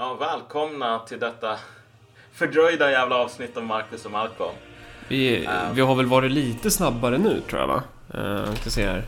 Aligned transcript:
Ja, 0.00 0.14
välkomna 0.14 0.98
till 0.98 1.18
detta 1.18 1.58
fördröjda 2.32 2.90
jävla 2.90 3.16
avsnitt 3.16 3.56
av 3.56 3.64
Marcus 3.64 4.04
och 4.04 4.10
Malcolm. 4.10 4.54
Vi, 5.08 5.48
vi 5.74 5.80
har 5.80 5.94
väl 5.94 6.06
varit 6.06 6.32
lite 6.32 6.70
snabbare 6.70 7.18
nu 7.18 7.40
tror 7.40 7.60
jag 7.60 7.68
va? 7.68 7.82
Uh, 8.14 8.54
ska 8.54 8.70
se 8.70 8.86
här. 8.86 9.04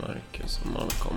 Marcus 0.00 0.60
och 0.60 0.66
Malcolm. 0.66 1.16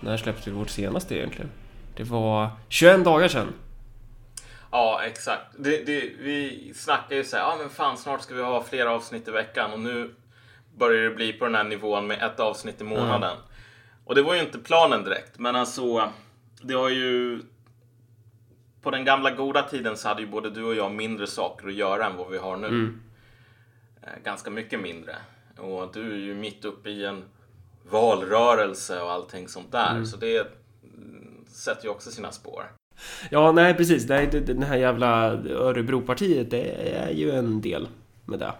När 0.00 0.16
släppte 0.16 0.50
vi 0.50 0.56
vårt 0.56 0.70
senaste 0.70 1.16
egentligen? 1.16 1.50
Det 1.96 2.02
var 2.02 2.50
21 2.68 3.04
dagar 3.04 3.28
sedan. 3.28 3.52
Ja, 4.70 5.02
exakt. 5.04 5.46
Det, 5.58 5.84
det, 5.86 6.00
vi 6.18 6.72
snackar 6.76 7.16
ju 7.16 7.24
så 7.24 7.36
här, 7.36 7.42
ja 7.42 7.56
men 7.58 7.70
fan 7.70 7.96
snart 7.96 8.22
ska 8.22 8.34
vi 8.34 8.42
ha 8.42 8.62
flera 8.62 8.90
avsnitt 8.90 9.28
i 9.28 9.30
veckan 9.30 9.72
och 9.72 9.80
nu 9.80 10.14
börjar 10.78 11.02
det 11.02 11.16
bli 11.16 11.32
på 11.32 11.44
den 11.44 11.54
här 11.54 11.64
nivån 11.64 12.06
med 12.06 12.22
ett 12.22 12.40
avsnitt 12.40 12.80
i 12.80 12.84
månaden. 12.84 13.36
Och 14.04 14.14
det 14.14 14.22
var 14.22 14.34
ju 14.34 14.40
inte 14.40 14.58
planen 14.58 15.04
direkt, 15.04 15.38
men 15.38 15.56
alltså 15.56 16.10
det 16.62 16.74
har 16.74 16.88
ju 16.88 17.42
på 18.86 18.90
den 18.90 19.04
gamla 19.04 19.30
goda 19.30 19.62
tiden 19.62 19.96
så 19.96 20.08
hade 20.08 20.22
ju 20.22 20.28
både 20.28 20.50
du 20.50 20.64
och 20.64 20.74
jag 20.74 20.92
mindre 20.92 21.26
saker 21.26 21.68
att 21.68 21.74
göra 21.74 22.06
än 22.06 22.16
vad 22.16 22.30
vi 22.30 22.38
har 22.38 22.56
nu. 22.56 22.92
Eh, 24.02 24.08
Ganska 24.24 24.50
mycket 24.50 24.80
mindre. 24.80 25.16
Och 25.58 25.90
du 25.92 26.12
är 26.12 26.16
ju 26.16 26.34
mitt 26.34 26.64
uppe 26.64 26.90
i 26.90 27.04
en 27.04 27.22
valrörelse 27.90 29.00
och 29.00 29.10
allting 29.10 29.48
sånt 29.48 29.72
där. 29.72 30.04
Så 30.04 30.16
det 30.16 30.38
mm, 30.38 31.44
sätter 31.48 31.84
ju 31.84 31.90
också 31.90 32.10
sina 32.10 32.32
spår. 32.32 32.64
Ja, 33.30 33.52
nej 33.52 33.74
precis. 33.74 34.06
Det, 34.06 34.26
det 34.26 34.64
här 34.64 34.76
jävla 34.76 35.32
Örebropartiet, 35.50 36.50
det 36.50 36.94
är 36.96 37.10
ju 37.10 37.30
en 37.30 37.60
del 37.60 37.88
med 38.24 38.38
det 38.38 38.52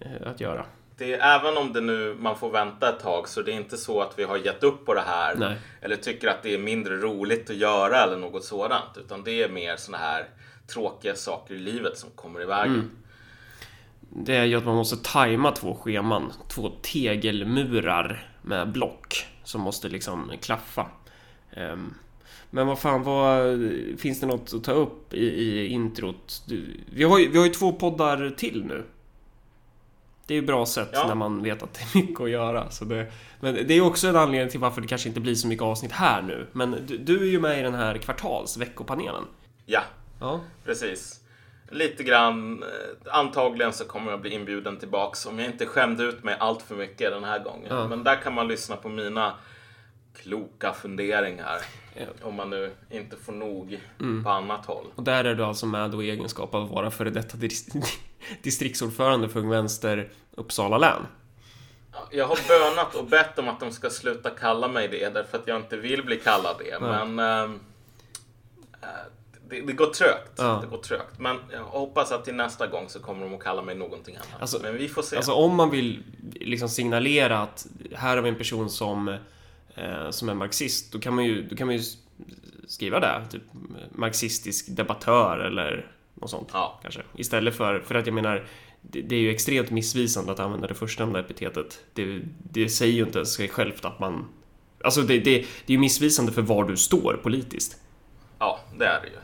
eh, 0.00 0.30
att 0.30 0.40
göra. 0.40 0.66
Det 0.96 1.14
är, 1.14 1.38
även 1.38 1.56
om 1.56 1.72
det 1.72 1.80
nu 1.80 2.16
man 2.20 2.36
får 2.38 2.50
vänta 2.50 2.88
ett 2.88 3.00
tag 3.00 3.28
så 3.28 3.42
det 3.42 3.52
är 3.52 3.56
inte 3.56 3.76
så 3.76 4.00
att 4.00 4.18
vi 4.18 4.24
har 4.24 4.36
gett 4.36 4.62
upp 4.62 4.86
på 4.86 4.94
det 4.94 5.04
här. 5.06 5.34
Nej. 5.36 5.56
Eller 5.80 5.96
tycker 5.96 6.28
att 6.28 6.42
det 6.42 6.54
är 6.54 6.58
mindre 6.58 6.96
roligt 6.96 7.50
att 7.50 7.56
göra 7.56 8.02
eller 8.02 8.16
något 8.16 8.44
sådant. 8.44 8.96
Utan 8.96 9.24
det 9.24 9.42
är 9.42 9.48
mer 9.48 9.76
såna 9.76 9.98
här 9.98 10.24
tråkiga 10.66 11.14
saker 11.14 11.54
i 11.54 11.58
livet 11.58 11.98
som 11.98 12.10
kommer 12.10 12.42
i 12.42 12.44
vägen. 12.44 12.90
Det 14.10 14.36
är 14.36 14.44
ju 14.44 14.56
att 14.56 14.64
man 14.64 14.76
måste 14.76 14.96
tajma 15.12 15.50
två 15.52 15.74
scheman. 15.74 16.32
Två 16.48 16.70
tegelmurar 16.82 18.30
med 18.42 18.72
block 18.72 19.26
som 19.44 19.60
måste 19.60 19.88
liksom 19.88 20.32
klaffa. 20.42 20.86
Ehm, 21.52 21.94
Men 22.50 22.66
vad 22.66 22.78
fan, 22.78 23.02
vad, 23.02 23.58
finns 23.98 24.20
det 24.20 24.26
något 24.26 24.54
att 24.54 24.64
ta 24.64 24.72
upp 24.72 25.14
i, 25.14 25.26
i 25.26 25.66
introt? 25.66 26.42
Du, 26.46 26.80
vi, 26.92 27.04
har 27.04 27.18
ju, 27.18 27.28
vi 27.28 27.38
har 27.38 27.44
ju 27.44 27.52
två 27.52 27.72
poddar 27.72 28.30
till 28.36 28.64
nu. 28.64 28.84
Det 30.26 30.34
är 30.34 30.40
ju 30.40 30.46
bra 30.46 30.66
sätt 30.66 30.88
Ja. 30.92 31.06
när 31.08 31.14
man 31.14 31.42
vet 31.42 31.62
att 31.62 31.74
det 31.74 31.80
är 31.98 32.02
mycket 32.02 32.20
att 32.20 32.30
göra. 32.30 32.70
Så 32.70 32.84
det, 32.84 33.12
men 33.40 33.54
det 33.54 33.74
är 33.74 33.80
också 33.86 34.08
en 34.08 34.16
anledning 34.16 34.50
till 34.50 34.60
varför 34.60 34.80
det 34.80 34.88
kanske 34.88 35.08
inte 35.08 35.20
blir 35.20 35.34
så 35.34 35.46
mycket 35.48 35.62
avsnitt 35.62 35.92
här 35.92 36.22
nu. 36.22 36.46
Men 36.52 36.76
du, 36.86 36.98
du 36.98 37.20
är 37.20 37.30
ju 37.30 37.40
med 37.40 37.58
i 37.58 37.62
den 37.62 37.74
här 37.74 37.98
kvartals 37.98 38.56
veckopanelen. 38.56 39.24
Ja, 39.66 39.82
Ja. 40.20 40.40
precis. 40.64 41.20
Lite 41.70 42.02
grann. 42.02 42.62
eh, 42.62 43.14
Antagligen 43.18 43.72
så 43.72 43.84
kommer 43.84 44.10
jag 44.10 44.20
bli 44.20 44.30
inbjuden 44.34 44.76
tillbaks 44.76 45.26
om 45.26 45.38
jag 45.38 45.48
inte 45.50 45.66
skämde 45.66 46.04
ut 46.04 46.24
mig 46.24 46.36
allt 46.40 46.62
för 46.62 46.74
mycket 46.74 47.10
den 47.12 47.24
här 47.24 47.38
gången. 47.38 47.66
Ja. 47.70 47.88
Men 47.88 48.04
där 48.04 48.16
kan 48.22 48.34
man 48.34 48.48
lyssna 48.48 48.76
på 48.76 48.88
mina 48.88 49.32
kloka 50.22 50.72
funderingar. 50.72 51.58
Ja. 51.94 52.02
Om 52.22 52.34
man 52.34 52.50
nu 52.50 52.72
inte 52.90 53.16
får 53.16 53.32
nog 53.32 53.80
Mm. 54.00 54.24
på 54.24 54.30
annat 54.30 54.66
håll. 54.66 54.86
Och 54.94 55.02
där 55.02 55.24
är 55.24 55.34
du 55.34 55.44
alltså 55.44 55.66
med 55.66 55.90
då 55.90 56.02
i 56.02 56.10
egenskap 56.10 56.54
av 56.54 56.64
att 56.64 56.70
vara 56.70 56.90
före 56.90 57.10
detta 57.10 57.36
dis- 57.36 57.86
distriktsordförande 58.42 59.28
för 59.28 59.40
Ung 59.40 59.48
Vänster 59.48 60.10
Uppsala 60.36 60.78
län. 60.78 61.06
Jag 62.10 62.26
har 62.26 62.38
bönat 62.48 62.94
och 62.94 63.06
bett 63.06 63.38
om 63.38 63.48
att 63.48 63.60
de 63.60 63.72
ska 63.72 63.90
sluta 63.90 64.30
kalla 64.30 64.68
mig 64.68 64.88
det 64.88 65.08
därför 65.14 65.38
att 65.38 65.46
jag 65.46 65.56
inte 65.56 65.76
vill 65.76 66.04
bli 66.04 66.16
kallad 66.16 66.56
det. 66.58 66.78
Nej. 66.80 67.06
Men 67.06 67.18
eh, 67.44 67.56
det, 69.48 69.60
det 69.60 69.72
går 69.72 69.86
trögt. 69.86 70.32
Ja. 70.36 70.58
Det 70.62 70.66
går 70.68 70.78
trögt. 70.82 71.18
Men 71.18 71.36
jag 71.52 71.64
hoppas 71.64 72.12
att 72.12 72.24
till 72.24 72.34
nästa 72.34 72.66
gång 72.66 72.88
så 72.88 73.00
kommer 73.00 73.24
de 73.26 73.34
att 73.34 73.42
kalla 73.42 73.62
mig 73.62 73.74
någonting 73.74 74.16
annat. 74.16 74.40
Alltså- 74.40 74.58
Men 74.62 74.76
vi 74.76 74.88
får 74.88 75.02
se. 75.02 75.16
Alltså 75.16 75.32
om 75.32 75.54
man 75.56 75.70
vill 75.70 76.02
liksom 76.34 76.68
signalera 76.68 77.38
att 77.38 77.66
här 77.94 78.16
har 78.16 78.22
vi 78.22 78.28
en 78.28 78.34
person 78.38 78.70
som, 78.70 79.16
eh, 79.74 80.10
som 80.10 80.28
är 80.28 80.34
marxist, 80.34 80.92
då 80.92 80.98
kan 80.98 81.14
man 81.14 81.24
ju, 81.24 81.42
då 81.42 81.56
kan 81.56 81.66
man 81.66 81.76
ju 81.76 81.82
skriva 82.66 83.00
det. 83.00 83.22
Typ 83.30 83.42
marxistisk 83.90 84.66
debattör 84.68 85.38
eller 85.38 85.90
något 86.14 86.30
sånt. 86.30 86.48
Ja. 86.52 86.80
Kanske. 86.82 87.02
Istället 87.16 87.54
för, 87.54 87.80
för 87.80 87.94
att 87.94 88.06
jag 88.06 88.14
menar, 88.14 88.46
det, 88.82 89.02
det 89.02 89.16
är 89.16 89.20
ju 89.20 89.30
extremt 89.30 89.70
missvisande 89.70 90.32
att 90.32 90.40
använda 90.40 90.66
det 90.66 90.74
förstnämnda 90.74 91.20
epitetet. 91.20 91.80
Det, 91.92 92.20
det 92.52 92.68
säger 92.68 92.92
ju 92.92 93.02
inte 93.02 93.18
ens 93.18 93.34
sig 93.34 93.48
självt 93.48 93.84
att 93.84 94.00
man... 94.00 94.28
Alltså 94.84 95.00
det, 95.00 95.18
det, 95.18 95.38
det 95.38 95.72
är 95.72 95.72
ju 95.72 95.78
missvisande 95.78 96.32
för 96.32 96.42
var 96.42 96.64
du 96.64 96.76
står 96.76 97.20
politiskt. 97.22 97.76
Ja, 98.38 98.60
det 98.78 98.84
är 98.84 99.00
det 99.00 99.08
ju. 99.08 99.14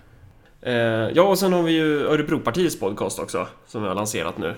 Eh, 0.62 1.10
ja, 1.14 1.22
och 1.22 1.38
sen 1.38 1.52
har 1.52 1.62
vi 1.62 1.72
ju 1.72 2.06
Örebropartiets 2.06 2.80
podcast 2.80 3.18
också, 3.18 3.48
som 3.66 3.82
vi 3.82 3.88
har 3.88 3.94
lanserat 3.94 4.38
nu. 4.38 4.54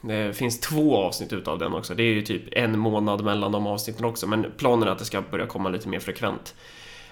Det 0.00 0.36
finns 0.36 0.60
två 0.60 0.96
avsnitt 0.96 1.32
utav 1.32 1.58
den 1.58 1.72
också. 1.74 1.94
Det 1.94 2.02
är 2.02 2.14
ju 2.14 2.22
typ 2.22 2.42
en 2.52 2.78
månad 2.78 3.24
mellan 3.24 3.52
de 3.52 3.66
avsnitten 3.66 4.04
också, 4.04 4.26
men 4.26 4.46
planen 4.56 4.88
är 4.88 4.92
att 4.92 4.98
det 4.98 5.04
ska 5.04 5.22
börja 5.22 5.46
komma 5.46 5.68
lite 5.68 5.88
mer 5.88 6.00
frekvent. 6.00 6.54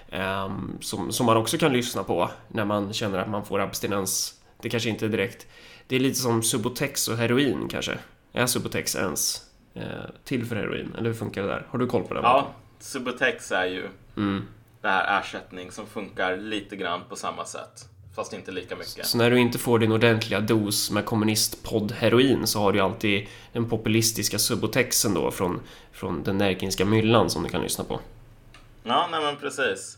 Ehm, 0.09 0.77
som, 0.81 1.11
som 1.11 1.25
man 1.25 1.37
också 1.37 1.57
kan 1.57 1.73
lyssna 1.73 2.03
på 2.03 2.29
när 2.47 2.65
man 2.65 2.93
känner 2.93 3.17
att 3.19 3.29
man 3.29 3.45
får 3.45 3.59
abstinens. 3.59 4.33
Det 4.61 4.69
kanske 4.69 4.89
inte 4.89 5.05
är 5.05 5.09
direkt... 5.09 5.47
Det 5.87 5.95
är 5.95 5.99
lite 5.99 6.19
som 6.19 6.43
Subotex 6.43 7.07
och 7.07 7.17
heroin 7.17 7.67
kanske. 7.69 7.97
Är 8.33 8.45
Subotex 8.45 8.95
ens 8.95 9.41
eh, 9.73 9.83
till 10.23 10.45
för 10.45 10.55
heroin? 10.55 10.95
Eller 10.97 11.09
hur 11.09 11.13
funkar 11.17 11.41
det 11.41 11.47
där? 11.47 11.65
Har 11.69 11.79
du 11.79 11.87
koll 11.87 12.03
på 12.03 12.13
det? 12.13 12.19
Ja, 12.23 12.47
Subutex 12.79 13.51
är 13.51 13.65
ju 13.65 13.87
Mm. 14.17 14.47
det 14.81 14.87
här 14.87 15.19
ersättning 15.21 15.71
som 15.71 15.85
funkar 15.87 16.37
lite 16.37 16.75
grann 16.75 17.01
på 17.09 17.15
samma 17.15 17.45
sätt. 17.45 17.89
Fast 18.15 18.33
inte 18.33 18.51
lika 18.51 18.75
mycket. 18.75 19.05
Så 19.07 19.17
när 19.17 19.31
du 19.31 19.39
inte 19.39 19.57
får 19.57 19.79
din 19.79 19.91
ordentliga 19.91 20.39
dos 20.39 20.91
med 20.91 21.05
kommunistpodd-heroin 21.05 22.45
så 22.45 22.59
har 22.59 22.71
du 22.71 22.79
alltid 22.79 23.27
den 23.53 23.69
populistiska 23.69 24.39
subotexen 24.39 25.13
då 25.13 25.31
från, 25.31 25.59
från 25.91 26.23
den 26.23 26.37
närkinska 26.37 26.85
myllan 26.85 27.29
som 27.29 27.43
du 27.43 27.49
kan 27.49 27.61
lyssna 27.61 27.83
på. 27.83 27.99
Ja, 28.83 29.07
nej 29.11 29.21
men 29.21 29.35
precis. 29.35 29.97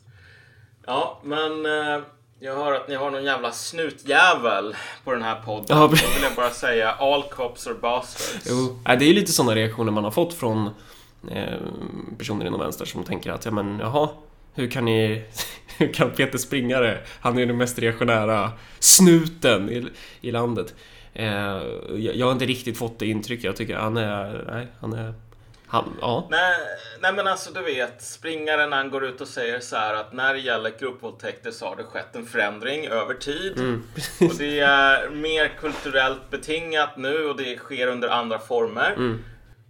Ja, 0.86 1.22
men 1.24 1.66
eh, 1.66 2.04
jag 2.40 2.56
hör 2.56 2.72
att 2.74 2.88
ni 2.88 2.96
har 2.96 3.12
någon 3.12 3.24
jävla 3.24 3.52
snutjävel 3.52 4.76
på 5.04 5.12
den 5.12 5.22
här 5.24 5.42
podden. 5.46 5.66
Ja, 5.78 5.82
Då 5.82 5.88
vill 5.88 6.24
jag 6.24 6.36
bara 6.36 6.50
säga 6.50 6.92
all 6.92 7.24
cops 7.24 7.68
are 7.68 7.74
bastards. 7.74 8.46
Jo, 8.50 8.80
det 8.84 8.92
är 8.92 9.08
ju 9.08 9.14
lite 9.14 9.32
sådana 9.32 9.56
reaktioner 9.56 9.92
man 9.92 10.04
har 10.04 10.12
fått 10.12 10.34
från 10.34 10.70
eh, 11.32 11.58
personer 12.18 12.46
inom 12.46 12.60
vänster 12.60 12.86
som 12.86 13.04
tänker 13.04 13.32
att 13.32 13.46
ja 13.46 13.52
men 13.52 13.80
jaha, 13.80 14.10
hur 14.58 14.70
kan 14.72 14.86
ni... 14.86 15.24
Hur 15.80 15.94
kan 15.94 16.12
Peter 16.12 16.38
Springare, 16.38 16.98
han 17.20 17.38
är 17.38 17.46
den 17.46 17.58
mest 17.58 17.80
reaktionära 17.80 18.52
snuten 18.80 19.70
i, 19.70 19.88
i 20.22 20.32
landet. 20.32 20.76
Eh, 21.14 21.28
jag, 21.96 22.16
jag 22.16 22.26
har 22.26 22.34
inte 22.34 22.46
riktigt 22.46 22.78
fått 22.78 23.00
det 23.00 23.06
intrycket. 23.06 23.44
Jag 23.44 23.56
tycker 23.56 23.76
han 23.76 23.98
är... 23.98 24.46
Nej, 24.48 24.68
han 24.80 24.94
är... 24.94 25.14
Han, 25.68 25.98
ja. 26.02 26.28
Nej, 26.32 26.56
nej 27.02 27.14
men 27.14 27.28
alltså 27.28 27.54
du 27.54 27.62
vet, 27.62 28.02
springaren 28.02 28.72
han 28.72 28.90
går 28.90 29.06
ut 29.06 29.22
och 29.22 29.28
säger 29.28 29.60
så 29.60 29.76
här 29.76 29.94
att 29.94 30.14
när 30.14 30.34
det 30.34 30.40
gäller 30.40 30.72
gruppvåldtäkter 30.80 31.52
så 31.52 31.66
har 31.66 31.76
det 31.76 31.84
skett 31.84 32.16
en 32.16 32.26
förändring 32.26 32.88
över 32.88 33.14
tid. 33.14 33.58
Mm. 33.58 33.84
och 34.22 34.36
det 34.38 34.60
är 34.60 35.10
mer 35.10 35.48
kulturellt 35.60 36.30
betingat 36.30 36.98
nu 36.98 37.26
och 37.26 37.38
det 37.38 37.58
sker 37.58 37.88
under 37.88 38.10
andra 38.10 38.40
former. 38.40 38.94
Mm. 38.94 39.24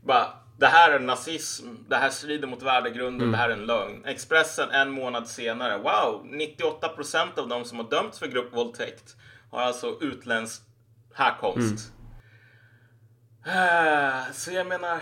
Bara, 0.03 0.27
det 0.57 0.67
här 0.67 0.91
är 0.91 0.99
nazism, 0.99 1.67
det 1.89 1.95
här 1.95 2.09
strider 2.09 2.47
mot 2.47 2.61
värdegrunden, 2.63 3.21
Mm. 3.21 3.31
det 3.31 3.37
här 3.37 3.49
är 3.49 3.53
en 3.53 3.65
lögn. 3.65 4.05
Expressen 4.05 4.69
en 4.71 4.91
månad 4.91 5.27
senare, 5.27 5.77
wow, 5.77 6.25
98% 6.25 7.37
av 7.39 7.47
de 7.47 7.65
som 7.65 7.77
har 7.79 7.89
dömts 7.89 8.19
för 8.19 8.27
gruppvåldtäkt 8.27 9.15
har 9.51 9.61
alltså 9.61 9.97
utländsk 10.01 10.61
härkomst. 11.13 11.91
Eh, 13.45 14.31
Så 14.33 14.51
jag 14.51 14.67
menar, 14.67 14.99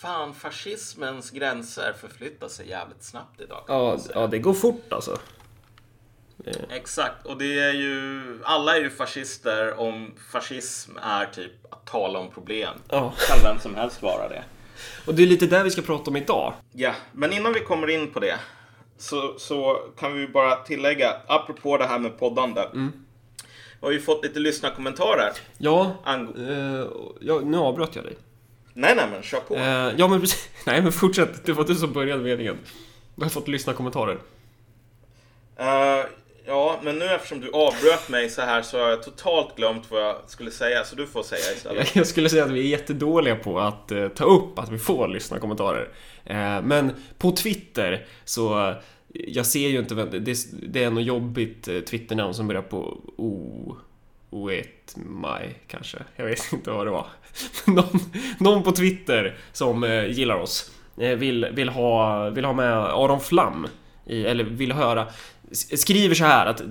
fan 0.00 0.34
fascismens 0.34 1.30
gränser 1.30 1.92
förflyttar 2.00 2.48
sig 2.48 2.68
jävligt 2.68 3.02
snabbt 3.02 3.40
idag. 3.40 3.64
Ja, 3.68 3.98
ja, 4.14 4.26
det 4.26 4.38
går 4.38 4.54
fort 4.54 4.92
alltså. 4.92 5.18
Exakt, 6.70 7.26
och 7.26 7.38
det 7.38 7.58
är 7.60 7.72
ju, 7.72 8.22
alla 8.44 8.76
är 8.76 8.80
ju 8.80 8.90
fascister 8.90 9.80
om 9.80 10.14
fascism 10.32 10.90
är 11.02 11.24
typ 11.26 11.72
att 11.72 11.86
tala 11.86 12.18
om 12.18 12.30
problem. 12.30 12.74
Ja. 12.90 13.14
Kan 13.28 13.38
vem 13.42 13.58
som 13.60 13.74
helst 13.74 14.02
vara 14.02 14.28
det. 14.28 14.44
Och 15.06 15.14
det 15.14 15.22
är 15.22 15.26
lite 15.26 15.46
där 15.46 15.64
vi 15.64 15.70
ska 15.70 15.82
prata 15.82 16.10
om 16.10 16.16
idag. 16.16 16.52
Ja, 16.72 16.92
men 17.12 17.32
innan 17.32 17.52
vi 17.52 17.60
kommer 17.60 17.90
in 17.90 18.10
på 18.10 18.20
det 18.20 18.38
så, 18.98 19.34
så 19.38 19.80
kan 19.98 20.14
vi 20.14 20.28
bara 20.28 20.56
tillägga, 20.56 21.12
apropå 21.26 21.76
det 21.78 21.86
här 21.86 21.98
med 21.98 22.18
poddande. 22.18 22.62
Vi 22.72 23.86
har 23.86 23.90
ju 23.90 24.00
fått 24.00 24.24
lite 24.24 24.38
lyssnarkommentarer. 24.38 25.32
Ja, 25.58 25.96
Ang- 26.04 26.48
eh, 26.80 26.86
ja 27.20 27.40
nu 27.44 27.56
avbröt 27.58 27.96
jag 27.96 28.04
dig. 28.04 28.16
Nej, 28.74 28.94
nej, 28.96 29.04
men 29.12 29.22
kör 29.22 29.40
på. 29.40 29.54
Eh, 29.54 29.92
ja, 29.96 30.08
men 30.08 30.20
precis. 30.20 30.48
Nej, 30.66 30.82
men 30.82 30.92
fortsätt. 30.92 31.44
Det 31.46 31.52
var 31.52 31.64
du 31.64 31.74
som 31.74 31.92
började 31.92 32.22
meningen. 32.22 32.58
Du 33.14 33.22
har 33.24 33.30
fått 33.30 33.48
lyssna 33.48 33.72
kommentarer. 33.72 34.18
Eh, 35.56 36.04
Ja, 36.46 36.80
men 36.82 36.98
nu 36.98 37.04
eftersom 37.04 37.40
du 37.40 37.50
avbröt 37.52 38.08
mig 38.08 38.30
så 38.30 38.42
här 38.42 38.62
så 38.62 38.78
har 38.78 38.88
jag 38.88 39.02
totalt 39.02 39.56
glömt 39.56 39.90
vad 39.90 40.02
jag 40.02 40.16
skulle 40.26 40.50
säga, 40.50 40.84
så 40.84 40.96
du 40.96 41.06
får 41.06 41.22
säga 41.22 41.52
istället. 41.56 41.94
Jag 41.96 42.06
skulle 42.06 42.28
säga 42.28 42.44
att 42.44 42.50
vi 42.50 42.60
är 42.60 42.78
jättedåliga 42.78 43.36
på 43.36 43.60
att 43.60 43.92
eh, 43.92 44.08
ta 44.08 44.24
upp 44.24 44.58
att 44.58 44.70
vi 44.70 44.78
får 44.78 45.08
lyssna 45.08 45.38
kommentarer. 45.38 45.88
Eh, 46.24 46.62
men 46.62 46.92
på 47.18 47.30
Twitter 47.30 48.06
så, 48.24 48.74
jag 49.08 49.46
ser 49.46 49.68
ju 49.68 49.78
inte 49.78 49.94
vem, 49.94 50.08
det, 50.10 50.36
det 50.52 50.84
är 50.84 50.90
något 50.90 51.04
jobbigt 51.04 51.68
eh, 51.68 51.80
Twitternamn 51.80 52.34
som 52.34 52.46
börjar 52.46 52.62
på 52.62 53.00
O... 53.16 53.76
Oet 54.30 54.96
Maj 54.96 55.58
kanske. 55.66 55.98
Jag 56.16 56.24
vet 56.24 56.40
inte 56.52 56.70
vad 56.70 56.86
det 56.86 56.90
var. 56.90 57.06
någon, 57.66 58.00
någon 58.38 58.62
på 58.62 58.72
Twitter 58.72 59.36
som 59.52 59.84
eh, 59.84 60.06
gillar 60.06 60.36
oss 60.36 60.70
eh, 61.00 61.16
vill, 61.16 61.46
vill, 61.52 61.68
ha, 61.68 62.30
vill 62.30 62.44
ha 62.44 62.52
med 62.52 62.72
Aron 62.72 63.20
Flam 63.20 63.66
i, 64.06 64.26
eller 64.26 64.44
vill 64.44 64.72
höra 64.72 65.06
skriver 65.52 66.14
så 66.14 66.24
här 66.24 66.46
att 66.46 66.62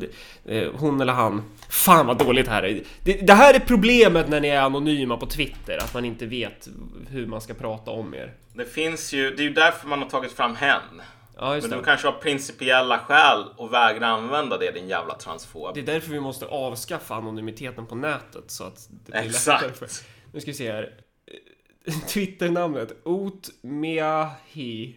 eh, 0.46 0.72
hon 0.74 1.02
eller 1.02 1.14
han 1.14 1.44
Fan 1.70 2.08
vad 2.08 2.18
dåligt 2.18 2.48
här 2.48 2.64
är. 2.64 2.82
Det, 3.04 3.14
det, 3.14 3.34
här 3.34 3.54
är 3.54 3.60
problemet 3.60 4.30
när 4.30 4.42
ni 4.42 4.48
är 4.48 4.62
anonyma 4.62 5.18
på 5.18 5.26
Twitter, 5.26 5.78
att 5.78 5.94
man 5.94 6.06
inte 6.06 6.26
vet 6.26 6.70
hur 7.10 7.28
man 7.28 7.42
ska 7.42 7.54
prata 7.54 7.92
om 7.92 8.14
er. 8.14 8.34
Det 8.54 8.66
finns 8.66 9.14
ju, 9.14 9.36
det 9.36 9.44
är 9.44 9.48
ju 9.48 9.54
därför 9.54 9.88
man 9.88 10.02
har 10.02 10.10
tagit 10.10 10.32
fram 10.32 10.56
hen. 10.56 10.82
Ja, 11.38 11.56
just 11.56 11.68
Men 11.68 11.72
det. 11.72 11.82
du 11.82 11.86
kanske 11.86 12.08
har 12.08 12.14
principiella 12.14 13.00
skäl 13.00 13.46
att 13.58 13.72
vägra 13.72 14.08
använda 14.08 14.58
det 14.58 14.72
din 14.72 14.88
jävla 14.88 15.16
transfob. 15.16 15.76
Det 15.76 15.80
är 15.80 15.86
därför 15.86 16.12
vi 16.12 16.20
måste 16.20 16.46
avskaffa 16.46 17.16
anonymiteten 17.16 17.86
på 17.86 17.96
nätet 17.96 18.52
så 18.52 18.64
att 18.64 18.88
det 18.90 19.12
blir 19.12 19.22
Exakt. 19.22 19.62
lättare 19.62 19.78
för... 19.78 19.90
Nu 20.34 20.42
ska 20.42 20.52
vi 20.52 20.58
se 20.58 20.72
här. 20.72 20.94
Twitternamnet 22.08 22.92
Otmeahi 23.04 24.96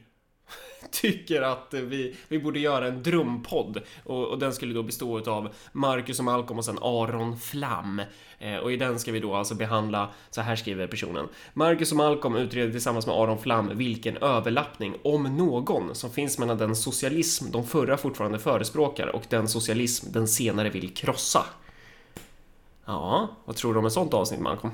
tycker 0.90 1.42
att 1.42 1.74
vi, 1.74 2.16
vi 2.28 2.38
borde 2.38 2.58
göra 2.58 2.86
en 2.86 3.02
drömpodd 3.02 3.82
och, 4.04 4.28
och 4.28 4.38
den 4.38 4.52
skulle 4.52 4.74
då 4.74 4.82
bestå 4.82 5.30
av 5.30 5.54
Marcus 5.72 6.18
och 6.18 6.24
Malcolm 6.24 6.58
och 6.58 6.64
sen 6.64 6.78
Aron 6.82 7.38
Flam. 7.38 8.02
Eh, 8.38 8.56
och 8.56 8.72
i 8.72 8.76
den 8.76 8.98
ska 8.98 9.12
vi 9.12 9.20
då 9.20 9.34
alltså 9.34 9.54
behandla, 9.54 10.10
så 10.30 10.40
här 10.40 10.56
skriver 10.56 10.86
personen. 10.86 11.28
Marcus 11.54 11.90
och 11.90 11.96
Malcolm 11.96 12.36
utreder 12.36 12.72
tillsammans 12.72 13.06
med 13.06 13.16
Aron 13.16 13.38
Flam 13.38 13.78
vilken 13.78 14.16
överlappning, 14.16 14.96
om 15.04 15.36
någon, 15.36 15.94
som 15.94 16.10
finns 16.10 16.38
mellan 16.38 16.58
den 16.58 16.76
socialism 16.76 17.50
de 17.50 17.66
förra 17.66 17.96
fortfarande 17.96 18.38
förespråkar 18.38 19.06
och 19.06 19.22
den 19.28 19.48
socialism 19.48 20.12
den 20.12 20.28
senare 20.28 20.70
vill 20.70 20.94
krossa. 20.94 21.44
Ja, 22.84 23.28
vad 23.44 23.56
tror 23.56 23.72
du 23.72 23.78
om 23.78 23.86
ett 23.86 23.92
sånt 23.92 24.14
avsnitt, 24.14 24.40
Malcolm? 24.40 24.72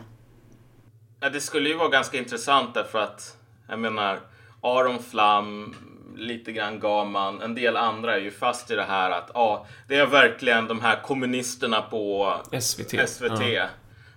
Ja, 1.21 1.31
det 1.31 1.41
skulle 1.41 1.69
ju 1.69 1.75
vara 1.75 1.89
ganska 1.89 2.19
intressant 2.19 2.75
därför 2.75 2.99
att, 2.99 3.37
jag 3.69 3.79
menar, 3.79 4.21
Aron 4.61 5.03
Flam, 5.03 5.75
lite 6.17 6.53
grann 6.53 6.81
Gaman, 6.81 7.43
en 7.43 7.55
del 7.55 7.77
andra 7.77 8.17
är 8.17 8.21
ju 8.21 8.31
fast 8.31 8.71
i 8.71 8.75
det 8.75 8.85
här 8.85 9.11
att 9.11 9.31
ja, 9.35 9.67
det 9.89 9.97
är 9.97 10.07
verkligen 10.07 10.67
de 10.67 10.81
här 10.81 11.03
kommunisterna 11.03 11.83
på 11.83 12.35
SVT. 12.61 13.09
SVT. 13.09 13.43
Ja. 13.55 13.67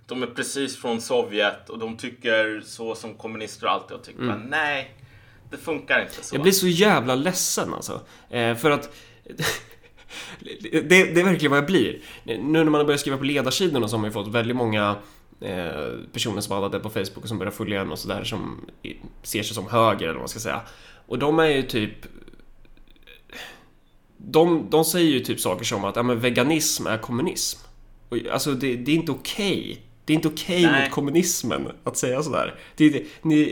De 0.06 0.22
är 0.22 0.26
precis 0.26 0.76
från 0.76 1.00
Sovjet 1.00 1.70
och 1.70 1.78
de 1.78 1.96
tycker 1.96 2.62
så 2.64 2.94
som 2.94 3.14
kommunister 3.14 3.66
alltid 3.66 3.96
har 3.96 4.04
tyckt. 4.04 4.18
Men 4.18 4.40
nej, 4.40 4.94
det 5.50 5.56
funkar 5.56 6.02
inte 6.02 6.14
så. 6.14 6.34
Mm. 6.34 6.38
Jag 6.38 6.42
blir 6.42 6.52
så 6.52 6.68
jävla 6.68 7.14
ledsen 7.14 7.74
alltså. 7.74 8.00
Eh, 8.30 8.56
för 8.56 8.70
att... 8.70 8.96
det, 10.40 10.80
det 10.88 11.20
är 11.20 11.24
verkligen 11.24 11.50
vad 11.50 11.58
jag 11.58 11.66
blir. 11.66 12.00
Nu 12.24 12.42
när 12.42 12.64
man 12.64 12.74
har 12.74 12.84
börjat 12.84 13.00
skriva 13.00 13.18
på 13.18 13.24
ledarsidorna 13.24 13.88
så 13.88 13.96
har 13.96 14.00
man 14.00 14.10
ju 14.10 14.12
fått 14.12 14.28
väldigt 14.28 14.56
många 14.56 14.96
eh, 15.40 15.92
personer 16.12 16.40
som 16.40 16.70
det 16.70 16.80
på 16.80 16.90
Facebook 16.90 17.22
och 17.22 17.28
som 17.28 17.38
börjar 17.38 17.50
följa 17.50 17.80
en 17.80 17.92
och 17.92 17.98
sådär 17.98 18.24
som 18.24 18.70
ser 19.22 19.42
sig 19.42 19.54
som 19.54 19.68
höger 19.68 20.04
eller 20.04 20.14
vad 20.14 20.22
man 20.22 20.28
ska 20.28 20.40
säga. 20.40 20.60
Och 21.08 21.18
de 21.18 21.38
är 21.38 21.44
ju 21.46 21.62
typ... 21.62 21.92
De, 24.16 24.70
de 24.70 24.84
säger 24.84 25.10
ju 25.10 25.20
typ 25.20 25.40
saker 25.40 25.64
som 25.64 25.84
att 25.84 25.96
ja, 25.96 26.02
men 26.02 26.20
veganism 26.20 26.86
är 26.86 26.98
kommunism. 26.98 27.58
Och, 28.08 28.18
alltså 28.32 28.54
det, 28.54 28.76
det 28.76 28.92
är 28.92 28.96
inte 28.96 29.12
okej. 29.12 29.82
Det 30.04 30.12
är 30.12 30.14
inte 30.14 30.28
okej 30.28 30.62
Nej. 30.62 30.82
mot 30.84 30.90
kommunismen 30.92 31.68
att 31.84 31.96
säga 31.96 32.22
sådär. 32.22 32.58
Det, 32.76 32.84
är- 32.86 33.04
ni, 33.22 33.44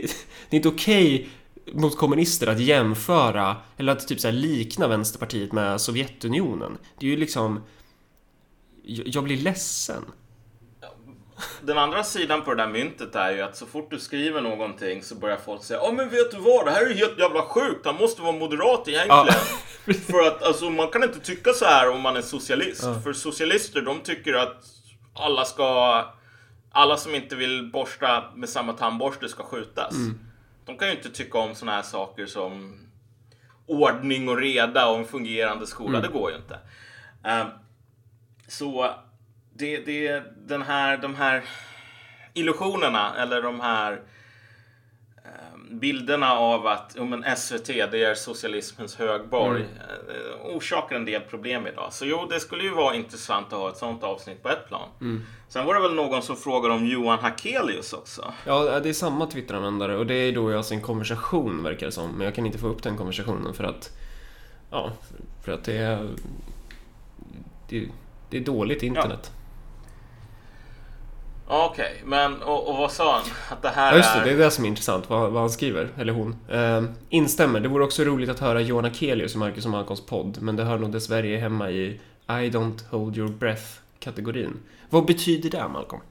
det 0.49 0.55
är 0.55 0.57
inte 0.57 0.67
okej 0.67 1.29
mot 1.73 1.97
kommunister 1.97 2.47
att 2.47 2.59
jämföra 2.59 3.55
eller 3.77 3.91
att 3.91 4.07
typ 4.07 4.19
så 4.19 4.31
likna 4.31 4.87
Vänsterpartiet 4.87 5.51
med 5.51 5.81
Sovjetunionen. 5.81 6.77
Det 6.99 7.05
är 7.05 7.09
ju 7.09 7.17
liksom... 7.17 7.61
Jag, 8.83 9.07
jag 9.07 9.23
blir 9.23 9.37
ledsen. 9.37 10.03
Den 11.61 11.77
andra 11.77 12.03
sidan 12.03 12.41
på 12.41 12.53
det 12.53 12.63
där 12.63 12.69
myntet 12.69 13.15
är 13.15 13.31
ju 13.31 13.41
att 13.41 13.57
så 13.57 13.65
fort 13.65 13.91
du 13.91 13.99
skriver 13.99 14.41
någonting 14.41 15.03
så 15.03 15.15
börjar 15.15 15.37
folk 15.37 15.63
säga 15.63 15.79
Ja 15.83 15.91
men 15.91 16.09
vet 16.09 16.31
du 16.31 16.37
vad, 16.37 16.65
det 16.65 16.71
här 16.71 16.85
är 16.85 16.93
helt 16.93 17.19
jävla 17.19 17.41
sjukt, 17.41 17.85
han 17.85 17.95
måste 17.95 18.21
vara 18.21 18.31
moderat 18.31 18.87
egentligen. 18.87 19.41
För 20.11 20.27
att 20.27 20.43
alltså, 20.43 20.69
man 20.69 20.87
kan 20.87 21.03
inte 21.03 21.19
tycka 21.19 21.53
så 21.53 21.65
här 21.65 21.89
om 21.89 22.01
man 22.01 22.17
är 22.17 22.21
socialist. 22.21 22.83
För 23.03 23.13
socialister 23.13 23.81
de 23.81 23.99
tycker 23.99 24.33
att 24.33 24.63
alla 25.13 25.45
ska 25.45 26.05
alla 26.71 26.97
som 26.97 27.15
inte 27.15 27.35
vill 27.35 27.71
borsta 27.71 28.23
med 28.35 28.49
samma 28.49 28.73
tandborste 28.73 29.29
ska 29.29 29.43
skjutas. 29.43 29.93
De 30.65 30.77
kan 30.77 30.87
ju 30.87 30.93
inte 30.95 31.09
tycka 31.09 31.37
om 31.37 31.55
såna 31.55 31.71
här 31.71 31.81
saker 31.81 32.25
som 32.25 32.79
ordning 33.65 34.29
och 34.29 34.37
reda 34.37 34.87
och 34.89 34.97
en 34.97 35.05
fungerande 35.05 35.67
skola. 35.67 36.01
Det 36.01 36.07
går 36.07 36.31
ju 36.31 36.37
inte. 36.37 36.59
Ehm, 37.23 37.47
så 38.47 38.93
det, 39.57 39.77
det 39.77 40.23
den 40.47 40.61
här, 40.61 40.97
de 40.97 41.15
här 41.15 41.43
illusionerna 42.33 43.15
eller 43.15 43.41
de 43.41 43.59
här 43.59 44.01
ehm, 45.25 45.79
bilderna 45.79 46.33
av 46.33 46.67
att 46.67 46.93
ja, 46.95 47.05
men 47.05 47.37
SVT 47.37 47.67
det 47.67 48.03
är 48.03 48.15
socialismens 48.15 48.95
högborg 48.95 49.61
eh, 49.61 50.55
orsakar 50.55 50.95
en 50.95 51.05
del 51.05 51.21
problem 51.21 51.67
idag. 51.67 51.93
Så 51.93 52.05
jo, 52.05 52.27
det 52.29 52.39
skulle 52.39 52.63
ju 52.63 52.73
vara 52.73 52.95
intressant 52.95 53.53
att 53.53 53.59
ha 53.59 53.69
ett 53.69 53.77
sånt 53.77 54.03
avsnitt 54.03 54.43
på 54.43 54.49
ett 54.49 54.67
plan. 54.67 54.89
Sen 55.49 55.65
var 55.65 55.73
det 55.73 55.81
väl 55.81 55.93
någon 55.93 56.21
som 56.21 56.35
frågade 56.35 56.73
om 56.73 56.85
Johan 56.85 57.19
Hakelius 57.19 57.93
också. 57.93 58.33
Ja, 58.45 58.79
det 58.79 58.89
är 58.89 58.93
samma 58.93 59.25
Twitteranvändare 59.25 59.97
och 59.97 60.05
det 60.05 60.13
är 60.13 60.31
då 60.31 60.57
alltså 60.57 60.73
en 60.73 60.81
konversation 60.81 61.63
verkar 61.63 61.85
det 61.85 61.91
som. 61.91 62.11
Men 62.11 62.25
jag 62.25 62.35
kan 62.35 62.45
inte 62.45 62.57
få 62.57 62.67
upp 62.67 62.83
den 62.83 62.97
konversationen 62.97 63.53
för 63.53 63.63
att... 63.63 63.97
Ja, 64.71 64.91
för 65.45 65.51
att 65.51 65.63
det 65.63 65.77
är... 65.77 66.09
Det, 67.69 67.87
det 68.29 68.37
är 68.37 68.41
dåligt 68.41 68.83
internet. 68.83 69.31
Ja, 69.33 69.36
Okej, 71.49 72.01
men 72.05 72.41
och, 72.41 72.69
och 72.69 72.77
vad 72.77 72.91
sa 72.91 73.13
han? 73.13 73.23
Att 73.49 73.61
det 73.61 73.69
här 73.69 73.91
Ja, 73.91 73.97
just 73.97 74.13
det. 74.13 74.19
är... 74.19 74.25
Det 74.25 74.31
är 74.31 74.37
det 74.37 74.51
som 74.51 74.63
är 74.63 74.67
intressant, 74.69 75.09
vad, 75.09 75.31
vad 75.31 75.41
han 75.41 75.49
skriver, 75.49 75.89
eller 75.97 76.13
hon. 76.13 76.35
Eh, 76.49 76.83
instämmer. 77.09 77.59
Det 77.59 77.67
vore 77.67 77.83
också 77.83 78.03
roligt 78.03 78.29
att 78.29 78.39
höra 78.39 78.61
Johan 78.61 78.85
Akelius 78.85 79.35
i 79.35 79.37
Marcus 79.37 79.65
och 79.65 79.71
Malcolms 79.71 80.05
podd, 80.05 80.41
men 80.41 80.55
det 80.55 80.63
hör 80.63 80.77
nog 80.77 80.91
dessvärre 80.91 81.37
hemma 81.37 81.69
i 81.71 81.99
I 82.27 82.49
don't 82.49 82.89
hold 82.89 83.17
your 83.17 83.29
breath-kategorin. 83.29 84.53
Vad 84.89 85.05
betyder 85.05 85.49
det, 85.49 85.67
Malcolm? 85.67 86.01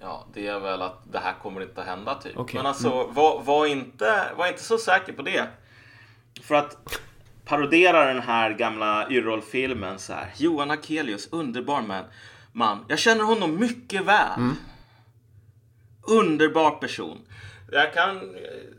Ja, 0.00 0.26
det 0.34 0.46
är 0.46 0.60
väl 0.60 0.82
att 0.82 1.02
det 1.12 1.18
här 1.18 1.34
kommer 1.42 1.60
inte 1.62 1.80
att 1.80 1.86
hända 1.86 2.14
typ. 2.14 2.32
Okej. 2.36 2.56
Men 2.58 2.66
alltså, 2.66 3.06
var, 3.10 3.42
var, 3.42 3.66
inte, 3.66 4.24
var 4.36 4.46
inte 4.46 4.62
så 4.62 4.78
säker 4.78 5.12
på 5.12 5.22
det. 5.22 5.46
För 6.42 6.54
att 6.54 6.76
parodera 7.44 8.04
den 8.04 8.22
här 8.22 8.50
gamla 8.50 9.06
Yrrol-filmen 9.10 9.98
så 9.98 10.12
här. 10.12 10.26
Johan 10.36 10.70
Akelius, 10.70 11.28
underbar 11.32 11.82
man. 11.82 12.04
Man. 12.52 12.84
Jag 12.88 12.98
känner 12.98 13.24
honom 13.24 13.60
mycket 13.60 14.04
väl. 14.04 14.40
Underbar 16.06 16.70
person. 16.70 17.18
Jag 17.72 17.94
kan, 17.94 18.20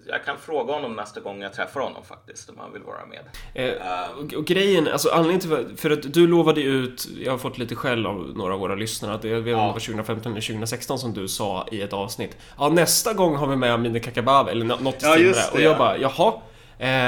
jag 0.07 0.25
kan 0.25 0.37
fråga 0.37 0.73
honom 0.73 0.93
nästa 0.93 1.19
gång 1.19 1.41
jag 1.41 1.53
träffar 1.53 1.81
honom 1.81 2.03
faktiskt, 2.03 2.49
om 2.49 2.55
han 2.59 2.73
vill 2.73 2.81
vara 2.81 3.05
med. 3.05 3.19
Eh, 3.53 4.09
och, 4.17 4.33
och 4.33 4.45
grejen, 4.45 4.87
alltså 4.87 5.09
anledningen 5.09 5.39
till 5.67 5.77
för 5.77 5.89
att 5.91 6.13
du 6.13 6.27
lovade 6.27 6.61
ut, 6.61 7.07
jag 7.23 7.31
har 7.31 7.37
fått 7.37 7.57
lite 7.57 7.75
skäll 7.75 8.05
av 8.05 8.31
några 8.35 8.53
av 8.53 8.59
våra 8.59 8.75
lyssnare, 8.75 9.13
att 9.15 9.21
det 9.21 9.27
jag 9.27 9.41
vet 9.41 9.47
inte 9.47 9.53
om 9.59 9.67
det 9.67 9.73
var 9.73 9.79
2015 9.79 10.31
eller 10.31 10.41
2016 10.41 10.99
som 10.99 11.13
du 11.13 11.27
sa 11.27 11.67
i 11.71 11.81
ett 11.81 11.93
avsnitt. 11.93 12.37
Ja, 12.59 12.69
nästa 12.69 13.13
gång 13.13 13.35
har 13.35 13.47
vi 13.47 13.55
med 13.55 13.73
Amineh 13.73 14.01
Kakabaveh 14.01 14.51
eller 14.51 14.65
nå- 14.65 14.77
något 14.81 15.03
i 15.03 15.05
Ja, 15.05 15.13
stil 15.13 15.33
Och 15.53 15.61
jag 15.61 15.73
ja. 15.73 15.77
bara, 15.77 15.97
jaha? 15.97 16.33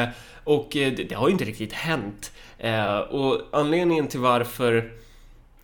Eh, 0.03 0.09
och 0.43 0.75
eh, 0.75 0.93
det, 0.93 1.03
det 1.03 1.15
har 1.15 1.27
ju 1.27 1.31
inte 1.31 1.45
riktigt 1.45 1.73
hänt. 1.73 2.31
Eh, 2.57 2.97
och 2.97 3.41
anledningen 3.51 4.07
till 4.07 4.19
varför 4.19 4.91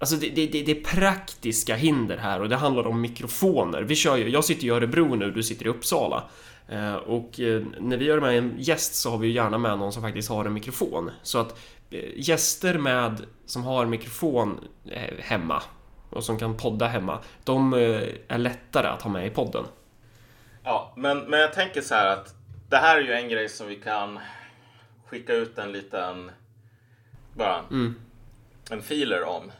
Alltså 0.01 0.15
det, 0.15 0.29
det, 0.29 0.47
det, 0.47 0.63
det 0.63 0.71
är 0.71 0.83
praktiska 0.83 1.75
hinder 1.75 2.17
här 2.17 2.41
och 2.41 2.49
det 2.49 2.55
handlar 2.55 2.87
om 2.87 3.01
mikrofoner. 3.01 3.81
Vi 3.81 3.95
kör 3.95 4.17
ju, 4.17 4.29
jag 4.29 4.45
sitter 4.45 4.65
i 4.65 4.69
Örebro 4.69 5.15
nu, 5.15 5.31
du 5.31 5.43
sitter 5.43 5.65
i 5.65 5.69
Uppsala. 5.69 6.23
Eh, 6.67 6.95
och 6.95 7.39
eh, 7.39 7.63
när 7.79 7.97
vi 7.97 8.05
gör 8.05 8.19
med 8.19 8.37
en 8.37 8.55
gäst 8.57 8.95
så 8.95 9.11
har 9.11 9.17
vi 9.17 9.27
ju 9.27 9.33
gärna 9.33 9.57
med 9.57 9.79
någon 9.79 9.93
som 9.93 10.01
faktiskt 10.01 10.29
har 10.29 10.45
en 10.45 10.53
mikrofon. 10.53 11.11
Så 11.23 11.37
att 11.39 11.59
eh, 11.89 12.09
gäster 12.15 12.77
med, 12.77 13.25
som 13.45 13.63
har 13.63 13.85
mikrofon 13.85 14.59
eh, 14.85 15.17
hemma 15.19 15.63
och 16.09 16.23
som 16.23 16.39
kan 16.39 16.57
podda 16.57 16.87
hemma, 16.87 17.19
de 17.43 17.73
är 18.27 18.37
lättare 18.37 18.87
att 18.87 19.01
ha 19.01 19.11
med 19.11 19.27
i 19.27 19.29
podden. 19.29 19.65
Ja, 20.63 20.93
men, 20.97 21.19
men 21.19 21.39
jag 21.39 21.53
tänker 21.53 21.81
så 21.81 21.95
här 21.95 22.07
att 22.07 22.35
det 22.69 22.77
här 22.77 22.97
är 22.97 23.01
ju 23.01 23.13
en 23.13 23.29
grej 23.29 23.49
som 23.49 23.67
vi 23.67 23.75
kan 23.75 24.19
skicka 25.05 25.33
ut 25.33 25.57
en 25.57 25.71
liten, 25.71 26.31
bara 27.33 27.61
en 28.69 28.81
filer 28.81 29.23
om. 29.23 29.51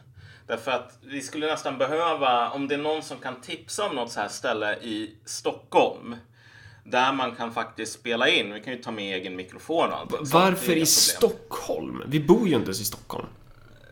Därför 0.52 0.70
att 0.70 0.98
vi 1.02 1.20
skulle 1.20 1.46
nästan 1.46 1.78
behöva, 1.78 2.50
om 2.50 2.68
det 2.68 2.74
är 2.74 2.78
någon 2.78 3.02
som 3.02 3.18
kan 3.18 3.40
tipsa 3.40 3.88
om 3.88 3.96
något 3.96 4.12
så 4.12 4.20
här 4.20 4.28
ställe 4.28 4.74
i 4.74 5.16
Stockholm. 5.24 6.16
Där 6.84 7.12
man 7.12 7.36
kan 7.36 7.52
faktiskt 7.52 7.92
spela 7.92 8.28
in. 8.28 8.52
Vi 8.52 8.60
kan 8.60 8.72
ju 8.72 8.82
ta 8.82 8.90
med 8.90 9.16
egen 9.16 9.36
mikrofon 9.36 9.88
och 9.88 9.98
allting. 9.98 10.18
är 10.20 10.32
Varför 10.32 10.76
i. 10.76 10.86
Stockholm? 10.86 12.02
Vi 12.06 12.20
bor 12.20 12.48
ju 12.48 12.54
inte 12.54 12.66
ens 12.66 12.80
i 12.80 12.84
Stockholm. 12.84 13.26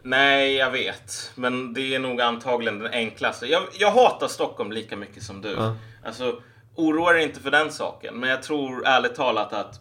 Nej, 0.03 0.55
jag 0.55 0.71
vet. 0.71 1.33
Men 1.35 1.75
det 1.75 1.95
är 1.95 1.99
nog 1.99 2.21
antagligen 2.21 2.79
den 2.79 2.93
enklaste. 2.93 3.47
Jag, 3.47 3.63
jag 3.79 3.93
hatar 3.93 4.29
Stockholm 4.29 4.73
lika 4.73 4.97
mycket 4.97 5.23
som 5.23 5.41
du. 5.41 5.51
Ja. 5.51 5.77
Alltså, 6.05 6.43
oroa 6.75 7.13
dig 7.13 7.23
inte 7.23 7.41
för 7.41 7.51
den 7.51 7.73
saken. 7.73 8.15
Men 8.15 8.31
jag 8.31 8.43
tror 8.43 8.87
ärligt 8.87 9.15
talat 9.15 9.53
att 9.53 9.81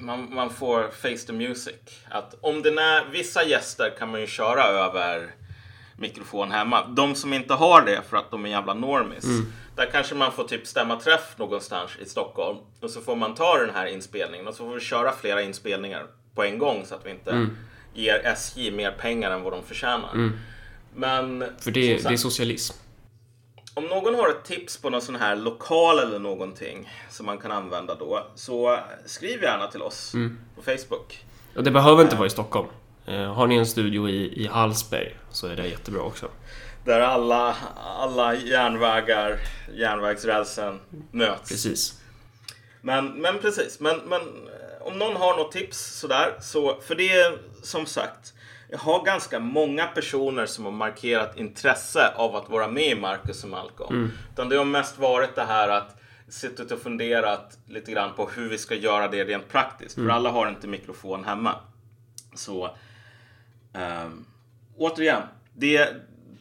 man, 0.00 0.34
man 0.34 0.50
får 0.50 0.88
face 0.90 1.26
the 1.26 1.32
music. 1.32 1.74
Att 2.08 2.34
om 2.40 2.62
det 2.62 2.68
är 2.68 3.10
vissa 3.10 3.44
gäster 3.44 3.92
kan 3.98 4.10
man 4.10 4.20
ju 4.20 4.26
köra 4.26 4.64
över 4.64 5.34
mikrofon 5.96 6.50
hemma. 6.50 6.86
De 6.86 7.14
som 7.14 7.32
inte 7.32 7.54
har 7.54 7.82
det 7.82 8.02
för 8.08 8.16
att 8.16 8.30
de 8.30 8.44
är 8.44 8.48
jävla 8.48 8.74
normis. 8.74 9.24
Där 9.76 9.86
kanske 9.92 10.14
man 10.14 10.32
får 10.32 10.44
typ 10.44 10.66
stämma 10.66 11.00
träff 11.00 11.34
någonstans 11.36 11.90
i 12.02 12.04
Stockholm. 12.08 12.58
Och 12.80 12.90
så 12.90 13.00
får 13.00 13.16
man 13.16 13.34
ta 13.34 13.58
den 13.58 13.74
här 13.74 13.86
inspelningen 13.86 14.48
och 14.48 14.54
så 14.54 14.64
får 14.64 14.74
vi 14.74 14.80
köra 14.80 15.12
flera 15.12 15.42
inspelningar 15.42 16.06
på 16.34 16.44
en 16.44 16.58
gång 16.58 16.84
så 16.86 16.94
att 16.94 17.06
vi 17.06 17.10
inte 17.10 17.48
ger 17.94 18.26
SJ 18.26 18.70
mer 18.70 18.90
pengar 18.90 19.30
än 19.30 19.42
vad 19.42 19.52
de 19.52 19.62
förtjänar. 19.62 20.30
Men 20.94 21.44
För 21.60 21.70
det, 21.70 21.72
som 21.72 21.72
det 21.72 21.94
är 21.94 21.98
sagt, 21.98 22.20
socialism. 22.20 22.76
Om 23.80 23.86
någon 23.86 24.14
har 24.14 24.28
ett 24.28 24.44
tips 24.44 24.76
på 24.76 24.90
någon 24.90 25.02
sån 25.02 25.16
här 25.16 25.36
lokal 25.36 25.98
eller 25.98 26.18
någonting 26.18 26.90
som 27.10 27.26
man 27.26 27.38
kan 27.38 27.52
använda 27.52 27.94
då 27.94 28.26
så 28.34 28.78
skriv 29.06 29.42
gärna 29.42 29.66
till 29.66 29.82
oss 29.82 30.12
på 30.56 30.62
Facebook. 30.62 31.24
Och 31.56 31.64
det 31.64 31.70
behöver 31.70 32.02
inte 32.02 32.16
vara 32.16 32.26
i 32.26 32.30
Stockholm. 32.30 32.68
Eh, 33.06 33.34
Har 33.34 33.46
ni 33.46 33.56
en 33.56 33.66
studio 33.66 34.08
i, 34.08 34.42
i 34.44 34.46
Hallsberg 34.46 35.16
så 35.30 35.46
är 35.46 35.56
det 35.56 35.66
jättebra 35.66 36.02
också. 36.02 36.28
Där 36.84 37.00
alla, 37.00 37.56
alla 37.98 38.34
järnvägar, 38.34 39.38
järnvägsrälsen 39.74 40.80
möts. 41.10 41.48
Precis. 41.48 42.00
Men, 42.80 43.06
men 43.06 43.38
precis, 43.38 43.80
men, 43.80 43.96
men 43.98 44.20
eh, 44.20 44.86
om 44.86 44.98
någon 44.98 45.16
har 45.16 45.36
något 45.36 45.52
tips 45.52 45.78
sådär, 46.00 46.34
så 46.40 46.80
för 46.80 46.94
det 46.94 47.12
är 47.12 47.38
som 47.62 47.86
sagt, 47.86 48.34
jag 48.70 48.78
har 48.78 49.04
ganska 49.04 49.38
många 49.38 49.86
personer 49.86 50.46
som 50.46 50.64
har 50.64 50.72
markerat 50.72 51.38
intresse 51.38 52.12
av 52.16 52.36
att 52.36 52.48
vara 52.48 52.68
med 52.68 52.86
i 52.86 52.94
Marcus 52.94 53.44
och 53.44 53.50
Malcolm. 53.50 54.12
Utan 54.32 54.48
det 54.48 54.56
har 54.56 54.64
mest 54.64 54.98
varit 54.98 55.34
det 55.34 55.44
här 55.44 55.68
att 55.68 55.96
suttit 56.28 56.72
och 56.72 56.80
funderat 56.80 57.58
lite 57.66 57.92
grann 57.92 58.12
på 58.16 58.28
hur 58.28 58.48
vi 58.48 58.58
ska 58.58 58.74
göra 58.74 59.08
det 59.08 59.24
rent 59.24 59.48
praktiskt. 59.48 59.94
För 59.94 60.08
alla 60.08 60.30
har 60.30 60.48
inte 60.48 60.66
mikrofon 60.66 61.24
hemma. 61.24 61.54
Så 62.34 62.76
ehm, 63.72 64.24
återigen, 64.76 65.22
det, 65.54 65.88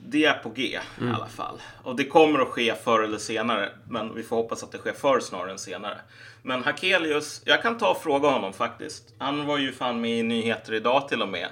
det 0.07 0.25
är 0.25 0.33
på 0.33 0.49
G 0.49 0.63
i 1.01 1.09
alla 1.15 1.27
fall. 1.27 1.61
Och 1.83 1.95
det 1.95 2.03
kommer 2.03 2.39
att 2.39 2.47
ske 2.47 2.75
förr 2.75 3.03
eller 3.03 3.17
senare. 3.17 3.69
Men 3.87 4.15
vi 4.15 4.23
får 4.23 4.35
hoppas 4.35 4.63
att 4.63 4.71
det 4.71 4.77
sker 4.77 4.93
förr 4.93 5.19
snarare 5.19 5.51
än 5.51 5.59
senare. 5.59 5.97
Men 6.41 6.63
Hakelius, 6.63 7.41
jag 7.45 7.61
kan 7.61 7.77
ta 7.77 7.91
och 7.91 8.01
fråga 8.01 8.29
honom 8.29 8.53
faktiskt. 8.53 9.13
Han 9.17 9.45
var 9.45 9.57
ju 9.57 9.71
fan 9.71 10.01
med 10.01 10.19
i 10.19 10.23
nyheter 10.23 10.73
idag 10.73 11.09
till 11.09 11.21
och 11.21 11.29
med. 11.29 11.47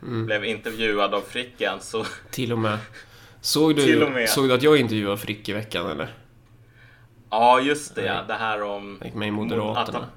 Blev 0.00 0.44
intervjuad 0.44 1.14
av 1.14 1.20
Fricken. 1.20 1.80
Så 1.80 2.04
Till 2.30 2.52
och 2.52 2.58
med. 2.58 2.78
Såg 3.40 3.76
du, 3.76 4.08
med. 4.10 4.28
Såg 4.28 4.48
du 4.48 4.54
att 4.54 4.62
jag 4.62 4.76
intervjuade 4.76 5.16
Frick 5.16 5.48
i 5.48 5.52
veckan 5.52 5.90
eller? 5.90 6.14
ja, 7.30 7.60
just 7.60 7.94
det. 7.94 8.24
Det 8.28 8.34
här 8.34 8.62
om... 8.62 9.00
Gick 9.04 9.14
med 9.14 9.26
i 9.26 9.30
att 9.30 9.34
Moderaterna. 9.34 9.98
han- 9.98 10.08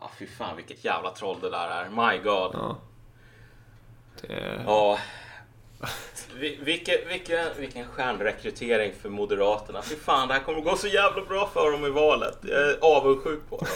Ja, 0.00 0.10
fy 0.18 0.26
fan 0.26 0.56
vilket 0.56 0.84
jävla 0.84 1.10
troll 1.10 1.36
det 1.40 1.50
där 1.50 1.68
är. 1.70 1.88
My 1.88 2.18
God. 2.18 2.50
Ja. 2.54 2.78
Det, 4.20 4.62
Ja. 4.66 4.98
Vi- 6.38 6.58
Vilken, 6.62 6.94
vilken, 7.08 7.46
vilken 7.58 7.86
stjärnrekrytering 7.86 8.92
för 9.02 9.08
Moderaterna. 9.08 9.82
Fy 9.82 9.94
fan, 9.96 10.28
det 10.28 10.34
här 10.34 10.40
kommer 10.40 10.60
gå 10.60 10.76
så 10.76 10.86
jävla 10.86 11.24
bra 11.24 11.50
för 11.54 11.70
dem 11.72 11.86
i 11.86 11.90
valet. 11.90 12.38
Jag 12.42 12.60
är 12.70 12.78
avundsjuk 12.80 13.40
på 13.50 13.56
dem. 13.56 13.66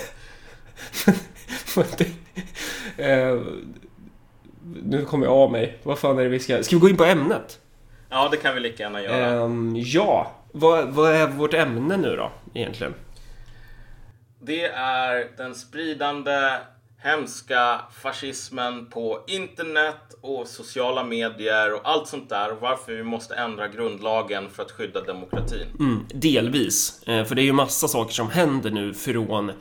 Nu 4.64 5.04
kommer 5.04 5.26
jag 5.26 5.34
av 5.34 5.52
mig. 5.52 5.78
Vad 5.82 5.98
fan 5.98 6.18
är 6.18 6.22
det 6.22 6.28
vi 6.28 6.40
ska... 6.40 6.62
Ska 6.62 6.76
vi 6.76 6.80
gå 6.80 6.88
in 6.88 6.96
på 6.96 7.04
ämnet? 7.04 7.60
Ja, 8.10 8.28
det 8.30 8.36
kan 8.36 8.54
vi 8.54 8.60
lika 8.60 8.82
gärna 8.82 9.02
göra. 9.02 9.44
Ehm, 9.44 9.72
ja. 9.76 10.32
Vad, 10.52 10.88
vad 10.88 11.14
är 11.14 11.26
vårt 11.26 11.54
ämne 11.54 11.96
nu 11.96 12.16
då, 12.16 12.32
egentligen? 12.54 12.94
Det 14.40 14.64
är 14.64 15.36
den 15.36 15.54
spridande 15.54 16.50
hemska 17.04 17.80
fascismen 18.02 18.86
på 18.86 19.20
internet 19.26 20.14
och 20.20 20.46
sociala 20.46 21.04
medier 21.04 21.74
och 21.74 21.80
allt 21.84 22.08
sånt 22.08 22.28
där. 22.28 22.56
Varför 22.60 22.92
vi 22.92 23.02
måste 23.02 23.34
ändra 23.34 23.68
grundlagen 23.68 24.50
för 24.50 24.62
att 24.62 24.70
skydda 24.70 25.00
demokratin. 25.00 25.66
Mm, 25.78 26.06
delvis. 26.08 27.02
Eh, 27.06 27.24
för 27.24 27.34
det 27.34 27.42
är 27.42 27.44
ju 27.44 27.52
massa 27.52 27.88
saker 27.88 28.12
som 28.12 28.30
händer 28.30 28.70
nu 28.70 28.94
från 28.94 29.52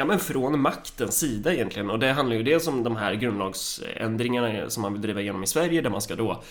Ja 0.00 0.06
men 0.06 0.18
från 0.18 0.60
maktens 0.60 1.18
sida 1.18 1.54
egentligen 1.54 1.90
och 1.90 1.98
det 1.98 2.12
handlar 2.12 2.36
ju 2.36 2.42
dels 2.42 2.66
om 2.66 2.82
de 2.84 2.96
här 2.96 3.14
grundlagsändringarna 3.14 4.70
som 4.70 4.82
man 4.82 4.92
vill 4.92 5.02
driva 5.02 5.20
igenom 5.20 5.42
i 5.42 5.46
Sverige 5.46 5.80
där 5.80 5.90
man 5.90 6.02
ska 6.02 6.16
då 6.16 6.42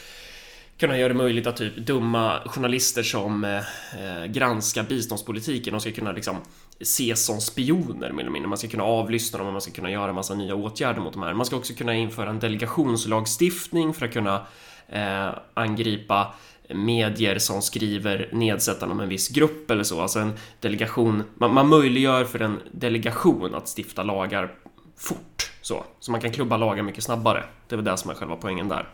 kunna 0.77 0.97
göra 0.97 1.07
det 1.07 1.13
möjligt 1.13 1.47
att 1.47 1.57
typ 1.57 1.75
dumma 1.75 2.39
journalister 2.45 3.03
som 3.03 3.43
eh, 3.43 4.25
granskar 4.25 4.83
biståndspolitiken 4.83 5.75
och 5.75 5.81
ska 5.81 5.91
kunna 5.91 6.11
liksom 6.11 6.37
ses 6.79 7.25
som 7.25 7.41
spioner 7.41 8.11
mer 8.11 8.21
eller 8.21 8.31
mindre. 8.31 8.49
Man 8.49 8.57
ska 8.57 8.67
kunna 8.67 8.83
avlyssna 8.83 9.37
dem 9.37 9.47
och 9.47 9.53
man 9.53 9.61
ska 9.61 9.71
kunna 9.71 9.91
göra 9.91 10.13
massa 10.13 10.35
nya 10.35 10.55
åtgärder 10.55 11.01
mot 11.01 11.13
de 11.13 11.23
här. 11.23 11.33
Man 11.33 11.45
ska 11.45 11.55
också 11.55 11.73
kunna 11.73 11.95
införa 11.95 12.29
en 12.29 12.39
delegationslagstiftning 12.39 13.93
för 13.93 14.05
att 14.05 14.13
kunna 14.13 14.45
eh, 14.87 15.29
angripa 15.53 16.33
medier 16.73 17.39
som 17.39 17.61
skriver 17.61 18.29
nedsättande 18.31 18.93
om 18.95 18.99
en 18.99 19.09
viss 19.09 19.29
grupp 19.29 19.71
eller 19.71 19.83
så. 19.83 20.01
Alltså 20.01 20.19
en 20.19 20.33
delegation. 20.59 21.23
Man, 21.35 21.53
man 21.53 21.67
möjliggör 21.67 22.25
för 22.25 22.39
en 22.39 22.59
delegation 22.71 23.55
att 23.55 23.77
stifta 23.77 24.03
lagar 24.03 24.53
fort. 24.97 25.51
Så, 25.61 25.83
så 25.99 26.11
man 26.11 26.21
kan 26.21 26.31
klubba 26.31 26.57
lagar 26.57 26.83
mycket 26.83 27.03
snabbare. 27.03 27.43
Det 27.67 27.75
är 27.75 27.77
väl 27.77 27.85
det 27.85 27.97
som 27.97 28.11
är 28.11 28.15
själva 28.15 28.35
poängen 28.35 28.67
där. 28.67 28.89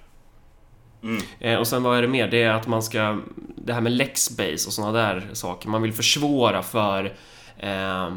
Eh, 1.40 1.60
och 1.60 1.68
sen 1.68 1.84
vad 1.84 1.98
är 1.98 2.02
det 2.02 2.08
mer? 2.08 2.28
Det 2.28 2.44
är 2.44 2.54
att 2.54 2.68
man 2.68 2.84
ska... 2.84 3.20
Det 3.56 3.74
här 3.74 3.82
med 3.82 3.92
Lexbase 3.92 4.68
och 4.68 4.74
sådana 4.74 4.92
där 4.92 5.30
saker. 5.34 5.70
Man 5.70 5.82
vill 5.82 5.94
försvåra 5.94 6.64
för 6.64 7.14
eh, 7.58 8.14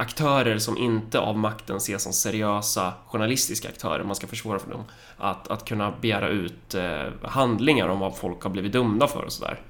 aktörer 0.00 0.58
som 0.58 0.78
inte 0.78 1.18
av 1.18 1.38
makten 1.38 1.76
ses 1.76 2.02
som 2.02 2.12
seriösa 2.12 2.92
journalistiska 3.06 3.68
aktörer. 3.68 4.04
Man 4.04 4.16
ska 4.16 4.26
försvåra 4.26 4.58
för 4.58 4.70
dem 4.70 4.84
att, 5.18 5.48
att 5.48 5.64
kunna 5.64 5.92
begära 6.00 6.28
ut 6.28 6.74
eh, 6.74 7.06
handlingar 7.22 7.88
om 7.88 8.00
vad 8.00 8.16
folk 8.16 8.42
har 8.42 8.50
blivit 8.50 8.72
dömda 8.72 9.06
för 9.06 9.24
och 9.24 9.32
sådär. 9.32 9.60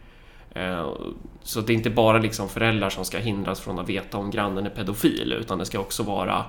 Eh, 0.55 0.89
så 1.43 1.61
det 1.61 1.73
är 1.73 1.75
inte 1.75 1.91
bara 1.91 2.19
liksom 2.19 2.49
föräldrar 2.49 2.91
som 2.91 3.05
ska 3.05 3.19
hindras 3.19 3.61
från 3.61 3.79
att 3.79 3.89
veta 3.89 4.19
om 4.19 4.31
grannen 4.31 4.67
är 4.67 4.71
pedofil 4.71 5.33
utan 5.33 5.59
det 5.59 5.65
ska 5.65 5.79
också 5.79 6.03
vara 6.03 6.45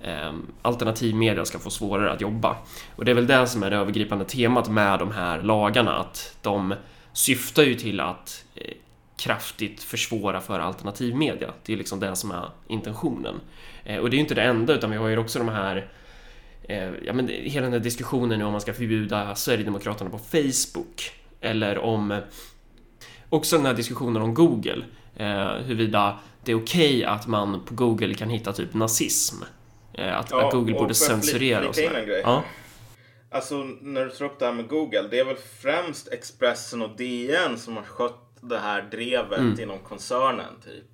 eh, 0.00 0.32
alternativmedia 0.62 1.44
ska 1.44 1.58
få 1.58 1.70
svårare 1.70 2.12
att 2.12 2.20
jobba. 2.20 2.56
Och 2.96 3.04
det 3.04 3.10
är 3.10 3.14
väl 3.14 3.26
det 3.26 3.46
som 3.46 3.62
är 3.62 3.70
det 3.70 3.76
övergripande 3.76 4.24
temat 4.24 4.68
med 4.68 4.98
de 4.98 5.10
här 5.10 5.42
lagarna 5.42 5.96
att 5.98 6.36
de 6.42 6.74
syftar 7.12 7.62
ju 7.62 7.74
till 7.74 8.00
att 8.00 8.44
eh, 8.54 8.74
kraftigt 9.20 9.82
försvåra 9.82 10.40
för 10.40 10.60
alternativmedia. 10.60 11.54
Det 11.64 11.72
är 11.72 11.76
liksom 11.76 12.00
det 12.00 12.16
som 12.16 12.30
är 12.30 12.50
intentionen. 12.68 13.40
Eh, 13.84 13.98
och 13.98 14.10
det 14.10 14.14
är 14.14 14.18
ju 14.18 14.22
inte 14.22 14.34
det 14.34 14.42
enda 14.42 14.74
utan 14.74 14.90
vi 14.90 14.96
har 14.96 15.08
ju 15.08 15.18
också 15.18 15.38
de 15.38 15.48
här 15.48 15.90
eh, 16.62 16.90
ja, 17.04 17.12
men 17.12 17.28
hela 17.28 17.64
den 17.64 17.72
här 17.72 17.80
diskussionen 17.80 18.38
nu 18.38 18.44
om 18.44 18.52
man 18.52 18.60
ska 18.60 18.72
förbjuda 18.72 19.34
Sverigedemokraterna 19.34 20.10
på 20.10 20.18
Facebook 20.18 21.12
eller 21.40 21.78
om 21.78 22.10
eh, 22.10 22.18
också 23.28 23.56
den 23.56 23.66
här 23.66 23.74
diskussionen 23.74 24.22
om 24.22 24.34
Google 24.34 24.84
eh, 25.16 25.52
huruvida 25.52 26.18
det 26.44 26.52
är 26.52 26.56
okej 26.62 27.04
att 27.04 27.26
man 27.26 27.64
på 27.64 27.74
Google 27.74 28.14
kan 28.14 28.30
hitta 28.30 28.52
typ 28.52 28.74
nazism. 28.74 29.36
Eh, 29.92 30.18
att, 30.18 30.30
Ja, 30.30 30.46
att 30.46 30.52
Google 30.52 30.74
borde 30.74 30.94
censurera 30.94 31.68
och 31.68 31.74
sådär. 31.74 32.20
Ja, 32.24 32.42
Alltså 33.32 33.54
när 33.80 34.04
du 34.04 34.10
tar 34.10 34.24
upp 34.24 34.38
det 34.38 34.46
här 34.46 34.52
med 34.52 34.68
Google. 34.68 35.08
Det 35.10 35.18
är 35.18 35.24
väl 35.24 35.36
främst 35.36 36.08
Expressen 36.12 36.82
och 36.82 36.96
DN 36.96 37.58
som 37.58 37.76
har 37.76 37.82
skött 37.82 38.29
det 38.40 38.58
här 38.58 38.82
drevet 38.82 39.38
Mm. 39.38 39.60
inom 39.60 39.78
koncernen 39.78 40.54
typ. 40.64 40.84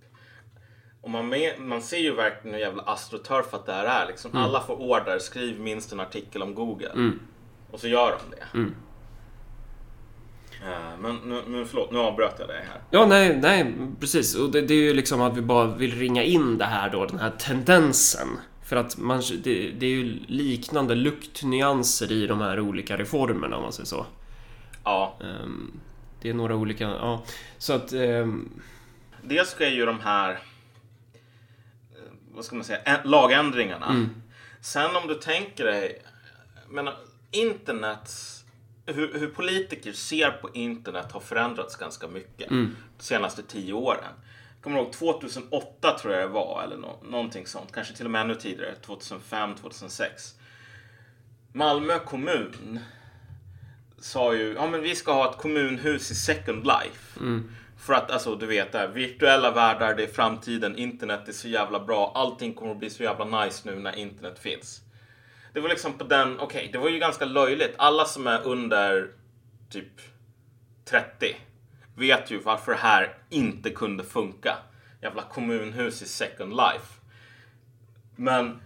Och 1.01 1.11
man, 1.11 1.29
med, 1.29 1.61
man 1.61 1.83
ser 1.83 1.99
ju 1.99 2.15
verkligen 2.15 2.55
hur 2.55 2.61
jävla 2.63 2.83
astroturfat 2.83 3.67
det 3.67 3.73
här 3.73 3.85
är. 3.85 4.07
Liksom, 4.07 4.31
Mm. 4.31 4.43
Alla 4.43 4.61
får 4.61 4.81
order, 4.81 5.19
skriv 5.19 5.61
minst 5.61 5.93
en 5.93 6.01
artikel 6.01 6.43
om 6.43 6.55
Google. 6.55 7.13
Och 7.71 7.81
så 7.81 7.89
gör 7.89 8.11
de 8.11 8.37
det. 8.37 8.59
Mm. 8.59 8.75
Eh, 10.63 10.99
men 11.01 11.17
nu, 11.17 11.43
nu, 11.49 11.65
förlåt, 11.65 11.91
nu 11.93 11.99
avbröt 11.99 12.35
jag 12.39 12.49
dig 12.49 12.65
här. 12.69 12.81
Ja, 12.91 13.07
nej, 13.07 13.39
nej, 13.43 13.75
precis. 14.01 14.35
Och 14.37 14.51
det, 14.51 14.61
det 14.61 14.75
är 14.75 14.79
ju 14.83 14.95
liksom 14.95 15.21
att 15.21 15.37
vi 15.37 15.43
bara 15.43 15.67
vill 15.67 15.99
ringa 15.99 16.23
in 16.23 16.59
det 16.59 16.65
här 16.65 16.91
då, 16.91 17.07
den 17.07 17.19
här 17.19 17.31
tendensen. 17.31 18.29
För 18.63 18.77
att 18.77 18.99
man, 18.99 19.23
det, 19.45 19.71
det 19.71 19.87
är 19.87 19.91
ju 19.91 20.19
liknande 20.27 20.95
luktnyanser 20.95 22.13
i 22.13 22.27
de 22.27 22.41
här 22.41 22.61
olika 22.61 22.97
reformerna 22.97 23.57
om 23.57 23.63
man 23.63 23.73
säger 23.73 23.87
så. 23.87 24.07
Ja, 24.85 25.19
Ehm, 25.21 25.81
det 26.27 26.31
är 26.31 26.35
några 26.35 26.57
olika, 26.57 26.85
ja. 26.85 27.25
Så 27.59 27.73
att, 27.73 27.93
ehm, 27.93 28.63
dels 29.23 29.49
ska 29.51 29.69
ju 29.69 29.87
de 29.87 30.01
här 30.01 30.31
eh, 30.33 30.39
vad 32.35 32.45
ska 32.45 32.57
man 32.57 32.65
säga, 32.65 33.01
lagändringarna. 33.05 33.87
Mm. 33.87 34.23
Sen 34.61 34.97
om 34.97 35.09
du 35.09 35.15
tänker 35.15 35.65
dig, 35.65 36.03
men 36.69 36.89
internets 37.31 38.45
hur, 38.87 39.19
hur 39.19 39.27
politiker 39.29 39.93
ser 39.93 40.31
på 40.31 40.51
internet 40.55 41.13
har 41.13 41.21
förändrats 41.21 41.77
ganska 41.77 42.09
mycket 42.09 42.51
Mm. 42.51 42.77
de 42.99 43.05
senaste 43.05 43.43
tio 43.43 43.73
åren. 43.73 44.05
Jag 44.55 44.63
kommer 44.63 44.79
ihåg 44.79 44.93
2008 44.93 45.99
tror 45.99 46.15
jag 46.15 46.23
det 46.23 46.29
var, 46.33 46.63
eller 46.65 46.77
nå- 46.77 47.01
någonting 47.05 47.47
sånt. 47.47 47.73
Kanske 47.73 47.95
till 47.95 48.05
och 48.05 48.11
med 48.11 48.21
ännu 48.21 48.35
tidigare, 48.35 48.75
2005, 48.75 49.55
2006. 49.55 50.35
Malmö 51.53 51.99
kommun 51.99 52.81
sa 53.99 54.35
ju, 54.35 54.53
ja 54.53 54.67
men 54.67 54.83
vi 54.83 54.95
ska 54.95 55.13
ha 55.13 55.31
ett 55.31 55.39
kommunhus 55.39 56.11
i 56.11 56.15
Second 56.15 56.67
Life. 56.67 57.21
För 57.79 57.95
att 57.95 58.11
alltså 58.11 58.35
du 58.37 58.47
vet 58.47 58.73
det 58.73 58.79
här, 58.79 58.89
virtuella 58.89 59.51
världar, 59.51 59.95
det 59.95 60.03
är 60.03 60.07
framtiden, 60.07 60.77
internet 60.77 61.29
är 61.29 61.33
så 61.33 61.49
jävla 61.49 61.81
bra, 61.81 62.13
allting 62.15 62.55
kommer 62.55 62.73
att 62.73 62.79
bli 62.79 62.91
så 62.91 63.03
jävla 63.03 63.45
nice 63.45 63.71
nu 63.71 63.79
när 63.79 63.97
internet 63.97 64.39
finns. 64.39 64.81
Det 65.53 65.61
var 65.61 65.69
liksom 65.69 65.93
på 65.93 66.05
den, 66.05 66.41
okej, 66.41 66.69
det 66.73 66.79
var 66.79 66.89
ju 66.89 66.99
ganska 66.99 67.25
löjligt. 67.25 67.75
Alla 67.79 68.05
som 68.05 68.27
är 68.27 68.43
under 68.43 69.11
typ 69.71 70.01
30 70.85 71.37
vet 71.97 72.31
ju 72.31 72.39
varför 72.39 72.73
det 72.73 72.79
här 72.79 73.19
inte 73.31 73.71
kunde 73.71 74.05
funka. 74.05 74.57
Jävla 75.03 75.23
kommunhus 75.23 76.03
i 76.03 76.07
Second 76.07 76.51
Life. 76.51 77.01
Men 78.17 78.61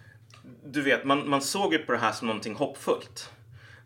du 0.65 0.83
vet, 0.83 1.05
man, 1.05 1.29
man 1.29 1.43
såg 1.43 1.73
ju 1.73 1.79
på 1.79 1.93
det 1.93 1.99
här 1.99 2.13
som 2.13 2.27
någonting 2.27 2.55
hoppfullt. 2.55 3.31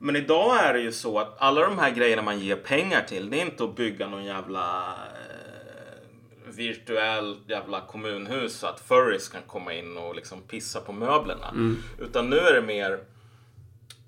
Men 0.05 0.17
idag 0.17 0.65
är 0.65 0.73
det 0.73 0.81
ju 0.81 0.93
så 0.93 1.19
att 1.19 1.35
alla 1.39 1.61
de 1.61 1.79
här 1.79 1.91
grejerna 1.91 2.23
man 2.23 2.41
ger 2.41 2.57
pengar 2.57 3.03
till, 3.03 3.31
det 3.31 3.41
är 3.41 3.45
inte 3.45 3.65
att 3.65 3.77
bygga 3.77 4.09
någon 4.09 4.25
jävla 4.25 4.95
eh, 4.97 6.53
virtuell 6.55 7.37
jävla 7.49 7.81
kommunhus 7.81 8.59
så 8.59 8.67
att 8.67 8.81
furries 8.81 9.29
kan 9.29 9.43
komma 9.47 9.73
in 9.73 9.97
och 9.97 10.15
liksom 10.15 10.43
pissa 10.43 10.81
på 10.81 10.93
möblerna. 10.93 11.55
Utan 11.99 12.31
nu 12.31 12.37
är 12.37 12.55
det 12.55 12.63
mer 12.63 13.01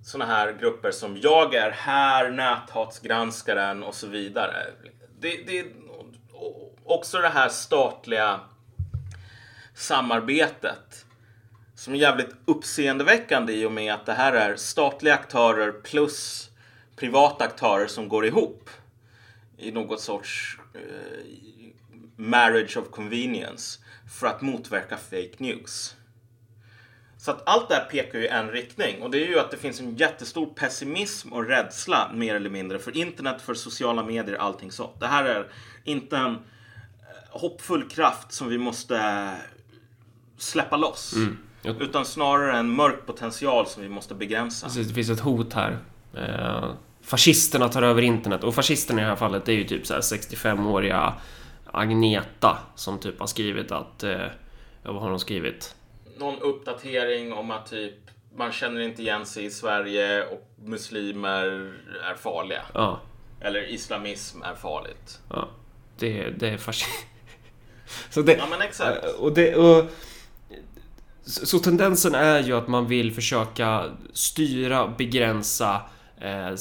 såna 0.04 0.26
här 0.26 0.52
grupper 0.60 0.90
som 0.90 1.16
jag 1.22 1.54
är 1.54 1.70
här, 1.70 2.30
näthatsgranskaren 2.30 3.82
och 3.82 3.94
så 3.94 4.06
vidare. 4.06 4.56
Det, 5.20 5.46
det 5.46 5.58
är 5.58 5.66
också 6.84 7.18
det 7.18 7.28
här 7.28 7.48
statliga 7.48 8.40
samarbetet 9.74 11.05
som 11.76 11.94
är 11.94 11.98
jävligt 11.98 12.34
uppseendeväckande 12.44 13.52
i 13.52 13.64
och 13.64 13.72
med 13.72 13.94
att 13.94 14.06
det 14.06 14.12
här 14.12 14.32
är 14.32 14.56
statliga 14.56 15.14
aktörer 15.14 15.72
plus 15.72 16.50
privata 16.96 17.44
aktörer 17.44 17.86
som 17.86 18.08
går 18.08 18.26
ihop 18.26 18.70
i 19.58 19.72
något 19.72 20.00
sorts 20.00 20.58
eh, 20.74 21.70
marriage 22.16 22.76
of 22.76 22.90
convenience 22.90 23.80
för 24.20 24.26
att 24.26 24.42
motverka 24.42 24.96
fake 24.96 25.34
news. 25.38 25.96
Så 27.18 27.30
att 27.30 27.42
allt 27.48 27.68
det 27.68 27.74
här 27.74 27.84
pekar 27.84 28.18
ju 28.18 28.24
i 28.24 28.28
en 28.28 28.50
riktning 28.50 29.02
och 29.02 29.10
det 29.10 29.24
är 29.24 29.28
ju 29.28 29.38
att 29.38 29.50
det 29.50 29.56
finns 29.56 29.80
en 29.80 29.96
jättestor 29.96 30.46
pessimism 30.46 31.32
och 31.32 31.46
rädsla 31.46 32.10
mer 32.14 32.34
eller 32.34 32.50
mindre 32.50 32.78
för 32.78 32.96
internet, 32.96 33.42
för 33.42 33.54
sociala 33.54 34.02
medier, 34.02 34.36
allting 34.36 34.72
sånt. 34.72 35.00
Det 35.00 35.06
här 35.06 35.24
är 35.24 35.46
inte 35.84 36.16
en 36.16 36.34
eh, 36.34 36.38
hoppfull 37.30 37.88
kraft 37.88 38.32
som 38.32 38.48
vi 38.48 38.58
måste 38.58 38.96
eh, 38.96 39.32
släppa 40.38 40.76
loss. 40.76 41.12
Mm. 41.16 41.38
Utan 41.80 42.04
snarare 42.04 42.58
en 42.58 42.70
mörk 42.70 43.06
potential 43.06 43.66
som 43.66 43.82
vi 43.82 43.88
måste 43.88 44.14
begränsa. 44.14 44.66
Precis, 44.66 44.88
det 44.88 44.94
finns 44.94 45.10
ett 45.10 45.20
hot 45.20 45.52
här. 45.52 45.78
Eh, 46.16 46.70
fascisterna 47.02 47.68
tar 47.68 47.82
över 47.82 48.02
internet 48.02 48.44
och 48.44 48.54
fascisterna 48.54 49.00
i 49.00 49.04
det 49.04 49.10
här 49.10 49.16
fallet 49.16 49.48
är 49.48 49.52
ju 49.52 49.64
typ 49.64 49.86
så 49.86 49.94
här 49.94 50.00
65-åriga 50.00 51.14
Agneta 51.70 52.58
som 52.74 52.98
typ 52.98 53.20
har 53.20 53.26
skrivit 53.26 53.72
att... 53.72 54.02
Eh, 54.02 54.26
vad 54.82 55.02
har 55.02 55.10
hon 55.10 55.20
skrivit? 55.20 55.74
Någon 56.18 56.38
uppdatering 56.38 57.32
om 57.32 57.50
att 57.50 57.70
typ 57.70 57.94
man 58.36 58.52
känner 58.52 58.80
inte 58.80 59.02
igen 59.02 59.26
sig 59.26 59.44
i 59.44 59.50
Sverige 59.50 60.26
och 60.26 60.48
muslimer 60.64 61.72
är 62.10 62.14
farliga. 62.14 62.62
Ja, 62.74 63.00
Eller 63.40 63.72
islamism 63.72 64.42
är 64.42 64.54
farligt. 64.54 65.20
ja. 65.30 65.48
Det, 65.98 66.30
det 66.30 66.48
är. 66.48 66.60
Så 68.10 68.22
det... 68.22 68.36
Ja 68.36 68.46
men 68.50 68.62
exakt. 68.62 69.04
Och 69.04 69.32
det, 69.34 69.54
och, 69.54 69.84
så, 71.26 71.58
tendensen 71.58 72.14
är 72.14 72.42
ju 72.42 72.52
att 72.52 72.68
man 72.68 72.86
vill 72.86 73.12
försöka 73.14 73.84
styra, 74.12 74.88
begränsa, 74.98 75.80
eh, 76.20 76.54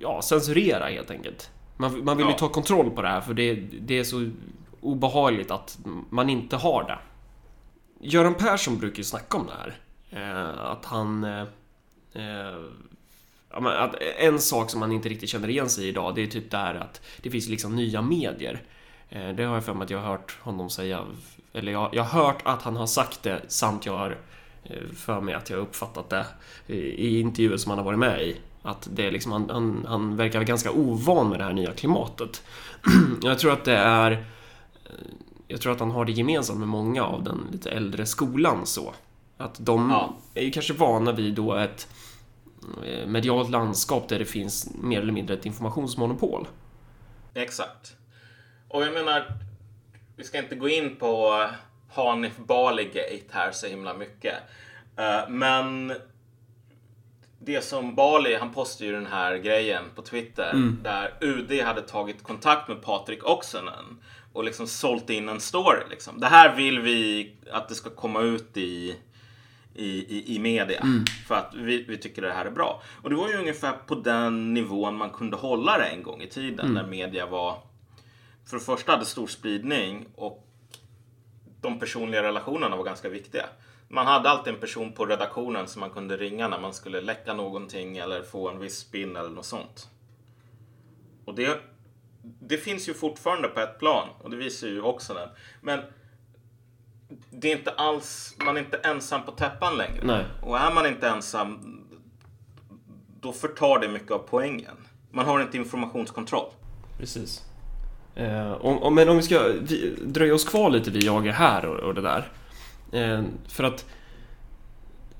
ja, 0.00 0.22
censurera 0.22 0.86
helt 0.88 1.10
enkelt. 1.10 1.50
Man, 1.76 2.04
man 2.04 2.16
vill 2.16 2.26
ju 2.26 2.32
Ja. 2.32 2.38
ta 2.38 2.48
kontroll 2.48 2.90
på 2.90 3.02
det 3.02 3.08
här 3.08 3.20
för 3.20 3.34
det, 3.34 3.54
det 3.80 3.98
är 3.98 4.04
så 4.04 4.30
obehagligt 4.80 5.50
att 5.50 5.78
man 6.10 6.30
inte 6.30 6.56
har 6.56 6.84
det. 6.84 6.98
Göran 8.00 8.34
Persson 8.34 8.78
brukar 8.78 8.98
ju 8.98 9.04
snacka 9.04 9.36
om 9.36 9.46
det 9.46 9.52
här. 9.52 9.76
Eh, 10.10 10.60
att 10.66 10.84
han... 10.84 11.24
Eh, 11.24 11.40
eh, 12.14 12.56
att 13.50 13.94
en 14.18 14.38
sak 14.38 14.70
som 14.70 14.80
man 14.80 14.92
inte 14.92 15.08
riktigt 15.08 15.28
känner 15.28 15.48
igen 15.48 15.68
sig 15.68 15.84
i 15.84 15.88
idag, 15.88 16.14
det 16.14 16.22
är 16.22 16.26
typ 16.26 16.50
det 16.50 16.56
här 16.56 16.74
att 16.74 17.00
det 17.22 17.30
finns 17.30 17.48
liksom 17.48 17.76
nya 17.76 18.02
medier. 18.02 18.62
Eh, 19.08 19.28
Det 19.28 19.44
har 19.44 19.54
jag 19.54 19.64
för 19.64 19.74
mig 19.74 19.84
att 19.84 19.90
jag 19.90 19.98
har 19.98 20.08
hört 20.10 20.36
honom 20.40 20.70
säga. 20.70 21.04
Eller 21.56 21.72
jag, 21.72 21.90
jag 21.92 22.04
har 22.04 22.22
hört 22.24 22.42
att 22.44 22.62
han 22.62 22.76
har 22.76 22.86
sagt 22.86 23.22
det 23.22 23.40
samt 23.48 23.86
jag 23.86 23.96
har 23.98 24.18
eh, 24.64 24.76
för 24.96 25.20
mig 25.20 25.34
att 25.34 25.50
jag 25.50 25.56
har 25.56 25.62
uppfattat 25.62 26.10
det 26.10 26.26
i 26.66 27.20
intervjuer 27.20 27.56
som 27.56 27.70
han 27.70 27.78
har 27.78 27.84
varit 27.84 27.98
med 27.98 28.22
i. 28.22 28.36
Att 28.62 28.88
det 28.92 29.06
är 29.06 29.10
liksom, 29.10 29.32
han, 29.32 29.50
han, 29.50 29.84
han 29.88 30.16
verkar 30.16 30.42
ganska 30.42 30.70
ovan 30.70 31.28
med 31.28 31.40
det 31.40 31.44
här 31.44 31.52
nya 31.52 31.72
klimatet. 31.72 32.42
jag 33.22 33.38
tror 33.38 33.52
att 33.52 33.64
det 33.64 33.76
är... 33.76 34.12
eh, 34.12 34.18
Jag 35.48 35.60
tror 35.60 35.72
att 35.72 35.80
han 35.80 35.90
har 35.90 36.04
det 36.04 36.12
gemensamt 36.12 36.58
med 36.58 36.68
många 36.68 37.04
av 37.04 37.22
den 37.24 37.40
lite 37.52 37.70
äldre 37.70 38.06
skolan 38.06 38.66
så. 38.66 38.94
Att 39.38 39.56
de 39.58 39.90
Ja. 39.90 40.16
är 40.34 40.42
ju 40.44 40.50
kanske 40.50 40.72
vana 40.72 41.12
vid 41.12 41.34
då 41.34 41.54
ett 41.54 41.88
eh, 42.84 43.06
medialt 43.08 43.50
landskap 43.50 44.08
där 44.08 44.18
det 44.18 44.24
finns 44.24 44.68
mer 44.82 45.00
eller 45.00 45.12
mindre 45.12 45.34
ett 45.34 45.46
informationsmonopol. 45.46 46.48
Exakt. 47.34 47.96
Och 48.68 48.82
jag 48.82 48.92
menar, 48.94 49.24
vi 50.16 50.24
ska 50.24 50.38
inte 50.38 50.54
gå 50.54 50.68
in 50.68 50.96
på 50.96 51.44
Hanif 51.92 52.36
Bali-gate 52.36 53.30
här 53.30 53.52
så 53.52 53.66
himla 53.66 53.94
mycket. 53.94 54.34
Eh, 54.96 55.28
men 55.28 55.92
det 57.38 57.64
som 57.64 57.94
Bali, 57.94 58.34
han 58.34 58.52
postade 58.52 58.90
ju 58.90 58.92
den 58.92 59.06
här 59.06 59.36
grejen 59.36 59.84
på 59.94 60.02
Twitter 60.02 60.52
där 60.82 61.14
UD 61.20 61.52
hade 61.62 61.82
tagit 61.82 62.22
kontakt 62.22 62.68
med 62.68 62.82
Patrik 62.82 63.24
Oksanen 63.24 64.00
och 64.32 64.44
liksom 64.44 64.66
sålt 64.66 65.10
in 65.10 65.28
en 65.28 65.40
story. 65.40 65.82
Liksom. 65.90 66.20
Det 66.20 66.26
här 66.26 66.56
vill 66.56 66.80
vi 66.80 67.32
att 67.50 67.68
det 67.68 67.74
ska 67.74 67.90
komma 67.90 68.20
ut 68.20 68.56
i, 68.56 68.96
i, 69.74 69.88
i, 69.88 70.36
i 70.36 70.38
media 70.38 70.86
för 71.28 71.34
att 71.34 71.54
vi, 71.54 71.82
vi 71.82 71.96
tycker 71.98 72.22
det 72.22 72.32
här 72.32 72.46
är 72.46 72.50
bra. 72.50 72.82
Och 73.02 73.10
det 73.10 73.16
var 73.16 73.28
ju 73.28 73.36
ungefär 73.36 73.72
på 73.72 73.94
den 73.94 74.54
nivån 74.54 74.96
man 74.96 75.10
kunde 75.10 75.36
hålla 75.36 75.78
det 75.78 75.84
en 75.84 76.02
gång 76.02 76.22
i 76.22 76.26
tiden 76.26 76.74
när 76.74 76.86
media 76.86 77.26
var 77.26 77.58
för 78.46 78.56
det 78.56 78.62
första 78.62 78.92
hade 78.92 79.04
stor 79.04 79.26
spridning 79.26 80.06
och 80.14 80.46
de 81.60 81.78
personliga 81.78 82.22
relationerna 82.22 82.76
var 82.76 82.84
ganska 82.84 83.08
viktiga. 83.08 83.46
Man 83.88 84.06
hade 84.06 84.30
alltid 84.30 84.54
en 84.54 84.60
person 84.60 84.92
på 84.92 85.06
redaktionen 85.06 85.68
som 85.68 85.80
man 85.80 85.90
kunde 85.90 86.16
ringa 86.16 86.48
när 86.48 86.60
man 86.60 86.74
skulle 86.74 87.00
läcka 87.00 87.34
någonting 87.34 87.96
eller 87.96 88.22
få 88.22 88.50
en 88.50 88.58
viss 88.58 88.78
spin 88.78 89.16
eller 89.16 89.30
något 89.30 89.46
sånt. 89.46 89.90
Och 91.24 91.34
det, 91.34 91.60
det 92.22 92.56
finns 92.56 92.88
ju 92.88 92.94
fortfarande 92.94 93.48
på 93.48 93.60
ett 93.60 93.78
plan 93.78 94.08
och 94.22 94.30
det 94.30 94.36
visar 94.36 94.68
ju 94.68 94.82
också 94.82 95.14
den. 95.14 95.28
Men 95.60 95.80
det 97.30 97.52
är 97.52 97.56
inte 97.56 97.70
alls, 97.70 98.36
man 98.44 98.56
är 98.56 98.60
inte 98.60 98.76
ensam 98.76 99.22
på 99.22 99.32
täppan 99.32 99.76
längre. 99.76 100.04
Nej. 100.04 100.24
Och 100.42 100.58
är 100.58 100.74
man 100.74 100.86
inte 100.86 101.08
ensam, 101.08 101.80
då 103.20 103.32
förtar 103.32 103.78
det 103.78 103.88
mycket 103.88 104.10
av 104.10 104.18
poängen. 104.18 104.76
Man 105.10 105.26
har 105.26 105.40
inte 105.40 105.56
informationskontroll. 105.56 106.52
Precis. 106.98 107.42
Eh, 108.16 108.52
om, 108.52 108.82
om, 108.82 108.94
men 108.94 109.08
om 109.08 109.16
vi 109.16 109.22
ska 109.22 109.48
vi, 109.48 109.94
dröja 110.00 110.34
oss 110.34 110.44
kvar 110.44 110.70
lite 110.70 110.90
vid 110.90 111.02
jag 111.02 111.26
är 111.26 111.32
här 111.32 111.66
och, 111.66 111.78
och 111.78 111.94
det 111.94 112.00
där. 112.00 112.28
Eh, 112.92 113.22
för 113.48 113.64
att 113.64 113.86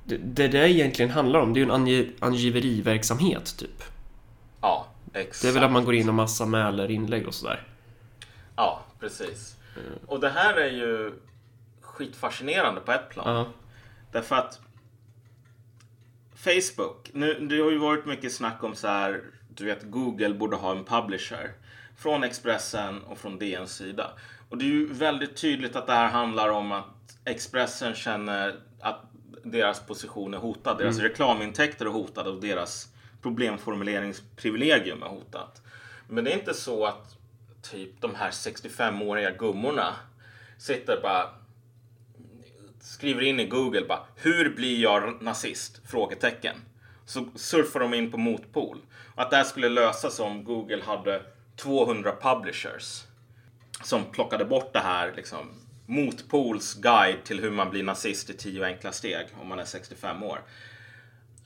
det, 0.05 0.17
det 0.17 0.49
det 0.49 0.71
egentligen 0.71 1.11
handlar 1.11 1.41
om, 1.41 1.53
det 1.53 1.59
är 1.59 1.63
ju 1.63 1.67
en 1.67 1.75
ange, 1.75 2.07
angiveriverksamhet 2.19 3.57
typ. 3.59 3.83
Ja, 4.61 4.87
exakt. 5.13 5.43
Det 5.43 5.49
är 5.49 5.53
väl 5.53 5.65
att 5.65 5.73
man 5.73 5.85
går 5.85 5.95
in 5.95 6.09
och 6.09 6.15
massa 6.15 6.47
mäler 6.47 6.91
inlägg 6.91 7.29
och 7.29 7.35
sådär. 7.35 7.63
Ja, 8.57 8.85
precis. 9.01 9.57
Och 10.07 10.21
det 10.21 10.29
här 10.29 10.55
är 10.55 10.71
ju 10.71 11.13
skitfascinerande 11.81 12.81
på 12.81 12.93
ett 12.93 13.09
plan. 13.09 13.37
Ja. 13.37 13.47
Därför 14.13 14.37
att 14.37 14.61
Facebook, 16.35 17.11
nu, 17.13 17.35
det 17.41 17.63
har 17.63 17.71
ju 17.71 17.79
varit 17.79 18.07
mycket 18.07 18.33
snack 18.33 18.65
om 18.65 18.75
så 18.75 18.89
här, 18.89 19.21
du 19.49 19.65
vet 19.65 19.83
Google 19.83 20.35
borde 20.35 20.57
ha 20.57 20.71
en 20.71 20.85
publisher. 20.85 21.51
Från 21.97 22.25
Expressen 22.25 23.03
och 23.03 23.19
från 23.19 23.39
DNs 23.39 23.77
sida. 23.77 24.11
Och 24.49 24.59
det 24.59 24.65
är 24.65 24.69
ju 24.69 24.93
väldigt 24.93 25.37
tydligt 25.37 25.77
att 25.77 25.87
det 25.87 25.93
här 25.93 26.09
handlar 26.09 26.49
om 26.49 26.73
att 26.73 27.19
Expressen 27.25 27.95
känner 27.95 28.55
att 28.81 29.03
deras 29.43 29.87
position 29.87 30.35
är 30.35 30.39
hotad. 30.39 30.79
Deras 30.79 30.99
reklamintäkter 30.99 31.87
är 31.87 31.91
hotade 31.91 32.31
och 32.31 32.41
deras 32.41 32.89
problemformuleringsprivilegium 33.23 35.03
är 35.03 35.07
hotat. 35.07 35.63
Men 36.09 36.25
det 36.25 36.33
är 36.33 36.39
inte 36.39 36.55
så 36.55 36.87
att 36.87 37.17
typ 37.71 38.01
de 38.01 38.15
här 38.15 38.31
65-åriga 38.31 39.31
gummorna 39.31 39.95
sitter 40.59 41.01
bara 41.03 41.31
skriver 42.81 43.23
in 43.23 43.41
i 43.41 43.47
Google 43.47 43.85
bara 43.89 44.01
Hur 44.17 44.55
blir 44.55 44.83
jag 44.83 45.23
nazist? 45.23 45.81
Frågetecken. 45.87 46.57
Så 47.05 47.29
surfar 47.35 47.81
de 47.81 47.95
in 47.95 48.11
på 48.11 48.19
motpol. 48.19 48.79
Och 49.15 49.23
att 49.23 49.31
det 49.31 49.37
här 49.37 49.45
skulle 49.45 49.69
lösas 49.69 50.21
om 50.21 50.45
Google 50.45 50.83
hade 50.83 51.23
200 51.57 52.17
publishers 52.21 53.03
som 53.85 54.05
plockade 54.05 54.45
bort 54.45 54.73
det 54.73 54.79
här 54.79 55.13
liksom 55.17 55.49
motpols 55.87 56.75
guide 56.75 57.25
till 57.25 57.41
hur 57.41 57.51
man 57.51 57.71
blir 57.71 57.83
nazist 57.83 58.31
i 58.31 58.35
10 58.35 58.65
enkla 58.65 58.93
steg 58.93 59.27
om 59.41 59.49
man 59.49 59.59
är 59.59 59.65
65 59.65 60.23
år. 60.23 60.41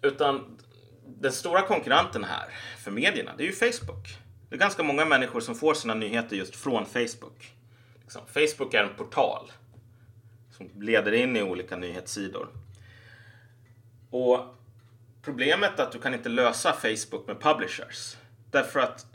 Utan 0.02 0.58
den 1.06 1.32
stora 1.32 1.62
konkurrenten 1.62 2.24
här 2.24 2.48
för 2.78 2.90
medierna, 2.90 3.32
det 3.36 3.42
är 3.42 3.46
ju 3.46 3.52
Facebook. 3.52 4.18
Det 4.48 4.54
är 4.54 4.58
ganska 4.58 4.82
många 4.82 5.04
människor 5.04 5.40
som 5.40 5.54
får 5.54 5.74
sina 5.74 5.94
nyheter 5.94 6.36
just 6.36 6.56
från 6.56 6.86
Facebook. 6.86 7.54
Liksom, 8.02 8.22
Facebook 8.26 8.74
är 8.74 8.84
en 8.84 8.96
portal 8.96 9.52
som 10.56 10.82
leder 10.82 11.12
in 11.12 11.36
i 11.36 11.42
olika 11.42 11.76
nyhetssidor. 11.76 12.48
Och 14.10 14.40
problemet 15.22 15.78
är 15.78 15.82
att 15.82 15.92
du 15.92 16.00
kan 16.00 16.14
inte 16.14 16.28
lösa 16.28 16.72
Facebook 16.72 17.26
med 17.26 17.40
publishers. 17.40 18.16
Därför 18.50 18.80
att 18.80 19.06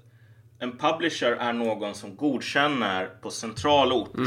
en 0.59 0.77
publisher 0.77 1.31
är 1.31 1.53
någon 1.53 1.95
som 1.95 2.15
godkänner 2.15 3.09
på 3.21 3.31
central 3.31 3.91
ort 3.91 4.17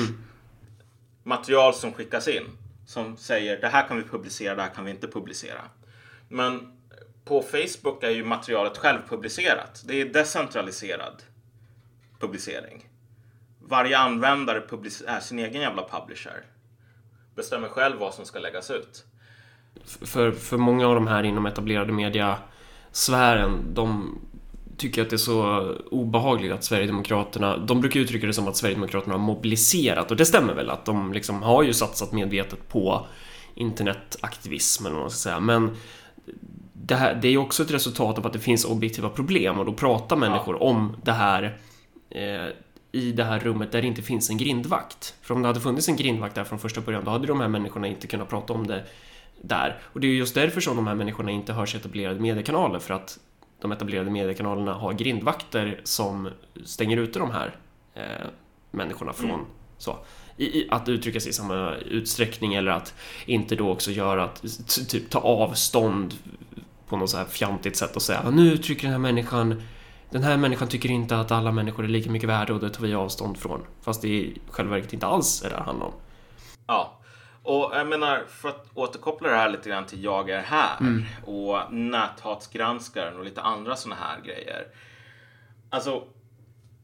material 1.22 1.74
som 1.74 1.92
skickas 1.92 2.28
in. 2.28 2.44
Som 2.86 3.16
säger 3.16 3.60
det 3.60 3.68
här 3.68 3.88
kan 3.88 3.96
vi 3.96 4.02
publicera, 4.02 4.54
det 4.54 4.62
här 4.62 4.74
kan 4.74 4.84
vi 4.84 4.90
inte 4.90 5.08
publicera. 5.08 5.60
Men 6.28 6.72
på 7.24 7.42
Facebook 7.42 8.02
är 8.02 8.10
ju 8.10 8.24
materialet 8.24 8.78
självpublicerat. 8.78 9.82
Det 9.86 10.00
är 10.00 10.04
decentraliserad 10.04 11.22
publicering. 12.20 12.88
Varje 13.60 13.98
användare 13.98 14.62
är 15.06 15.20
sin 15.20 15.38
egen 15.38 15.62
jävla 15.62 15.88
publisher. 15.88 16.44
Bestämmer 17.34 17.68
själv 17.68 17.98
vad 17.98 18.14
som 18.14 18.24
ska 18.24 18.38
läggas 18.38 18.70
ut. 18.70 19.04
För, 19.84 20.32
för 20.32 20.56
många 20.56 20.86
av 20.86 20.94
de 20.94 21.06
här 21.06 21.22
inom 21.22 21.46
etablerade 21.46 21.92
mediasfären, 21.92 23.74
de 23.74 24.18
tycker 24.78 25.02
att 25.02 25.10
det 25.10 25.16
är 25.16 25.18
så 25.18 25.74
obehagligt 25.90 26.52
att 26.52 26.64
Sverigedemokraterna, 26.64 27.56
de 27.56 27.80
brukar 27.80 28.00
uttrycka 28.00 28.26
det 28.26 28.32
som 28.32 28.48
att 28.48 28.56
Sverigedemokraterna 28.56 29.14
har 29.14 29.20
mobiliserat 29.20 30.10
och 30.10 30.16
det 30.16 30.26
stämmer 30.26 30.54
väl 30.54 30.70
att 30.70 30.84
de 30.84 31.12
liksom 31.12 31.42
har 31.42 31.62
ju 31.62 31.72
satsat 31.72 32.12
medvetet 32.12 32.68
på 32.68 33.06
internetaktivism 33.54 34.86
eller 34.86 34.94
vad 34.94 35.02
man 35.02 35.10
ska 35.10 35.18
säga, 35.18 35.40
men 35.40 35.76
det, 36.72 36.94
här, 36.94 37.14
det 37.14 37.28
är 37.28 37.32
ju 37.32 37.38
också 37.38 37.62
ett 37.62 37.70
resultat 37.70 38.18
av 38.18 38.26
att 38.26 38.32
det 38.32 38.38
finns 38.38 38.64
objektiva 38.64 39.08
problem 39.08 39.58
och 39.58 39.64
då 39.64 39.72
pratar 39.72 40.16
människor 40.16 40.56
ja. 40.60 40.66
om 40.66 40.96
det 41.02 41.12
här 41.12 41.58
eh, 42.10 42.48
i 42.92 43.12
det 43.12 43.24
här 43.24 43.40
rummet 43.40 43.72
där 43.72 43.82
det 43.82 43.88
inte 43.88 44.02
finns 44.02 44.30
en 44.30 44.36
grindvakt. 44.36 45.14
För 45.22 45.34
om 45.34 45.42
det 45.42 45.48
hade 45.48 45.60
funnits 45.60 45.88
en 45.88 45.96
grindvakt 45.96 46.34
där 46.34 46.44
från 46.44 46.58
första 46.58 46.80
början, 46.80 47.04
då 47.04 47.10
hade 47.10 47.26
de 47.26 47.40
här 47.40 47.48
människorna 47.48 47.86
inte 47.86 48.06
kunnat 48.06 48.28
prata 48.28 48.52
om 48.52 48.66
det 48.66 48.84
där. 49.42 49.78
Och 49.82 50.00
det 50.00 50.06
är 50.06 50.10
just 50.10 50.34
därför 50.34 50.60
som 50.60 50.76
de 50.76 50.86
här 50.86 50.94
människorna 50.94 51.30
inte 51.30 51.52
hörs 51.52 51.74
i 51.74 51.78
etablerade 51.78 52.20
mediekanaler, 52.20 52.78
för 52.78 52.94
att 52.94 53.18
de 53.60 53.72
etablerade 53.72 54.10
mediekanalerna 54.10 54.74
har 54.74 54.92
grindvakter 54.92 55.80
som 55.84 56.28
stänger 56.64 56.96
ute 56.96 57.18
de 57.18 57.30
här 57.30 57.56
eh, 57.94 58.26
människorna 58.70 59.12
från 59.12 59.30
mm. 59.30 59.46
så. 59.78 59.98
I, 60.36 60.70
att 60.70 60.88
uttrycka 60.88 61.20
sig 61.20 61.30
i 61.30 61.32
samma 61.32 61.74
utsträckning 61.74 62.54
eller 62.54 62.72
att 62.72 62.94
inte 63.26 63.56
då 63.56 63.70
också 63.70 63.90
göra 63.90 64.24
att 64.24 64.42
typ 64.88 65.10
ta 65.10 65.18
avstånd 65.18 66.14
på 66.88 66.96
något 66.96 67.10
så 67.10 67.16
här 67.16 67.24
fjantigt 67.24 67.76
sätt 67.76 67.96
och 67.96 68.02
säga 68.02 68.30
nu 68.30 68.52
uttrycker 68.52 68.82
den 68.82 68.92
här 68.92 68.98
människan 68.98 69.62
den 70.10 70.22
här 70.22 70.36
människan 70.36 70.68
tycker 70.68 70.90
inte 70.90 71.20
att 71.20 71.30
alla 71.30 71.52
människor 71.52 71.84
är 71.84 71.88
lika 71.88 72.10
mycket 72.10 72.28
värda 72.28 72.54
och 72.54 72.60
det 72.60 72.70
tar 72.70 72.82
vi 72.82 72.94
avstånd 72.94 73.38
från. 73.38 73.60
Fast 73.82 74.02
det 74.02 74.08
i 74.08 74.40
själva 74.50 74.76
verket 74.76 74.92
inte 74.92 75.06
alls 75.06 75.42
är 75.42 75.50
det 75.50 75.56
det 75.56 75.62
handlar 75.62 75.86
om. 75.86 75.92
Ja, 76.66 76.97
och 77.48 77.76
jag 77.76 77.86
menar 77.86 78.24
för 78.28 78.48
att 78.48 78.66
återkoppla 78.74 79.28
det 79.28 79.36
här 79.36 79.48
lite 79.48 79.68
grann 79.68 79.86
till 79.86 80.04
Jag 80.04 80.30
är 80.30 80.40
här 80.40 80.76
mm. 80.80 81.04
och 81.24 81.72
näthatsgranskaren 81.72 83.16
och 83.16 83.24
lite 83.24 83.42
andra 83.42 83.76
sådana 83.76 84.00
här 84.00 84.20
grejer. 84.20 84.66
Alltså, 85.70 86.04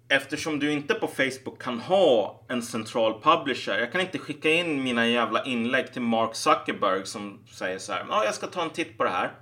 eftersom 0.08 0.58
du 0.58 0.72
inte 0.72 0.94
på 0.94 1.06
Facebook 1.06 1.62
kan 1.62 1.80
ha 1.80 2.44
en 2.48 2.62
central 2.62 3.20
publisher. 3.22 3.78
Jag 3.78 3.92
kan 3.92 4.00
inte 4.00 4.18
skicka 4.18 4.50
in 4.50 4.82
mina 4.82 5.06
jävla 5.06 5.44
inlägg 5.44 5.92
till 5.92 6.02
Mark 6.02 6.34
Zuckerberg 6.34 7.06
som 7.06 7.38
säger 7.52 7.78
så 7.78 7.92
här. 7.92 8.06
Ja, 8.08 8.16
ah, 8.16 8.24
jag 8.24 8.34
ska 8.34 8.46
ta 8.46 8.62
en 8.62 8.70
titt 8.70 8.98
på 8.98 9.04
det 9.04 9.10
här 9.10 9.32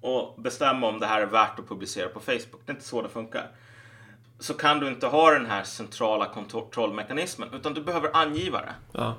och 0.00 0.42
bestämma 0.42 0.86
om 0.88 1.00
det 1.00 1.06
här 1.06 1.20
är 1.20 1.26
värt 1.26 1.58
att 1.58 1.68
publicera 1.68 2.08
på 2.08 2.20
Facebook. 2.20 2.60
Det 2.66 2.72
är 2.72 2.74
inte 2.74 2.86
så 2.86 3.02
det 3.02 3.08
funkar. 3.08 3.50
Så 4.38 4.54
kan 4.54 4.80
du 4.80 4.88
inte 4.88 5.06
ha 5.06 5.30
den 5.30 5.46
här 5.46 5.62
centrala 5.62 6.26
kontrollmekanismen 6.26 7.48
utan 7.54 7.74
du 7.74 7.82
behöver 7.82 8.16
angivare. 8.16 8.74
Ja. 8.92 9.14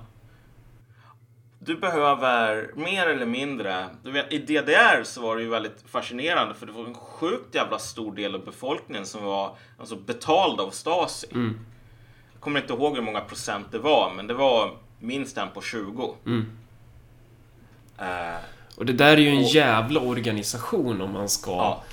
Du 1.59 1.77
behöver 1.77 2.71
mer 2.75 3.07
eller 3.07 3.25
mindre, 3.25 3.89
du 4.03 4.11
vet, 4.11 4.33
i 4.33 4.37
DDR 4.37 5.03
så 5.03 5.21
var 5.21 5.35
det 5.35 5.41
ju 5.41 5.49
väldigt 5.49 5.83
fascinerande 5.87 6.53
för 6.53 6.65
det 6.65 6.71
var 6.71 6.85
en 6.85 6.93
sjukt 6.93 7.55
jävla 7.55 7.79
stor 7.79 8.15
del 8.15 8.35
av 8.35 8.45
befolkningen 8.45 9.05
som 9.05 9.23
var 9.23 9.55
alltså, 9.79 9.95
betald 9.95 10.59
av 10.59 10.69
Stasi. 10.69 11.27
Mm. 11.31 11.59
Jag 12.33 12.41
kommer 12.41 12.61
inte 12.61 12.73
ihåg 12.73 12.95
hur 12.95 13.03
många 13.03 13.21
procent 13.21 13.67
det 13.71 13.79
var 13.79 14.13
men 14.13 14.27
det 14.27 14.33
var 14.33 14.71
minst 14.99 15.37
en 15.37 15.49
på 15.53 15.61
20. 15.61 16.15
Mm. 16.25 16.45
Uh, 18.01 18.37
och 18.77 18.85
det 18.85 18.93
där 18.93 19.11
är 19.11 19.17
ju 19.17 19.29
en 19.29 19.43
och, 19.43 19.49
jävla 19.49 19.99
organisation 19.99 21.01
om 21.01 21.11
man 21.11 21.29
ska 21.29 21.51
ja. 21.51 21.83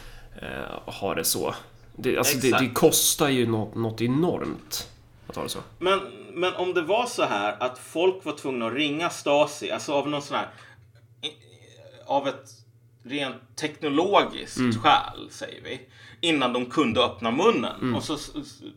eh, 0.42 0.92
ha 0.94 1.14
det 1.14 1.24
så. 1.24 1.54
Det, 1.96 2.18
alltså 2.18 2.38
det, 2.38 2.58
det, 2.58 2.68
kostar 2.68 3.28
ju 3.28 3.46
något, 3.46 3.74
något 3.74 4.00
enormt 4.00 4.88
att 5.26 5.36
ha 5.36 5.42
det 5.42 5.48
så. 5.48 5.58
Men, 5.78 6.00
men 6.34 6.54
om 6.54 6.74
det 6.74 6.82
var 6.82 7.06
så 7.06 7.22
här 7.22 7.56
att 7.60 7.78
folk 7.78 8.24
var 8.24 8.32
tvungna 8.32 8.66
att 8.66 8.74
ringa 8.74 9.10
Stasi, 9.10 9.70
alltså 9.70 9.92
av 9.92 10.08
någon 10.08 10.22
sån 10.22 10.36
här... 10.36 10.48
Av 12.06 12.28
ett 12.28 12.50
rent 13.04 13.56
teknologiskt 13.56 14.56
mm. 14.56 14.72
skäl, 14.72 15.30
säger 15.30 15.62
vi. 15.62 15.80
Innan 16.20 16.52
de 16.52 16.66
kunde 16.66 17.04
öppna 17.04 17.30
munnen. 17.30 17.80
Mm. 17.80 17.94
Och 17.94 18.02
så 18.02 18.16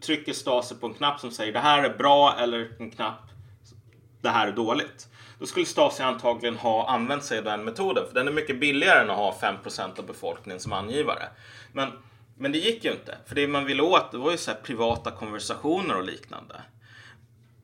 trycker 0.02 0.34
Stasi 0.34 0.76
på 0.76 0.88
en 0.88 0.93
knapp 0.93 1.20
som 1.20 1.32
säger 1.32 1.54
det 1.54 1.60
här 1.60 1.84
är 1.84 1.98
bra 1.98 2.36
eller 2.39 2.72
en 2.80 2.91
knapp 2.91 3.28
det 4.22 4.30
här 4.30 4.48
är 4.48 4.52
dåligt. 4.52 5.08
Då 5.39 5.46
skulle 5.46 5.65
Stasi 5.65 6.04
antagligen 6.04 6.58
ha 6.58 6.89
använt 6.89 7.24
sig 7.24 7.38
av 7.38 7.43
den 7.43 7.63
metoden. 7.63 8.04
För 8.08 8.13
den 8.13 8.28
är 8.28 8.32
mycket 8.32 8.60
billigare 8.60 9.02
än 9.02 9.10
att 9.10 9.17
ha 9.17 9.38
5% 9.41 10.00
av 10.00 10.06
befolkningen 10.06 10.60
som 10.60 10.74
angivare. 10.74 11.24
Men, 11.74 11.91
men 12.38 12.52
det 12.52 12.58
gick 12.58 12.84
ju 12.84 12.91
inte. 12.91 13.17
För 13.26 13.36
det 13.36 13.48
man 13.48 13.65
ville 13.65 13.84
åt 13.84 14.12
det 14.12 14.17
var 14.17 14.32
ju 14.32 14.38
så 14.38 14.52
privata 14.63 15.12
konversationer 15.12 15.96
och 15.96 16.04
liknande. 16.04 16.62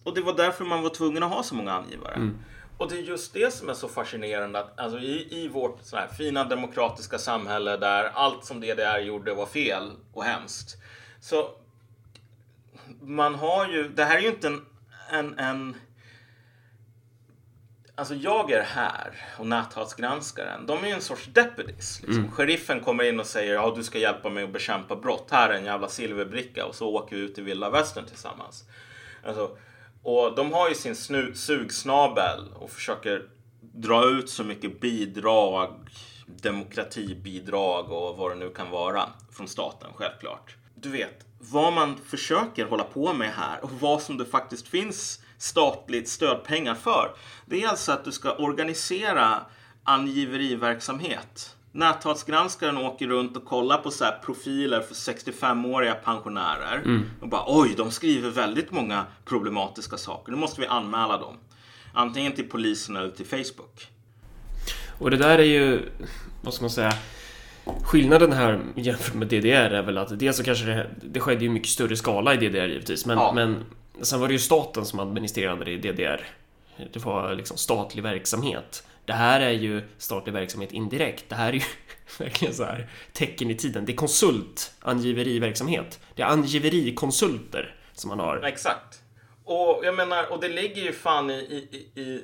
Och 0.04 0.16
det 0.16 0.22
var 0.22 0.34
därför 0.34 0.66
man 0.66 0.84
var 0.84 0.90
tvungen 0.90 1.24
att 1.24 1.32
ha 1.32 1.44
så 1.44 1.56
många 1.56 1.74
angivare. 1.74 2.16
Mm. 2.16 2.38
Och 2.78 2.90
det 2.90 2.98
är 2.98 3.02
just 3.02 3.34
det 3.34 3.54
som 3.54 3.70
är 3.70 3.74
så 3.74 3.88
fascinerande 3.88 4.60
att 4.60 4.80
alltså, 4.80 5.00
i, 5.00 5.44
i 5.44 5.48
vårt 5.48 5.80
sån 5.82 6.00
här 6.00 6.08
fina 6.08 6.44
demokratiska 6.44 7.18
samhälle 7.18 7.78
där 7.78 8.12
allt 8.14 8.46
som 8.46 8.62
DDR 8.62 9.00
gjorde 9.00 9.34
var 9.34 9.46
fel 9.46 9.92
och 10.14 10.24
hemskt. 10.24 10.78
Så 11.22 11.50
man 13.02 13.36
har 13.36 13.68
ju, 13.68 13.90
det 13.90 14.04
här 14.04 14.18
är 14.18 14.22
ju 14.22 14.28
inte 14.28 14.48
en, 14.48 14.62
en, 15.12 15.40
en 15.40 15.76
Alltså 17.96 18.16
jag 18.16 18.52
är 18.52 18.64
här 18.64 19.16
och 19.40 19.48
näthatsgranskaren, 19.48 20.66
de 20.66 20.84
är 20.84 20.88
ju 20.88 20.94
en 20.94 21.02
sorts 21.02 21.26
deputies. 21.26 22.02
Liksom. 22.02 22.20
Mm. 22.20 22.32
Sheriffen 22.32 22.80
kommer 22.80 23.04
in 23.04 23.20
och 23.20 23.26
säger 23.26 23.54
ja 23.54 23.74
du 23.76 23.84
ska 23.84 23.98
hjälpa 23.98 24.30
mig 24.30 24.44
att 24.44 24.54
bekämpa 24.54 24.96
brott. 24.96 25.28
Här 25.32 25.50
är 25.50 25.54
en 25.54 25.66
jävla 25.66 25.88
silverbricka 25.88 26.66
och 26.66 26.76
så 26.76 26.96
åker 26.96 27.16
vi 27.16 27.22
ut 27.22 27.38
i 27.38 27.42
vilda 27.42 27.70
västern 27.70 28.06
tillsammans. 28.06 28.64
Alltså, 29.24 29.58
och 30.04 30.36
de 30.36 30.54
har 30.54 30.70
ju 30.70 30.76
sin 30.76 30.96
snu, 30.96 31.34
sugsnabel 31.36 32.54
och 32.56 32.72
försöker 32.72 33.28
dra 33.62 34.10
ut 34.10 34.30
så 34.30 34.44
mycket 34.44 34.80
bidrag, 34.80 35.90
demokratibidrag 36.26 37.92
och 37.92 38.18
vad 38.18 38.32
det 38.32 38.36
nu 38.36 38.50
kan 38.50 38.70
vara 38.70 39.10
från 39.32 39.48
staten, 39.48 39.90
självklart. 39.96 40.56
Du 40.76 40.90
vet, 40.90 41.26
vad 41.40 41.74
man 41.74 41.98
försöker 41.98 42.66
hålla 42.66 42.84
på 42.84 43.14
med 43.14 43.32
här 43.34 43.64
och 43.64 43.72
vad 43.72 44.02
som 44.02 44.18
det 44.18 44.26
faktiskt 44.26 44.68
finns 44.68 45.20
statligt 45.38 46.10
stödpengar 46.10 46.76
för. 46.76 47.16
Det 47.46 47.64
är 47.64 47.68
alltså 47.68 47.92
att 47.92 48.06
du 48.06 48.12
ska 48.12 48.36
organisera 48.36 49.42
angiveriverksamhet. 49.84 51.56
Näthatsgranskaren 51.76 52.78
åker 52.78 53.08
runt 53.08 53.38
och 53.38 53.46
kollar 53.46 53.78
på 53.78 53.92
så 53.92 54.06
profiler 54.26 54.82
för 54.82 54.96
65-åriga 54.96 55.94
pensionärer. 55.94 56.82
Mm. 56.86 57.04
Och 57.22 57.28
bara 57.28 57.44
oj, 57.48 57.74
de 57.78 57.92
skriver 57.92 58.30
väldigt 58.30 58.72
många 58.72 59.06
problematiska 59.26 59.98
saker. 59.98 60.32
Nu 60.32 60.38
måste 60.38 60.62
vi 60.62 60.68
anmäla 60.68 61.18
dem. 61.18 61.38
Antingen 61.94 62.32
till 62.32 62.50
polisen 62.50 62.96
eller 62.96 63.10
till 63.10 63.26
Facebook. 63.26 63.88
Och 65.00 65.12
det 65.12 65.18
där 65.18 65.40
är 65.40 65.44
ju, 65.44 65.82
vad 66.42 66.54
ska 66.54 66.64
man 66.64 66.70
säga, 66.70 66.94
Skillnaden 67.84 68.34
här 68.34 68.60
jämfört 68.76 69.14
med 69.14 69.28
DDR 69.28 69.74
är 69.74 69.84
väl 69.84 69.98
att 69.98 70.20
dels 70.20 70.38
så 70.38 70.44
kanske 70.44 70.66
det, 70.66 70.90
det 71.02 71.20
skedde 71.20 71.46
i 71.46 71.50
mycket 71.50 71.70
större 71.70 71.96
skala 71.96 72.34
i 72.34 72.38
DDR 72.38 72.68
givetvis, 72.68 73.06
men, 73.06 73.18
ja. 73.18 73.32
men 73.34 73.66
Sen 74.02 74.20
var 74.20 74.28
det 74.28 74.34
ju 74.34 74.40
staten 74.40 74.86
som 74.86 75.00
administrerade 75.00 75.66
det 75.66 75.72
i 75.72 75.78
DDR. 75.78 76.28
Det 76.94 77.06
var 77.06 77.36
liksom 77.36 77.58
statlig 77.58 78.04
verksamhet. 78.04 78.84
Det 79.06 79.14
här 79.14 79.42
är 79.42 79.52
ju 79.52 79.82
statlig 79.98 80.34
verksamhet 80.34 80.72
indirekt. 80.72 81.26
Det 81.30 81.36
här 81.36 81.50
är 81.50 81.54
ju 81.54 81.62
verkligen 82.20 82.54
så 82.54 82.64
här 82.64 82.90
tecken 83.14 83.52
i 83.52 83.56
tiden. 83.56 83.86
Det 83.86 83.92
är 83.92 83.96
konsult, 83.96 84.74
angiveriverksamhet. 84.80 86.00
Det 86.16 86.22
är 86.22 86.28
angiverikonsulter 86.28 87.76
som 87.94 88.10
man 88.10 88.20
har. 88.20 88.44
Exakt. 88.44 89.02
Och 89.46 89.82
jag 89.84 89.96
menar, 89.96 90.32
och 90.32 90.42
det 90.42 90.50
ligger 90.50 90.82
ju 90.82 90.94
fan 90.94 91.30
i, 91.30 91.34
i, 91.34 92.02
i 92.02 92.24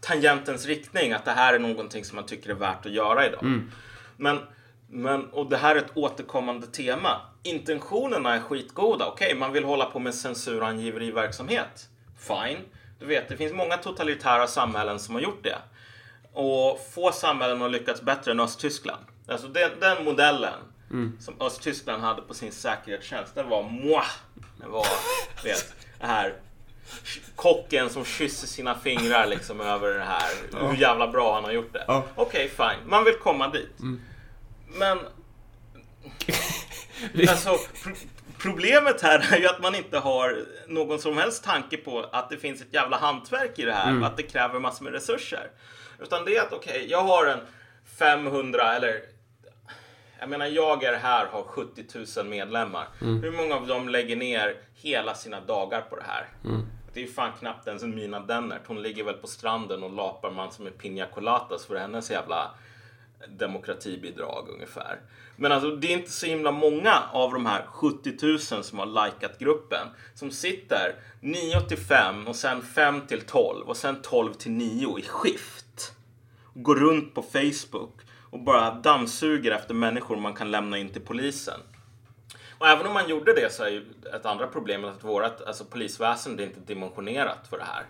tangentens 0.00 0.66
riktning 0.66 1.12
att 1.12 1.24
det 1.24 1.30
här 1.30 1.54
är 1.54 1.58
någonting 1.58 2.04
som 2.04 2.16
man 2.16 2.26
tycker 2.26 2.50
är 2.50 2.54
värt 2.54 2.86
att 2.86 2.92
göra 2.92 3.26
idag. 3.26 3.42
Mm. 3.42 3.70
Men, 4.16 4.38
men, 4.88 5.24
och 5.24 5.50
det 5.50 5.56
här 5.56 5.76
är 5.76 5.78
ett 5.78 5.96
återkommande 5.96 6.66
tema 6.66 7.20
intentionerna 7.42 8.34
är 8.34 8.40
skitgoda. 8.40 9.06
Okej, 9.06 9.26
okay, 9.26 9.38
man 9.38 9.52
vill 9.52 9.64
hålla 9.64 9.84
på 9.84 9.98
med 9.98 10.14
censurangiveriverksamhet. 10.14 11.88
Fine. 12.18 12.58
Du 13.00 13.06
vet, 13.06 13.28
det 13.28 13.36
finns 13.36 13.52
många 13.52 13.76
totalitära 13.76 14.46
samhällen 14.46 14.98
som 14.98 15.14
har 15.14 15.22
gjort 15.22 15.44
det. 15.44 15.58
Och 16.32 16.80
få 16.94 17.12
samhällen 17.12 17.60
har 17.60 17.68
lyckats 17.68 18.02
bättre 18.02 18.30
än 18.30 18.40
Östtyskland. 18.40 19.04
Alltså 19.28 19.48
den, 19.48 19.70
den 19.80 20.04
modellen 20.04 20.58
som 21.20 21.34
Östtyskland 21.40 22.02
hade 22.02 22.22
på 22.22 22.34
sin 22.34 22.52
säkerhetstjänst, 22.52 23.34
den 23.34 23.48
var 23.48 23.62
moi. 23.62 24.02
Den 24.56 24.70
var, 24.70 24.86
vet, 25.44 25.74
det 26.00 26.06
här 26.06 26.34
kocken 27.36 27.90
som 27.90 28.04
kysser 28.04 28.46
sina 28.46 28.78
fingrar 28.78 29.26
liksom 29.26 29.60
över 29.60 29.94
det 29.94 30.04
här. 30.04 30.30
Hur 30.68 30.76
jävla 30.76 31.08
bra 31.08 31.34
han 31.34 31.44
har 31.44 31.52
gjort 31.52 31.72
det. 31.72 31.84
Ja. 31.88 32.04
Okej, 32.14 32.48
fine. 32.48 32.90
Man 32.90 33.04
vill 33.04 33.14
komma 33.14 33.48
dit. 33.48 33.76
Men 34.78 34.98
alltså, 37.28 37.58
problemet 38.40 39.00
här 39.00 39.34
är 39.34 39.38
ju 39.38 39.46
att 39.46 39.62
man 39.62 39.74
inte 39.74 39.98
har 39.98 40.44
någon 40.66 40.98
som 40.98 41.18
helst 41.18 41.44
tanke 41.44 41.76
på 41.76 42.06
att 42.12 42.30
det 42.30 42.36
finns 42.36 42.60
ett 42.60 42.74
jävla 42.74 42.96
hantverk 42.96 43.58
i 43.58 43.64
det 43.64 43.72
här 43.72 44.00
och 44.00 44.06
att 44.06 44.16
det 44.16 44.22
kräver 44.22 44.60
massor 44.60 44.84
med 44.84 44.92
resurser. 44.92 45.50
Utan 45.98 46.24
det 46.24 46.36
är 46.36 46.42
att 46.42 46.52
okej, 46.52 46.86
jag 46.90 47.02
har 47.02 47.26
en 47.26 47.40
500 47.98 48.74
eller 48.76 49.00
jag 50.20 50.28
menar, 50.28 50.46
jag 50.46 50.84
är 50.84 50.96
här 50.96 51.26
har 51.26 51.42
70 51.42 51.84
000 52.16 52.26
medlemmar. 52.26 52.88
Hur 52.98 53.30
många 53.30 53.54
av 53.54 53.66
dem 53.66 53.88
lägger 53.88 54.16
ner 54.16 54.56
hela 54.74 55.14
sina 55.14 55.40
dagar 55.40 55.80
på 55.80 55.96
det 55.96 56.04
här? 56.06 56.28
Det 56.92 57.00
är 57.00 57.04
ju 57.04 57.12
fan 57.12 57.32
knappt 57.38 57.66
ens 57.66 57.82
en 57.82 57.94
Mina 57.94 58.20
Dennert. 58.20 58.66
Hon 58.66 58.82
ligger 58.82 59.04
väl 59.04 59.14
på 59.14 59.26
stranden 59.26 59.82
och 59.82 59.92
lapar 59.92 60.30
man 60.30 60.52
som 60.52 60.66
en 60.66 60.72
piña 60.72 61.10
coladas 61.10 61.66
för 61.66 61.76
hennes 61.76 62.10
jävla 62.10 62.50
demokratibidrag 63.28 64.48
ungefär. 64.48 64.98
Men 65.42 65.52
alltså 65.52 65.76
det 65.76 65.86
är 65.86 65.98
inte 65.98 66.10
så 66.10 66.26
himla 66.26 66.50
många 66.50 67.02
av 67.12 67.32
de 67.32 67.46
här 67.46 67.66
70 67.66 68.26
000 68.26 68.38
som 68.38 68.78
har 68.78 69.04
likat 69.06 69.38
gruppen 69.38 69.88
som 70.14 70.30
sitter 70.30 70.94
9 71.20 71.60
till 71.60 71.78
5 71.78 72.26
och 72.26 72.36
sen 72.36 72.62
5 72.62 73.06
till 73.06 73.20
12 73.20 73.68
och 73.68 73.76
sen 73.76 74.02
12 74.02 74.34
till 74.34 74.50
9 74.50 74.98
i 74.98 75.02
skift. 75.02 75.92
Går 76.54 76.74
runt 76.74 77.14
på 77.14 77.22
Facebook 77.22 78.00
och 78.30 78.40
bara 78.40 78.74
dammsuger 78.74 79.50
efter 79.52 79.74
människor 79.74 80.16
man 80.16 80.34
kan 80.34 80.50
lämna 80.50 80.78
in 80.78 80.88
till 80.88 81.02
polisen. 81.02 81.60
Och 82.58 82.68
även 82.68 82.86
om 82.86 82.92
man 82.92 83.08
gjorde 83.08 83.34
det 83.34 83.52
så 83.52 83.62
är 83.62 83.68
ju 83.68 83.84
ett 84.14 84.26
andra 84.26 84.46
problem 84.46 84.84
att 84.84 85.04
vårt 85.04 85.40
alltså 85.46 85.64
polisväsende 85.64 86.42
är 86.42 86.46
inte 86.46 86.60
dimensionerat 86.60 87.48
för 87.50 87.58
det 87.58 87.64
här. 87.64 87.86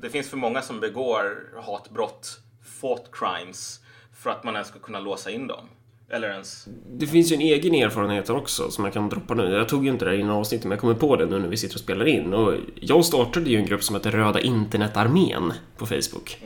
Det 0.00 0.10
finns 0.10 0.30
för 0.30 0.36
många 0.36 0.62
som 0.62 0.80
begår 0.80 1.48
hatbrott, 1.66 2.38
fought 2.80 3.10
crimes, 3.12 3.80
för 4.22 4.30
att 4.30 4.44
man 4.44 4.54
ens 4.54 4.68
ska 4.68 4.78
kunna 4.78 5.00
låsa 5.00 5.30
in 5.30 5.46
dem. 5.46 5.68
Eller 6.08 6.30
ens... 6.30 6.68
Det 6.90 7.06
finns 7.06 7.32
ju 7.32 7.34
en 7.34 7.40
egen 7.40 7.74
erfarenhet 7.74 8.30
också 8.30 8.70
som 8.70 8.84
jag 8.84 8.94
kan 8.94 9.08
droppa 9.08 9.34
nu. 9.34 9.52
Jag 9.52 9.68
tog 9.68 9.84
ju 9.84 9.90
inte 9.90 10.04
det 10.04 10.10
här 10.10 10.18
innan 10.18 10.36
avsnittet 10.36 10.64
men 10.64 10.70
jag 10.70 10.80
kommer 10.80 10.94
på 10.94 11.16
det 11.16 11.26
nu 11.26 11.38
när 11.38 11.48
vi 11.48 11.56
sitter 11.56 11.74
och 11.74 11.80
spelar 11.80 12.06
in. 12.06 12.34
Och 12.34 12.54
jag 12.80 13.04
startade 13.04 13.50
ju 13.50 13.56
en 13.56 13.66
grupp 13.66 13.82
som 13.82 13.96
heter 13.96 14.10
Röda 14.10 14.40
internetarmén 14.40 15.52
på 15.76 15.86
Facebook. 15.86 16.38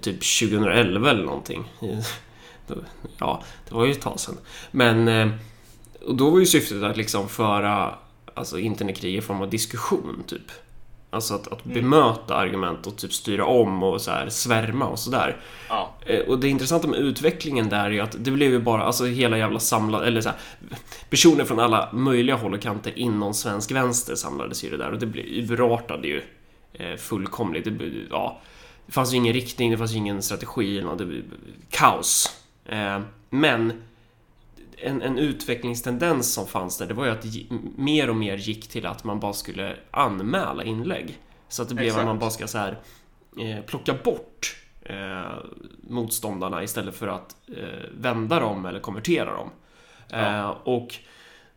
Typ 0.00 0.40
2011 0.40 1.10
eller 1.10 1.24
någonting. 1.24 1.64
Ja, 3.18 3.42
det 3.68 3.74
var 3.74 3.84
ju 3.86 3.92
ett 3.92 4.00
tag 4.00 4.20
sedan. 4.20 4.38
Men 4.70 5.08
eh, 5.08 5.28
och 6.06 6.16
då 6.16 6.30
var 6.30 6.38
ju 6.38 6.46
syftet 6.46 6.82
att 6.82 6.96
liksom 6.96 7.28
föra 7.28 7.94
alltså 8.34 8.58
internetkrig 8.58 9.14
i 9.16 9.20
form 9.20 9.42
av 9.42 9.50
diskussion 9.50 10.24
typ. 10.26 10.50
Alltså 11.10 11.34
att, 11.34 11.52
att 11.52 11.64
bemöta 11.64 12.34
argument 12.36 12.86
och 12.86 12.96
typ 12.96 13.12
styra 13.12 13.44
om 13.44 13.82
och 13.82 14.00
så 14.00 14.10
här 14.10 14.28
svärma 14.28 14.86
och 14.86 14.98
sådär. 14.98 15.36
Ja. 15.68 15.94
Eh, 16.06 16.20
Och 16.20 16.38
det 16.38 16.48
intressanta 16.48 16.88
med 16.88 16.98
utvecklingen 17.00 17.68
där 17.68 17.84
är 17.84 17.90
ju 17.90 18.00
att 18.00 18.16
det 18.24 18.30
blev 18.30 18.50
ju 18.50 18.58
bara, 18.58 18.82
alltså 18.82 19.04
hela 19.04 19.38
jävla 19.38 19.60
samlad, 19.60 20.04
eller 20.04 20.20
så 20.20 20.28
här, 20.28 20.38
personer 21.10 21.44
från 21.44 21.58
alla 21.60 21.88
möjliga 21.92 22.36
håll 22.36 22.54
och 22.54 22.60
kanter 22.62 22.98
inom 22.98 23.34
svensk 23.34 23.70
vänster 23.70 24.14
samlades 24.14 24.64
ju 24.64 24.70
det 24.70 24.76
där 24.76 24.92
och 24.92 24.98
det 24.98 25.06
blev, 25.06 25.24
urartade 25.50 26.08
ju 26.08 26.22
eh, 26.72 26.96
fullkomligt. 26.96 27.64
Det, 27.64 27.90
ja, 28.10 28.40
det 28.86 28.92
fanns 28.92 29.12
ju 29.12 29.16
ingen 29.16 29.32
riktning, 29.34 29.70
det 29.70 29.78
fanns 29.78 29.92
ju 29.92 29.96
ingen 29.96 30.22
strategi 30.22 30.84
det 30.98 31.04
blev 31.04 31.22
kaos. 31.70 32.36
Eh, 32.66 33.00
Men 33.30 33.82
en, 34.80 35.02
en 35.02 35.18
utvecklingstendens 35.18 36.34
som 36.34 36.46
fanns 36.46 36.78
där, 36.78 36.86
det 36.86 36.94
var 36.94 37.04
ju 37.04 37.10
att 37.10 37.24
mer 37.76 38.10
och 38.10 38.16
mer 38.16 38.36
gick 38.36 38.68
till 38.68 38.86
att 38.86 39.04
man 39.04 39.20
bara 39.20 39.32
skulle 39.32 39.76
anmäla 39.90 40.64
inlägg. 40.64 41.18
Så 41.48 41.62
att 41.62 41.68
det 41.68 41.74
blev 41.74 41.86
Exakt. 41.86 42.00
att 42.00 42.06
man 42.06 42.18
bara 42.18 42.30
ska 42.30 42.46
så 42.46 42.58
här, 42.58 42.78
eh, 43.38 43.64
plocka 43.64 43.94
bort 44.04 44.56
eh, 44.82 45.32
motståndarna 45.88 46.62
istället 46.62 46.96
för 46.96 47.08
att 47.08 47.36
eh, 47.56 47.90
vända 47.98 48.40
dem 48.40 48.66
eller 48.66 48.80
konvertera 48.80 49.32
dem. 49.32 49.50
Eh, 50.10 50.48
och 50.48 50.94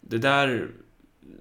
det 0.01 0.17
där... 0.17 0.67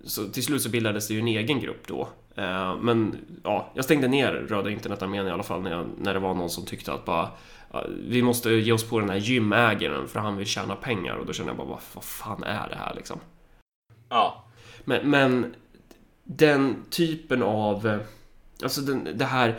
Så 0.05 0.29
till 0.29 0.45
slut 0.45 0.63
så 0.63 0.69
bildades 0.69 1.09
det 1.09 1.15
ju 1.15 1.21
en 1.21 1.29
egen 1.29 1.61
grupp 1.61 1.87
då. 1.87 2.09
Eh, 2.35 2.77
men 2.77 3.17
ja, 3.45 3.71
jag 3.75 3.85
stängde 3.85 4.09
ner 4.09 4.33
Röda 4.33 4.71
internetarmén 4.71 5.27
i 5.27 5.31
alla 5.31 5.43
fall 5.43 5.63
när, 5.63 5.71
jag, 5.71 5.87
när 5.99 6.15
det 6.15 6.21
var 6.21 6.35
någon 6.35 6.51
som 6.51 6.65
tyckte 6.65 6.93
att 6.93 7.05
bara 7.05 7.23
ja, 7.23 7.37
vi 8.09 8.23
måste 8.23 8.51
ge 8.51 8.73
oss 8.73 8.85
på 8.85 9.01
den 9.01 9.11
här 9.11 9.17
gymägaren 9.17 10.09
för 10.09 10.21
han 10.21 10.37
vill 10.37 10.47
tjäna 10.47 10.77
pengar 10.77 11.15
och 11.15 11.27
då 11.27 11.33
kände 11.33 11.51
jag 11.51 11.57
bara 11.57 11.69
vad, 11.69 11.81
vad 11.95 12.05
fan 12.05 12.43
är 12.43 12.69
det 12.69 12.77
här 12.77 12.95
liksom? 12.95 13.21
Ja. 14.09 14.45
Men, 14.85 15.11
men 15.11 15.55
den 16.25 16.85
typen 16.91 17.43
av... 17.43 17.87
eh, 17.87 18.01
Alltså 18.63 18.81
den, 18.81 19.09
det 19.15 19.25
här... 19.25 19.59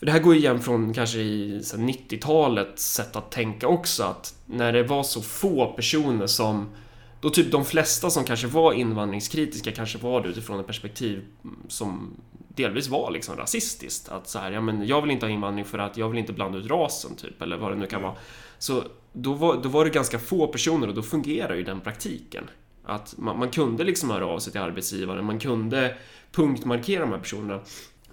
Det 0.00 0.10
här 0.10 0.18
går 0.18 0.34
ju 0.34 0.40
igen 0.40 0.60
från 0.60 0.94
kanske 0.94 1.18
i 1.18 1.60
så 1.62 1.76
här 1.76 1.84
90-talets 1.84 2.92
sätt 2.92 3.16
att 3.16 3.30
tänka 3.30 3.68
också 3.68 4.04
att 4.04 4.34
när 4.46 4.72
det 4.72 4.82
var 4.82 5.02
så 5.02 5.22
få 5.22 5.66
personer 5.66 6.26
som... 6.26 6.68
Då 7.24 7.30
typ 7.30 7.52
de 7.52 7.64
flesta 7.64 8.10
som 8.10 8.24
kanske 8.24 8.46
var 8.46 8.72
invandringskritiska 8.72 9.72
kanske 9.72 9.98
var 9.98 10.20
det 10.20 10.28
utifrån 10.28 10.60
ett 10.60 10.66
perspektiv 10.66 11.24
som 11.68 12.16
delvis 12.48 12.88
var 12.88 13.10
liksom 13.10 13.36
rasistiskt. 13.36 14.08
Att 14.08 14.28
så 14.28 14.38
här, 14.38 14.52
ja 14.52 14.60
men 14.60 14.86
jag 14.86 15.02
vill 15.02 15.10
inte 15.10 15.26
ha 15.26 15.30
invandring 15.30 15.64
för 15.64 15.78
att 15.78 15.96
jag 15.96 16.08
vill 16.08 16.18
inte 16.18 16.32
blanda 16.32 16.58
ut 16.58 16.70
rasen 16.70 17.16
typ, 17.16 17.42
eller 17.42 17.56
vad 17.56 17.72
det 17.72 17.76
nu 17.76 17.86
kan 17.86 18.02
vara. 18.02 18.14
Så 18.58 18.82
då 19.12 19.32
var, 19.32 19.62
då 19.62 19.68
var 19.68 19.84
det 19.84 19.90
ganska 19.90 20.18
få 20.18 20.46
personer 20.46 20.88
och 20.88 20.94
då 20.94 21.02
fungerar 21.02 21.54
ju 21.54 21.62
den 21.62 21.80
praktiken. 21.80 22.44
Att 22.84 23.14
man, 23.18 23.38
man 23.38 23.50
kunde 23.50 23.84
liksom 23.84 24.10
höra 24.10 24.26
av 24.26 24.38
sig 24.38 24.52
till 24.52 24.60
arbetsgivaren, 24.60 25.24
man 25.24 25.38
kunde 25.38 25.96
punktmarkera 26.32 27.00
de 27.00 27.12
här 27.12 27.18
personerna. 27.18 27.60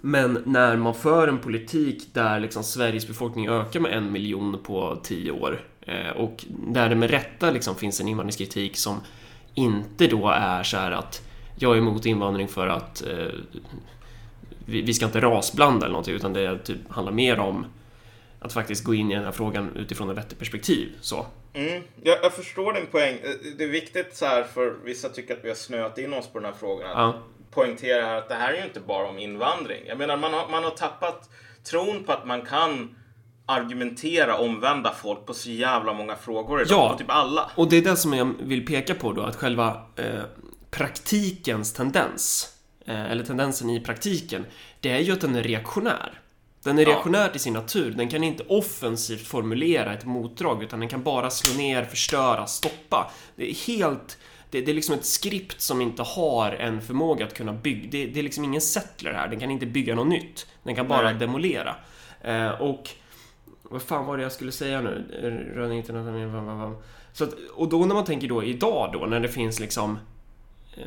Men 0.00 0.42
när 0.46 0.76
man 0.76 0.94
för 0.94 1.28
en 1.28 1.38
politik 1.38 2.08
där 2.12 2.40
liksom 2.40 2.64
Sveriges 2.64 3.08
befolkning 3.08 3.48
ökar 3.48 3.80
med 3.80 3.92
en 3.92 4.12
miljon 4.12 4.58
på 4.62 5.00
tio 5.02 5.30
år 5.30 5.71
och 6.16 6.44
där 6.48 6.88
det 6.88 6.94
med 6.94 7.10
rätta 7.10 7.50
liksom 7.50 7.76
finns 7.76 8.00
en 8.00 8.08
invandringskritik 8.08 8.76
som 8.76 9.00
inte 9.54 10.06
då 10.06 10.28
är 10.28 10.62
så 10.62 10.76
här 10.76 10.90
att 10.92 11.22
jag 11.58 11.72
är 11.74 11.78
emot 11.78 12.06
invandring 12.06 12.48
för 12.48 12.66
att 12.66 13.02
eh, 13.06 13.26
vi, 14.66 14.82
vi 14.82 14.94
ska 14.94 15.06
inte 15.06 15.20
rasblanda 15.20 15.86
eller 15.86 15.92
någonting 15.92 16.14
utan 16.14 16.32
det 16.32 16.58
typ 16.58 16.76
handlar 16.90 17.12
mer 17.12 17.38
om 17.38 17.66
att 18.40 18.52
faktiskt 18.52 18.84
gå 18.84 18.94
in 18.94 19.10
i 19.12 19.14
den 19.14 19.24
här 19.24 19.32
frågan 19.32 19.76
utifrån 19.76 20.10
ett 20.10 20.18
vettigt 20.18 20.38
perspektiv. 20.38 20.88
Så. 21.00 21.26
Mm, 21.52 21.82
jag, 22.02 22.18
jag 22.22 22.32
förstår 22.32 22.72
din 22.72 22.86
poäng. 22.86 23.14
Eh, 23.22 23.30
Det 23.58 23.64
är 23.64 23.68
viktigt 23.68 24.16
så 24.16 24.26
här 24.26 24.42
för 24.42 24.74
vissa 24.84 25.08
tycker 25.08 25.34
att 25.36 25.44
vi 25.44 25.48
har 25.48 25.56
snöat 25.56 25.98
in 25.98 26.12
oss 26.14 26.26
på 26.28 26.38
den 26.38 26.46
här 26.52 26.58
frågan. 26.60 26.90
Att 26.90 26.96
Ja. 26.96 27.14
poängtera 27.50 28.06
här 28.06 28.16
att 28.18 28.28
det 28.28 28.34
här 28.34 28.52
är 28.52 28.58
ju 28.58 28.64
inte 28.64 28.80
bara 28.80 29.08
om 29.08 29.18
invandring. 29.18 29.82
Jag 29.86 29.98
menar 29.98 30.16
man 30.16 30.32
har, 30.34 30.48
man 30.48 30.64
har 30.64 30.70
tappat 30.70 31.30
tron 31.64 32.04
på 32.04 32.12
att 32.12 32.26
man 32.26 32.42
kan 32.42 32.96
argumentera 33.46 34.38
omvända 34.38 34.94
folk 35.02 35.26
på 35.26 35.34
så 35.34 35.50
jävla 35.50 35.92
många 35.92 36.16
frågor 36.16 36.62
idag. 36.62 36.78
Ja. 36.78 36.92
På 36.92 36.98
typ 36.98 37.10
alla. 37.10 37.50
Och 37.54 37.68
det 37.68 37.76
är 37.76 37.82
det 37.82 37.96
som 37.96 38.12
jag 38.12 38.34
vill 38.42 38.66
peka 38.66 38.94
på 38.94 39.12
då, 39.12 39.22
att 39.22 39.36
själva 39.36 39.82
eh, 39.96 40.22
praktikens 40.70 41.72
tendens, 41.72 42.56
eh, 42.86 43.10
eller 43.10 43.24
tendensen 43.24 43.70
i 43.70 43.80
praktiken, 43.80 44.46
det 44.80 44.90
är 44.90 44.98
ju 44.98 45.12
att 45.12 45.20
den 45.20 45.34
är 45.34 45.42
reaktionär. 45.42 46.18
Den 46.64 46.78
är 46.78 46.84
reaktionär 46.84 47.28
till 47.28 47.40
sin 47.40 47.52
natur. 47.52 47.90
Den 47.90 48.08
kan 48.08 48.24
inte 48.24 48.44
offensivt 48.48 49.26
formulera 49.26 49.94
ett 49.94 50.04
motdrag, 50.04 50.62
utan 50.62 50.80
den 50.80 50.88
kan 50.88 51.02
bara 51.02 51.30
slå 51.30 51.58
ner, 51.58 51.84
förstöra, 51.84 52.46
stoppa. 52.46 53.10
Det 53.36 53.50
är 53.50 53.54
helt... 53.54 54.18
Det, 54.50 54.60
det 54.60 54.72
är 54.72 54.74
liksom 54.74 54.94
ett 54.94 55.04
skript 55.04 55.60
som 55.60 55.80
inte 55.80 56.02
har 56.02 56.50
en 56.50 56.82
förmåga 56.82 57.26
att 57.26 57.34
kunna 57.34 57.52
bygga. 57.52 57.88
Det, 57.90 58.06
det 58.06 58.18
är 58.18 58.22
liksom 58.22 58.44
ingen 58.44 58.60
settler 58.60 59.12
här. 59.12 59.28
Den 59.28 59.40
kan 59.40 59.50
inte 59.50 59.66
bygga 59.66 59.94
något 59.94 60.08
nytt. 60.08 60.46
Den 60.62 60.74
kan 60.74 60.88
bara 60.88 61.02
Nej. 61.02 61.14
demolera. 61.14 61.74
Eh, 62.20 62.48
och... 62.48 62.90
Vad 63.72 63.82
fan 63.82 64.06
var 64.06 64.16
det 64.16 64.22
jag 64.22 64.32
skulle 64.32 64.52
säga 64.52 64.80
nu? 64.80 65.04
Röda 65.54 65.74
internet... 65.74 66.32
vad- 66.32 66.42
vad- 66.44 66.56
vad- 66.58 66.82
Så 67.12 67.24
att, 67.24 67.34
och 67.54 67.68
då 67.68 67.78
när 67.84 67.94
man 67.94 68.04
tänker 68.04 68.28
då 68.28 68.44
idag 68.44 68.90
då, 68.92 68.98
när 69.06 69.20
det 69.20 69.28
finns 69.28 69.60
liksom... 69.60 69.98
Eh, 70.76 70.84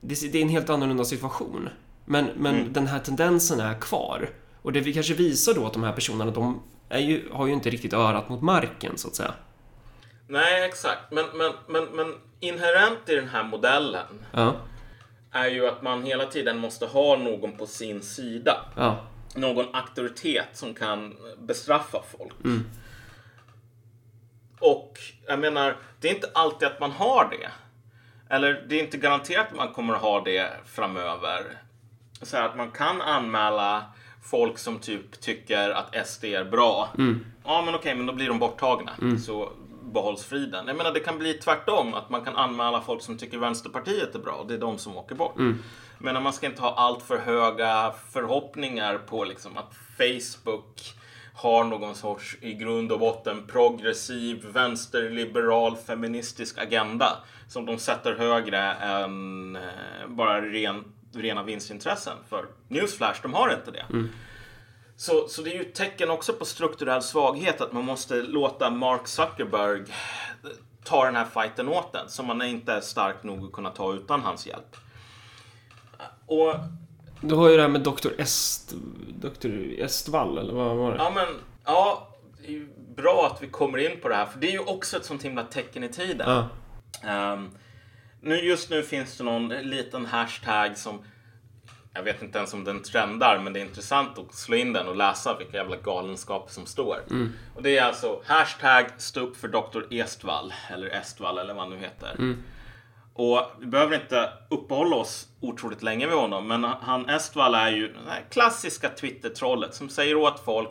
det, 0.00 0.32
det 0.32 0.38
är 0.38 0.42
en 0.42 0.48
helt 0.48 0.70
annorlunda 0.70 1.04
situation. 1.04 1.68
Men, 2.04 2.24
men 2.36 2.54
Mm. 2.56 2.72
den 2.72 2.86
här 2.86 2.98
tendensen 2.98 3.60
är 3.60 3.74
kvar. 3.80 4.28
Och 4.62 4.72
det 4.72 4.80
vi 4.80 4.92
kanske 4.94 5.14
visar 5.14 5.54
då 5.54 5.66
att 5.66 5.72
de 5.72 5.82
här 5.82 5.92
personerna, 5.92 6.30
de 6.30 6.62
är 6.88 6.98
ju, 7.00 7.28
har 7.32 7.46
ju 7.46 7.52
inte 7.52 7.70
riktigt 7.70 7.92
örat 7.92 8.28
mot 8.28 8.42
marken, 8.42 8.98
så 8.98 9.08
att 9.08 9.14
säga. 9.14 9.34
Nej, 10.28 10.64
exakt. 10.68 11.00
Men, 11.12 11.24
men, 11.34 11.52
men, 11.68 11.84
men 11.96 12.14
inherent 12.40 13.08
i 13.08 13.14
den 13.14 13.28
här 13.28 13.44
modellen 13.44 14.06
Ja, 14.32 14.54
är 15.32 15.46
ju 15.48 15.66
att 15.68 15.82
man 15.82 16.02
hela 16.02 16.24
tiden 16.26 16.58
måste 16.58 16.86
ha 16.86 17.16
någon 17.16 17.52
på 17.56 17.66
sin 17.66 18.02
sida. 18.02 18.52
ja, 18.76 18.96
någon 19.34 19.74
auktoritet 19.74 20.48
som 20.52 20.74
kan 20.74 21.16
bestraffa 21.38 22.02
folk. 22.18 22.34
Och 24.58 24.98
jag 25.26 25.38
menar, 25.38 25.76
det 26.00 26.08
är 26.08 26.14
inte 26.14 26.30
alltid 26.34 26.68
att 26.68 26.80
man 26.80 26.90
har 26.90 27.28
det. 27.30 27.50
Eller 28.34 28.64
det 28.68 28.76
är 28.76 28.84
inte 28.84 28.96
garanterat 28.96 29.46
att 29.50 29.56
man 29.56 29.72
kommer 29.72 29.94
att 29.94 30.00
ha 30.00 30.20
det 30.20 30.50
framöver. 30.66 31.62
Så 32.22 32.36
att 32.36 32.56
man 32.56 32.70
kan 32.70 33.02
anmäla 33.02 33.84
folk 34.22 34.58
som 34.58 34.78
typ 34.78 35.20
tycker 35.20 35.70
att 35.70 36.06
SD 36.08 36.24
är 36.24 36.44
bra. 36.44 36.88
Ja, 37.44 37.62
men 37.64 37.74
okej, 37.74 37.94
men 37.94 38.06
då 38.06 38.12
blir 38.12 38.28
de 38.28 38.38
borttagna. 38.38 38.92
Så 39.18 39.52
behålls 39.82 40.24
friden. 40.24 40.66
Jag 40.66 40.76
menar, 40.76 40.92
det 40.92 41.00
kan 41.00 41.18
bli 41.18 41.34
tvärtom. 41.34 41.94
Att 41.94 42.10
man 42.10 42.24
kan 42.24 42.36
anmäla 42.36 42.80
folk 42.80 43.02
som 43.02 43.18
tycker 43.18 43.38
Vänsterpartiet 43.38 44.14
är 44.14 44.18
bra. 44.18 44.32
och 44.32 44.46
Det 44.46 44.54
är 44.54 44.58
de 44.58 44.78
som 44.78 44.96
åker 44.96 45.14
bort. 45.14 45.34
Men 45.98 46.22
man 46.22 46.32
ska 46.32 46.46
inte 46.46 46.62
ha 46.62 46.74
allt 46.74 47.02
för 47.02 47.18
höga 47.18 47.92
förhoppningar 48.12 48.98
på 48.98 49.24
liksom 49.24 49.56
att 49.56 49.74
Facebook 49.98 50.94
har 51.34 51.64
någon 51.64 51.94
sorts 51.94 52.36
i 52.40 52.54
grund 52.54 52.92
och 52.92 52.98
botten 53.00 53.46
progressiv, 53.46 54.46
vänsterliberal, 54.52 55.76
feministisk 55.76 56.58
agenda 56.58 57.16
som 57.48 57.66
de 57.66 57.78
sätter 57.78 58.14
högre 58.14 58.58
än 58.72 59.56
eh, 59.56 59.62
bara 60.08 60.40
ren, 60.42 60.84
rena 61.14 61.42
vinstintressen. 61.42 62.16
För 62.28 62.46
Newsflash, 62.68 63.22
de 63.22 63.34
har 63.34 63.54
inte 63.54 63.70
det. 63.70 63.84
Så, 65.02 65.28
så 65.28 65.42
det 65.42 65.50
är 65.50 65.54
ju 65.54 65.60
ett 65.60 65.74
tecken 65.74 66.10
också 66.10 66.32
på 66.32 66.44
strukturell 66.44 67.02
svaghet 67.02 67.60
att 67.60 67.72
man 67.72 67.84
måste 67.84 68.14
låta 68.14 68.70
Mark 68.70 69.08
Zuckerberg 69.08 69.82
ta 70.84 71.04
den 71.04 71.16
här 71.16 71.24
fighten 71.24 71.68
åt 71.68 71.92
den 71.92 72.08
som 72.08 72.26
man 72.26 72.42
inte 72.42 72.72
är 72.72 72.80
stark 72.80 73.22
nog 73.22 73.44
att 73.44 73.52
kunna 73.52 73.70
ta 73.70 73.94
utan 73.94 74.20
hans 74.20 74.46
hjälp. 74.46 74.76
Och 76.26 76.54
Du 77.20 77.34
har 77.34 77.48
ju 77.48 77.56
det 77.56 77.62
här 77.62 77.68
med 77.68 77.80
Dr. 77.80 78.08
Est... 78.18 78.74
Dr. 79.08 79.48
Estvall, 79.78 80.38
eller 80.38 80.52
vad 80.52 80.76
var 80.76 80.92
det? 80.92 80.96
Ja, 80.98 81.12
men 81.14 81.26
ja, 81.64 82.08
det 82.40 82.46
är 82.46 82.52
ju 82.52 82.68
bra 82.96 83.30
att 83.32 83.42
vi 83.42 83.46
kommer 83.46 83.78
in 83.78 84.00
på 84.00 84.08
det 84.08 84.14
här, 84.14 84.26
för 84.26 84.38
det 84.38 84.46
är 84.46 84.52
ju 84.52 84.64
också 84.64 84.96
ett 84.96 85.04
sånt 85.04 85.22
himla 85.22 85.44
tecken 85.44 85.84
i 85.84 85.88
tiden. 85.88 86.30
Ja. 86.30 86.48
Ehm, 87.10 87.50
nu, 88.20 88.36
just 88.36 88.70
nu 88.70 88.82
finns 88.82 89.18
det 89.18 89.24
någon 89.24 89.48
liten 89.48 90.06
hashtag 90.06 90.78
som 90.78 91.04
jag 91.94 92.02
vet 92.02 92.22
inte 92.22 92.38
ens 92.38 92.54
om 92.54 92.64
den 92.64 92.82
trendar, 92.82 93.38
men 93.38 93.52
det 93.52 93.60
är 93.60 93.64
intressant 93.64 94.18
att 94.18 94.34
slå 94.34 94.56
in 94.56 94.72
den 94.72 94.88
och 94.88 94.96
läsa 94.96 95.38
vilka 95.38 95.56
jävla 95.56 95.76
galenskaper 95.76 96.52
som 96.52 96.66
står. 96.66 96.98
Och 97.54 97.62
det 97.62 97.78
är 97.78 97.84
alltså 97.84 98.22
hashtag 98.26 98.86
stå 98.98 99.20
upp 99.20 99.36
för 99.36 99.48
Dr. 99.48 99.80
Estvall, 99.90 100.52
eller 100.70 100.86
Estvall 100.86 101.38
eller 101.38 101.54
vad 101.54 101.62
han 101.62 101.72
nu 101.72 101.78
heter. 101.78 102.16
Och 103.14 103.40
vi 103.60 103.66
behöver 103.66 103.94
inte 103.94 104.32
uppehålla 104.50 104.96
oss 104.96 105.28
otroligt 105.40 105.82
länge 105.82 106.06
vid 106.06 106.16
honom, 106.16 106.48
men 106.48 106.64
han 106.64 107.08
Estvall 107.08 107.54
är 107.54 107.70
ju 107.70 107.88
det 107.88 108.22
klassiska 108.30 108.88
Twitter-trollet 108.88 109.74
som 109.74 109.88
säger 109.88 110.16
åt 110.16 110.44
folk 110.44 110.70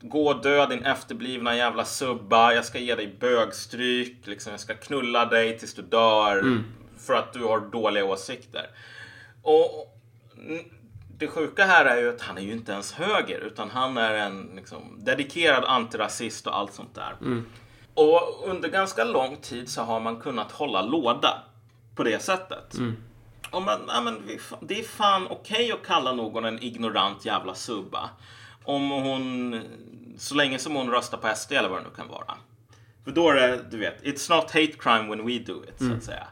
Gå 0.00 0.28
och 0.28 0.42
dö 0.42 0.66
din 0.66 0.84
efterblivna 0.84 1.56
jävla 1.56 1.84
subba, 1.84 2.52
jag 2.52 2.64
ska 2.64 2.78
ge 2.78 2.94
dig 2.94 3.16
bögstryk, 3.20 4.26
liksom, 4.26 4.50
jag 4.50 4.60
ska 4.60 4.74
knulla 4.74 5.24
dig 5.24 5.58
tills 5.58 5.74
du 5.74 5.82
dör 5.82 6.62
för 6.98 7.14
att 7.14 7.32
du 7.32 7.44
har 7.44 7.60
dåliga 7.60 8.04
åsikter. 8.04 8.66
Och 9.42 9.95
det 11.18 11.28
sjuka 11.28 11.64
här 11.64 11.84
är 11.84 12.00
ju 12.00 12.08
att 12.08 12.20
han 12.20 12.38
är 12.38 12.42
ju 12.42 12.52
inte 12.52 12.72
ens 12.72 12.92
höger, 12.92 13.40
utan 13.40 13.70
han 13.70 13.96
är 13.98 14.14
en 14.14 14.50
liksom, 14.56 14.98
dedikerad 14.98 15.64
antirasist 15.64 16.46
och 16.46 16.56
allt 16.56 16.72
sånt 16.72 16.94
där. 16.94 17.16
Och 17.94 18.44
under 18.44 18.68
ganska 18.68 19.04
lång 19.04 19.36
tid 19.36 19.68
så 19.68 19.82
har 19.82 20.00
man 20.00 20.16
kunnat 20.20 20.52
hålla 20.52 20.82
låda 20.82 21.42
på 21.94 22.02
det 22.04 22.22
sättet. 22.22 22.74
Och 23.50 23.62
man, 23.62 23.80
ja, 23.88 24.00
men 24.00 24.22
det 24.60 24.78
är 24.80 24.84
fan 24.84 25.26
okej 25.30 25.72
att 25.72 25.86
kalla 25.86 26.12
någon 26.12 26.44
en 26.44 26.62
ignorant 26.62 27.24
jävla 27.24 27.54
subba. 27.54 28.10
Om 28.64 28.90
hon, 28.90 29.60
så 30.18 30.34
länge 30.34 30.58
som 30.58 30.74
hon 30.74 30.90
röstar 30.90 31.18
på 31.18 31.32
SD 31.36 31.52
eller 31.52 31.68
vad 31.68 31.78
det 31.78 31.84
nu 31.84 31.94
kan 31.96 32.08
vara. 32.08 32.34
För 33.04 33.10
då 33.10 33.30
är 33.30 33.34
det, 33.34 33.62
du 33.70 33.78
vet, 33.78 34.02
it's 34.02 34.34
not 34.34 34.44
hate 34.44 34.72
crime 34.78 35.08
when 35.08 35.26
we 35.26 35.38
do 35.38 35.64
it, 35.64 35.78
så 35.78 35.92
att 35.92 36.02
säga. 36.02 36.26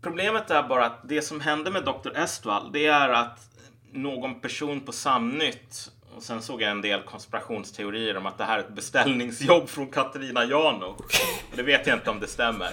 Problemet 0.00 0.50
är 0.50 0.62
bara 0.62 0.86
att 0.86 1.08
det 1.08 1.22
som 1.22 1.40
hände 1.40 1.70
med 1.70 1.84
Dr. 1.84 2.16
Estvall, 2.16 2.72
det 2.72 2.86
är 2.86 3.08
att 3.08 3.50
någon 3.92 4.40
person 4.40 4.80
på 4.80 4.92
Samnytt 4.92 5.92
och 6.16 6.22
sen 6.22 6.42
såg 6.42 6.62
jag 6.62 6.70
en 6.70 6.82
del 6.82 7.02
konspirationsteorier 7.02 8.16
om 8.16 8.26
att 8.26 8.38
det 8.38 8.44
här 8.44 8.58
är 8.58 8.62
ett 8.62 8.74
beställningsjobb 8.74 9.68
från 9.68 9.86
Katarina 9.86 10.44
Janouch. 10.44 11.22
Det 11.56 11.62
vet 11.62 11.86
jag 11.86 11.96
inte 11.96 12.10
om 12.10 12.20
det 12.20 12.26
stämmer. 12.26 12.70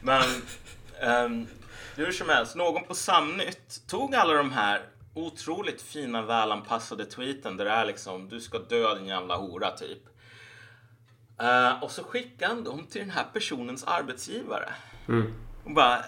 Men 0.00 0.22
ehm, 1.00 1.46
hur 1.96 2.12
som 2.12 2.28
helst, 2.28 2.56
någon 2.56 2.84
på 2.84 2.94
Samnytt 2.94 3.82
tog 3.86 4.14
alla 4.14 4.34
de 4.34 4.52
här 4.52 4.80
otroligt 5.14 5.82
fina 5.82 6.22
välanpassade 6.22 7.04
tweeten 7.04 7.56
där 7.56 7.64
det 7.64 7.70
är 7.70 7.84
liksom 7.84 8.28
du 8.28 8.40
ska 8.40 8.58
dö 8.58 8.94
din 8.94 9.06
jävla 9.06 9.36
hora 9.36 9.70
typ. 9.70 10.02
Eh, 11.40 11.82
och 11.82 11.90
så 11.90 12.04
skickade 12.04 12.54
han 12.54 12.64
dem 12.64 12.86
till 12.90 13.00
den 13.00 13.10
här 13.10 13.26
personens 13.32 13.84
arbetsgivare. 13.84 14.72
Och 15.64 15.70
bara, 15.70 15.98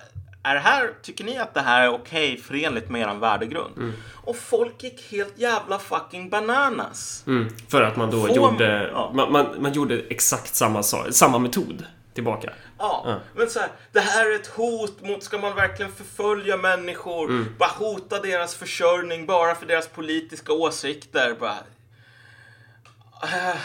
är 0.43 0.55
det 0.55 0.61
här, 0.61 0.91
tycker 1.03 1.25
ni 1.25 1.39
att 1.39 1.55
det 1.55 1.61
här 1.61 1.83
är 1.85 1.89
okej 1.89 2.37
förenligt 2.37 2.89
med 2.91 3.01
er 3.01 3.15
värdegrund? 3.15 3.93
Och 4.25 4.37
folk 4.37 4.83
gick 4.83 5.11
helt 5.13 5.39
jävla 5.39 5.79
fucking 5.79 6.31
bananas. 6.31 7.25
Mm, 7.27 7.49
för 7.69 7.83
att 7.83 7.97
man 7.97 8.11
då 8.11 8.21
Får 8.21 8.31
gjorde... 8.37 8.91
ja. 8.93 9.11
Man, 9.15 9.33
man, 9.33 9.47
man 9.63 9.73
gjorde 9.73 9.99
exakt 10.09 10.55
samma, 10.55 10.83
samma 10.83 11.39
metod 11.39 11.87
tillbaka. 12.15 12.53
Ja, 12.79 13.03
Ja. 13.07 13.21
men 13.37 13.51
så 13.51 13.61
här, 13.61 13.69
det 13.93 14.01
här 14.01 14.31
är 14.31 14.35
ett 14.35 14.47
hot 14.47 15.03
mot, 15.03 15.23
ska 15.23 15.39
man 15.39 15.55
verkligen 15.57 15.93
förfölja 15.93 16.57
människor? 16.57 17.29
Mm. 17.31 17.55
Bara 17.59 17.71
hota 17.71 18.21
deras 18.21 18.55
försörjning 18.55 19.27
bara 19.27 19.55
för 19.55 19.67
deras 19.67 19.89
politiska 19.89 20.53
åsikter? 20.53 21.37
Bara, 21.41 21.57
äh, 23.23 23.57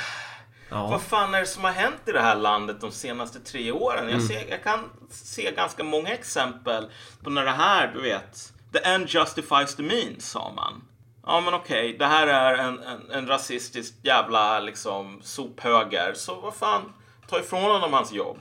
Ja. 0.69 0.87
Vad 0.87 1.01
fan 1.01 1.33
är 1.33 1.39
det 1.39 1.45
som 1.45 1.63
har 1.63 1.71
hänt 1.71 2.01
i 2.05 2.11
det 2.11 2.21
här 2.21 2.35
landet 2.35 2.81
de 2.81 2.91
senaste 2.91 3.39
tre 3.39 3.71
åren? 3.71 4.03
Mm. 4.03 4.13
Jag, 4.13 4.23
ser, 4.23 4.49
jag 4.49 4.63
kan 4.63 4.79
se 5.09 5.51
ganska 5.51 5.83
många 5.83 6.09
exempel 6.09 6.89
på 7.23 7.29
när 7.29 7.45
det 7.45 7.51
här, 7.51 7.91
du 7.93 8.01
vet, 8.01 8.53
the 8.73 8.79
end 8.79 9.07
justifies 9.09 9.75
the 9.75 9.83
means, 9.83 10.29
sa 10.29 10.51
man. 10.55 10.83
Ja 11.25 11.41
men 11.41 11.53
okej, 11.53 11.95
det 11.99 12.05
här 12.05 12.27
är 12.27 12.57
en, 12.57 12.79
en, 12.79 13.11
en 13.11 13.27
rasistisk 13.27 13.93
jävla 14.03 14.59
liksom 14.59 15.19
sophöger, 15.23 16.13
så 16.13 16.35
vad 16.35 16.55
fan, 16.55 16.93
ta 17.27 17.39
ifrån 17.39 17.71
honom 17.71 17.93
hans 17.93 18.11
jobb. 18.11 18.37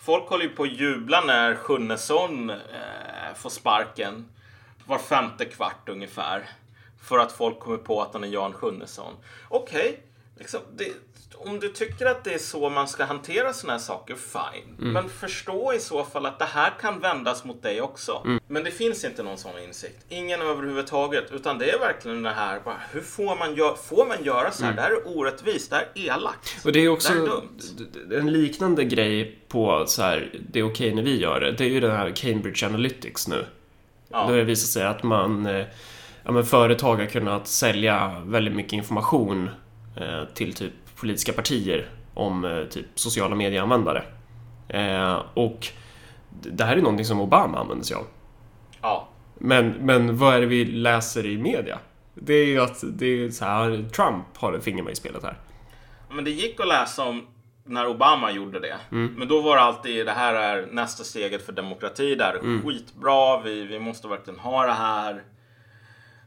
Folk 0.00 0.28
håller 0.28 0.44
ju 0.44 0.50
på 0.50 0.62
att 0.62 0.72
jubla 0.72 1.20
när 1.20 1.54
Sjunnesson 1.54 2.50
eh, 2.50 3.34
får 3.36 3.50
sparken 3.50 4.28
var 4.86 4.98
femte 4.98 5.44
kvart 5.44 5.88
ungefär. 5.88 6.48
För 7.02 7.18
att 7.18 7.32
folk 7.32 7.60
kommer 7.60 7.78
på 7.78 8.02
att 8.02 8.12
han 8.12 8.24
är 8.24 8.28
Jan 8.28 8.52
Sjunnesson. 8.52 9.14
Okej, 9.48 10.02
liksom, 10.42 10.60
det, 10.76 10.88
om 11.36 11.60
du 11.60 11.68
tycker 11.68 12.06
att 12.06 12.24
det 12.24 12.34
är 12.34 12.38
så 12.38 12.68
man 12.70 12.88
ska 12.88 13.04
hantera 13.04 13.52
såna 13.52 13.72
här 13.72 13.80
saker, 13.80 14.14
fine. 14.14 14.74
Men 14.92 15.08
förstå 15.08 15.72
i 15.72 15.78
så 15.78 16.04
fall 16.04 16.26
att 16.26 16.38
det 16.38 16.44
här 16.44 16.72
kan 16.80 17.00
vändas 17.00 17.44
mot 17.44 17.62
dig 17.62 17.80
också. 17.80 18.38
Men 18.48 18.64
det 18.64 18.70
finns 18.70 19.04
inte 19.04 19.22
någon 19.22 19.38
sån 19.38 19.58
insikt. 19.66 20.04
Ingen 20.08 20.40
överhuvudtaget. 20.42 21.32
Utan 21.32 21.58
det 21.58 21.70
är 21.70 21.78
verkligen 21.78 22.22
det 22.22 22.30
här, 22.30 22.60
bara, 22.64 22.76
hur 22.92 23.00
får 23.00 23.36
man, 23.36 23.54
gö- 23.56 23.76
får 23.76 24.06
man 24.06 24.24
göra 24.24 24.50
så 24.50 24.64
här? 24.64 24.72
Det 24.72 24.80
här 24.82 24.90
är 24.90 25.16
orättvist, 25.18 25.70
det 25.70 25.76
här 25.76 25.88
är 25.94 26.00
elakt. 26.16 26.64
Och 26.64 26.72
det 26.72 26.80
är 26.80 26.88
också 26.88 27.12
Det 27.14 27.18
är 27.20 27.26
dumt. 27.26 28.18
en 28.20 28.32
liknande 28.32 28.84
grej 28.84 29.38
på 29.48 29.84
så 29.86 30.02
här, 30.02 30.30
det 30.50 30.58
är 30.58 30.62
okej 30.70 30.94
när 30.94 31.02
vi 31.02 31.20
gör 31.20 31.40
det. 31.40 31.52
Det 31.52 31.64
är 31.64 31.68
ju 31.68 31.80
den 31.80 31.90
här 31.96 32.10
Cambridge 32.10 32.66
Analytics 32.66 33.28
nu. 33.28 33.46
Ja. 34.08 34.18
Då 34.18 34.24
har 34.32 34.36
det 34.36 34.44
visat 34.44 34.68
sig 34.70 34.86
att 34.86 35.02
man, 35.02 35.46
eh, 35.46 35.66
ja, 36.24 36.32
men 36.32 36.44
företag 36.44 36.96
har 36.96 37.06
kunnat 37.06 37.46
sälja 37.48 38.22
väldigt 38.24 38.54
mycket 38.54 38.72
information 38.72 39.50
till 40.34 40.54
typ 40.54 40.72
politiska 40.96 41.32
partier 41.32 41.88
om 42.14 42.44
eh, 42.44 42.64
typ 42.64 42.86
sociala 42.94 43.34
medieanvändare. 43.34 44.04
Eh, 44.68 45.22
och 45.34 45.68
det 46.28 46.64
här 46.64 46.76
är 46.76 46.80
någonting 46.80 47.06
som 47.06 47.20
Obama 47.20 47.58
använder 47.58 47.84
sig 47.84 47.96
av. 47.96 48.06
Ja. 48.80 49.08
Men, 49.38 49.68
men 49.68 50.16
vad 50.16 50.34
är 50.34 50.40
det 50.40 50.46
vi 50.46 50.64
läser 50.64 51.26
i 51.26 51.38
media? 51.38 51.78
Det 52.14 52.34
är 52.34 52.46
ju 52.46 52.60
att 52.60 52.84
det 52.92 53.06
är 53.06 53.30
så 53.30 53.44
här, 53.44 53.88
Trump 53.96 54.36
har 54.36 54.52
ett 54.52 54.64
finger 54.64 54.82
med 54.82 54.92
i 54.92 54.96
spelet 54.96 55.22
här. 55.22 55.38
Men 56.10 56.24
det 56.24 56.30
gick 56.30 56.60
att 56.60 56.68
läsa 56.68 57.04
om 57.04 57.26
när 57.64 57.86
Obama 57.86 58.30
gjorde 58.30 58.60
det. 58.60 58.76
Men 58.90 59.28
då 59.28 59.40
var 59.40 59.56
det 59.56 59.62
alltid 59.62 60.06
det 60.06 60.12
här 60.12 60.34
är 60.34 60.66
nästa 60.66 61.04
steget 61.04 61.46
för 61.46 61.52
demokrati. 61.52 62.14
Det 62.14 62.24
här 62.24 62.34
är 62.34 62.62
skitbra. 62.62 63.40
Vi, 63.40 63.64
vi 63.64 63.78
måste 63.78 64.08
verkligen 64.08 64.40
ha 64.40 64.66
det 64.66 64.72
här. 64.72 65.22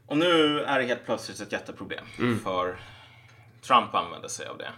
Och 0.06 0.16
nu 0.16 0.60
är 0.60 0.78
det 0.78 0.84
helt 0.86 1.06
plötsligt 1.06 1.40
ett 1.40 1.52
jätteproblem. 1.52 2.04
För 2.44 2.76
Trump 3.66 3.94
använder 3.94 4.28
sig 4.28 4.46
av 4.46 4.58
det. 4.58 4.72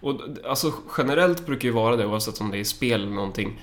Och 0.00 0.20
alltså 0.48 0.72
generellt 0.98 1.46
brukar 1.46 1.68
ju 1.68 1.74
vara 1.74 1.96
det, 1.96 2.06
oavsett 2.06 2.40
om 2.40 2.50
det 2.50 2.58
är 2.58 2.64
spel 2.64 3.02
eller 3.02 3.12
någonting, 3.12 3.60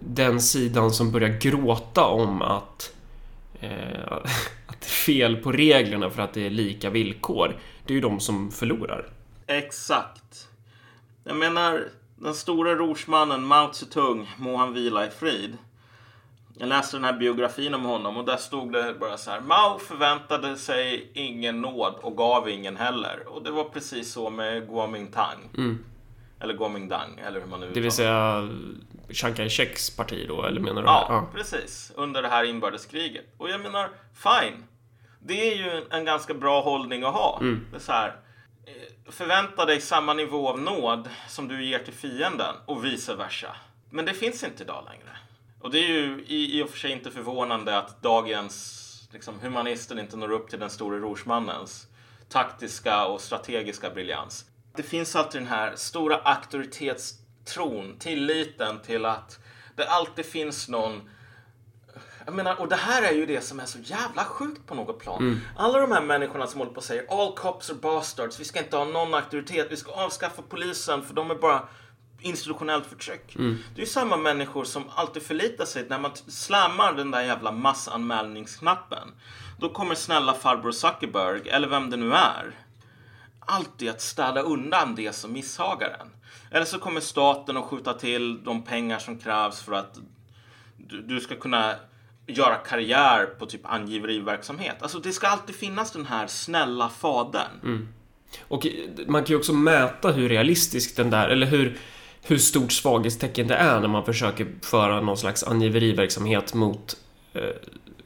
den 0.00 0.40
sidan 0.40 0.90
som 0.90 1.12
börjar 1.12 1.38
gråta 1.40 2.04
om 2.04 2.42
att, 2.42 2.94
eh, 3.60 4.12
att 4.66 4.80
det 4.80 4.86
är 4.86 5.04
fel 5.06 5.36
på 5.36 5.52
reglerna 5.52 6.10
för 6.10 6.22
att 6.22 6.34
det 6.34 6.46
är 6.46 6.50
lika 6.50 6.90
villkor, 6.90 7.56
det 7.86 7.92
är 7.92 7.94
ju 7.94 8.00
de 8.00 8.20
som 8.20 8.50
förlorar. 8.50 9.08
Exakt. 9.46 10.48
Jag 11.24 11.36
menar, 11.36 11.88
den 12.16 12.34
stora 12.34 12.74
rorsmannen 12.74 13.44
Mao 13.44 13.72
Zedong, 13.72 14.28
må 14.36 14.56
han 14.56 14.72
vila 14.72 15.06
i 15.06 15.10
frid. 15.10 15.56
Jag 16.62 16.68
läste 16.68 16.96
den 16.96 17.04
här 17.04 17.12
biografin 17.12 17.74
om 17.74 17.84
honom 17.84 18.16
och 18.16 18.24
där 18.24 18.36
stod 18.36 18.72
det 18.72 18.94
bara 19.00 19.16
så 19.16 19.30
här. 19.30 19.40
Mao 19.40 19.78
förväntade 19.78 20.56
sig 20.56 21.10
ingen 21.14 21.60
nåd 21.60 21.94
och 22.00 22.16
gav 22.16 22.48
ingen 22.48 22.76
heller. 22.76 23.28
Och 23.28 23.42
det 23.42 23.50
var 23.50 23.64
precis 23.64 24.12
så 24.12 24.30
med 24.30 24.68
Kuomintang. 24.68 25.38
Eller 26.40 26.56
Kuomintang, 26.56 27.18
eller 27.26 27.40
hur 27.40 27.46
man 27.46 27.60
nu 27.60 27.70
Det 27.74 27.80
vill 27.80 27.92
säga 27.92 28.48
Chiang 29.10 29.34
Kai-sheks 29.34 29.96
parti 29.96 30.24
då, 30.28 30.44
eller 30.44 30.60
menar 30.60 30.82
du? 30.82 30.86
Ja, 30.86 31.28
precis. 31.34 31.92
Under 31.96 32.22
det 32.22 32.28
här 32.28 32.44
inbördeskriget. 32.44 33.24
Och 33.36 33.50
jag 33.50 33.60
menar, 33.60 33.88
fine. 34.14 34.64
Det 35.18 35.52
är 35.52 35.56
ju 35.56 35.82
en, 35.90 36.04
ganska 36.04 36.34
bra 36.34 36.62
hållning 36.62 37.02
att 37.02 37.14
ha. 37.14 37.38
Det 37.70 37.76
är 37.76 37.80
så 37.80 37.92
här, 37.92 38.16
eh, 38.66 39.12
förvänta 39.12 39.64
dig 39.64 39.80
samma 39.80 40.14
nivå 40.14 40.48
av 40.48 40.60
nåd 40.60 41.08
som 41.28 41.48
du 41.48 41.64
ger 41.64 41.78
till 41.78 41.94
fienden 41.94 42.54
och 42.66 42.84
vice 42.84 43.14
versa. 43.14 43.56
Men 43.90 44.04
det 44.04 44.14
finns 44.14 44.44
inte 44.44 44.62
idag 44.62 44.84
längre. 44.88 45.12
Och 45.62 45.70
det 45.70 45.78
är 45.78 45.88
ju 45.88 46.24
i, 46.26 46.58
i 46.58 46.62
och 46.62 46.70
för 46.70 46.78
sig 46.78 46.92
inte 46.92 47.10
förvånande 47.10 47.78
att 47.78 48.02
dagens 48.02 49.08
liksom, 49.12 49.40
humanister 49.40 50.00
inte 50.00 50.16
når 50.16 50.30
upp 50.32 50.50
till 50.50 50.58
den 50.58 50.70
store 50.70 50.98
rorsmannens 50.98 51.86
taktiska 52.28 53.06
och 53.06 53.20
strategiska 53.20 53.90
briljans. 53.90 54.44
Det 54.76 54.82
finns 54.82 55.16
alltid 55.16 55.40
den 55.40 55.48
här 55.48 55.72
stora 55.76 56.16
auktoritetstron, 56.16 57.96
tilliten 57.98 58.80
till 58.80 59.04
att 59.04 59.38
det 59.76 59.88
alltid 59.88 60.26
finns 60.26 60.68
någon 60.68 61.10
jag 62.24 62.34
menar, 62.34 62.60
och 62.60 62.68
det 62.68 62.76
här 62.76 63.02
är 63.02 63.12
ju 63.12 63.26
det 63.26 63.40
som 63.40 63.60
är 63.60 63.66
så 63.66 63.78
jävla 63.78 64.24
sjukt 64.24 64.66
på 64.66 64.74
något 64.74 64.98
plan. 64.98 65.22
Mm. 65.22 65.40
Alla 65.56 65.78
de 65.78 65.92
här 65.92 66.02
människorna 66.02 66.46
som 66.46 66.60
håller 66.60 66.72
på 66.72 66.76
och 66.76 66.84
säger 66.84 67.06
all 67.10 67.34
cops 67.34 67.70
are 67.70 67.78
bastards, 67.78 68.40
vi 68.40 68.44
ska 68.44 68.58
inte 68.58 68.76
ha 68.76 68.84
någon 68.84 69.14
auktoritet, 69.14 69.66
vi 69.70 69.76
ska 69.76 69.92
avskaffa 69.92 70.42
polisen 70.48 71.02
för 71.02 71.14
de 71.14 71.30
är 71.30 71.34
bara 71.34 71.68
institutionellt 72.22 72.86
förtryck. 72.86 73.36
Mm. 73.36 73.58
Det 73.74 73.80
är 73.80 73.84
ju 73.84 73.90
samma 73.90 74.16
människor 74.16 74.64
som 74.64 74.84
alltid 74.94 75.22
förlitar 75.22 75.64
sig 75.64 75.86
när 75.88 75.98
man 75.98 76.10
slammar 76.26 76.92
den 76.92 77.10
där 77.10 77.22
jävla 77.22 77.52
massanmälningsknappen. 77.52 79.08
Då 79.60 79.68
kommer 79.68 79.94
snälla 79.94 80.34
farbror 80.34 80.72
Zuckerberg, 80.72 81.48
eller 81.48 81.68
vem 81.68 81.90
det 81.90 81.96
nu 81.96 82.12
är, 82.12 82.54
alltid 83.40 83.90
att 83.90 84.00
städa 84.00 84.40
undan 84.40 84.94
det 84.94 85.12
som 85.12 85.32
misshagar 85.32 85.98
en. 86.00 86.10
Eller 86.50 86.64
så 86.64 86.78
kommer 86.78 87.00
staten 87.00 87.56
att 87.56 87.64
skjuta 87.64 87.94
till 87.94 88.44
de 88.44 88.62
pengar 88.62 88.98
som 88.98 89.18
krävs 89.18 89.62
för 89.62 89.72
att 89.72 89.98
du, 90.76 91.02
du 91.02 91.20
ska 91.20 91.36
kunna 91.36 91.74
göra 92.26 92.54
karriär 92.54 93.26
på 93.26 93.46
typ 93.46 93.60
angiveriverksamhet. 93.64 94.76
Alltså 94.82 94.98
det 94.98 95.12
ska 95.12 95.26
alltid 95.26 95.54
finnas 95.54 95.92
den 95.92 96.06
här 96.06 96.26
snälla 96.26 96.88
fadern. 96.88 97.88
Och 98.48 98.66
man 99.06 99.24
kan 99.24 99.32
ju 99.32 99.36
också 99.36 99.52
mäta 99.52 100.12
hur 100.12 100.28
realistisk 100.28 100.96
den 100.96 101.10
där, 101.10 101.28
eller 101.28 101.46
hur, 101.46 101.78
hur 102.22 102.38
stort 102.38 102.72
svaghetstecken 102.72 103.48
det 103.48 103.54
är 103.54 103.80
när 103.80 103.88
man 103.88 104.04
försöker 104.04 104.46
föra 104.62 105.00
någon 105.00 105.16
slags 105.16 105.44
angiveriverksamhet 105.44 106.54
mot 106.54 106.96
eh, 107.32 107.42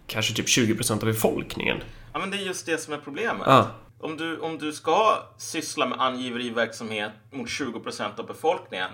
kanske 0.07 0.35
typ 0.35 0.47
20% 0.47 0.93
av 0.93 1.05
befolkningen. 1.05 1.79
Ja 2.13 2.19
men 2.19 2.31
det 2.31 2.37
är 2.37 2.47
just 2.47 2.67
det 2.67 2.79
som 2.79 2.95
är 2.95 2.99
problemet. 2.99 3.43
Ja. 3.47 3.71
Om, 4.01 4.17
du, 4.17 4.39
om 4.39 4.59
du 4.59 4.73
ska 4.73 5.19
syssla 5.39 5.87
med 5.87 6.01
angiveriverksamhet 6.01 7.13
mot 7.31 7.49
20% 7.49 8.21
av 8.21 8.27
befolkningen, 8.27 8.91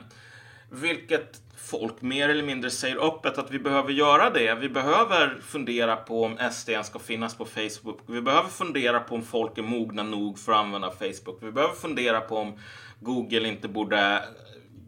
vilket 0.71 1.41
folk 1.57 2.03
mer 2.03 2.29
eller 2.29 2.43
mindre 2.43 2.71
säger 2.71 3.07
öppet 3.07 3.39
att 3.39 3.51
vi 3.51 3.59
behöver 3.59 3.93
göra 3.93 4.31
det. 4.31 4.55
Vi 4.55 4.69
behöver 4.69 5.41
fundera 5.43 5.97
på 5.97 6.25
om 6.25 6.39
SD 6.53 6.71
ska 6.85 6.99
finnas 6.99 7.35
på 7.35 7.45
Facebook. 7.45 7.99
Vi 8.07 8.23
behöver 8.23 8.49
fundera 8.49 9.01
på 9.01 9.15
om 9.15 9.23
folk 9.23 9.59
är 9.59 9.63
mogna 9.63 10.03
nog 10.03 10.39
för 10.39 10.53
att 10.53 10.59
använda 10.59 10.91
Facebook. 10.91 11.39
Vi 11.41 11.53
behöver 11.53 11.75
fundera 11.75 12.21
på 12.21 12.37
om 12.37 12.59
Google 13.01 13.49
inte 13.49 13.69
borde, 13.69 14.23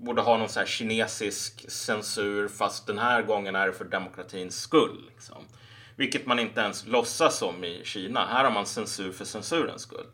borde 0.04 0.22
ha 0.22 0.36
någon 0.36 0.48
så 0.48 0.58
här 0.58 0.66
kinesisk 0.66 1.70
censur 1.70 2.48
fast 2.48 2.86
den 2.86 2.98
här 2.98 3.22
gången 3.22 3.56
är 3.56 3.66
det 3.66 3.72
för 3.72 3.84
demokratins 3.84 4.60
skull. 4.60 5.04
Liksom. 5.14 5.44
Vilket 5.96 6.26
man 6.26 6.38
inte 6.38 6.60
ens 6.60 6.86
låtsas 6.86 7.42
om 7.42 7.64
i 7.64 7.82
Kina. 7.84 8.26
Här 8.26 8.44
har 8.44 8.50
man 8.50 8.66
censur 8.66 9.12
för 9.12 9.24
censurens 9.24 9.82
skull. 9.82 10.06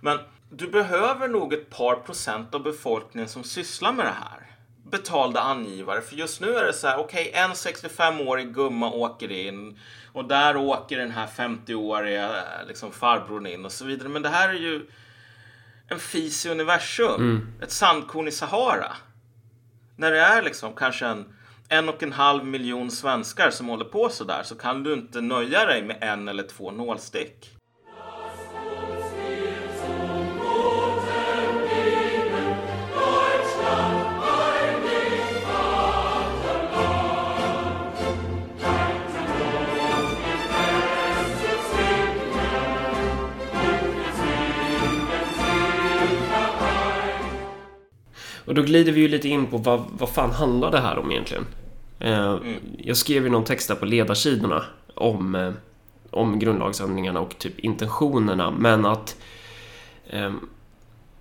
Men 0.00 0.18
du 0.50 0.68
behöver 0.68 1.28
nog 1.28 1.52
ett 1.52 1.70
par 1.70 1.96
procent 1.96 2.54
av 2.54 2.62
befolkningen 2.62 3.28
som 3.28 3.44
sysslar 3.44 3.92
med 3.92 4.06
det 4.06 4.16
här. 4.20 4.46
Betalda 4.90 5.40
angivare. 5.40 6.00
För 6.00 6.16
just 6.16 6.40
nu 6.40 6.54
är 6.54 6.64
det 6.64 6.72
så 6.72 6.88
här, 6.88 6.98
okej, 6.98 7.30
en 7.34 7.50
65-årig 7.50 8.54
gumma 8.54 8.90
åker 8.90 9.32
in 9.32 9.78
och 10.12 10.24
där 10.24 10.56
åker 10.56 10.98
den 10.98 11.10
här 11.10 11.26
50-åriga 11.26 12.44
liksom, 12.68 12.92
farbrorn 12.92 13.46
in 13.46 13.64
och 13.64 13.72
så 13.72 13.84
vidare. 13.84 14.08
Men 14.08 14.22
det 14.22 14.28
här 14.28 14.48
är 14.48 14.58
ju 14.58 14.86
en 15.88 15.98
fis 15.98 16.46
i 16.46 16.50
universum. 16.50 17.52
Ett 17.62 17.70
sandkorn 17.70 18.28
i 18.28 18.30
Sahara. 18.30 18.92
När 20.00 20.10
det 20.10 20.20
är 20.20 20.42
liksom 20.42 20.74
kanske 20.74 21.06
en 21.06 21.24
en 21.68 21.88
och 21.88 22.02
en 22.02 22.12
halv 22.12 22.44
miljon 22.44 22.90
svenskar 22.90 23.50
som 23.50 23.68
håller 23.68 23.84
på 23.84 24.08
så 24.08 24.24
där 24.24 24.42
så 24.42 24.54
kan 24.54 24.82
du 24.82 24.92
inte 24.92 25.20
nöja 25.20 25.64
dig 25.64 25.82
med 25.82 25.98
en 26.00 26.28
eller 26.28 26.42
två 26.42 26.70
nålstick. 26.70 27.59
Och 48.50 48.56
då 48.56 48.62
glider 48.62 48.92
vi 48.92 49.00
ju 49.00 49.08
lite 49.08 49.28
in 49.28 49.46
på 49.46 49.56
vad, 49.56 49.84
vad 49.92 50.08
fan 50.08 50.30
handlar 50.30 50.70
det 50.70 50.80
här 50.80 50.98
om 50.98 51.10
egentligen? 51.10 51.46
Eh, 51.98 52.38
Jag 52.78 52.96
skrev 52.96 53.22
ju 53.24 53.30
någon 53.30 53.44
text 53.44 53.68
där 53.68 53.74
på 53.74 53.84
ledarsidorna 53.84 54.64
om, 54.94 55.34
eh, 55.34 55.52
om 56.10 56.38
grundlagsändringarna 56.38 57.20
och 57.20 57.38
typ 57.38 57.58
intentionerna, 57.58 58.50
men 58.50 58.86
att 58.86 59.16
eh, 60.06 60.32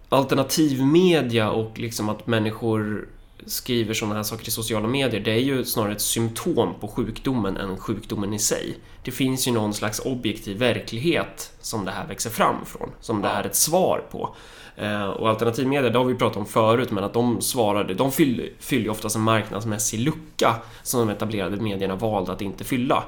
alternativmedia 0.09 1.51
och 1.51 1.79
liksom 1.79 2.09
att 2.09 2.27
människor 2.27 3.07
skriver 3.45 3.93
sådana 3.93 4.15
här 4.15 4.23
saker 4.23 4.47
i 4.47 4.51
sociala 4.51 4.87
medier, 4.87 5.21
det 5.21 5.31
är 5.31 5.39
ju 5.39 5.65
snarare 5.65 5.91
ett 5.91 6.01
symptom 6.01 6.73
på 6.79 6.87
sjukdomen 6.87 7.57
än 7.57 7.77
sjukdomen 7.77 8.33
i 8.33 8.39
sig. 8.39 8.77
Det 9.03 9.11
finns 9.11 9.47
ju 9.47 9.51
någon 9.51 9.73
slags 9.73 9.99
objektiv 9.99 10.57
verklighet 10.57 11.53
som 11.61 11.85
det 11.85 11.91
här 11.91 12.07
växer 12.07 12.29
fram 12.29 12.65
från, 12.65 12.89
som 13.01 13.21
det 13.21 13.27
här 13.27 13.43
är 13.43 13.47
ett 13.47 13.55
svar 13.55 14.03
på. 14.11 14.35
Eh, 14.79 15.09
Och 15.09 15.29
alternativmedia, 15.29 15.89
det 15.89 15.97
har 15.97 16.05
vi 16.05 16.15
pratat 16.15 16.37
om 16.37 16.45
förut, 16.45 16.91
men 16.91 17.03
att 17.03 17.13
de 17.13 17.41
svarade, 17.41 17.93
de 17.93 18.11
fyller, 18.11 18.49
fyller 18.59 18.83
ju 18.83 18.89
oftast 18.89 19.15
en 19.15 19.21
marknadsmässig 19.21 19.99
lucka 19.99 20.55
som 20.83 20.99
de 20.99 21.13
etablerade 21.13 21.57
medierna 21.57 21.95
valde 21.95 22.31
att 22.31 22.41
inte 22.41 22.63
fylla. 22.63 23.03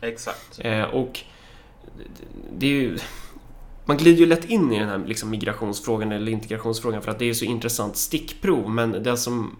Exakt. 0.00 0.58
Eh, 0.58 0.82
och 0.82 1.20
det 2.52 2.66
är 2.66 2.70
ju... 2.70 2.98
Man 3.86 3.96
glider 3.96 4.20
ju 4.20 4.26
lätt 4.26 4.44
in 4.44 4.72
i 4.72 4.78
den 4.78 4.88
här 4.88 5.02
liksom 5.06 5.30
migrationsfrågan 5.30 6.12
eller 6.12 6.32
integrationsfrågan 6.32 7.02
för 7.02 7.10
att 7.10 7.18
det 7.18 7.30
är 7.30 7.34
så 7.34 7.44
intressant 7.44 7.96
stickprov, 7.96 8.70
men 8.70 9.02
det 9.02 9.16
som 9.16 9.56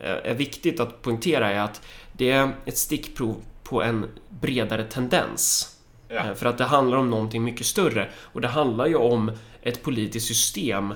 är 0.00 0.34
viktigt 0.34 0.80
att 0.80 1.02
poängtera 1.02 1.52
är 1.52 1.60
att 1.60 1.82
det 2.12 2.30
är 2.30 2.56
ett 2.64 2.78
stickprov 2.78 3.36
på 3.62 3.82
en 3.82 4.06
bredare 4.28 4.84
tendens. 4.84 5.74
Ja. 6.08 6.26
Eh, 6.26 6.34
för 6.34 6.46
att 6.46 6.58
det 6.58 6.64
handlar 6.64 6.98
om 6.98 7.10
någonting 7.10 7.44
mycket 7.44 7.66
större 7.66 8.08
och 8.22 8.40
det 8.40 8.48
handlar 8.48 8.86
ju 8.86 8.94
om 8.96 9.32
ett 9.62 9.82
politiskt 9.82 10.26
system 10.26 10.94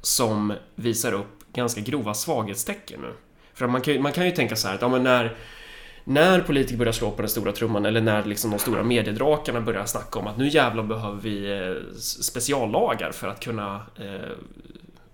som 0.00 0.52
visar 0.74 1.12
upp 1.12 1.52
ganska 1.52 1.80
grova 1.80 2.14
svaghetstecken 2.14 3.00
nu. 3.00 3.12
För 3.54 3.64
att 3.64 3.70
man 3.70 3.80
kan, 3.80 3.94
ju- 3.94 4.00
man 4.00 4.12
kan 4.12 4.24
ju 4.24 4.30
tänka 4.30 4.56
så 4.56 4.68
här 4.68 4.74
att 4.74 4.82
ja, 4.82 4.88
men 4.88 5.02
när, 5.02 5.36
när 6.04 6.40
politiker 6.40 6.76
börjar 6.76 6.92
slå 6.92 7.10
på 7.10 7.22
den 7.22 7.28
stora 7.28 7.52
trumman 7.52 7.86
eller 7.86 8.00
när 8.00 8.24
liksom 8.24 8.50
de 8.50 8.58
stora 8.58 8.82
mediedrakarna 8.82 9.60
börjar 9.60 9.84
snacka 9.84 10.18
om 10.18 10.26
att 10.26 10.36
nu 10.38 10.48
jävlar 10.48 10.82
behöver 10.82 11.20
vi 11.20 11.52
eh, 11.52 11.92
speciallagar 12.00 13.12
för 13.12 13.28
att 13.28 13.40
kunna 13.44 13.74
eh, 13.96 14.30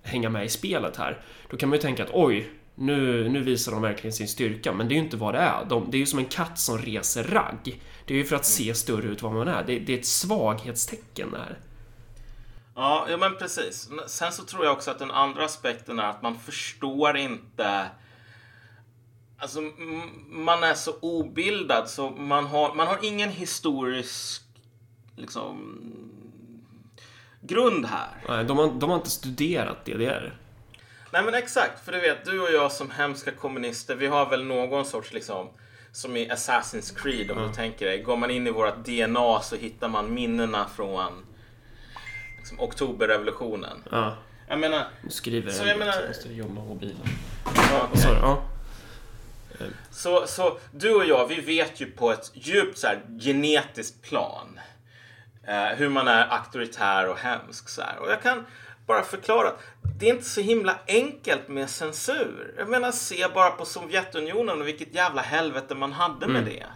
hänga 0.03 0.29
med 0.29 0.45
i 0.45 0.49
spelet 0.49 0.97
här. 0.97 1.19
Då 1.51 1.57
kan 1.57 1.69
man 1.69 1.77
ju 1.79 1.83
tänka 1.83 2.03
att 2.05 2.11
oj, 2.13 2.51
nu, 2.75 3.29
nu 3.29 3.41
visar 3.41 3.73
de 3.73 3.83
verkligen 3.83 4.13
sin 4.13 4.29
styrka. 4.29 4.73
Men 4.73 4.89
det 4.89 4.95
är 4.95 4.97
ju 4.97 5.03
inte 5.03 5.17
vad 5.17 5.35
det 5.35 5.39
är. 5.39 5.65
De, 5.69 5.91
det 5.91 5.97
är 5.97 5.99
ju 5.99 6.07
som 6.07 6.19
en 6.19 6.25
katt 6.25 6.59
som 6.59 6.79
reser 6.79 7.25
ragg. 7.25 7.81
Det 8.11 8.15
är 8.15 8.19
ju 8.19 8.25
för 8.25 8.37
att 8.37 8.47
se 8.47 8.75
större 8.75 9.09
ut 9.09 9.23
vad 9.23 9.33
man 9.33 9.49
är. 9.49 9.65
Det, 9.65 9.79
det 9.79 9.95
är 9.95 9.99
ett 9.99 10.07
svaghetstecken 10.07 11.31
där. 11.31 11.59
Ja, 12.75 13.07
ja, 13.11 13.17
men 13.17 13.37
precis. 13.37 13.89
Sen 14.07 14.33
så 14.33 14.45
tror 14.45 14.65
jag 14.65 14.73
också 14.73 14.91
att 14.91 14.99
den 14.99 15.11
andra 15.11 15.45
aspekten 15.45 15.99
är 15.99 16.03
att 16.03 16.23
man 16.23 16.39
förstår 16.39 17.17
inte 17.17 17.87
Alltså, 19.39 19.61
man 20.29 20.65
är 20.65 20.75
så 20.75 20.93
obildad 21.01 21.91
så 21.91 22.11
man 22.11 22.47
har, 22.47 22.75
man 22.75 22.87
har 22.87 22.99
ingen 23.03 23.31
historisk 23.31 24.43
liksom, 25.17 25.81
grund 27.41 27.87
här. 27.87 28.09
Nej, 28.29 28.45
de, 28.45 28.59
har, 28.59 28.73
de 28.81 28.91
har 28.91 28.97
inte 28.97 29.11
studerat 29.11 29.85
DDR. 29.85 30.39
Nej 31.13 31.23
men 31.25 31.35
exakt, 31.35 31.85
för 31.85 31.93
du 31.93 32.01
vet, 32.01 32.25
du 32.25 32.41
och 32.41 32.53
jag 32.53 32.73
som 32.73 32.91
hemska 32.91 33.33
kommunister, 33.33 33.95
vi 33.95 34.07
har 34.07 34.31
väl 34.31 34.45
någon 34.45 34.85
sorts 34.85 35.13
liksom 35.13 35.49
som 35.93 36.17
i 36.17 36.31
Assassin's 36.31 36.95
Creed 37.03 37.31
om 37.31 37.49
du 37.49 37.55
tänker 37.55 37.87
dig. 37.87 38.03
Går 38.03 38.17
man 38.17 38.31
in 38.31 38.47
i 38.47 38.51
vårt 38.51 38.85
DNA 38.85 39.41
så 39.43 39.57
hittar 39.57 39.89
man 39.89 40.15
minnena 40.15 40.69
från 40.77 41.27
liksom, 42.39 42.61
oktoberrevolutionen. 42.61 43.83
Ja, 43.91 44.17
Jag 44.49 44.59
menar, 44.59 44.89
nu 45.03 45.11
skriver 45.11 45.51
Så 45.51 45.63
jag 45.63 45.69
jag 45.71 45.79
menar- 45.79 46.01
Jag 46.01 46.09
måste 46.09 46.33
jobba 46.33 46.55
på 46.55 46.67
mobilen. 46.67 46.97
ja, 47.57 47.89
sa 47.95 48.09
du? 48.09 48.15
Ja. 48.21 48.43
Så, 49.91 50.27
så 50.27 50.59
du 50.73 50.95
och 50.95 51.05
jag, 51.05 51.27
vi 51.27 51.41
vet 51.41 51.81
ju 51.81 51.87
på 51.91 52.13
ett 52.13 52.31
djupt 52.35 52.79
så 52.79 52.87
här, 52.87 53.01
genetiskt 53.21 54.03
plan 54.03 54.61
eh, 55.47 55.65
hur 55.65 55.89
man 55.89 56.09
är 56.09 56.27
auktoritär 56.33 57.09
och 57.09 57.17
hemsk. 57.19 57.69
Så 57.69 57.83
här. 57.83 57.99
Och 57.99 58.11
jag 58.11 58.23
kan 58.23 58.47
bara 58.87 59.03
förklara 59.03 59.49
att 59.49 59.63
det 59.83 60.09
är 60.09 60.15
inte 60.15 60.29
så 60.29 60.41
himla 60.41 60.79
enkelt 60.87 61.49
med 61.49 61.71
censur. 61.71 62.55
Jag 62.59 62.69
menar, 62.69 62.93
se 62.93 63.27
bara 63.35 63.51
på 63.51 63.65
Sovjetunionen 63.65 64.61
och 64.61 64.69
vilket 64.69 64.95
jävla 64.95 65.23
helvete 65.23 65.75
man 65.75 65.93
hade 65.93 66.27
med 66.27 66.45
det. 66.45 66.67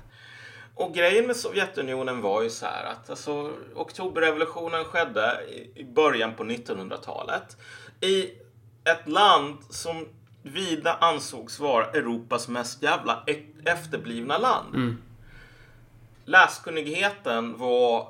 Och 0.74 0.94
grejen 0.94 1.26
med 1.26 1.36
Sovjetunionen 1.36 2.20
var 2.20 2.42
ju 2.42 2.50
så 2.50 2.66
här 2.66 2.84
att 2.84 3.11
alltså, 3.11 3.52
oktoberrevolutionen 3.74 4.84
skedde 4.84 5.40
i 5.74 5.84
början 5.84 6.34
på 6.34 6.44
1900-talet 6.44 7.57
i 8.00 8.30
ett 8.84 9.09
land 9.09 9.59
som 9.70 10.09
vida 10.42 10.94
ansågs 11.00 11.61
vara 11.61 11.86
Europas 11.86 12.48
mest 12.48 12.82
jävla 12.82 13.22
e- 13.26 13.42
efterblivna 13.64 14.38
land. 14.38 14.74
Mm. 14.74 15.02
Läskunnigheten 16.24 17.59
var, 17.59 18.09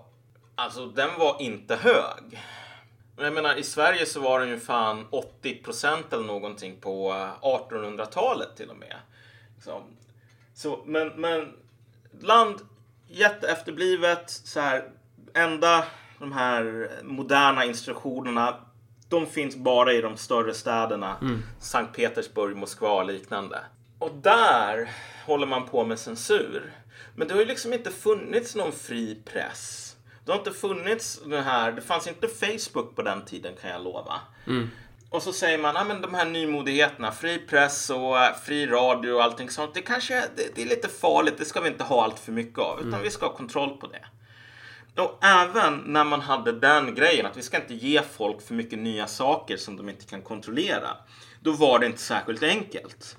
alltså 0.55 0.86
den 0.86 1.18
var 1.18 1.36
inte 1.40 1.76
hög. 1.76 2.42
Jag 3.17 3.33
menar, 3.33 3.55
i 3.55 3.62
Sverige 3.62 4.07
så 4.07 4.21
var 4.21 4.41
den 4.41 4.49
ju 4.49 4.61
fan 4.61 5.07
80 5.11 5.55
procent 5.55 6.12
eller 6.12 6.25
någonting 6.25 6.81
på 6.81 7.11
eh, 7.12 7.47
1800-talet 7.49 8.57
till 8.57 8.71
och 8.71 8.77
med. 8.77 8.97
Liksom. 9.55 9.83
Så, 10.55 10.83
men, 10.87 11.09
men 11.09 11.53
land 12.21 12.61
jätteefterblivet, 13.09 14.31
så 14.31 14.61
här, 14.61 14.91
enda 15.35 15.85
de 16.19 16.33
här 16.33 16.91
moderna 17.03 17.65
institutionerna, 17.65 18.57
de 19.09 19.27
finns 19.27 19.57
bara 19.57 19.93
i 19.93 20.01
de 20.01 20.17
större 20.17 20.55
städerna. 20.55 21.17
Sankt 21.61 21.97
Petersburg, 21.97 22.57
Moskva 22.57 22.91
och 22.91 23.07
liknande. 23.07 23.61
Och 23.99 24.15
där 24.15 24.91
håller 25.27 25.47
man 25.47 25.67
på 25.67 25.85
med 25.85 25.99
censur. 25.99 26.73
Men 27.15 27.29
det 27.29 27.35
har 27.35 27.41
ju 27.41 27.47
liksom 27.47 27.73
inte 27.73 27.91
funnits 27.91 28.55
någon 28.55 28.73
fri 28.73 29.23
press. 29.25 29.93
Det 30.25 30.33
har 30.33 30.39
inte 30.39 30.53
funnits 30.53 31.20
det 31.27 31.41
här, 31.43 31.72
det 31.72 31.83
fanns 31.83 32.07
inte 32.07 32.29
Facebook 32.29 32.97
på 32.97 33.03
den 33.03 33.25
tiden 33.25 33.53
kan 33.62 33.70
jag 33.70 33.85
lova. 33.85 34.20
Och 35.11 35.22
så 35.22 35.33
säger 35.33 35.59
man, 35.59 35.75
ja 35.75 35.85
men 35.85 36.01
de 36.01 36.14
här 36.14 36.25
nymodigheterna, 36.25 37.12
fri 37.12 37.39
press 37.39 37.91
och 37.91 38.18
eh, 38.22 38.35
fri 38.45 38.66
radio 38.66 39.12
och 39.12 39.22
allting 39.25 39.51
sånt. 39.51 39.75
Det 39.75 39.83
kanske 39.83 40.14
det, 40.37 40.55
det 40.55 40.62
är 40.62 40.66
lite 40.66 40.89
farligt, 40.89 41.35
det 41.39 41.45
ska 41.45 41.61
vi 41.61 41.68
inte 41.68 41.85
ha 41.85 42.05
allt 42.05 42.18
för 42.18 42.33
mycket 42.33 42.59
av. 42.59 42.81
Utan 42.81 43.03
vi 43.03 43.11
ska 43.11 43.27
ha 43.27 43.33
kontroll 43.37 43.77
på 43.77 43.87
det. 43.87 44.05
Och 45.03 45.25
även 45.25 45.79
när 45.87 46.05
man 46.05 46.20
hade 46.20 46.53
den 46.53 46.95
grejen 46.95 47.27
att 47.27 47.37
vi 47.37 47.43
ska 47.43 47.57
inte 47.57 47.75
ge 47.75 48.03
folk 48.03 48.43
för 48.47 48.55
mycket 48.55 48.79
nya 48.79 49.07
saker 49.07 49.57
som 49.57 49.77
de 49.77 49.89
inte 49.89 50.05
kan 50.05 50.22
kontrollera. 50.22 50.89
Då 51.41 51.53
var 51.53 51.79
det 51.79 51.87
inte 51.87 52.01
särskilt 52.01 52.43
enkelt. 52.43 53.16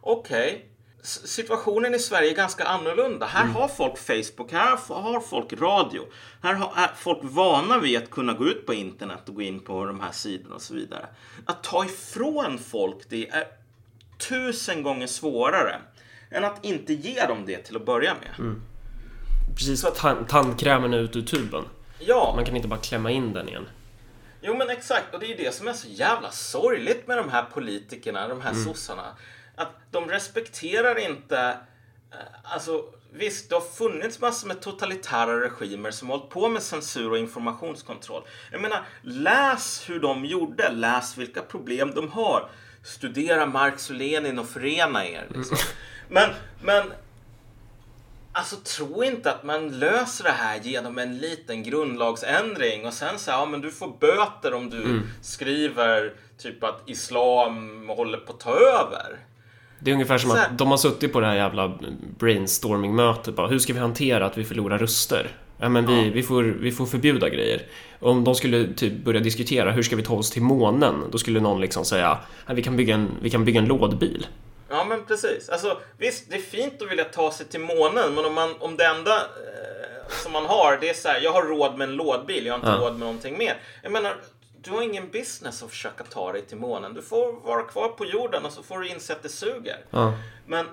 Okej, 0.00 0.66
s- 0.66 0.71
situationen 1.02 1.94
i 1.94 1.98
Sverige 1.98 2.30
är 2.30 2.34
ganska 2.34 2.64
annorlunda. 2.64 3.26
Här 3.26 3.46
har 3.46 3.68
folk 3.68 3.98
Facebook, 3.98 4.52
här 4.52 4.78
har 4.88 5.20
folk 5.20 5.52
radio. 5.52 6.02
Här 6.42 6.54
har, 6.54 6.72
är 6.76 6.90
folk 6.96 7.18
vana 7.22 7.78
vid 7.78 7.98
att 8.02 8.10
kunna 8.10 8.32
gå 8.32 8.46
ut 8.46 8.66
på 8.66 8.74
internet 8.74 9.28
och 9.28 9.34
gå 9.34 9.42
in 9.42 9.60
på 9.60 9.84
de 9.84 10.00
här 10.00 10.12
sidorna 10.12 10.54
och 10.54 10.62
så 10.62 10.74
vidare. 10.74 11.06
Att 11.46 11.62
ta 11.62 11.84
ifrån 11.84 12.58
folk 12.58 12.96
det 13.08 13.28
är 13.28 13.44
tusen 14.28 14.82
gånger 14.82 15.06
svårare 15.06 15.80
än 16.30 16.44
att 16.44 16.64
inte 16.64 16.92
ge 16.92 17.26
dem 17.26 17.46
det 17.46 17.58
till 17.58 17.76
att 17.76 17.86
börja 17.86 18.14
med. 18.14 18.56
Precis, 19.56 19.84
tan- 19.84 20.26
tandkrämen 20.26 20.94
är 20.94 20.98
ut 20.98 21.16
ur 21.16 21.22
tuben. 21.22 21.64
Ja, 21.98 22.32
Man 22.36 22.44
kan 22.44 22.56
inte 22.56 22.68
bara 22.68 22.80
klämma 22.80 23.10
in 23.10 23.32
den 23.32 23.48
igen. 23.48 23.68
Jo 24.40 24.56
men 24.56 24.70
exakt, 24.70 25.14
och 25.14 25.20
det 25.20 25.26
är 25.26 25.28
ju 25.38 25.44
det 25.44 25.54
som 25.54 25.68
är 25.68 25.72
så 25.72 25.88
jävla 25.88 26.30
sorgligt 26.30 27.06
med 27.08 27.18
de 27.18 27.28
här 27.28 27.42
politikerna, 27.42 28.28
de 28.28 28.40
här 28.40 28.54
sossarna. 28.54 29.02
Att 29.62 29.76
de 29.90 30.08
respekterar 30.08 30.98
inte, 30.98 31.38
eh, 32.12 32.52
alltså 32.54 32.84
visst 33.12 33.48
det 33.48 33.56
har 33.56 33.60
funnits 33.60 34.20
massor 34.20 34.48
med 34.48 34.60
totalitära 34.60 35.40
regimer 35.40 35.90
som 35.90 36.10
har 36.10 36.16
hållit 36.16 36.32
på 36.32 36.48
med 36.48 36.62
censur 36.62 37.10
och 37.10 37.18
informationskontroll. 37.18 38.22
Jag 38.50 38.60
menar, 38.60 38.84
läs 39.02 39.90
hur 39.90 40.00
de 40.00 40.24
gjorde, 40.24 40.68
läs 40.70 41.18
vilka 41.18 41.42
problem 41.42 41.92
de 41.94 42.10
har. 42.10 42.48
Studera 42.84 43.46
Marx 43.46 43.90
och 43.90 43.96
Lenin 43.96 44.38
och 44.38 44.48
förena 44.48 45.06
er. 45.06 45.26
Liksom. 45.30 45.56
Men, 46.08 46.30
men 46.62 46.92
Alltså 48.34 48.56
tro 48.56 49.04
inte 49.04 49.32
att 49.32 49.42
man 49.42 49.78
löser 49.78 50.24
det 50.24 50.30
här 50.30 50.60
genom 50.60 50.98
en 50.98 51.18
liten 51.18 51.62
grundlagsändring 51.62 52.86
och 52.86 52.92
sen 52.92 53.18
så 53.18 53.30
här, 53.30 53.38
ja 53.38 53.46
men 53.46 53.60
du 53.60 53.70
får 53.70 53.96
böter 54.00 54.54
om 54.54 54.70
du 54.70 55.02
skriver 55.22 56.12
typ 56.38 56.64
att 56.64 56.82
islam 56.86 57.88
håller 57.88 58.18
på 58.18 58.32
att 58.32 58.40
ta 58.40 58.54
över. 58.54 59.18
Det 59.82 59.90
är 59.90 59.92
ungefär 59.92 60.18
som 60.18 60.30
Så 60.30 60.36
att 60.36 60.58
de 60.58 60.70
har 60.70 60.76
suttit 60.76 61.12
på 61.12 61.20
det 61.20 61.26
här 61.26 61.34
jävla 61.36 61.72
brainstorming-mötet 62.18 63.34
bara, 63.36 63.46
hur 63.48 63.58
ska 63.58 63.72
vi 63.72 63.78
hantera 63.78 64.26
att 64.26 64.38
vi 64.38 64.44
förlorar 64.44 64.78
röster? 64.78 65.36
Ja 65.58 65.68
men 65.68 65.86
vi, 65.86 66.10
vi, 66.10 66.22
får, 66.22 66.42
vi 66.42 66.72
får 66.72 66.86
förbjuda 66.86 67.28
grejer. 67.28 67.62
Om 68.00 68.24
de 68.24 68.34
skulle 68.34 68.72
typ 68.74 69.04
börja 69.04 69.20
diskutera, 69.20 69.70
hur 69.70 69.82
ska 69.82 69.96
vi 69.96 70.02
ta 70.02 70.14
oss 70.14 70.30
till 70.30 70.42
månen? 70.42 70.94
Då 71.12 71.18
skulle 71.18 71.40
någon 71.40 71.60
liksom 71.60 71.84
säga, 71.84 72.18
"Ja, 72.46 72.54
vi 72.54 72.62
kan 72.62 72.76
bygga 72.76 72.94
en, 72.94 73.10
vi 73.22 73.30
kan 73.30 73.44
bygga 73.44 73.60
en 73.60 73.66
lådbil. 73.66 74.26
Ja 74.70 74.84
men 74.88 75.04
precis. 75.04 75.48
Alltså 75.48 75.78
visst, 75.98 76.30
det 76.30 76.36
är 76.36 76.40
fint 76.40 76.82
att 76.82 76.90
vilja 76.90 77.04
ta 77.04 77.30
sig 77.32 77.46
till 77.46 77.60
månen 77.60 78.14
men 78.14 78.24
om, 78.24 78.34
man, 78.34 78.54
om 78.58 78.76
det 78.76 78.84
enda 78.84 79.16
eh, 79.16 80.14
som 80.22 80.32
man 80.32 80.46
har 80.46 80.78
det 80.80 80.88
är 80.90 80.94
så 80.94 81.08
här, 81.08 81.20
jag 81.22 81.32
har 81.32 81.42
råd 81.42 81.78
med 81.78 81.88
en 81.88 81.94
lådbil, 81.96 82.46
jag 82.46 82.52
har 82.52 82.58
inte 82.58 82.68
Ja. 82.70 82.76
råd 82.86 82.92
med 82.92 83.00
någonting 83.00 83.38
mer. 83.38 83.54
Jag 83.82 83.92
menar, 83.92 84.12
du 84.62 84.70
har 84.70 84.82
ingen 84.82 85.10
business 85.10 85.62
att 85.62 85.70
försöka 85.70 86.04
ta 86.04 86.32
dig 86.32 86.46
till 86.46 86.56
månen. 86.56 86.94
Du 86.94 87.02
får 87.02 87.32
vara 87.32 87.62
kvar 87.62 87.88
på 87.88 88.06
jorden 88.06 88.44
och 88.44 88.52
så 88.52 88.62
får 88.62 88.78
du 88.80 88.88
inse 88.88 89.12
att 89.12 89.22
det 89.22 89.28
suger. 89.28 89.84
Ja. 89.90 90.14
Men, 90.46 90.66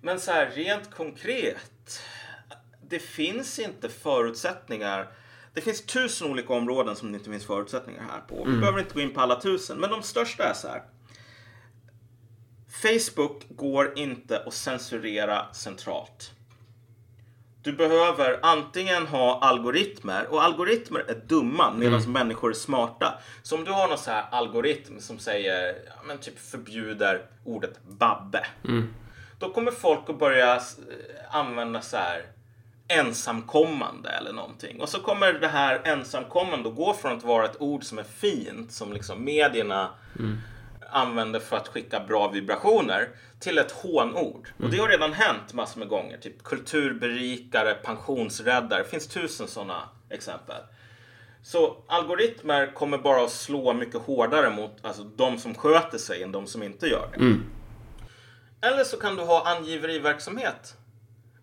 men 0.00 0.20
så 0.20 0.30
här 0.30 0.50
rent 0.50 0.94
konkret. 0.94 2.00
Det 2.88 2.98
finns 2.98 3.58
inte 3.58 3.88
förutsättningar. 3.88 5.08
Det 5.54 5.60
finns 5.60 5.86
tusen 5.86 6.30
olika 6.30 6.52
områden 6.52 6.96
som 6.96 7.12
det 7.12 7.18
inte 7.18 7.30
finns 7.30 7.46
förutsättningar 7.46 8.02
här 8.02 8.20
på. 8.20 8.44
Vi 8.44 8.56
behöver 8.58 8.78
inte 8.78 8.94
gå 8.94 9.00
in 9.00 9.14
på 9.14 9.20
alla 9.20 9.40
tusen, 9.40 9.78
men 9.78 9.90
de 9.90 10.02
största 10.02 10.44
är 10.44 10.54
så 10.54 10.68
här. 10.68 10.82
Facebook 12.82 13.46
går 13.48 13.98
inte 13.98 14.42
att 14.46 14.54
censurera 14.54 15.52
centralt. 15.52 16.30
Du 17.64 17.72
behöver 17.72 18.38
antingen 18.42 19.06
ha 19.06 19.40
algoritmer 19.40 20.26
och 20.26 20.42
algoritmer 20.42 21.04
är 21.08 21.14
dumma 21.26 21.72
medan 21.72 22.12
människor 22.12 22.50
är 22.50 22.54
smarta. 22.54 23.14
Så 23.42 23.56
om 23.56 23.64
du 23.64 23.70
har 23.70 23.88
någon 23.88 23.98
så 23.98 24.10
här 24.10 24.24
algoritm 24.30 25.00
som 25.00 25.18
säger, 25.18 25.74
ja, 25.86 25.92
men 26.06 26.18
typ 26.18 26.38
förbjuder 26.38 27.22
ordet 27.44 27.84
babbe. 27.84 28.46
Då 29.38 29.50
kommer 29.50 29.70
folk 29.70 30.10
att 30.10 30.18
börja 30.18 30.54
eh, 30.56 30.60
använda 31.30 31.80
så 31.80 31.96
här 31.96 32.22
ensamkommande 32.88 34.08
eller 34.08 34.32
någonting. 34.32 34.80
Och 34.80 34.88
så 34.88 35.00
kommer 35.00 35.32
det 35.32 35.48
här 35.48 35.80
ensamkommande 35.84 36.68
att 36.68 36.76
gå 36.76 36.94
från 36.94 37.16
att 37.16 37.24
vara 37.24 37.44
ett 37.44 37.60
ord 37.60 37.84
som 37.84 37.98
är 37.98 38.04
fint, 38.04 38.72
som 38.72 38.92
liksom 38.92 39.24
medierna 39.24 39.90
använder 40.90 41.40
för 41.40 41.56
att 41.56 41.68
skicka 41.68 42.00
bra 42.00 42.28
vibrationer 42.28 43.08
till 43.44 43.58
ett 43.58 43.70
hånord. 43.72 44.48
Och 44.62 44.70
det 44.70 44.78
har 44.78 44.88
redan 44.88 45.12
hänt 45.12 45.52
massor 45.52 45.78
med 45.78 45.88
gånger. 45.88 46.18
Typ 46.18 46.42
kulturberikare, 46.42 47.74
pensionsräddare. 47.74 48.82
Det 48.82 48.88
finns 48.88 49.06
tusen 49.06 49.48
sådana 49.48 49.88
exempel. 50.10 50.56
Så 51.42 51.76
algoritmer 51.86 52.74
kommer 52.74 52.98
bara 52.98 53.24
att 53.24 53.30
slå 53.30 53.72
mycket 53.72 54.00
hårdare 54.00 54.50
mot 54.50 54.70
alltså, 54.82 55.02
de 55.04 55.38
som 55.38 55.54
sköter 55.54 55.98
sig 55.98 56.22
än 56.22 56.32
de 56.32 56.46
som 56.46 56.62
inte 56.62 56.86
gör 56.86 57.08
det. 57.12 57.24
Eller 58.60 58.84
så 58.84 58.96
kan 58.96 59.16
du 59.16 59.22
ha 59.22 59.56
angiveriverksamhet. 59.56 60.76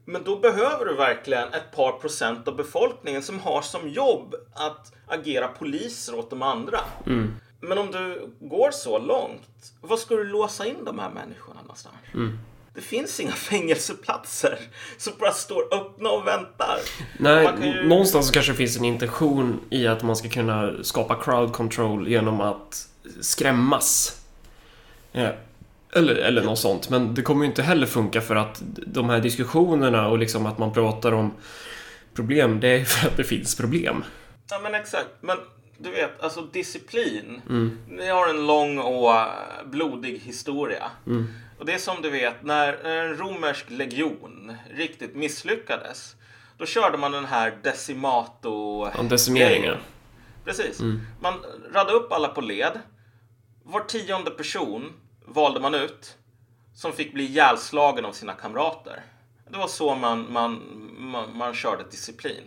Men 0.05 0.23
då 0.23 0.39
behöver 0.39 0.85
du 0.85 0.95
verkligen 0.95 1.53
ett 1.53 1.71
par 1.75 1.91
procent 1.91 2.47
av 2.47 2.55
befolkningen 2.55 3.23
som 3.23 3.39
har 3.39 3.61
som 3.61 3.89
jobb 3.89 4.35
att 4.53 4.93
agera 5.07 5.47
poliser 5.47 6.15
åt 6.19 6.29
de 6.29 6.41
andra. 6.41 6.79
Men 7.61 7.77
om 7.77 7.91
du 7.91 8.29
går 8.39 8.71
så 8.71 8.99
långt, 8.99 9.73
vad 9.81 9.99
ska 9.99 10.15
du 10.15 10.23
låsa 10.23 10.65
in 10.65 10.85
de 10.85 10.99
här 10.99 11.09
människorna 11.09 11.61
någonstans? 11.61 11.95
Det 12.73 12.81
finns 12.81 13.19
inga 13.19 13.31
fängelseplatser 13.49 14.59
som 14.97 15.13
bara 15.19 15.31
står 15.31 15.73
öppna 15.73 16.09
och 16.09 16.27
väntar. 16.27 16.79
Nej, 17.19 17.49
ju- 17.61 17.87
någonstans 17.87 18.27
så 18.27 18.33
kanske 18.33 18.51
det 18.51 18.55
finns 18.57 18.77
en 18.77 18.85
intention 18.85 19.59
i 19.69 19.87
att 19.87 20.03
man 20.03 20.15
ska 20.15 20.29
kunna 20.29 20.83
skapa 20.83 21.15
crowd 21.23 21.53
control 21.53 22.07
genom 22.07 22.41
att 22.41 22.87
skrämmas. 23.21 24.17
Ja. 25.11 25.31
Eller, 25.93 26.15
eller 26.15 26.43
något 26.43 26.59
sånt, 26.59 26.89
men 26.89 27.13
det 27.13 27.21
kommer 27.21 27.43
ju 27.45 27.49
inte 27.49 27.63
heller 27.63 27.87
funka 27.87 28.21
för 28.21 28.35
att 28.35 28.61
de 28.87 29.09
här 29.09 29.19
diskussionerna 29.19 30.07
och 30.07 30.17
liksom 30.17 30.45
att 30.45 30.57
man 30.57 30.73
pratar 30.73 31.11
om 31.11 31.31
problem, 32.13 32.59
det 32.59 32.67
är 32.67 32.85
för 32.85 33.07
att 33.07 33.17
det 33.17 33.23
finns 33.23 33.55
problem. 33.55 34.03
Ja 34.49 34.59
men 34.63 34.75
exakt. 34.75 35.09
Men 35.21 35.37
du 35.83 35.91
vet, 35.91 36.21
alltså 36.21 36.41
disciplin. 36.41 37.41
Det 37.97 38.07
har 38.07 38.27
en 38.27 38.47
lång 38.47 38.79
och 38.79 39.15
eh, 39.15 39.27
blodig 39.65 40.19
historia. 40.19 40.91
Och 41.59 41.65
det 41.65 41.73
är 41.73 41.77
som 41.77 42.01
du 42.01 42.09
vet, 42.09 42.43
när 42.43 42.83
när 42.83 43.05
en 43.05 43.17
romersk 43.17 43.65
legion 43.69 44.55
riktigt 44.69 45.15
misslyckades. 45.15 46.15
Då 46.57 46.65
körde 46.65 46.97
man 46.97 47.11
den 47.11 47.25
här 47.25 47.57
decimato... 47.63 48.85
Om 48.95 49.09
decimeringen. 49.09 49.77
Precis. 50.45 50.79
Man 51.21 51.33
radade 51.73 51.97
upp 51.97 52.11
alla 52.11 52.27
på 52.27 52.41
led. 52.41 52.79
Var 53.63 53.79
tionde 53.79 54.31
person 54.31 54.93
valde 55.25 55.59
man 55.59 55.75
ut 55.75 56.17
som 56.75 56.93
fick 56.93 57.13
bli 57.13 57.23
ihjälslagen 57.23 58.05
av 58.05 58.11
sina 58.11 58.33
kamrater. 58.33 59.03
Det 59.49 59.57
var 59.57 59.67
så 59.67 59.95
man, 59.95 60.27
man, 60.33 60.61
man, 60.97 61.37
man 61.37 61.53
körde 61.53 61.83
disciplin. 61.91 62.43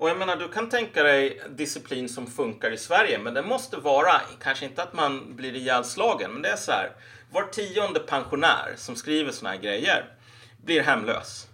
Och 0.00 0.10
jag 0.10 0.18
menar, 0.18 0.36
du 0.36 0.48
kan 0.48 0.68
tänka 0.68 1.02
dig 1.02 1.42
disciplin 1.50 2.08
som 2.08 2.26
funkar 2.26 2.70
i 2.70 2.76
Sverige, 2.76 3.18
men 3.18 3.34
det 3.34 3.42
måste 3.42 3.76
vara, 3.76 4.20
kanske 4.42 4.64
inte 4.64 4.82
att 4.82 4.92
man 4.92 5.36
blir 5.36 5.56
ihjälslagen, 5.56 6.32
men 6.32 6.42
det 6.42 6.48
är 6.48 6.56
så 6.56 6.72
här. 6.72 6.90
Var 7.30 7.42
tionde 7.42 8.00
pensionär 8.00 8.74
som 8.76 8.96
skriver 8.96 9.32
såna 9.32 9.50
här 9.50 9.56
grejer 9.56 10.04
blir 10.64 10.82
hemlös. 10.82 11.46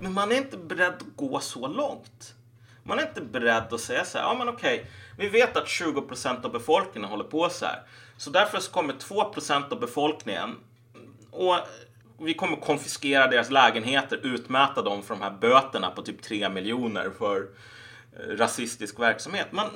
Men 0.00 0.12
man 0.12 0.32
är 0.32 0.36
inte 0.36 0.56
beredd 0.56 0.94
att 0.94 1.16
gå 1.16 1.40
så 1.40 1.66
långt. 1.66 2.34
Man 2.82 2.98
är 2.98 3.02
inte 3.02 3.20
beredd 3.20 3.72
att 3.72 3.80
säga 3.80 4.04
så 4.04 4.18
här, 4.18 4.24
ja 4.24 4.34
men 4.34 4.48
okej, 4.48 4.86
vi 5.18 5.28
vet 5.28 5.56
att 5.56 5.66
20% 5.66 6.44
av 6.44 6.52
befolkningen 6.52 7.10
håller 7.10 7.24
på 7.24 7.48
så 7.48 7.64
här. 7.66 7.82
Så 8.16 8.30
därför 8.30 8.60
så 8.60 8.72
kommer 8.72 8.94
2% 8.94 9.72
av 9.72 9.80
befolkningen 9.80 10.56
och 11.30 11.56
vi 12.20 12.34
kommer 12.34 12.56
konfiskera 12.56 13.26
deras 13.26 13.50
lägenheter, 13.50 14.20
utmäta 14.22 14.82
dem 14.82 15.02
för 15.02 15.14
de 15.14 15.22
här 15.22 15.30
böterna 15.40 15.90
på 15.90 16.02
typ 16.02 16.22
3 16.22 16.48
miljoner 16.48 17.10
för 17.18 17.46
rasistisk 18.38 18.98
verksamhet. 19.00 19.46
Men 19.50 19.66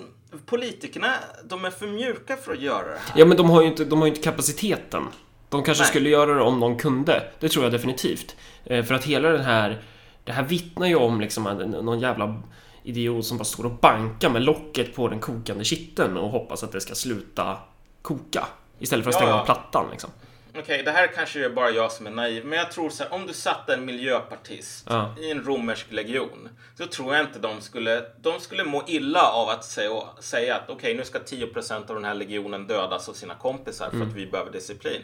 politikerna, 0.46 1.14
de 1.44 1.64
är 1.64 1.70
för 1.70 1.86
mjuka 1.86 2.36
för 2.36 2.52
att 2.52 2.60
göra 2.60 2.84
det 2.88 2.98
här. 2.98 3.12
Ja, 3.16 3.24
men 3.24 3.36
de 3.36 3.50
har 3.50 3.62
ju 3.62 3.68
inte, 3.68 3.84
de 3.84 3.98
har 3.98 4.06
ju 4.06 4.12
inte 4.12 4.22
kapaciteten. 4.24 5.02
De 5.48 5.62
kanske 5.62 5.82
Nej. 5.82 5.90
skulle 5.90 6.08
göra 6.08 6.34
det 6.34 6.40
om 6.42 6.60
de 6.60 6.78
kunde. 6.78 7.22
Det 7.40 7.48
tror 7.48 7.64
jag 7.64 7.72
definitivt. 7.72 8.36
Eh, 8.64 8.84
För 8.84 8.94
att 8.94 9.04
hela 9.04 9.28
den 9.28 9.44
här... 9.44 9.82
Det 10.24 10.32
här 10.32 10.42
vittnar 10.42 10.86
ju 10.86 10.94
om 10.96 11.20
liksom 11.20 11.44
någon 11.82 12.00
jävla 12.00 12.42
idiot 12.82 13.26
som 13.26 13.38
bara 13.38 13.44
står 13.44 13.64
och 13.64 13.70
bankar 13.70 14.30
med 14.30 14.42
locket 14.42 14.94
på 14.94 15.08
den 15.08 15.20
kokande 15.20 15.64
kitteln 15.64 16.16
och 16.16 16.30
hoppas 16.30 16.62
att 16.62 16.72
det 16.72 16.80
ska 16.80 16.94
sluta 16.94 17.58
koka. 18.02 18.46
Istället 18.78 19.04
för 19.04 19.10
att 19.10 19.14
Ja, 19.14 19.18
stänga 19.20 19.32
ja. 19.32 19.40
av 19.40 19.44
plattan 19.44 19.86
liksom. 19.90 20.10
Okej, 20.58 20.82
det 20.82 20.90
här 20.90 21.06
kanske 21.06 21.44
är 21.44 21.50
bara 21.50 21.70
jag 21.70 21.92
som 21.92 22.06
är 22.06 22.10
naiv, 22.10 22.44
men 22.44 22.58
jag 22.58 22.72
tror 22.72 22.90
så 22.90 23.02
här, 23.02 23.12
om 23.12 23.26
du 23.26 23.32
satte 23.32 23.74
en 23.74 23.84
miljöpartist 23.84 24.86
Ja. 24.88 25.14
i 25.18 25.30
en 25.30 25.44
romersk 25.44 25.86
legion, 25.92 26.48
så 26.78 26.86
tror 26.86 27.14
jag 27.14 27.24
inte 27.24 27.38
de 27.38 27.60
skulle, 27.60 28.04
de 28.20 28.40
skulle 28.40 28.64
må 28.64 28.82
illa 28.86 29.22
av 29.22 29.48
att 29.48 29.64
säga, 29.64 30.00
säga 30.20 30.56
att 30.56 30.70
okej, 30.70 30.94
nu 30.94 31.04
ska 31.04 31.18
10% 31.18 31.74
av 31.74 31.94
den 31.94 32.04
här 32.04 32.14
legionen 32.14 32.66
dödas 32.66 33.08
av 33.08 33.12
sina 33.12 33.34
kompisar 33.34 33.90
för 33.90 34.02
att 34.02 34.12
vi 34.12 34.26
behöver 34.26 34.52
disciplin. 34.52 35.02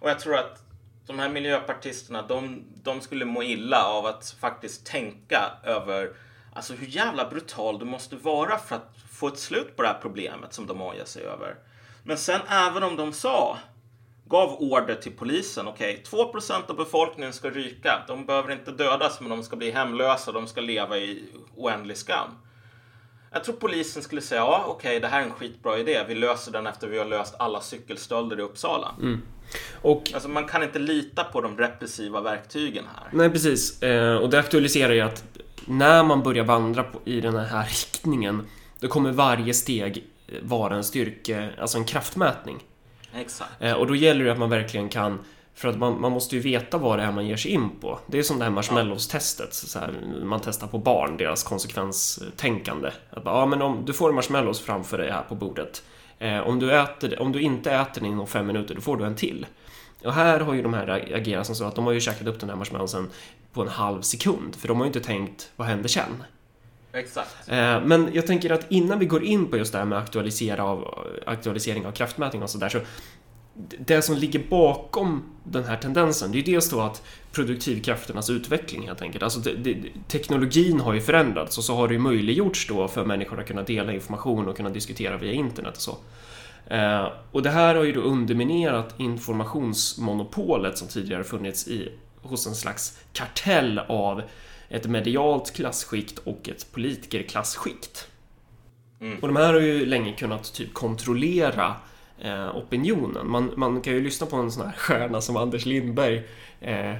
Och 0.00 0.10
jag 0.10 0.20
tror 0.20 0.36
att 0.36 0.62
de 1.06 1.18
här 1.18 1.28
miljöpartisterna, 1.28 2.22
de, 2.22 2.64
de 2.82 3.00
skulle 3.00 3.24
må 3.24 3.42
illa 3.42 3.84
av 3.84 4.06
att 4.06 4.36
faktiskt 4.40 4.86
tänka 4.86 5.50
över 5.64 6.10
alltså 6.52 6.74
hur 6.74 6.86
jävla 6.86 7.28
brutal 7.28 7.78
du 7.78 7.84
måste 7.84 8.16
vara 8.16 8.58
för 8.58 8.76
att 8.76 8.96
få 9.12 9.28
ett 9.28 9.38
slut 9.38 9.76
på 9.76 9.82
det 9.82 9.88
här 9.88 9.98
problemet 10.02 10.52
som 10.52 10.66
de 10.66 10.82
ojar 10.82 11.04
sig 11.04 11.22
över. 11.24 11.56
Men 12.02 12.18
sen 12.18 12.40
även 12.48 12.82
om 12.82 12.96
de 12.96 13.12
sa 13.12 13.58
gav 14.28 14.56
order 14.60 14.94
till 14.94 15.12
polisen. 15.12 15.68
Okej, 15.68 16.02
2% 16.10 16.52
av 16.70 16.76
befolkningen 16.76 17.32
ska 17.32 17.50
ryka. 17.50 18.04
De 18.08 18.26
behöver 18.26 18.52
inte 18.52 18.70
dödas, 18.70 19.20
men 19.20 19.30
de 19.30 19.42
ska 19.42 19.56
bli 19.56 19.70
hemlösa. 19.70 20.32
De 20.32 20.46
ska 20.46 20.60
leva 20.60 20.96
i 20.98 21.22
oändlig 21.56 21.96
skam. 21.96 22.28
Jag 23.32 23.44
tror 23.44 23.54
polisen 23.54 24.02
skulle 24.02 24.20
säga, 24.20 24.40
ja 24.40 24.64
okej, 24.68 25.00
det 25.00 25.08
här 25.08 25.20
är 25.20 25.24
en 25.24 25.32
skitbra 25.32 25.78
idé. 25.78 26.04
Vi 26.08 26.14
löser 26.14 26.52
den 26.52 26.66
efter 26.66 26.86
vi 26.88 26.98
har 26.98 27.04
löst 27.04 27.34
alla 27.38 27.60
cykelstölder 27.60 28.38
i 28.38 28.42
Uppsala. 28.42 28.94
Och 29.82 30.10
Alltså 30.14 30.28
man 30.28 30.44
kan 30.44 30.62
inte 30.62 30.78
lita 30.78 31.24
på 31.24 31.40
de 31.40 31.58
repressiva 31.58 32.20
verktygen 32.20 32.84
här. 32.96 33.08
Nej, 33.12 33.30
precis. 33.30 33.82
Eh, 33.82 34.16
Och 34.16 34.30
det 34.30 34.38
aktualiserar 34.38 34.92
ju 34.92 35.00
att 35.00 35.24
när 35.66 36.02
man 36.04 36.22
börjar 36.22 36.44
vandra 36.44 36.82
på, 36.82 37.00
i 37.04 37.20
den 37.20 37.36
här 37.36 37.64
riktningen 37.64 38.46
då 38.80 38.88
kommer 38.88 39.12
varje 39.12 39.54
steg 39.54 40.04
eh, 40.28 40.34
vara 40.42 40.74
en 40.76 40.84
styrke, 40.84 41.50
alltså 41.60 41.78
en 41.78 41.84
kraftmätning. 41.84 42.64
Exakt. 43.14 43.50
Eh, 43.60 43.72
Och 43.72 43.86
då 43.86 43.94
gäller 43.96 44.24
det 44.24 44.32
att 44.32 44.38
man 44.38 44.50
verkligen 44.50 44.88
kan 44.88 45.18
för 45.54 45.68
att 45.68 45.78
man, 45.78 46.00
man 46.00 46.12
måste 46.12 46.36
ju 46.36 46.40
veta 46.42 46.78
vad 46.78 46.98
det 46.98 47.02
är 47.02 47.12
man 47.12 47.26
ger 47.26 47.36
sig 47.36 47.50
in 47.50 47.70
på. 47.80 47.98
Det 48.06 48.18
är 48.18 48.22
som 48.22 48.38
det 48.38 48.44
här 48.44 48.52
marshmallows-testet. 48.52 49.54
Så 49.54 49.78
här, 49.78 49.92
man 50.24 50.40
testar 50.44 50.66
på 50.66 50.78
barn, 50.78 51.16
deras 51.16 51.42
konsekvenstänkande. 51.42 52.90
Att 53.10 53.24
bara, 53.24 53.38
ja, 53.38 53.46
men 53.46 53.62
om 53.62 53.84
du 53.84 53.92
får 53.92 54.12
marshmallows 54.12 54.60
framför 54.60 54.98
dig 54.98 55.10
här 55.10 55.22
på 55.22 55.34
bordet. 55.34 55.82
Eh, 56.18 56.38
om, 56.40 56.58
du 56.58 56.72
äter, 56.80 57.20
om 57.22 57.32
du 57.32 57.40
inte 57.40 57.72
äter 57.72 58.00
den 58.00 58.10
inom 58.10 58.26
fem 58.26 58.46
minuter, 58.46 58.74
då 58.74 58.80
får 58.80 58.96
du 58.96 59.04
en 59.04 59.14
till. 59.14 59.46
Och 60.04 60.12
här 60.12 60.40
har 60.40 60.54
ju 60.54 60.62
de 60.62 60.74
här 60.74 60.88
agerat 61.14 61.46
som 61.46 61.54
så 61.54 61.64
att 61.64 61.74
de 61.74 61.86
har 61.86 61.92
ju 61.92 62.00
käkat 62.00 62.26
upp 62.26 62.40
den 62.40 62.48
här 62.48 62.56
marshmallowsen 62.56 63.10
på 63.52 63.62
en 63.62 63.68
halv 63.68 64.02
sekund. 64.02 64.56
För 64.56 64.68
de 64.68 64.76
har 64.76 64.84
ju 64.84 64.88
inte 64.88 65.00
tänkt, 65.00 65.50
vad 65.56 65.68
händer 65.68 65.88
sen? 65.88 66.22
Exakt. 66.96 67.48
Eh, 67.48 67.80
Men 67.84 68.10
jag 68.12 68.26
tänker 68.26 68.50
att 68.50 68.66
innan 68.72 68.98
vi 68.98 69.06
går 69.06 69.24
in 69.24 69.50
på 69.50 69.56
just 69.56 69.72
det 69.72 69.78
här 69.78 69.84
med 69.84 69.98
aktualisera 69.98 70.64
av, 70.64 71.04
aktualisering 71.26 71.86
av 71.86 71.92
kraftmätning 71.92 72.42
och 72.42 72.50
sådär 72.50 72.68
så 72.68 72.78
det 73.78 74.02
som 74.02 74.16
ligger 74.16 74.42
bakom 74.50 75.22
den 75.44 75.64
här 75.64 75.76
tendensen, 75.76 76.32
det 76.32 76.36
är 76.38 76.42
ju 76.42 76.52
dels 76.52 76.70
då 76.70 76.80
att 76.80 77.02
produktivkrafternas 77.32 78.30
utveckling 78.30 78.86
helt 78.86 79.02
enkelt. 79.02 79.22
Alltså 79.22 79.40
det, 79.40 79.52
det, 79.52 79.76
teknologin 80.08 80.80
har 80.80 80.94
ju 80.94 81.00
förändrats 81.00 81.58
och 81.58 81.64
så 81.64 81.74
har 81.74 81.88
det 81.88 81.94
ju 81.94 82.00
möjliggjorts 82.00 82.68
då 82.68 82.88
för 82.88 83.04
människor 83.04 83.40
att 83.40 83.46
kunna 83.46 83.62
dela 83.62 83.92
information 83.92 84.48
och 84.48 84.56
kunna 84.56 84.70
diskutera 84.70 85.16
via 85.16 85.32
internet 85.32 85.76
och 85.76 85.82
så. 85.82 85.96
Eh, 86.66 87.08
och 87.32 87.42
det 87.42 87.50
här 87.50 87.74
har 87.74 87.84
ju 87.84 87.92
då 87.92 88.00
underminerat 88.00 88.94
informationsmonopolet 88.96 90.78
som 90.78 90.88
tidigare 90.88 91.24
funnits 91.24 91.68
i, 91.68 91.92
hos 92.22 92.46
en 92.46 92.54
slags 92.54 92.98
kartell 93.12 93.78
av 93.78 94.22
ett 94.68 94.86
medialt 94.86 95.54
klassskikt 95.54 96.18
och 96.18 96.48
ett 96.48 96.72
politikerklassskikt. 96.72 98.08
Och 99.22 99.28
de 99.28 99.36
här 99.36 99.52
har 99.52 99.60
ju 99.60 99.86
länge 99.86 100.12
kunnat 100.12 100.52
typ 100.54 100.74
kontrollera 100.74 101.74
eh, 102.18 102.56
opinionen. 102.56 103.30
Man, 103.30 103.52
man 103.56 103.80
kan 103.80 103.92
ju 103.92 104.02
lyssna 104.02 104.26
på 104.26 104.36
en 104.36 104.52
sån 104.52 104.66
här 104.66 104.72
stjärna 104.76 105.20
som 105.20 105.36
Anders 105.36 105.66
Lindberg 105.66 106.22
eh, 106.60 106.94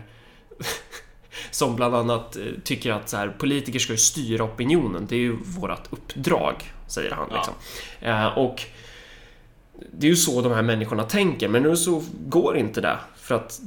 som 1.51 1.77
bland 1.77 1.95
annat 1.95 2.37
eh, 2.37 2.43
tycker 2.65 2.93
att 2.93 3.09
så 3.09 3.17
här, 3.17 3.29
politiker 3.29 3.79
ska 3.79 3.93
ju 3.93 3.99
styra 3.99 4.45
opinionen. 4.45 5.07
Det 5.09 5.17
är 5.17 5.21
ju 5.21 5.37
vårt 5.43 5.93
uppdrag, 5.93 6.55
säger 6.87 7.11
han. 7.11 7.29
Ja. 7.31 7.37
Liksom. 7.37 7.55
Eh, 8.01 8.39
och 8.39 8.63
det 9.93 10.07
är 10.07 10.11
ju 10.11 10.17
så 10.17 10.43
de 10.43 10.53
här 10.53 10.63
människorna 10.63 11.03
tänker, 11.03 11.49
men 11.49 11.63
nu 11.63 11.77
så 11.77 12.03
går 12.27 12.57
inte 12.57 12.81
det. 12.81 12.99
För 13.17 13.35
att 13.35 13.61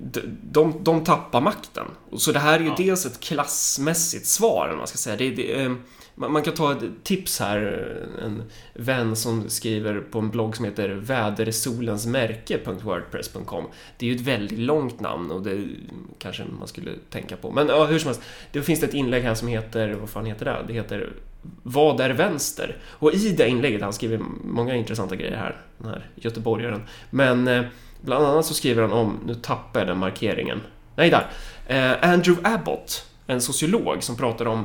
de, 0.00 0.20
de, 0.42 0.84
de 0.84 1.04
tappar 1.04 1.40
makten. 1.40 1.86
Så 2.16 2.32
det 2.32 2.38
här 2.38 2.58
är 2.58 2.62
ju 2.62 2.66
Ja. 2.68 2.74
dels 2.76 3.06
ett 3.06 3.20
klassmässigt 3.20 4.26
svar, 4.26 4.66
vad 4.68 4.78
man 4.78 4.86
ska 4.86 4.98
säga. 4.98 5.16
Det, 5.16 5.30
det, 5.30 5.62
eh, 5.62 5.72
man 6.14 6.42
kan 6.42 6.54
ta 6.54 6.72
ett 6.72 6.78
tips 7.02 7.40
här. 7.40 7.86
En 8.24 8.42
vän 8.74 9.16
som 9.16 9.48
skriver 9.48 10.00
på 10.00 10.18
en 10.18 10.30
blogg 10.30 10.56
som 10.56 10.64
heter 10.64 10.88
vädersolensmärke.wordpress.com. 10.88 13.64
Det 13.98 14.06
är 14.06 14.10
ju 14.10 14.16
ett 14.16 14.22
väldigt 14.22 14.58
långt 14.58 15.00
namn 15.00 15.30
och 15.30 15.42
det 15.42 15.64
kanske 16.18 16.44
man 16.58 16.68
skulle 16.68 16.90
tänka 17.10 17.36
på. 17.36 17.50
Men 17.50 17.68
ja, 17.68 17.84
hur 17.84 17.98
som 17.98 18.08
helst. 18.08 18.22
Det 18.52 18.62
finns 18.62 18.82
ett 18.82 18.94
inlägg 18.94 19.22
här 19.22 19.34
som 19.34 19.48
heter, 19.48 19.92
vad 19.92 20.10
fan 20.10 20.26
heter 20.26 20.44
det? 20.44 20.64
Det 20.66 20.72
heter 20.72 21.12
Vad 21.62 22.00
är 22.00 22.10
vänster? 22.10 22.76
Och 22.86 23.14
i 23.14 23.32
det 23.32 23.48
inlägget, 23.48 23.82
han 23.82 23.92
skriver 23.92 24.20
många 24.44 24.76
intressanta 24.76 25.16
grejer 25.16 25.36
här, 25.36 25.60
den 25.78 25.88
här 25.88 26.06
göteborgaren. 26.14 26.82
Men 27.10 27.48
eh, 27.48 27.64
bland 28.00 28.26
annat 28.26 28.46
så 28.46 28.54
skriver 28.54 28.82
han 28.82 28.92
om, 28.92 29.18
nu 29.26 29.34
tappar 29.34 29.80
jag 29.80 29.86
den 29.88 29.98
markeringen. 29.98 30.60
Nej, 30.96 31.10
där. 31.10 31.26
Eh, 31.66 32.10
Andrew 32.12 32.48
Abbott, 32.54 33.06
en 33.26 33.40
sociolog 33.40 34.02
som 34.02 34.16
pratar 34.16 34.46
om 34.46 34.64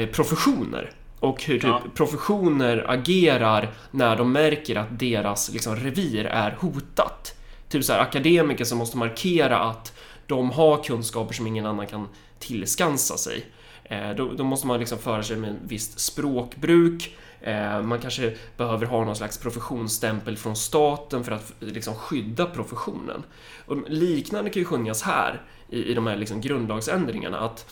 eh, 0.00 0.06
professioner 0.08 0.90
och 1.20 1.42
hur 1.44 1.54
typ 1.54 1.64
Ja. 1.64 1.82
professioner 1.94 2.84
agerar 2.88 3.70
när 3.90 4.16
de 4.16 4.32
märker 4.32 4.76
att 4.76 4.98
deras 4.98 5.52
liksom, 5.52 5.76
revir 5.76 6.24
är 6.24 6.50
hotat. 6.60 7.34
Typ 7.68 7.84
så 7.84 7.92
här, 7.92 8.00
akademiker 8.00 8.64
som 8.64 8.78
måste 8.78 8.96
markera 8.96 9.58
att 9.58 9.92
de 10.26 10.50
har 10.50 10.82
kunskaper 10.84 11.34
som 11.34 11.46
ingen 11.46 11.66
annan 11.66 11.86
kan 11.86 12.08
tillskansa 12.38 13.16
sig. 13.16 13.46
Eh, 13.84 14.10
då, 14.10 14.32
då 14.32 14.44
måste 14.44 14.66
man 14.66 14.80
liksom 14.80 14.98
föra 14.98 15.22
sig 15.22 15.36
med 15.36 15.50
ett 15.50 15.56
visst 15.68 16.00
språkbruk. 16.00 17.16
Eh, 17.40 17.82
man 17.82 18.00
kanske 18.00 18.34
behöver 18.56 18.86
ha 18.86 19.04
någon 19.04 19.16
slags 19.16 19.38
professionsstämpel 19.38 20.36
från 20.36 20.56
staten 20.56 21.24
för 21.24 21.32
att 21.32 21.52
liksom 21.58 21.94
skydda 21.94 22.46
professionen. 22.46 23.22
Och 23.66 23.76
liknande 23.90 24.50
kan 24.50 24.60
ju 24.60 24.66
skönjas 24.66 25.02
här 25.02 25.42
i, 25.68 25.84
i 25.84 25.94
de 25.94 26.06
här 26.06 26.16
liksom 26.16 26.40
grundlagsändringarna 26.40 27.38
att 27.38 27.66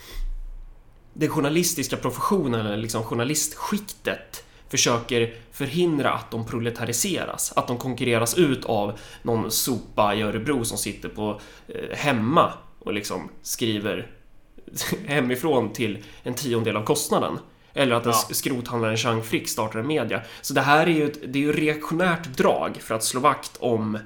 den 1.13 1.29
journalistiska 1.29 1.97
professionen, 1.97 2.67
eller 2.67 2.77
liksom 2.77 3.03
journalistskiktet, 3.03 4.45
försöker 4.69 5.35
förhindra 5.53 6.13
att 6.13 6.31
de 6.31 6.47
proletariseras, 6.47 7.53
att 7.57 7.67
de 7.67 7.79
konkurreras 7.79 8.39
ut 8.39 8.65
av 8.65 8.99
någon 9.23 9.51
sopa 9.51 10.15
i 10.15 10.23
Örebro 10.23 10.65
som 10.65 10.79
sitter 10.79 11.09
på 11.09 11.41
eh, 11.69 11.97
hemma 11.97 12.53
och 12.79 12.95
liksom 12.95 13.31
skriver 13.43 14.11
hemifrån 15.07 15.73
till 15.73 16.05
en 16.23 16.35
tiondel 16.35 16.77
av 16.77 16.85
kostnaden. 16.85 17.39
Eller 17.75 17.97
att 17.97 18.07
en 18.07 18.13
Ja. 18.13 18.35
skrothandlaren 18.35 18.97
Chang 18.97 19.23
Frick 19.23 19.49
startar 19.49 19.79
en 19.79 19.87
media. 19.87 20.23
Så 20.41 20.55
det 20.55 20.61
här 20.61 20.87
är 20.87 20.91
ju 20.91 21.05
ett, 21.07 21.33
det 21.33 21.39
är 21.39 21.43
ju 21.43 21.53
reaktionärt 21.53 22.25
drag 22.25 22.77
för 22.77 22.95
att 22.95 23.05
slå 23.05 23.21
vakt 23.21 23.57
om, 23.61 23.99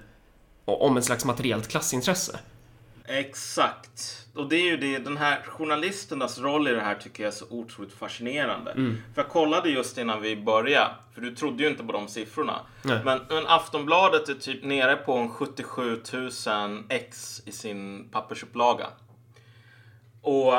om 0.65 0.97
en 0.97 1.03
slags 1.03 1.25
materiellt 1.25 1.69
klassintresse. 1.69 2.39
Exakt. 3.07 4.27
Och 4.35 4.49
det 4.49 4.57
är 4.57 4.65
ju 4.65 4.77
det, 4.77 4.99
den 4.99 5.17
här 5.17 5.43
journalisternas 5.47 6.39
roll 6.39 6.69
i 6.69 6.73
det 6.73 6.81
här 6.81 6.95
tycker 6.95 7.23
jag 7.23 7.33
är 7.33 7.37
så 7.37 7.45
otroligt 7.51 7.93
fascinerande. 7.93 8.73
För 9.15 9.23
jag 9.23 9.29
kollade 9.29 9.69
just 9.71 9.99
innan 9.99 10.23
vi 10.23 10.37
började, 10.37 10.91
för 11.15 11.21
du 11.21 11.35
trodde 11.37 11.63
ju 11.63 11.69
inte 11.69 11.85
på 11.85 11.93
de 11.93 12.09
siffrorna. 12.09 12.61
Men, 12.83 13.03
men 13.05 13.47
Aftonbladet 13.47 14.29
är 14.29 14.35
typ 14.35 14.65
nere 14.65 14.97
på 14.97 15.13
en 15.17 15.31
77 15.31 16.03
000 16.13 16.31
ex 16.89 17.43
i 17.47 17.53
sin 17.53 18.09
pappersupplaga. 18.13 18.87
Och 20.23 20.55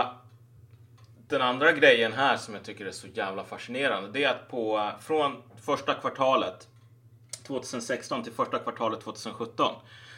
den 1.30 1.42
andra 1.42 1.72
grejen 1.72 2.14
här 2.14 2.38
som 2.38 2.54
jag 2.54 2.64
tycker 2.64 2.86
är 2.86 2.92
så 2.92 3.08
jävla 3.08 3.44
fascinerande, 3.44 4.10
det 4.12 4.24
är 4.24 4.30
att 4.30 4.50
på, 4.50 4.92
från 5.02 5.44
första 5.66 5.94
kvartalet 5.94 6.68
2016 7.48 8.24
till 8.24 8.34
första 8.34 8.60
kvartalet 8.60 9.02
2017 9.02 9.76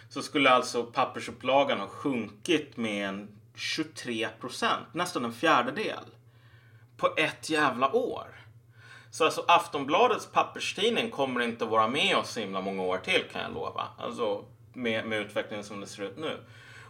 så 0.10 0.22
skulle 0.22 0.50
alltså 0.50 0.84
pappersupplagan 0.84 1.80
ha 1.80 1.88
sjunkit 1.88 2.78
med 2.78 3.10
en 3.10 3.28
23 3.56 4.28
procent, 4.40 4.88
nästan 4.94 5.26
en 5.26 5.34
fjärdedel, 5.34 6.06
på 6.98 7.14
ett 7.18 7.50
jävla 7.50 7.96
år. 7.96 8.28
Så 9.12 9.26
alltså 9.26 9.46
Aftonbladets 9.48 10.26
papperstidning 10.26 11.12
kommer 11.12 11.42
inte 11.42 11.64
att 11.64 11.72
vara 11.72 11.88
med 11.88 12.18
oss 12.18 12.30
så 12.30 12.40
himla 12.40 12.62
många 12.62 12.84
år 12.84 12.98
till 12.98 13.24
kan 13.32 13.42
jag 13.42 13.54
lova. 13.54 13.88
Alltså 13.98 14.46
med, 14.74 15.06
med 15.06 15.20
utvecklingen 15.22 15.64
som 15.64 15.80
det 15.82 15.88
ser 15.88 16.04
ut 16.04 16.18
nu. 16.18 16.38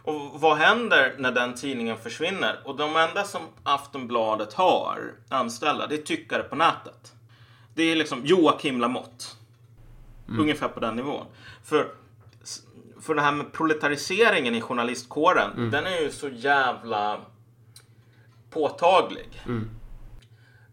Och 0.04 0.40
vad 0.40 0.56
händer 0.56 1.14
när 1.18 1.32
den 1.32 1.54
tidningen 1.54 1.96
försvinner? 1.98 2.60
Och 2.64 2.76
de 2.76 2.96
enda 2.96 3.24
som 3.24 3.40
Aftonbladet 3.62 4.52
har 4.54 5.14
anställda, 5.28 5.86
det 5.86 5.94
är 5.94 6.02
tyckare 6.02 6.42
på 6.42 6.56
nätet. 6.56 7.12
Det 7.74 7.82
är 7.82 7.96
liksom 7.96 8.20
Joakim 8.26 8.80
Lamotte. 8.80 9.24
Ungefär 10.40 10.68
på 10.68 10.80
den 10.80 10.96
nivån. 10.96 11.26
För, 11.64 11.88
för 13.00 13.14
det 13.14 13.20
här 13.22 13.32
med 13.32 13.52
proletariseringen 13.52 14.54
i 14.54 14.60
journalistkåren, 14.60 15.70
den 15.70 15.86
är 15.86 16.00
ju 16.00 16.10
så 16.10 16.28
jävla 16.28 17.20
påtaglig. 18.50 19.42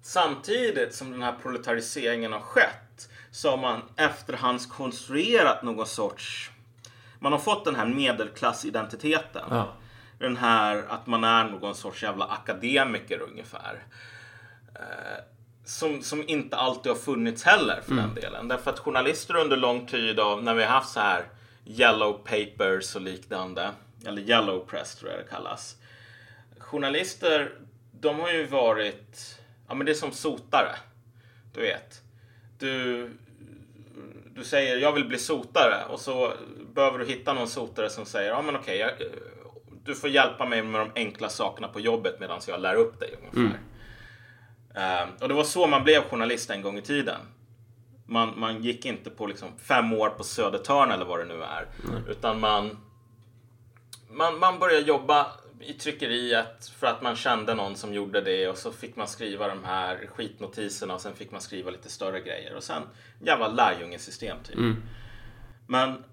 Samtidigt 0.01 0.95
som 0.95 1.11
den 1.11 1.21
här 1.21 1.35
proletariseringen 1.41 2.33
har 2.33 2.39
skett 2.39 3.09
så 3.31 3.49
har 3.49 3.57
man 3.57 3.81
efterhandskonstruerat 3.95 5.63
någon 5.63 5.85
sorts... 5.85 6.51
Man 7.19 7.31
har 7.31 7.39
fått 7.39 7.65
den 7.65 7.75
här 7.75 7.85
medelklassidentiteten. 7.85 9.43
Ja. 9.49 9.73
Den 10.19 10.37
här 10.37 10.83
att 10.89 11.07
man 11.07 11.23
är 11.23 11.43
någon 11.43 11.75
sorts 11.75 12.03
jävla 12.03 12.25
akademiker 12.25 13.21
ungefär. 13.21 13.83
Eh, 14.75 15.23
som, 15.65 16.01
som 16.01 16.29
inte 16.29 16.55
alltid 16.55 16.91
har 16.91 16.99
funnits 16.99 17.43
heller 17.43 17.81
för 17.81 17.95
den 17.95 18.15
delen. 18.15 18.47
Därför 18.47 18.71
att 18.71 18.79
journalister 18.79 19.35
under 19.35 19.57
lång 19.57 19.85
tid 19.85 20.19
av 20.19 20.43
när 20.43 20.53
vi 20.53 20.63
har 20.63 20.71
haft 20.71 20.89
så 20.89 20.99
här 20.99 21.25
yellow 21.65 22.13
papers 22.13 22.95
och 22.95 23.01
liknande. 23.01 23.71
Eller 24.05 24.21
yellow 24.21 24.65
press 24.65 24.95
tror 24.95 25.11
jag 25.11 25.19
det 25.19 25.29
kallas. 25.29 25.75
Journalister, 26.59 27.51
de 27.91 28.19
har 28.19 28.31
ju 28.31 28.45
varit, 28.45 29.39
ja 29.67 29.73
men 29.73 29.85
det 29.85 29.91
är 29.91 29.95
som 29.95 30.11
sotare. 30.11 30.75
Du 31.53 31.61
vet. 31.61 32.01
Du, 32.59 33.09
du 34.39 34.45
säger 34.45 34.77
jag 34.77 34.91
vill 34.91 35.05
bli 35.05 35.17
sotare 35.17 35.85
och 35.89 35.99
så 35.99 36.33
behöver 36.73 36.99
du 36.99 37.05
hitta 37.05 37.33
någon 37.33 37.47
sotare 37.47 37.89
som 37.89 38.05
säger 38.05 38.29
ja 38.29 38.41
men 38.41 38.55
okej, 38.55 38.77
jag, 38.77 38.91
du 39.85 39.95
får 39.95 40.09
hjälpa 40.09 40.45
mig 40.45 40.63
med 40.63 40.81
de 40.81 40.91
enkla 40.95 41.29
sakerna 41.29 41.67
på 41.67 41.79
jobbet 41.79 42.19
medan 42.19 42.39
jag 42.47 42.61
lär 42.61 42.75
upp 42.75 42.99
dig 42.99 43.15
ungefär. 43.17 43.59
Eh, 44.75 45.09
och 45.21 45.27
det 45.27 45.33
var 45.33 45.43
så 45.43 45.67
man 45.67 45.83
blev 45.83 46.01
journalist 46.01 46.49
en 46.49 46.61
gång 46.61 46.77
i 46.77 46.81
tiden. 46.81 47.19
Man, 48.05 48.39
man 48.39 48.63
gick 48.63 48.85
inte 48.85 49.09
på 49.09 49.27
liksom 49.27 49.49
fem 49.57 49.93
år 49.93 50.09
på 50.09 50.23
Södertörn 50.23 50.91
eller 50.91 51.05
vad 51.05 51.19
det 51.19 51.25
nu 51.25 51.43
är. 51.43 51.67
Utan 52.09 52.39
man, 52.39 52.77
man, 54.09 54.39
man 54.39 54.59
började 54.59 54.85
jobba 54.85 55.27
i 55.61 55.73
tryckeriet 55.73 56.67
för 56.79 56.87
att 56.87 57.01
man 57.01 57.15
kände 57.15 57.53
någon 57.53 57.75
som 57.75 57.93
gjorde 57.93 58.21
det 58.21 58.47
och 58.47 58.57
så 58.57 58.71
fick 58.71 58.95
man 58.95 59.07
skriva 59.07 59.47
de 59.47 59.63
här 59.63 60.07
skitnotiserna 60.15 60.93
och 60.93 61.01
sen 61.01 61.15
fick 61.15 61.31
man 61.31 61.41
skriva 61.41 61.71
lite 61.71 61.89
större 61.89 62.19
grejer 62.19 62.55
och 62.55 62.63
sen 62.63 62.83
jävla 63.21 63.47
lärjungesystem 63.47 64.37
typ. 64.43 64.57
Men 65.67 66.03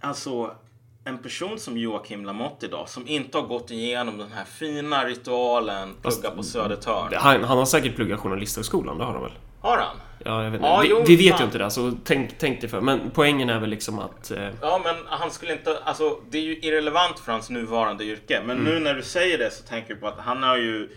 alltså 0.00 0.56
en 1.04 1.18
person 1.18 1.58
som 1.58 1.78
Joakim 1.78 2.24
Lamotte 2.24 2.66
idag 2.66 2.88
som 2.88 3.08
inte 3.08 3.38
har 3.38 3.46
gått 3.46 3.70
igenom 3.70 4.18
den 4.18 4.32
här 4.32 4.44
fina 4.44 5.04
ritualen 5.04 5.94
plugga 6.02 6.30
på 6.30 6.42
Södertörn. 6.42 7.12
Han, 7.16 7.44
han 7.44 7.58
har 7.58 7.66
säkert 7.66 7.96
pluggat 7.96 8.20
Journalisthögskolan, 8.20 8.98
det 8.98 9.04
har 9.04 9.12
han 9.12 9.22
väl? 9.22 9.32
Har 9.60 9.78
han? 9.78 9.96
Ja, 10.24 10.44
jag 10.44 10.50
vet 10.50 10.58
inte. 10.58 10.66
Ja, 10.68 10.80
vi, 10.80 10.88
jo, 10.88 11.04
vi 11.06 11.16
vet 11.16 11.30
fan. 11.30 11.38
ju 11.38 11.44
inte 11.44 11.58
det, 11.58 11.70
så 11.70 11.92
tänk, 12.04 12.38
tänk 12.38 12.60
dig 12.60 12.70
för. 12.70 12.80
Men 12.80 13.10
poängen 13.14 13.50
är 13.50 13.58
väl 13.60 13.70
liksom 13.70 13.98
att... 13.98 14.30
Eh, 14.30 14.48
Ja, 14.60 14.80
men 14.84 14.96
han 15.08 15.30
skulle 15.30 15.52
inte... 15.52 15.78
Alltså, 15.84 16.20
det 16.30 16.38
är 16.38 16.42
ju 16.42 16.56
irrelevant 16.56 17.18
för 17.18 17.32
hans 17.32 17.50
nuvarande 17.50 18.04
yrke. 18.04 18.42
Men 18.46 18.56
nu 18.56 18.78
när 18.78 18.94
du 18.94 19.02
säger 19.02 19.38
det 19.38 19.50
så 19.50 19.62
tänker 19.62 19.90
jag 19.90 20.00
på 20.00 20.08
att 20.08 20.18
han 20.18 20.42
har 20.42 20.56
ju 20.56 20.82
i 20.82 20.88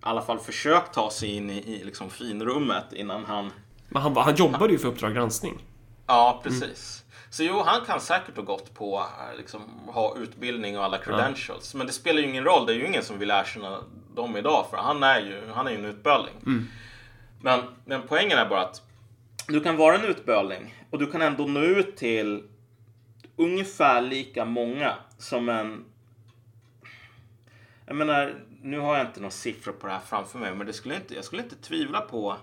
alla 0.00 0.22
fall 0.22 0.38
försökt 0.38 0.94
ta 0.94 1.10
sig 1.10 1.36
in 1.36 1.50
i, 1.50 1.58
i 1.58 1.84
liksom 1.84 2.10
finrummet 2.10 2.92
innan 2.92 3.24
han... 3.24 3.52
men 3.88 4.02
han, 4.02 4.16
han 4.16 4.34
jobbade 4.34 4.72
ju 4.72 4.78
för 4.78 4.88
Uppdrag 4.88 5.14
granskning. 5.14 5.58
Ja, 6.06 6.40
precis. 6.44 7.04
Så 7.30 7.42
jo, 7.42 7.62
han 7.66 7.84
kan 7.84 8.00
säkert 8.00 8.36
ha 8.36 8.42
gått 8.42 8.74
på 8.74 8.98
eh, 8.98 9.36
liksom, 9.38 9.60
ha 9.86 10.16
utbildning 10.18 10.78
och 10.78 10.84
alla 10.84 10.98
credentials. 10.98 11.74
Men 11.74 11.86
det 11.86 11.92
spelar 11.92 12.20
ju 12.20 12.28
ingen 12.28 12.44
roll. 12.44 12.66
Det 12.66 12.72
är 12.72 12.76
ju 12.76 12.86
ingen 12.86 13.04
som 13.04 13.18
vill 13.18 13.30
erkänna 13.30 13.78
dem 14.14 14.36
idag. 14.36 14.66
För 14.70 14.76
han 14.76 15.02
är 15.02 15.20
ju, 15.20 15.42
han 15.54 15.66
är 15.66 15.70
ju 15.70 15.76
en 15.76 15.84
utböling. 15.84 16.34
Men, 17.42 17.60
men 17.84 18.02
poängen 18.08 18.38
är 18.38 18.48
bara 18.48 18.60
att 18.60 18.82
du 19.48 19.60
kan 19.60 19.76
vara 19.76 19.98
en 19.98 20.04
utböling 20.04 20.74
och 20.90 20.98
du 20.98 21.10
kan 21.10 21.22
ändå 21.22 21.46
nå 21.46 21.60
ut 21.60 21.96
till 21.96 22.42
ungefär 23.36 24.00
lika 24.00 24.44
många 24.44 24.94
som 25.18 25.48
en... 25.48 25.84
Jag 27.86 27.96
menar, 27.96 28.34
nu 28.62 28.78
har 28.78 28.98
jag 28.98 29.06
inte 29.06 29.20
några 29.20 29.30
siffror 29.30 29.72
på 29.72 29.86
det 29.86 29.92
här 29.92 30.00
framför 30.00 30.38
mig, 30.38 30.54
men 30.54 30.66
det 30.66 30.72
skulle 30.72 30.96
inte, 30.96 31.14
jag 31.14 31.24
skulle 31.24 31.42
inte 31.42 31.56
tvivla 31.56 32.00
på 32.00 32.36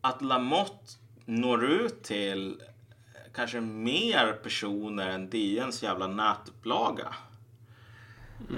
att 0.00 0.22
Lamotte 0.22 0.92
når 1.24 1.64
ut 1.64 2.02
till 2.02 2.62
kanske 3.34 3.60
mer 3.60 4.32
personer 4.32 5.08
än 5.08 5.30
DNs 5.30 5.82
jävla 5.82 6.06
nätupplaga. 6.06 7.14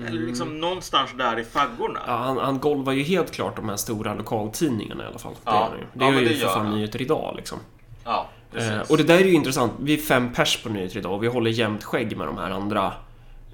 Eller 0.06 0.20
liksom 0.26 0.60
någonstans 0.60 1.10
där 1.18 1.38
i 1.38 1.44
faggorna. 1.44 2.00
Ja, 2.06 2.16
han, 2.16 2.38
han 2.38 2.58
golvar 2.58 2.92
ju 2.92 3.02
helt 3.02 3.30
klart 3.32 3.56
de 3.56 3.68
här 3.68 3.76
stora 3.76 4.14
lokaltidningarna 4.14 5.04
i 5.04 5.06
alla 5.06 5.18
fall. 5.18 5.32
Det 5.32 5.50
Ja. 5.50 5.70
gör. 5.72 5.86
Det 5.94 6.04
Ja, 6.04 6.12
gör 6.12 6.20
ju 6.20 6.28
för 6.28 6.34
gör 6.34 6.48
fan 6.48 6.66
han. 6.66 6.74
Nyheter 6.74 7.02
Idag 7.02 7.34
liksom. 7.36 7.58
Ja. 8.04 8.26
Eh, 8.56 8.80
och 8.90 8.96
det 8.96 9.02
där 9.02 9.14
är 9.18 9.24
ju 9.24 9.32
intressant. 9.32 9.72
Vi 9.80 9.94
är 9.94 9.98
fem 9.98 10.32
pers 10.32 10.62
på 10.62 10.68
Nyheter 10.68 10.98
Idag 10.98 11.12
och 11.12 11.22
vi 11.22 11.26
håller 11.28 11.50
jämnt 11.50 11.84
skägg 11.84 12.16
med 12.16 12.26
de 12.26 12.38
här 12.38 12.50
andra, 12.50 12.92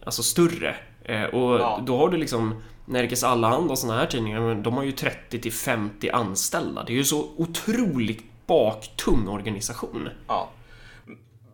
alltså 0.07 0.23
större. 0.23 0.77
Eh, 1.05 1.23
och 1.23 1.61
Ja. 1.61 1.81
då 1.87 1.97
har 1.99 2.09
du 2.09 2.17
liksom 2.17 2.63
Nerikes 2.85 3.25
Allehanda 3.25 3.73
och 3.73 3.79
såna 3.79 3.97
här 3.97 4.07
tidningar, 4.07 4.55
de 4.55 4.75
har 4.75 4.83
ju 4.85 4.93
30 4.93 5.39
till 5.41 5.53
50 5.53 6.11
anställda. 6.11 6.85
Det 6.85 6.93
är 6.93 6.97
ju 6.97 7.05
så 7.05 7.29
otroligt 7.37 8.25
baktung 8.47 9.29
organisation. 9.29 10.09
Ja. 10.29 10.49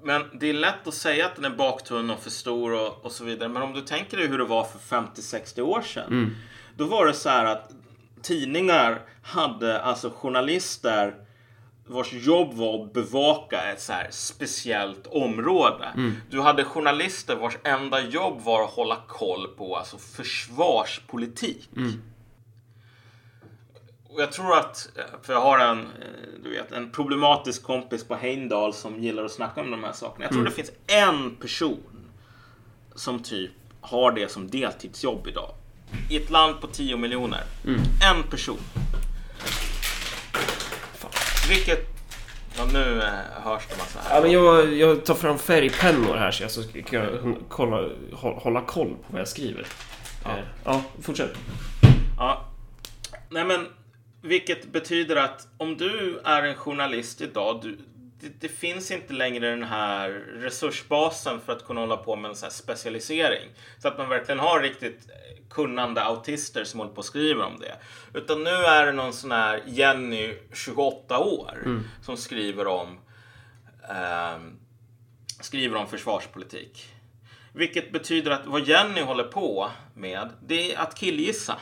Men 0.04 0.22
det 0.40 0.50
är 0.50 0.54
lätt 0.54 0.86
att 0.86 0.94
säga 0.94 1.26
att 1.26 1.36
den 1.36 1.44
är 1.44 1.56
baktunn 1.56 2.10
och 2.10 2.20
för 2.20 2.30
stor 2.30 2.72
och, 2.72 3.04
och 3.04 3.12
så 3.12 3.24
vidare. 3.24 3.48
Men 3.48 3.62
om 3.62 3.72
du 3.72 3.80
tänker 3.80 4.16
dig 4.16 4.26
hur 4.26 4.38
det 4.38 4.44
var 4.44 4.64
för 4.64 4.96
50-60 4.96 5.60
år 5.60 5.82
sedan. 5.82 6.36
Då 6.76 6.84
var 6.84 7.06
det 7.06 7.12
så 7.14 7.28
här 7.28 7.44
att 7.44 7.70
tidningar 8.22 9.00
hade 9.22 9.80
alltså 9.82 10.10
journalister 10.10 11.14
vars 11.86 12.12
jobb 12.12 12.54
var 12.54 12.84
att 12.84 12.92
bevaka 12.92 13.62
ett 13.72 13.80
så 13.80 13.92
speciellt 14.10 15.06
område. 15.06 15.88
Du 16.30 16.40
hade 16.40 16.64
journalister 16.64 17.36
vars 17.36 17.56
enda 17.64 18.00
jobb 18.00 18.40
var 18.40 18.64
att 18.64 18.70
hålla 18.70 18.96
koll 19.08 19.48
på 19.56 19.76
alltså 19.76 19.98
försvarspolitik. 19.98 21.68
Och 24.14 24.20
jag 24.22 24.32
tror 24.32 24.56
att, 24.58 24.88
för 25.22 25.32
jag 25.32 25.40
har 25.40 25.58
en, 25.58 25.78
eh, 25.80 25.84
du 26.42 26.50
vet, 26.50 26.72
en 26.72 26.90
problematisk 26.90 27.62
kompis 27.62 28.04
på 28.04 28.14
Heimdal 28.14 28.74
som 28.74 29.02
gillar 29.02 29.24
att 29.24 29.32
snacka 29.32 29.60
om 29.60 29.70
de 29.70 29.84
här 29.84 29.92
sakerna. 29.92 30.24
Jag 30.24 30.32
tror 30.32 30.44
det 30.44 30.50
finns 30.50 30.70
en 30.86 31.36
person 31.36 31.80
som 32.94 33.22
typ 33.22 33.50
har 33.80 34.12
det 34.12 34.30
som 34.30 34.50
deltidsjobb 34.50 35.26
idag. 35.26 35.50
I 36.10 36.16
ett 36.16 36.30
land 36.30 36.60
på 36.60 36.66
10 36.66 36.96
miljoner. 36.96 37.42
En 38.14 38.22
person. 38.30 38.58
Vilket... 41.48 41.90
Ja, 42.58 42.64
nu 42.72 43.02
eh, 43.02 43.42
hörs 43.42 43.62
det 43.70 43.76
massa 43.78 43.98
här. 44.04 44.16
Ja, 44.16 44.22
men 44.22 44.30
jag, 44.30 44.72
jag 44.72 45.04
tar 45.04 45.14
fram 45.14 45.38
färgpennor 45.38 46.16
här 46.16 46.30
så 46.30 46.42
jag 46.42 46.50
så 46.50 46.62
ska 46.62 46.82
jag 46.90 47.36
kolla, 47.48 47.76
hå- 48.12 48.40
hålla 48.40 48.60
koll 48.60 48.88
på 48.88 49.04
vad 49.12 49.20
jag 49.20 49.28
skriver. 49.28 49.66
Ja, 50.24 50.36
ja 50.64 50.82
fortsätt. 51.02 51.30
Ja. 52.18 52.44
Nej 53.30 53.44
men, 53.44 53.66
vilket 54.24 54.72
betyder 54.72 55.16
att 55.16 55.48
om 55.56 55.76
du 55.76 56.20
är 56.24 56.42
en 56.42 56.54
journalist 56.54 57.20
idag, 57.20 57.60
du, 57.62 57.78
det, 58.20 58.40
det 58.40 58.48
finns 58.48 58.90
inte 58.90 59.12
längre 59.12 59.50
den 59.50 59.62
här 59.62 60.10
resursbasen 60.34 61.40
för 61.40 61.52
att 61.52 61.64
kunna 61.64 61.80
hålla 61.80 61.96
på 61.96 62.16
med 62.16 62.28
en 62.28 62.36
sån 62.36 62.50
specialisering. 62.50 63.48
Så 63.78 63.88
att 63.88 63.98
man 63.98 64.08
verkligen 64.08 64.38
har 64.38 64.60
riktigt 64.60 65.08
eh, 65.08 65.48
kunnande 65.50 66.02
autister 66.02 66.64
som 66.64 66.80
håller 66.80 66.92
på 66.92 66.98
och 66.98 67.04
skriver 67.04 67.44
om 67.44 67.58
det. 67.60 67.76
Utan 68.18 68.44
nu 68.44 68.50
är 68.50 68.86
det 68.86 68.92
någon 68.92 69.12
sån 69.12 69.32
här 69.32 69.62
Jenny, 69.66 70.34
28 70.52 71.18
år, 71.18 71.58
som 72.02 72.16
skriver 72.16 72.66
om 72.66 72.98
ehm, 73.90 74.58
skriver 75.40 75.76
om 75.76 75.86
försvarspolitik. 75.88 76.92
Vilket 77.52 77.92
betyder 77.92 78.30
att 78.30 78.46
vad 78.46 78.68
Jenny 78.68 79.00
håller 79.00 79.24
på 79.24 79.70
med, 79.94 80.30
det 80.46 80.74
är 80.74 80.78
att 80.78 80.94
killgissa. 80.94 81.58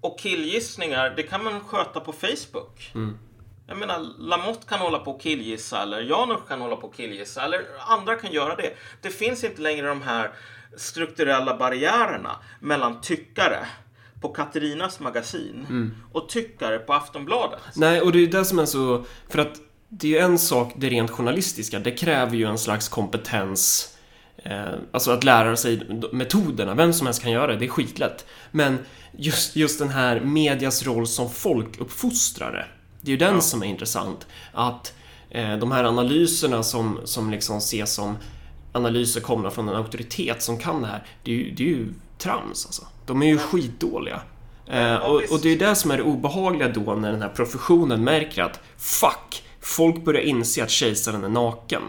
Och 0.00 0.18
killgissningar, 0.18 1.14
det 1.16 1.22
kan 1.22 1.44
man 1.44 1.60
sköta 1.60 2.00
på 2.00 2.12
Facebook. 2.12 2.92
Jag 3.68 3.78
menar, 3.78 3.98
Lamotte 4.18 4.66
kan 4.68 4.78
hålla 4.78 4.98
på 4.98 5.10
och 5.10 5.20
killgissa, 5.20 5.82
eller 5.82 6.00
Janusz 6.00 6.40
kan 6.48 6.60
hålla 6.60 6.76
på 6.76 6.86
och 6.86 6.94
killgissa, 6.94 7.44
eller 7.44 7.60
andra 7.88 8.14
kan 8.14 8.32
göra 8.32 8.56
det. 8.56 8.74
Det 9.02 9.10
finns 9.10 9.44
inte 9.44 9.62
längre 9.62 9.88
de 9.88 10.02
här 10.02 10.30
strukturella 10.76 11.56
barriärerna 11.56 12.36
mellan 12.60 13.00
tyckare 13.00 13.66
på 14.20 14.28
Katarinas 14.28 15.00
magasin 15.00 15.94
och 16.12 16.28
tyckare 16.28 16.78
på 16.78 16.92
Aftonbladet. 16.92 17.60
Nej, 17.76 18.00
och 18.00 18.12
det 18.12 18.18
är 18.18 18.26
det 18.26 18.44
som 18.44 18.58
är 18.58 18.66
så... 18.66 19.04
För 19.28 19.38
att 19.38 19.60
det 19.88 20.06
är 20.06 20.10
ju 20.10 20.18
en 20.18 20.38
sak, 20.38 20.72
det 20.76 20.88
rent 20.88 21.10
journalistiska, 21.10 21.78
det 21.78 21.90
kräver 21.90 22.36
ju 22.36 22.44
en 22.44 22.58
slags 22.58 22.88
kompetens 22.88 23.95
alltså 24.92 25.10
att 25.10 25.24
lära 25.24 25.56
sig 25.56 25.80
metoderna, 26.12 26.74
vem 26.74 26.92
som 26.92 27.06
helst 27.06 27.22
kan 27.22 27.32
göra 27.32 27.46
det, 27.46 27.56
det 27.58 27.64
är 27.64 27.68
skitlätt. 27.68 28.26
Men 28.50 28.78
just, 29.16 29.56
just 29.56 29.78
den 29.78 29.88
här 29.88 30.20
medias 30.20 30.86
roll 30.86 31.06
som 31.06 31.30
folkuppfostrare, 31.30 32.66
det 33.00 33.08
är 33.08 33.10
ju 33.12 33.16
den 33.16 33.34
Ja. 33.34 33.40
som 33.40 33.62
är 33.62 33.66
intressant. 33.66 34.26
Att 34.52 34.94
eh, 35.30 35.56
de 35.56 35.72
här 35.72 35.84
analyserna 35.84 36.62
som, 36.62 37.00
som 37.04 37.30
liksom 37.30 37.58
ses 37.58 37.94
som 37.94 38.16
analyser 38.72 39.20
komna 39.20 39.50
från 39.50 39.68
en 39.68 39.76
auktoritet 39.76 40.42
som 40.42 40.58
kan 40.58 40.82
det 40.82 40.88
här, 40.88 41.06
det 41.24 41.30
är 41.30 41.34
ju, 41.36 41.50
det 41.54 41.62
är 41.62 41.68
ju 41.68 41.88
trams 42.18 42.66
alltså. 42.66 42.82
De 43.06 43.22
är 43.22 43.26
ju 43.26 43.38
skitdåliga. 43.38 44.20
Eh, 44.66 44.96
och, 44.96 45.22
och 45.30 45.40
det 45.42 45.48
är 45.48 45.58
det 45.58 45.74
som 45.74 45.90
är 45.90 45.96
det 45.96 46.02
obehagliga 46.02 46.68
då 46.68 46.94
när 46.94 47.12
den 47.12 47.22
här 47.22 47.28
professionen 47.28 48.04
märker 48.04 48.42
att 48.42 48.60
fuck, 48.76 49.42
folk 49.60 50.04
börjar 50.04 50.20
inse 50.22 50.62
att 50.62 50.70
kejsaren 50.70 51.24
är 51.24 51.28
naken. 51.28 51.82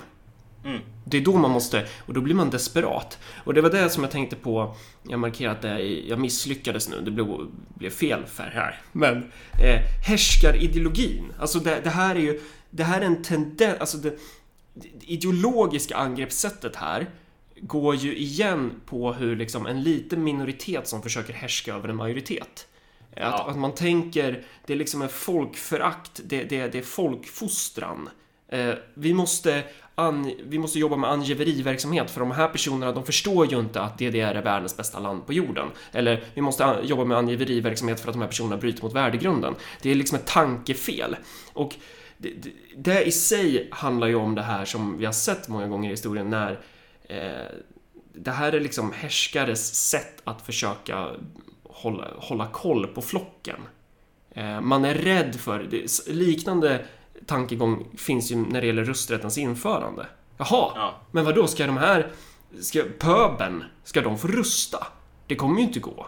Mm. 0.68 0.82
Det 1.06 1.18
är 1.18 1.22
då 1.22 1.38
man 1.38 1.52
måste, 1.52 1.88
och 2.06 2.14
då 2.14 2.22
blir 2.22 2.36
man 2.36 2.50
desperat. 2.50 3.20
Och 3.44 3.54
det 3.54 3.62
var 3.62 3.70
det 3.70 3.90
som 3.90 4.04
jag 4.04 4.12
tänkte 4.12 4.36
på, 4.36 4.76
jag 5.04 5.20
markerat 5.20 5.62
det, 5.62 5.80
jag 5.82 6.20
misslyckades 6.20 6.90
nu, 6.90 7.02
det 7.02 7.12
blev, 7.12 7.28
blev 7.76 7.90
fel 7.90 8.26
färg 8.26 8.52
här. 8.54 8.82
Men 8.92 9.18
eh, 9.64 9.82
härskarideologin, 10.08 11.34
alltså 11.40 11.60
det, 11.60 11.82
det 11.84 11.90
här 11.90 12.16
är 12.16 12.20
ju, 12.20 12.42
det 12.70 12.84
här 12.84 13.02
är 13.02 13.06
en 13.06 13.24
tendens, 13.24 13.80
alltså 13.80 13.98
det, 13.98 14.20
det 14.74 14.88
ideologiska 15.06 15.96
angreppssättet 15.96 16.76
här 16.76 17.10
går 17.62 17.96
ju 17.96 18.18
igen 18.18 18.72
på 18.86 19.14
hur 19.14 19.36
liksom 19.36 19.66
en 19.66 19.84
liten 19.84 20.24
minoritet 20.24 20.88
som 20.88 21.02
försöker 21.02 21.34
härska 21.34 21.74
över 21.74 21.90
en 21.90 21.96
majoritet. 21.96 22.68
Att, 23.12 23.22
Ja. 23.22 23.50
att 23.50 23.58
man 23.58 23.76
tänker, 23.76 24.44
det 24.66 24.74
är 24.74 24.78
liksom 24.78 25.02
en 25.02 25.10
folkförakt, 25.10 26.22
det, 26.26 26.44
det, 26.44 26.68
det 26.68 26.78
är 26.78 26.84
folkfostran. 26.84 28.10
Eh, 28.48 28.74
vi, 28.94 29.14
måste 29.14 29.64
an, 30.00 30.32
vi 30.44 30.60
måste 30.60 30.80
jobba 30.80 30.96
med 30.96 31.10
angiveriverksamhet 31.10 32.12
för 32.12 32.20
de 32.20 32.32
här 32.32 32.48
personerna 32.48 32.92
de 32.92 33.06
förstår 33.06 33.52
ju 33.52 33.60
inte 33.60 33.82
att 33.82 33.98
DDR 33.98 34.18
är 34.18 34.42
världens 34.42 34.78
bästa 34.78 35.00
land 35.00 35.26
på 35.26 35.34
jorden. 35.34 35.68
Eller 35.92 36.24
vi 36.34 36.42
måste 36.42 36.66
an, 36.66 36.88
jobba 36.88 37.06
med 37.06 37.18
angiveriverksamhet 37.18 38.00
för 38.00 38.10
att 38.10 38.14
de 38.14 38.22
här 38.22 38.28
personerna 38.28 38.58
bryter 38.58 38.84
mot 38.84 38.94
värdegrunden. 38.94 39.56
Det 39.82 39.92
är 39.92 39.96
liksom 39.96 40.18
ett 40.18 40.28
tankefel. 40.28 41.16
Och 41.54 41.76
det, 42.18 42.30
det, 42.30 42.52
det 42.78 43.04
i 43.04 43.12
sig 43.12 43.68
handlar 43.72 44.08
ju 44.08 44.16
om 44.16 44.36
det 44.36 44.42
här 44.42 44.66
som 44.66 44.98
vi 44.98 45.06
har 45.06 45.14
sett 45.14 45.48
många 45.48 45.68
gånger 45.68 45.90
i 45.90 45.94
historien 45.94 46.30
när 46.30 46.60
eh, 47.04 47.52
det 48.14 48.32
här 48.32 48.54
är 48.54 48.60
liksom 48.60 48.92
härskares 48.92 49.90
sätt 49.90 50.22
att 50.24 50.42
försöka 50.42 51.08
hålla, 51.64 52.08
hålla 52.18 52.48
koll 52.48 52.88
på 52.88 53.02
flocken. 53.02 53.60
Eh, 54.32 54.62
man 54.62 54.86
är 54.86 54.96
rädd 54.96 55.36
för, 55.36 55.68
det, 55.72 56.08
liknande 56.08 56.86
tankegång 57.28 57.88
finns 57.98 58.32
ju 58.32 58.36
när 58.36 58.62
det 58.62 58.68
gäller 58.68 58.84
rösträttens 58.86 59.38
införande. 59.38 60.06
Jaha, 60.38 60.72
Ja. 60.76 60.96
men 61.12 61.26
vad 61.26 61.36
då 61.36 61.48
ska 61.48 61.66
de 61.68 61.78
här, 61.78 62.12
ska 62.62 62.84
pöben, 63.00 63.64
ska 63.84 64.02
de 64.02 64.18
få 64.18 64.28
rösta? 64.28 64.88
Det 65.28 65.36
kommer 65.36 65.58
ju 65.60 65.64
inte 65.68 65.80
gå. 65.80 66.08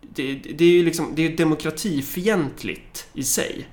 Det, 0.00 0.34
det 0.34 0.64
är 0.64 0.68
ju 0.72 0.84
liksom, 0.84 1.12
det 1.14 1.22
är 1.26 1.36
demokratifientligt 1.36 3.08
i 3.12 3.22
sig. 3.24 3.68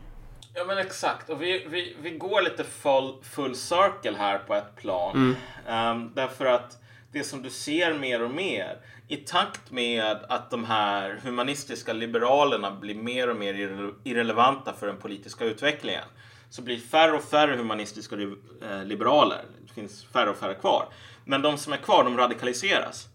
Ja 0.54 0.64
men 0.66 0.78
exakt, 0.78 1.30
och 1.30 1.42
vi, 1.42 1.68
vi, 1.70 1.96
vi 2.02 2.10
går 2.12 2.42
lite 2.42 2.64
full, 2.64 3.14
full 3.24 3.56
circle 3.56 4.18
här 4.18 4.38
på 4.38 4.54
ett 4.56 4.76
plan. 4.76 5.16
Mm. 5.16 5.36
Ehm, 5.68 6.12
därför 6.16 6.46
att 6.46 6.78
det 7.12 7.24
som 7.24 7.42
du 7.42 7.50
ser 7.50 8.00
mer 8.00 8.22
och 8.24 8.32
mer 8.32 8.78
i 9.08 9.16
takt 9.16 9.72
med 9.72 10.18
att 10.30 10.52
de 10.52 10.64
här 10.64 11.20
humanistiska 11.24 11.94
liberalerna 11.94 12.72
blir 12.72 12.96
mer 12.96 13.30
och 13.30 13.38
mer 13.38 13.54
irre- 13.54 13.94
irrelevanta 14.04 14.74
för 14.74 14.88
den 14.88 14.98
politiska 14.98 15.46
utvecklingen 15.46 16.04
så 16.50 16.62
blir 16.62 16.80
färre 16.80 17.12
och 17.12 17.24
färre 17.24 17.56
humanistiska 17.56 18.16
eh, 18.16 18.84
liberaler. 18.84 19.46
Det 19.68 19.74
finns 19.74 20.06
färre 20.06 20.30
och 20.30 20.38
färre 20.38 20.56
kvar. 20.56 20.86
Men 21.26 21.42
de 21.42 21.58
som 21.58 21.74
är 21.74 21.78
kvar, 21.78 22.04
de 22.04 22.18
radikaliseras. 22.18 23.08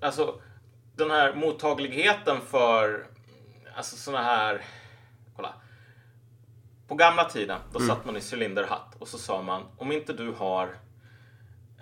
Alltså, 0.00 0.40
den 0.96 1.10
här 1.10 1.34
mottagligheten 1.34 2.40
för 2.40 3.06
alltså 3.76 3.96
såna 3.96 4.22
här... 4.22 4.64
Kolla. 5.36 5.54
På 6.88 6.94
gamla 6.94 7.24
tiden, 7.24 7.58
då 7.72 7.80
satt 7.80 8.04
man 8.04 8.16
i 8.16 8.20
cylinderhatt 8.32 8.96
och 8.98 9.08
så 9.08 9.18
sa 9.18 9.42
man 9.42 9.62
om 9.76 9.92
inte 9.92 10.12
du 10.12 10.32
har 10.32 10.76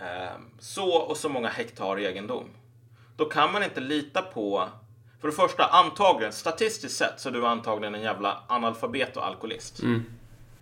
eh, 0.01 0.41
så 0.59 0.97
och 0.97 1.17
så 1.17 1.29
många 1.29 1.49
hektar 1.49 1.99
egendom, 1.99 2.51
då 3.17 3.25
kan 3.25 3.53
man 3.53 3.63
inte 3.63 3.81
lita 3.81 4.23
på 4.23 4.69
för 5.21 5.29
det 5.29 5.35
första, 5.35 5.65
antagligen, 5.65 6.33
statistiskt 6.33 6.97
sett 6.97 7.21
så 7.21 7.29
är 7.29 7.33
du 7.33 7.47
antagligen 7.47 7.95
en 7.95 8.03
jävla 8.03 8.43
analfabet 8.49 9.17
och 9.17 9.27
alkoholist. 9.27 9.83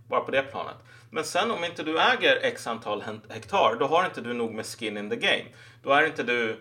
Bara 0.08 0.20
på 0.20 0.30
det 0.30 0.42
planet. 0.42 0.76
Men 1.10 1.24
sen 1.24 1.50
om 1.50 1.64
inte 1.64 1.82
du 1.82 2.00
äger 2.00 2.38
x 2.42 2.66
antal 2.66 3.04
hektar, 3.28 3.76
då 3.80 3.86
har 3.86 4.04
inte 4.04 4.20
du 4.20 4.32
nog 4.32 4.54
med 4.54 4.66
skin 4.66 4.96
in 4.96 5.10
the 5.10 5.16
game. 5.16 5.44
Då 5.82 5.90
är 5.92 6.06
inte 6.06 6.22
du 6.22 6.60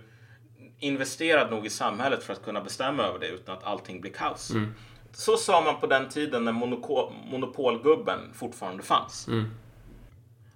investerad 0.80 1.52
nog 1.52 1.66
i 1.66 1.70
samhället 1.70 2.24
för 2.24 2.34
att 2.34 2.44
kunna 2.44 2.62
bestämma 2.62 3.04
över 3.04 3.20
det 3.20 3.28
utan 3.28 3.58
att 3.58 3.64
allting 3.64 4.02
blir 4.02 4.12
kaos. 4.12 4.52
Så 5.12 5.38
sa 5.38 5.62
man 5.62 5.80
på 5.80 5.88
den 5.88 6.10
tiden 6.10 6.46
när 6.46 6.52
monopolgubben 7.32 8.20
fortfarande 8.34 8.84
fanns. 8.84 9.28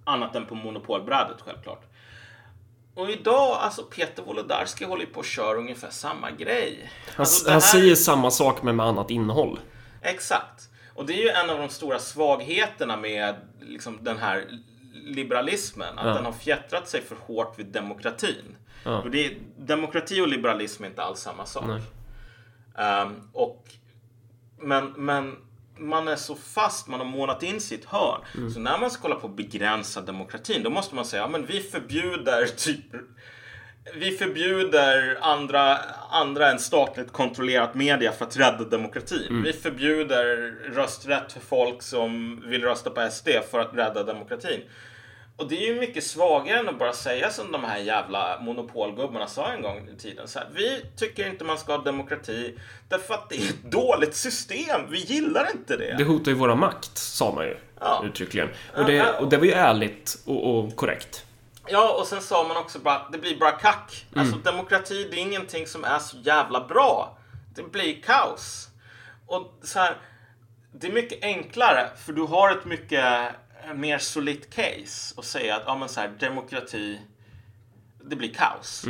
Annat 0.04 0.34
än 0.36 0.46
på 0.46 0.54
monopolbrädet 0.54 1.36
självklart. 1.40 1.82
Och 2.94 3.10
idag, 3.10 3.58
alltså 3.60 3.82
Peter 3.82 4.22
Wolodarski 4.22 4.84
håller 4.84 5.04
ju 5.04 5.10
på 5.12 5.18
och 5.18 5.24
kör 5.24 5.56
ungefär 5.56 5.90
samma 5.90 6.30
grej. 6.30 6.90
Han, 7.06 7.14
Alltså, 7.16 7.44
han 7.50 7.52
här- 7.52 7.60
säger 7.60 7.94
samma 7.94 8.30
sak 8.30 8.62
men 8.62 8.76
med 8.76 8.86
annat 8.86 9.10
innehåll. 9.10 9.60
Exakt. 10.02 10.68
Och 10.94 11.06
det 11.06 11.12
är 11.12 11.22
ju 11.22 11.28
en 11.28 11.50
av 11.50 11.58
de 11.58 11.68
stora 11.68 11.98
svagheterna 11.98 12.96
med 12.96 13.34
liksom, 13.60 13.98
den 14.02 14.18
här 14.18 14.44
liberalismen. 14.94 15.98
Att 15.98 16.06
Ja. 16.06 16.14
den 16.14 16.24
har 16.24 16.32
fjättrat 16.32 16.88
sig 16.88 17.02
för 17.02 17.16
hårt 17.16 17.58
vid 17.58 17.66
demokratin. 17.66 18.56
Ja. 18.84 18.98
Och 19.02 19.10
det 19.10 19.26
är, 19.26 19.32
demokrati 19.58 20.20
och 20.20 20.28
liberalism 20.28 20.84
är 20.84 20.88
inte 20.88 21.02
alls 21.02 21.20
samma 21.20 21.46
sak. 21.46 21.64
Ehm, 22.78 23.28
och, 23.32 23.64
men, 24.58 24.92
men 24.96 25.36
man 25.78 26.08
är 26.08 26.16
så 26.16 26.34
fast, 26.34 26.88
man 26.88 27.00
har 27.00 27.06
månat 27.06 27.42
in 27.42 27.60
sitt 27.60 27.84
hörn. 27.84 28.20
Mm. 28.34 28.50
Så 28.50 28.60
när 28.60 28.78
man 28.78 28.90
ska 28.90 29.02
kolla 29.02 29.14
på 29.14 29.28
begränsa 29.28 30.00
demokratin, 30.00 30.62
då 30.62 30.70
måste 30.70 30.94
man 30.94 31.04
säga, 31.04 31.22
ja 31.22 31.28
men 31.28 31.46
vi 31.46 31.60
förbjuder 31.60 32.46
typ 32.46 32.84
vi 33.94 34.10
förbjuder 34.10 35.18
andra, 35.20 35.78
andra 36.10 36.50
än 36.50 36.58
statligt 36.58 37.12
kontrollerat 37.12 37.74
media 37.74 38.12
för 38.12 38.24
att 38.24 38.36
rädda 38.36 38.64
demokratin. 38.64 39.26
Mm. 39.30 39.42
Vi 39.42 39.52
förbjuder 39.52 40.26
rösträtt 40.74 41.32
för 41.32 41.40
folk 41.40 41.82
som 41.82 42.42
vill 42.46 42.62
rösta 42.64 42.90
på 42.90 43.08
SD 43.10 43.28
för 43.50 43.60
att 43.60 43.74
rädda 43.74 44.02
demokratin. 44.02 44.60
Och 45.36 45.48
det 45.48 45.56
är 45.68 45.74
ju 45.74 45.80
mycket 45.80 46.04
svagare 46.04 46.58
än 46.58 46.68
att 46.68 46.78
bara 46.78 46.92
säga 46.92 47.30
som 47.30 47.52
de 47.52 47.64
här 47.64 47.78
jävla 47.78 48.40
monopolgubbarna 48.40 49.26
sa 49.26 49.52
en 49.52 49.62
gång 49.62 49.88
i 49.96 50.00
tiden. 50.00 50.28
Så 50.28 50.38
här, 50.38 50.48
vi 50.54 50.82
tycker 50.96 51.28
inte 51.28 51.44
man 51.44 51.58
ska 51.58 51.76
ha 51.76 51.82
demokrati 51.82 52.58
därför 52.88 53.14
att 53.14 53.30
det 53.30 53.36
är 53.36 53.48
ett 53.48 53.72
dåligt 53.72 54.14
system. 54.14 54.80
Vi 54.90 54.98
gillar 54.98 55.48
inte 55.54 55.76
det. 55.76 55.94
Det 55.98 56.04
hotar 56.04 56.30
ju 56.30 56.36
våra 56.36 56.54
makt, 56.54 56.98
sa 56.98 57.34
man 57.34 57.44
ju 57.44 57.56
Ja. 57.80 58.04
uttryckligen. 58.06 58.48
Och 58.76 58.84
det, 58.84 59.18
och 59.18 59.28
det 59.28 59.36
var 59.36 59.44
ju 59.44 59.52
ärligt 59.52 60.18
och, 60.26 60.58
och 60.58 60.76
korrekt. 60.76 61.24
Ja, 61.68 61.92
och 62.00 62.06
sen 62.06 62.22
sa 62.22 62.48
man 62.48 62.56
också 62.56 62.78
bara 62.78 62.94
att 62.94 63.12
det 63.12 63.18
blir 63.18 63.38
bara 63.38 63.52
kack. 63.52 64.06
Alltså 64.16 64.36
demokrati, 64.36 65.08
det 65.10 65.16
är 65.16 65.22
ingenting 65.22 65.66
som 65.66 65.84
är 65.84 65.98
så 65.98 66.16
jävla 66.16 66.66
bra. 66.66 67.18
Det 67.54 67.62
blir 67.72 68.02
kaos. 68.02 68.68
Och 69.26 69.58
så 69.62 69.78
här, 69.78 69.96
det 70.72 70.86
är 70.86 70.92
mycket 70.92 71.24
enklare 71.24 71.90
för 71.96 72.12
du 72.12 72.22
har 72.22 72.50
ett 72.50 72.64
mycket 72.64 73.32
mer 73.74 73.98
solitt 73.98 74.54
case 74.54 75.14
och 75.16 75.24
säga 75.24 75.56
att 75.56 75.62
ja, 75.66 75.76
men 75.76 75.88
så 75.88 76.00
här, 76.00 76.08
demokrati, 76.08 77.00
det 78.04 78.16
blir 78.16 78.34
kaos. 78.34 78.84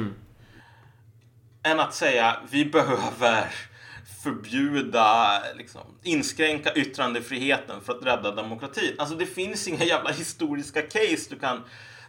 Än 1.62 1.80
att 1.80 1.94
säga 1.94 2.36
vi 2.50 2.64
behöver 2.64 3.54
förbjuda, 4.22 5.42
liksom, 5.56 5.80
inskränka 6.02 6.74
yttrandefriheten 6.74 7.80
för 7.80 7.92
att 7.92 8.04
rädda 8.04 8.34
demokratin. 8.34 8.94
Alltså 8.98 9.14
det 9.14 9.26
finns 9.26 9.68
inga 9.68 9.84
jävla 9.84 10.10
historiska 10.10 10.82
case 10.82 11.26
du 11.30 11.38
kan... 11.38 11.64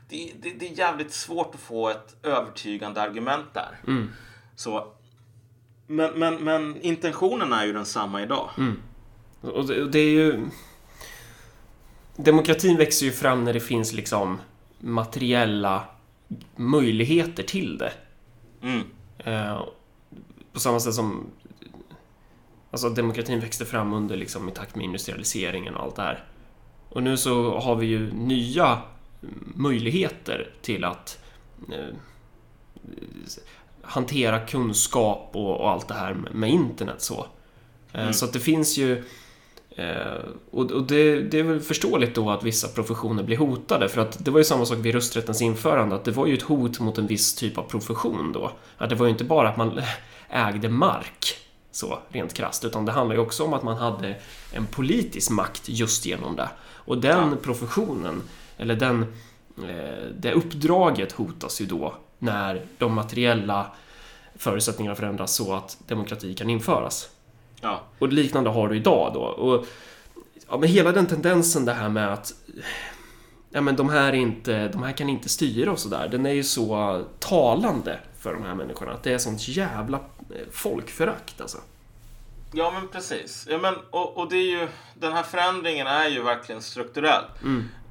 Det, 0.09 0.33
det, 0.41 0.49
det 0.49 0.69
är 0.69 0.77
jävligt 0.77 1.13
svårt 1.13 1.55
att 1.55 1.61
få 1.61 1.89
ett 1.89 2.15
övertygande 2.23 3.01
argument 3.01 3.45
där. 3.53 3.79
Så, 4.55 4.93
men, 5.87 6.19
men, 6.19 6.35
men 6.35 6.81
intentionen 6.81 7.53
är 7.53 7.65
ju 7.65 7.73
densamma 7.73 8.21
idag. 8.21 8.49
Och 9.41 9.67
det, 9.67 9.89
det 9.89 9.99
är 9.99 10.09
ju... 10.09 10.45
Demokratin 12.15 12.77
växer 12.77 13.05
ju 13.05 13.11
fram 13.11 13.43
när 13.43 13.53
det 13.53 13.59
finns 13.59 13.93
liksom 13.93 14.39
materiella 14.79 15.83
möjligheter 16.55 17.43
till 17.43 17.77
det. 17.77 17.93
Mm. 18.61 18.81
Eh, 19.17 19.61
på 20.53 20.59
samma 20.59 20.79
sätt 20.79 20.93
som 20.93 21.27
alltså 22.71 22.89
demokratin 22.89 23.39
växte 23.39 23.65
fram 23.65 23.93
under 23.93 24.17
liksom 24.17 24.49
i 24.49 24.51
takt 24.51 24.75
med 24.75 24.85
industrialiseringen 24.85 25.75
och 25.75 25.83
allt 25.83 25.95
det 25.95 26.01
här. 26.01 26.23
Och 26.89 27.03
nu 27.03 27.17
så 27.17 27.59
har 27.59 27.75
vi 27.75 27.85
ju 27.85 28.13
nya 28.13 28.81
möjligheter 29.55 30.49
till 30.61 30.83
att 30.83 31.19
eh, 31.71 31.95
hantera 33.81 34.39
kunskap 34.39 35.29
och, 35.33 35.59
och 35.59 35.69
allt 35.69 35.87
det 35.87 35.93
här 35.93 36.13
med, 36.13 36.35
med 36.35 36.49
internet 36.49 37.01
så. 37.01 37.25
Eh, 37.91 38.11
Så 38.11 38.25
att 38.25 38.33
det 38.33 38.39
finns 38.39 38.77
ju 38.77 39.03
Eh, 39.75 40.23
och 40.51 40.71
och 40.71 40.83
det, 40.83 41.21
det 41.21 41.39
är 41.39 41.43
väl 41.43 41.59
förståeligt 41.59 42.15
då 42.15 42.29
att 42.29 42.43
vissa 42.43 42.67
professioner 42.67 43.23
blir 43.23 43.37
hotade, 43.37 43.89
för 43.89 44.01
att 44.01 44.25
det 44.25 44.31
var 44.31 44.39
ju 44.39 44.43
samma 44.43 44.65
sak 44.65 44.77
vid 44.77 44.95
rösträttens 44.95 45.41
införande, 45.41 45.95
att 45.95 46.03
det 46.05 46.11
var 46.11 46.27
ju 46.27 46.33
ett 46.33 46.41
hot 46.41 46.79
mot 46.79 46.97
en 46.97 47.07
viss 47.07 47.35
typ 47.35 47.57
av 47.57 47.63
profession 47.63 48.31
då. 48.33 48.51
Att 48.77 48.89
det 48.89 48.95
var 48.95 49.05
ju 49.05 49.11
inte 49.11 49.23
bara 49.23 49.49
att 49.49 49.57
man 49.57 49.81
ägde 50.29 50.69
mark, 50.69 51.37
så 51.71 51.99
rent 52.09 52.33
krasst, 52.33 52.65
utan 52.65 52.85
det 52.85 52.91
handlar 52.91 53.15
ju 53.15 53.21
också 53.21 53.43
om 53.43 53.53
att 53.53 53.63
man 53.63 53.77
hade 53.77 54.15
en 54.51 54.65
politisk 54.65 55.31
makt 55.31 55.69
just 55.69 56.05
genom 56.05 56.35
det. 56.35 56.49
Och 56.85 56.97
den 56.97 57.37
professionen, 57.37 58.21
eller 58.57 58.75
den, 58.75 59.01
eh, 59.57 60.05
det 60.19 60.33
uppdraget 60.33 61.11
hotas 61.11 61.61
ju 61.61 61.65
då 61.65 61.93
när 62.19 62.65
de 62.77 62.93
materiella 62.93 63.71
förutsättningarna 64.35 64.95
förändras 64.95 65.35
så 65.35 65.53
att 65.53 65.77
demokrati 65.87 66.33
kan 66.33 66.49
införas. 66.49 67.09
Ja. 67.61 67.81
Och 67.99 68.07
liknande 68.07 68.49
har 68.49 68.67
du 68.67 68.75
idag 68.75 69.11
då. 69.13 69.21
Och 69.21 69.65
ja, 70.49 70.57
men 70.57 70.69
hela 70.69 70.91
den 70.91 71.05
tendensen 71.05 71.65
det 71.65 71.73
här 71.73 71.89
med 71.89 72.13
att 72.13 72.33
ja, 73.49 73.61
men 73.61 73.75
de, 73.75 73.89
här 73.89 74.07
är 74.07 74.13
inte, 74.13 74.67
de 74.67 74.83
här 74.83 74.91
kan 74.91 75.09
inte 75.09 75.29
styra 75.29 75.71
och 75.71 75.79
sådär. 75.79 76.07
Den 76.07 76.25
är 76.25 76.33
ju 76.33 76.43
så 76.43 77.01
talande 77.19 77.99
för 78.19 78.33
de 78.33 78.43
här 78.43 78.55
människorna. 78.55 78.91
Att 78.91 79.03
det 79.03 79.13
är 79.13 79.17
sånt 79.17 79.47
jävla 79.47 79.97
eh, 79.97 80.47
folkförakt 80.51 81.41
alltså. 81.41 81.57
Ja, 82.51 82.71
men 82.71 82.87
precis. 82.87 83.47
Ja, 83.49 83.57
men, 83.57 83.75
och, 83.89 84.17
och 84.17 84.29
det 84.29 84.37
är 84.37 84.59
ju, 84.59 84.67
den 84.93 85.13
här 85.13 85.23
förändringen 85.23 85.87
är 85.87 86.07
ju 86.07 86.23
verkligen 86.23 86.61
strukturell. 86.61 87.23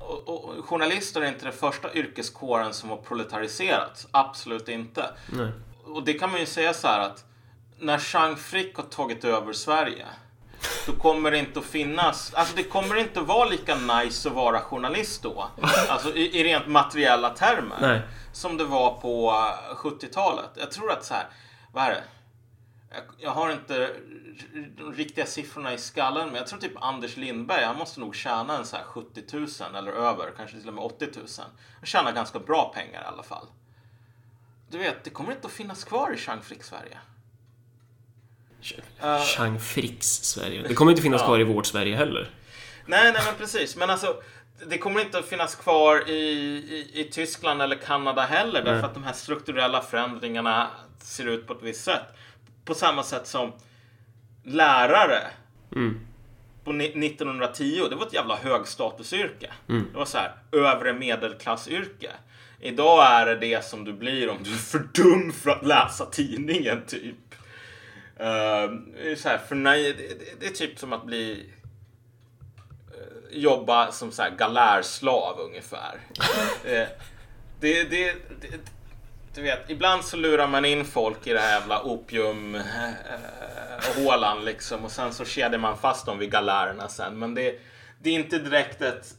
Och, 0.09 0.29
och, 0.29 0.65
journalister 0.65 1.21
är 1.21 1.29
inte 1.29 1.45
den 1.45 1.53
första 1.53 1.95
yrkeskåren 1.95 2.73
som 2.73 2.91
har 2.91 2.97
proletariserats. 2.97 4.07
Absolut 4.11 4.69
inte. 4.69 5.11
Nej. 5.33 5.53
Och 5.85 6.05
det 6.05 6.13
kan 6.13 6.31
man 6.31 6.41
ju 6.41 6.47
säga 6.47 6.75
så 6.75 6.89
här 6.89 7.01
att 7.01 7.25
när 7.79 8.03
Jean 8.13 8.37
Frick 8.37 8.77
har 8.77 8.85
tagit 8.85 9.25
över 9.25 9.53
Sverige 9.53 10.07
då 10.87 10.93
kommer 10.93 11.31
det 11.31 11.39
inte 11.39 11.59
att 11.59 11.65
finnas, 11.65 12.35
alltså 12.35 12.57
det 12.57 12.63
kommer 12.63 12.97
inte 12.97 13.21
att 13.21 13.27
vara 13.27 13.49
lika 13.49 13.75
nice 13.75 14.29
att 14.29 14.35
vara 14.35 14.61
journalist 14.61 15.23
då. 15.23 15.49
Alltså 15.89 16.15
i, 16.15 16.41
i 16.41 16.45
rent 16.45 16.67
materiella 16.67 17.31
termer. 17.31 17.77
Nej. 17.81 18.01
Som 18.33 18.57
det 18.57 18.65
var 18.65 19.01
på 19.01 19.31
eh, 19.71 19.77
70-talet. 19.77 20.51
Jag 20.55 20.71
tror 20.71 20.93
att 20.93 21.05
så 21.05 21.15
här, 21.15 21.27
vad 21.73 21.85
är 21.85 21.91
det? 21.91 22.03
Jag, 22.95 23.03
jag 23.19 23.31
har 23.31 23.53
inte 23.53 23.91
de 24.77 24.95
riktiga 24.95 25.27
siffrorna 25.27 25.75
i 25.75 25.79
skallen, 25.79 26.27
men 26.27 26.37
jag 26.37 26.47
tror 26.47 26.59
typ 26.59 26.73
Anders 26.77 27.17
Lindberg, 27.17 27.65
han 27.65 27.77
måste 27.77 28.01
nog 28.01 28.17
tjäna 28.17 28.59
en 28.59 28.67
så 28.67 28.77
här 28.77 28.85
70 28.85 29.23
000 29.33 29.49
eller 29.75 29.93
över, 29.93 30.33
kanske 30.37 30.59
till 30.59 30.69
och 30.69 30.75
med 30.75 30.85
80 30.85 31.09
000. 31.17 31.27
Han 31.37 31.87
tjänar 31.87 32.13
ganska 32.13 32.39
bra 32.39 32.73
pengar 32.75 33.03
i 33.03 33.05
alla 33.05 33.23
fall. 33.23 33.47
Du 34.71 34.79
vet, 34.79 35.05
det 35.05 35.11
kommer 35.11 35.33
inte 35.33 35.47
att 35.47 35.53
finnas 35.53 35.85
kvar 35.85 36.15
i 36.15 36.19
Jean 36.27 36.43
Frick 36.43 36.63
Sverige. 36.63 36.99
Eh, 39.03 39.21
Chang 39.21 39.61
Fricks 39.61 40.07
Sverige. 40.07 40.69
Det 40.69 40.75
kommer 40.75 40.91
inte 40.91 41.03
finnas 41.03 41.23
kvar 41.23 41.41
i 41.41 41.45
vårt 41.45 41.67
Sverige 41.67 41.97
heller. 41.97 42.31
Nej, 42.87 43.13
nej 43.13 43.23
men 43.27 43.35
precis. 43.39 43.77
Men 43.77 43.91
alltså, 43.91 44.23
det 44.67 44.79
kommer 44.79 45.01
inte 45.01 45.19
att 45.19 45.29
finnas 45.29 45.55
kvar 45.55 46.09
i, 46.09 46.13
i, 46.13 46.91
i 47.01 47.05
Tyskland 47.13 47.63
eller 47.63 47.77
Kanada 47.77 48.23
heller. 48.23 48.63
Därför 48.63 48.73
Nej. 48.73 48.85
att 48.85 48.95
de 48.95 49.05
här 49.05 49.13
strukturella 49.13 49.83
förändringarna 49.83 50.71
ser 50.99 51.27
ut 51.27 51.47
på 51.47 51.53
ett 51.53 51.63
visst 51.63 51.85
sätt. 51.85 52.17
På 52.65 52.75
samma 52.75 53.03
sätt 53.03 53.27
som 53.27 53.53
lärare 54.45 55.21
Mm. 55.77 56.01
på 56.65 56.73
ni- 56.73 57.07
1910, 57.07 57.87
det 57.91 57.97
var 57.97 58.07
ett 58.07 58.13
jävla 58.13 58.37
högstatusyrke. 58.37 59.53
Mm. 59.69 59.87
Det 59.93 59.99
var 59.99 60.05
så 60.05 60.19
här, 60.19 60.33
övre 60.53 60.93
medelklassyrke. 60.93 62.11
Idag 62.61 63.07
är 63.07 63.27
det 63.27 63.35
det 63.37 63.65
som 63.65 63.85
du 63.85 63.93
blir 63.93 64.29
om 64.31 64.37
du 64.43 64.53
är 64.53 64.57
för 64.57 64.79
dum 64.95 65.33
för 65.33 65.51
att 65.51 65.67
läsa 65.67 66.07
tidningen, 66.07 66.83
typ. 66.87 67.17
Uh, 68.21 69.15
så 69.17 69.29
här, 69.29 69.39
för 69.49 69.55
nej, 69.55 69.93
det, 69.93 70.09
det, 70.19 70.41
det 70.41 70.47
är 70.47 70.51
typ 70.51 70.79
som 70.79 70.93
att 70.93 71.05
bli 71.07 71.51
eh, 72.91 73.39
jobba 73.39 73.93
som 73.93 74.13
så 74.13 74.23
här 74.23 74.31
galärslav 74.31 75.41
ungefär. 75.41 75.99
Eh, 76.65 76.89
det, 77.61 77.85
det, 77.85 78.15
det, 78.41 78.49
du 79.35 79.43
vet, 79.43 79.71
ibland 79.71 80.05
så 80.05 80.17
lurar 80.17 80.49
man 80.49 80.65
in 80.65 80.85
folk 80.85 81.27
i 81.27 81.33
det 81.33 81.41
här 81.41 81.61
jävla 81.61 81.83
opium 81.83 82.55
eh, 82.55 82.63
hålan 83.97 84.45
liksom 84.45 84.85
och 84.85 84.91
sen 84.91 85.13
så 85.13 85.25
kedjar 85.25 85.59
man 85.59 85.79
fast 85.79 86.07
dem 86.07 86.19
vid 86.19 86.31
galärerna 86.31 86.89
sen. 86.89 87.19
Men 87.19 87.35
det, 87.35 87.61
det 87.99 88.11
är 88.11 88.15
inte 88.15 88.39
direkt 88.39 88.83
ett, 88.83 89.15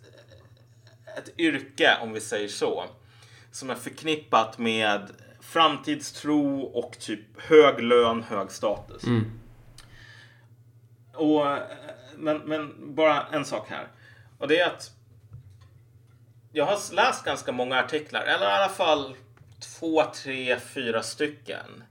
ett 1.17 1.39
yrke, 1.39 1.97
om 2.01 2.13
vi 2.13 2.21
säger 2.21 2.47
så, 2.47 2.85
som 3.51 3.69
är 3.69 3.75
förknippat 3.75 4.57
med 4.57 5.11
framtidstro 5.41 6.61
och 6.61 6.99
typ 6.99 7.41
hög 7.41 7.83
lön, 7.83 8.23
hög 8.23 8.51
status. 8.51 9.03
Och, 11.13 11.51
eh, 11.51 11.59
men, 12.15 12.37
men 12.37 12.95
bara 12.95 13.25
en 13.31 13.45
sak 13.45 13.69
här. 13.69 13.87
Och 14.37 14.47
det 14.47 14.59
är 14.59 14.67
att 14.67 14.91
jag 16.51 16.65
har 16.65 16.95
läst 16.95 17.25
ganska 17.25 17.51
många 17.51 17.79
artiklar, 17.79 18.21
eller 18.21 18.45
i 18.45 18.53
alla 18.53 18.69
fall 18.69 19.15
två, 19.63 20.03
tre, 20.03 20.59
fyra 20.59 21.03
stycken. 21.03 21.83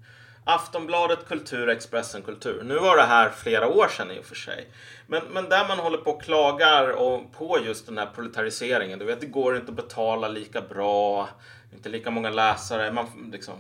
Aftonbladet 0.45 1.29
Kultur, 1.29 1.69
Expressen 1.69 2.23
Kultur. 2.23 2.63
Nu 2.63 2.79
var 2.79 2.97
det 2.97 3.03
här 3.03 3.31
flera 3.31 3.69
år 3.69 3.89
sedan 3.89 4.11
i 4.11 4.21
och 4.21 4.25
för 4.25 4.35
sig. 4.35 4.69
Men, 5.07 5.23
men 5.33 5.49
där 5.49 5.69
man 5.69 5.79
håller 5.79 5.99
på 5.99 6.11
och 6.11 6.23
klagar 6.23 6.89
och 6.89 7.33
på 7.33 7.59
just 7.65 7.87
den 7.87 7.99
här 7.99 8.07
proletariseringen. 8.15 8.99
Du 8.99 9.05
vet, 9.05 9.21
det 9.21 9.27
går 9.27 9.57
inte 9.57 9.71
att 9.71 9.77
betala 9.77 10.29
lika 10.29 10.61
bra. 10.61 11.29
Inte 11.73 11.89
lika 11.89 12.11
många 12.11 12.31
läsare. 12.31 12.93
Man, 12.93 13.31
liksom, 13.33 13.55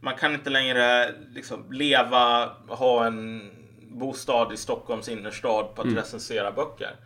man 0.00 0.14
kan 0.14 0.34
inte 0.34 0.50
längre 0.50 1.14
liksom, 1.34 1.72
leva, 1.72 2.52
ha 2.68 3.06
en 3.06 3.50
bostad 3.90 4.52
i 4.52 4.56
Stockholms 4.56 5.08
innerstad 5.08 5.74
på 5.74 5.82
att 5.82 5.92
recensera 5.96 6.52
böcker. 6.52 6.96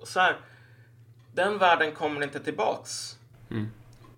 Och 0.00 0.08
så 0.08 0.20
här, 0.20 0.36
den 1.34 1.58
världen 1.58 1.92
kommer 1.92 2.22
inte 2.22 2.40
tillbaks. 2.40 3.18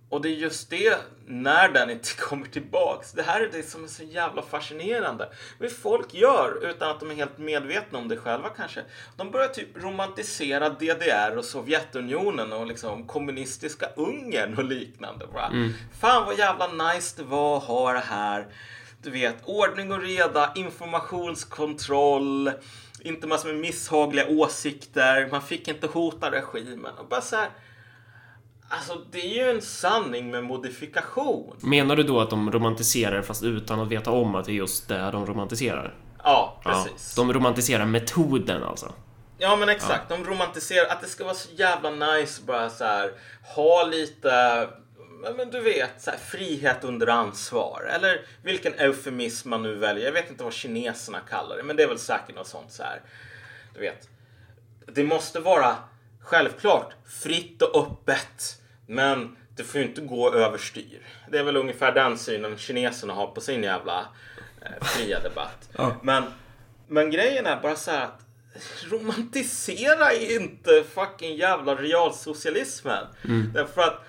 Och 0.09 0.21
det 0.21 0.29
är 0.29 0.35
just 0.35 0.69
det, 0.69 0.97
när 1.25 1.69
den 1.69 1.89
inte 1.89 2.09
kommer 2.17 2.45
tillbaks. 2.45 3.11
Det 3.11 3.23
här 3.23 3.41
är 3.41 3.49
det 3.51 3.63
som 3.63 3.83
är 3.83 3.87
så 3.87 4.03
jävla 4.03 4.41
fascinerande. 4.41 5.29
Vad 5.59 5.71
folk 5.71 6.13
gör, 6.13 6.69
utan 6.69 6.89
att 6.89 6.99
de 6.99 7.11
är 7.11 7.15
helt 7.15 7.37
medvetna 7.37 7.99
om 7.99 8.07
det 8.07 8.17
själva 8.17 8.49
kanske. 8.49 8.83
De 9.17 9.31
börjar 9.31 9.47
typ 9.47 9.83
romantisera 9.83 10.69
DDR 10.69 11.37
och 11.37 11.45
Sovjetunionen 11.45 12.53
och 12.53 12.67
liksom 12.67 13.07
kommunistiska 13.07 13.85
Ungern 13.95 14.57
och 14.57 14.63
liknande. 14.63 15.27
Bara. 15.33 15.51
Fan 15.99 16.25
vad 16.25 16.37
jävla 16.37 16.67
nice 16.67 17.15
det 17.17 17.23
var 17.23 17.57
att 17.57 17.63
ha 17.63 17.93
det 17.93 17.99
här. 17.99 18.47
Du 19.01 19.09
vet, 19.11 19.35
ordning 19.45 19.91
och 19.91 20.01
reda, 20.01 20.51
informationskontroll, 20.55 22.51
inte 22.99 23.27
massor 23.27 23.49
med 23.49 23.57
misshagliga 23.57 24.27
åsikter, 24.27 25.27
man 25.31 25.41
fick 25.41 25.67
inte 25.67 25.87
hota 25.87 26.31
regimen. 26.31 26.93
Och 26.97 27.07
bara 27.07 27.21
så 27.21 27.35
här, 27.35 27.49
Alltså 28.69 29.01
det 29.11 29.19
är 29.19 29.45
ju 29.45 29.51
en 29.51 29.61
sanning 29.61 30.31
med 30.31 30.43
modifikation. 30.43 31.55
Menar 31.59 31.95
du 31.95 32.03
då 32.03 32.19
att 32.19 32.29
de 32.29 32.51
romantiserar 32.51 33.21
fast 33.21 33.43
utan 33.43 33.79
att 33.79 33.87
veta 33.87 34.11
om 34.11 34.35
att 34.35 34.45
det 34.45 34.51
är 34.51 34.53
just 34.53 34.87
det 34.87 35.11
de 35.11 35.25
romantiserar? 35.25 35.95
Ja, 36.23 36.61
precis. 36.63 37.13
Ja, 37.17 37.23
de 37.23 37.33
romantiserar 37.33 37.85
metoden 37.85 38.63
alltså. 38.63 38.93
Ja 39.37 39.55
men 39.55 39.69
exakt, 39.69 40.09
de 40.09 40.25
romantiserar 40.25 40.89
att 40.89 41.01
det 41.01 41.07
ska 41.07 41.23
vara 41.23 41.35
så 41.35 41.49
jävla 41.55 41.89
nice 41.89 42.41
bara 42.45 42.69
så 42.69 42.83
här 42.83 43.11
ha 43.55 43.83
lite 43.83 44.67
ja, 45.23 45.33
men 45.37 45.49
du 45.49 45.61
vet, 45.61 46.01
så 46.01 46.11
här, 46.11 46.17
frihet 46.17 46.83
under 46.83 47.07
ansvar. 47.07 47.89
Eller 47.95 48.25
vilken 48.43 48.73
eufemism 48.73 49.49
man 49.49 49.63
nu 49.63 49.75
väljer. 49.75 50.05
Jag 50.05 50.11
vet 50.11 50.29
inte 50.31 50.43
vad 50.43 50.53
kineserna 50.53 51.19
kallar 51.29 51.57
det, 51.57 51.63
men 51.63 51.75
det 51.75 51.83
är 51.83 51.87
väl 51.87 51.99
säkert 51.99 52.35
något 52.35 52.47
sånt 52.47 52.71
så 52.71 52.83
här. 52.83 53.01
Du 53.73 53.79
vet. 53.79 54.09
Det 54.85 55.03
måste 55.03 55.39
vara 55.39 55.75
självklart 56.27 56.93
fritt 57.05 57.61
och 57.61 57.81
öppet, 57.81 58.61
men 58.87 59.35
det 59.55 59.63
får 59.63 59.81
ju 59.81 59.87
inte 59.87 60.01
gå 60.01 60.33
överstyr. 60.33 61.01
Det 61.31 61.37
är 61.37 61.43
väl 61.43 61.57
ungefär 61.57 61.91
den 61.91 62.17
synen 62.17 62.57
kineserna 62.57 63.13
har 63.13 63.27
på 63.27 63.41
sin 63.41 63.63
jävla 63.63 64.07
eh, 64.61 64.85
fria 64.85 65.19
debatt. 65.19 65.69
Ja. 65.77 65.95
Men, 66.03 66.23
men 66.87 67.11
grejen 67.11 67.45
är 67.45 67.61
bara 67.61 67.75
så 67.75 67.91
här 67.91 68.03
att 68.03 68.21
romantisera 68.91 70.13
inte 70.13 70.83
fucking 70.93 71.35
jävla 71.35 71.75
realsocialismen. 71.75 73.05
Därför 73.53 73.81
att 73.81 74.05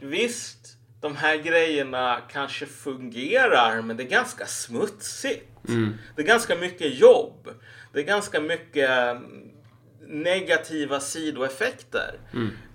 visst, 0.00 0.76
de 1.00 1.16
här 1.16 1.36
grejerna 1.36 2.20
kanske 2.32 2.66
fungerar, 2.66 3.82
men 3.82 3.96
det 3.96 4.02
är 4.02 4.08
ganska 4.08 4.46
smutsigt. 4.46 5.50
Det 6.16 6.22
är 6.22 6.26
ganska 6.26 6.56
mycket 6.56 6.98
jobb. 6.98 7.48
Det 7.92 8.00
är 8.00 8.04
ganska 8.04 8.40
mycket 8.40 8.90
mm, 8.90 9.53
negativa 10.22 11.00
sidoeffekter. 11.00 12.14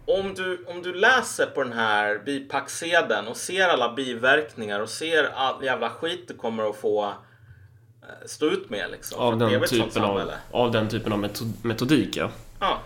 Om, 0.05 0.33
du, 0.33 0.65
om 0.67 0.81
du 0.81 0.93
läser 0.93 1.45
på 1.45 1.63
den 1.63 1.73
här 1.73 2.21
bipacksedeln 2.25 3.27
och 3.27 3.37
ser 3.37 3.67
alla 3.67 3.93
biverkningar 3.93 4.79
och 4.79 4.89
ser 4.89 5.23
all 5.35 5.63
jävla 5.63 5.89
skit 5.89 6.27
du 6.27 6.33
kommer 6.33 6.69
att 6.69 6.75
få 6.75 7.05
eh, 7.05 8.07
stå 8.25 8.45
ut 8.45 8.69
med 8.69 8.91
liksom. 8.91 9.19
Av 9.19 9.37
den, 9.37 9.61
typen 9.67 10.03
av, 10.03 10.31
av 10.51 10.71
den 10.71 10.89
typen 10.89 11.13
av 11.13 11.19
meto- 11.19 11.53
metodik, 11.61 12.17
ja. 12.17 12.29
Ja. 12.59 12.79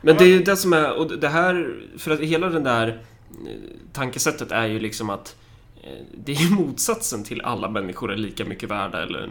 Men 0.00 0.16
det 0.16 0.24
är 0.24 0.28
ju 0.28 0.42
det 0.42 0.56
som 0.56 0.72
är, 0.72 0.92
och 0.92 1.18
det 1.18 1.28
här, 1.28 1.76
för 1.98 2.10
att 2.10 2.20
hela 2.20 2.48
det 2.48 2.60
där 2.60 2.88
eh, 2.88 3.54
tankesättet 3.92 4.52
är 4.52 4.66
ju 4.66 4.80
liksom 4.80 5.10
att 5.10 5.36
eh, 5.82 6.04
det 6.14 6.32
är 6.32 6.36
ju 6.36 6.50
motsatsen 6.54 7.24
till 7.24 7.40
alla 7.40 7.70
människor 7.70 8.12
är 8.12 8.16
lika 8.16 8.44
mycket 8.44 8.70
värda 8.70 9.02
eller 9.02 9.30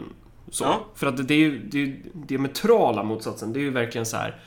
Så. 0.50 0.64
Ja. 0.64 0.86
För 0.94 1.06
att 1.06 1.28
det 1.28 1.34
är 1.34 1.38
ju 1.38 1.58
det 1.58 1.78
är 1.78 1.86
ju 1.86 2.02
diametrala 2.12 3.02
motsatsen. 3.02 3.52
Det 3.52 3.58
är 3.58 3.62
ju 3.62 3.70
verkligen 3.70 4.06
så 4.06 4.16
här. 4.16 4.40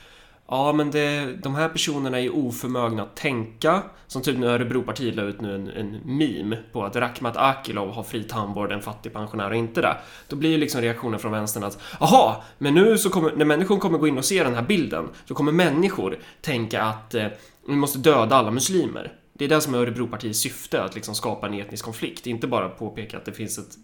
Ja, 0.52 0.72
men 0.72 0.90
det, 0.90 1.36
de 1.42 1.54
här 1.54 1.68
personerna 1.68 2.20
är 2.20 2.34
oförmögna 2.34 3.02
att 3.02 3.16
tänka. 3.16 3.82
Som 4.06 4.22
typ 4.22 4.38
nu 4.38 4.46
Örebropartiet 4.46 5.14
la 5.14 5.22
ut 5.22 5.40
nu 5.40 5.54
en, 5.54 5.68
en 5.68 6.00
meme 6.04 6.56
på 6.72 6.84
att 6.84 6.96
Rakhmat 6.96 7.36
Akilov 7.36 7.90
har 7.90 8.02
fri 8.02 8.22
tandvård, 8.22 8.72
en 8.72 8.82
fattig 8.82 9.12
pensionär 9.12 9.50
och 9.50 9.56
inte 9.56 9.80
det. 9.80 9.96
Då 10.28 10.36
blir 10.36 10.50
ju 10.50 10.58
liksom 10.58 10.80
reaktionen 10.80 11.20
från 11.20 11.32
vänstern 11.32 11.64
att 11.64 11.78
Aha! 11.98 12.44
men 12.58 12.74
nu 12.74 12.98
så 12.98 13.10
kommer, 13.10 13.32
när 13.36 13.44
människor 13.44 13.78
kommer 13.78 13.98
gå 13.98 14.08
in 14.08 14.18
och 14.18 14.24
se 14.24 14.44
den 14.44 14.54
här 14.54 14.62
bilden, 14.62 15.08
så 15.28 15.34
kommer 15.34 15.52
människor 15.52 16.18
tänka 16.40 16.82
att 16.82 17.14
eh, 17.14 17.26
vi 17.68 17.74
måste 17.74 17.98
döda 17.98 18.36
alla 18.36 18.50
muslimer. 18.50 19.12
Det 19.32 19.44
är 19.44 19.48
det 19.48 19.60
som 19.60 19.74
är 19.74 19.78
Örebropartiets 19.78 20.40
syfte, 20.40 20.82
att 20.82 20.94
liksom 20.94 21.14
skapa 21.14 21.46
en 21.46 21.54
etnisk 21.54 21.84
konflikt. 21.84 22.26
Inte 22.26 22.46
bara 22.46 22.68
påpeka 22.68 23.16
att 23.16 23.24
det 23.24 23.32
finns 23.32 23.58
ett 23.58 23.76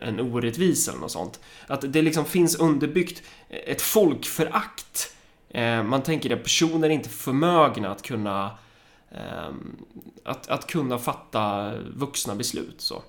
en 0.00 0.20
orättvisa 0.20 0.90
eller 0.90 1.00
något 1.00 1.10
sånt. 1.10 1.40
Att 1.66 1.92
det 1.92 2.02
liksom 2.02 2.24
finns 2.24 2.56
underbyggt 2.56 3.22
ett 3.48 3.82
folkförakt. 3.82 5.14
Eh, 5.50 5.82
Man 5.82 6.02
tänker 6.02 6.36
att 6.36 6.42
personer 6.42 6.88
är 6.88 6.92
inte 6.92 7.08
förmögna 7.08 7.90
att 7.90 8.02
kunna 8.02 8.58
ehm, 9.10 9.76
att, 10.24 10.48
att 10.48 10.66
kunna 10.66 10.98
fatta 10.98 11.72
vuxna 11.96 12.34
beslut. 12.34 12.80
Så. 12.80 13.02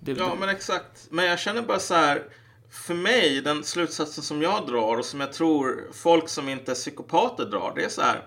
Det, 0.00 0.12
Ja, 0.12 0.34
men 0.40 0.48
exakt. 0.48 1.06
Men 1.10 1.24
jag 1.24 1.38
känner 1.38 1.62
bara 1.62 1.78
så 1.78 1.94
här. 1.94 2.22
För 2.70 2.94
mig, 2.94 3.40
den 3.40 3.64
slutsatsen 3.64 4.24
som 4.24 4.42
jag 4.42 4.66
drar 4.66 4.96
och 4.98 5.04
som 5.04 5.20
jag 5.20 5.32
tror 5.32 5.90
folk 5.92 6.28
som 6.28 6.48
inte 6.48 6.70
är 6.70 6.74
psykopater 6.74 7.44
drar, 7.44 7.72
det 7.76 7.84
är 7.84 7.88
så 7.88 8.02
här. 8.02 8.22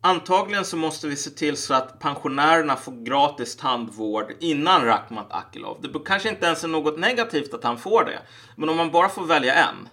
Antagligen 0.00 0.64
så 0.64 0.76
måste 0.76 1.06
vi 1.06 1.16
se 1.16 1.30
till 1.30 1.56
så 1.56 1.74
att 1.74 1.98
pensionärerna 1.98 2.76
får 2.76 3.04
gratis 3.04 3.56
tandvård 3.56 4.32
innan 4.40 4.84
Rakhmat 4.84 5.26
Akilov. 5.32 5.78
Det 5.82 5.88
kanske 6.04 6.28
inte 6.28 6.46
ens 6.46 6.64
är 6.64 6.68
något 6.68 6.98
negativt 6.98 7.54
att 7.54 7.64
han 7.64 7.78
får 7.78 8.04
det. 8.04 8.18
Men 8.56 8.68
om 8.68 8.76
man 8.76 8.90
bara 8.90 9.08
får 9.08 9.24
välja 9.26 9.54
en. 9.54 9.88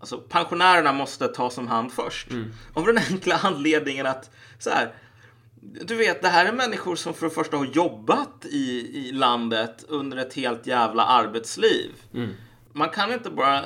Alltså 0.00 0.18
pensionärerna 0.18 0.92
måste 0.92 1.28
tas 1.28 1.58
om 1.58 1.68
hand 1.68 1.92
först. 1.92 2.28
Av 2.74 2.86
den 2.86 2.98
enkla 2.98 3.40
anledningen 3.42 4.06
att 4.06 4.30
så 4.58 4.70
här. 4.70 4.94
Du 5.60 5.96
vet, 5.96 6.22
det 6.22 6.28
här 6.28 6.46
är 6.46 6.52
människor 6.52 6.96
som 6.96 7.14
för 7.14 7.26
det 7.26 7.34
första 7.34 7.56
har 7.56 7.64
jobbat 7.64 8.44
i, 8.44 8.90
i 9.08 9.12
landet 9.12 9.84
under 9.88 10.16
ett 10.16 10.34
helt 10.34 10.66
jävla 10.66 11.04
arbetsliv. 11.04 11.90
Man 12.72 12.88
kan 12.88 13.12
inte 13.12 13.30
bara 13.30 13.64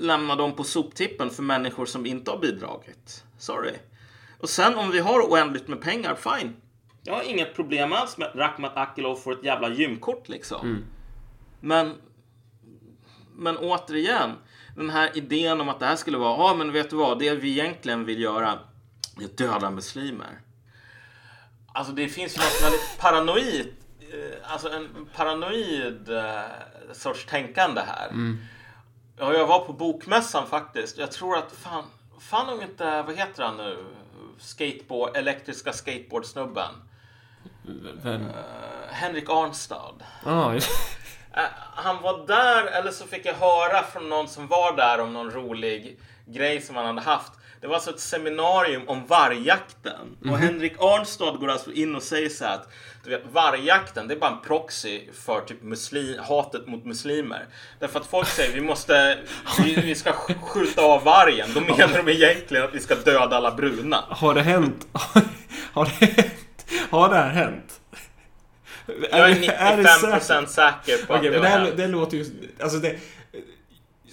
lämna 0.00 0.36
dem 0.36 0.52
på 0.52 0.64
soptippen 0.64 1.30
för 1.30 1.42
människor 1.42 1.86
som 1.86 2.06
inte 2.06 2.30
har 2.30 2.38
bidragit. 2.38 3.24
Sorry. 3.38 3.72
Och 4.38 4.48
sen 4.48 4.74
om 4.74 4.90
vi 4.90 4.98
har 4.98 5.20
oändligt 5.20 5.68
med 5.68 5.80
pengar, 5.80 6.14
fine. 6.14 6.56
Jag 7.02 7.14
har 7.14 7.22
inget 7.22 7.54
problem 7.54 7.92
alls 7.92 8.18
med 8.18 8.28
att 8.28 8.36
Rakhmat 8.36 8.76
Akilov 8.76 9.16
får 9.16 9.32
ett 9.32 9.44
jävla 9.44 9.68
gymkort 9.68 10.28
liksom. 10.28 10.84
Men, 11.60 11.94
men 13.36 13.56
återigen, 13.56 14.30
den 14.76 14.90
här 14.90 15.10
idén 15.14 15.60
om 15.60 15.68
att 15.68 15.80
det 15.80 15.86
här 15.86 15.96
skulle 15.96 16.18
vara, 16.18 16.38
ja 16.48 16.54
men 16.54 16.72
vet 16.72 16.90
du 16.90 16.96
vad, 16.96 17.18
det 17.18 17.34
vi 17.34 17.50
egentligen 17.50 18.04
vill 18.04 18.20
göra 18.22 18.58
är 19.20 19.24
att 19.24 19.36
döda 19.36 19.70
muslimer. 19.70 20.40
Alltså 21.72 21.92
det 21.92 22.08
finns 22.08 22.36
ju 22.36 22.40
något 22.40 22.62
väldigt 22.64 22.98
paranoid, 22.98 23.68
eh, 24.00 24.52
alltså 24.52 24.70
en 24.70 25.08
paranoid 25.16 26.08
eh, 26.10 26.40
sorts 26.92 27.26
tänkande 27.26 27.80
här. 27.86 28.10
Ja, 29.18 29.32
jag 29.34 29.46
var 29.46 29.58
på 29.64 29.72
bokmässan 29.72 30.46
faktiskt. 30.46 30.98
Jag 30.98 31.12
tror 31.12 31.36
att 31.36 31.52
fan, 31.52 31.84
fan 32.20 32.48
om 32.48 32.62
inte, 32.62 33.02
vad 33.02 33.16
heter 33.16 33.42
han 33.42 33.56
nu? 33.56 33.84
Skateboard, 34.38 35.16
elektriska 35.16 35.72
skateboardsnubben. 35.72 36.74
vem? 38.02 38.20
Eh, 38.22 38.34
Henrik 38.90 39.30
Arnstad. 39.30 39.94
Ah, 40.24 40.52
just- 40.54 40.70
han 41.74 42.02
var 42.02 42.26
där, 42.26 42.66
eller 42.66 42.90
så 42.90 43.06
fick 43.06 43.26
jag 43.26 43.34
höra 43.34 43.82
från 43.92 44.08
någon 44.08 44.28
som 44.28 44.46
var 44.46 44.76
där 44.76 45.00
om 45.00 45.12
någon 45.12 45.30
rolig 45.30 45.98
grej 46.26 46.60
som 46.60 46.76
han 46.76 46.86
hade 46.86 47.00
haft. 47.00 47.32
Det 47.60 47.66
var 47.66 47.74
alltså 47.74 47.90
ett 47.90 48.00
seminarium 48.00 48.88
om 48.88 49.06
vargjakten. 49.06 50.16
Och 50.30 50.38
Henrik 50.38 50.72
Arnstad 50.78 51.32
går 51.40 51.50
alltså 51.50 51.72
in 51.72 51.94
och 51.96 52.02
säger 52.02 52.28
så 52.28 52.44
här 52.44 52.54
att 52.54 52.68
du 53.04 53.10
vet, 53.10 53.22
vargjakten, 53.32 54.08
det 54.08 54.14
är 54.14 54.18
bara 54.18 54.30
en 54.30 54.40
proxy 54.40 55.00
för 55.24 55.40
typ 55.40 55.62
muslim, 55.62 56.18
hatet 56.28 56.66
mot 56.66 56.84
muslimer. 56.84 57.46
Därför 57.78 58.00
att 58.00 58.06
folk 58.06 58.28
säger 58.28 58.54
vi 58.54 58.60
måste, 58.60 59.18
vi, 59.64 59.74
vi 59.74 59.94
ska 59.94 60.10
sk- 60.12 60.40
skjuta 60.42 60.82
av 60.82 61.04
vargen. 61.04 61.48
Då 61.54 61.60
menar 61.60 62.02
de 62.04 62.08
egentligen 62.12 62.64
att 62.64 62.74
vi 62.74 62.80
ska 62.80 62.94
döda 62.94 63.36
alla 63.36 63.50
bruna. 63.50 64.04
har 64.08 64.34
det 64.34 64.42
hänt? 64.42 64.86
Har 65.72 65.84
det 65.84 66.06
hänt? 66.06 66.66
Har 66.90 67.08
det 67.08 67.14
här 67.16 67.28
hänt? 67.30 67.79
Jag 68.86 69.30
är 69.30 69.34
det- 69.76 69.82
95% 69.82 70.20
säkert? 70.20 70.48
säker 70.50 71.06
på 71.06 71.14
Okej, 71.14 71.16
att 71.16 71.22
men 71.22 71.22
det 71.22 71.30
det, 71.30 71.38
var 71.38 71.46
här, 71.46 71.58
hänt. 71.64 71.76
det 71.76 71.86
låter 71.86 72.16
ju... 72.16 72.24
Alltså 72.60 72.78
det... 72.78 72.96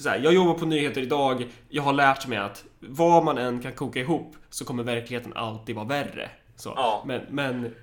Här, 0.05 0.19
jag 0.23 0.33
jobbar 0.33 0.53
på 0.53 0.65
nyheter 0.65 1.01
idag. 1.01 1.47
Jag 1.69 1.83
har 1.83 1.93
lärt 1.93 2.27
mig 2.27 2.37
att 2.37 2.63
vad 2.79 3.23
man 3.23 3.37
än 3.37 3.61
kan 3.61 3.71
koka 3.73 3.99
ihop 3.99 4.35
så 4.49 4.65
kommer 4.65 4.83
verkligheten 4.83 5.33
alltid 5.35 5.75
vara 5.75 5.85
värre. 5.85 6.29
Så. 6.55 6.73
Ja. 6.75 7.03
Men, 7.07 7.21
men 7.29 7.75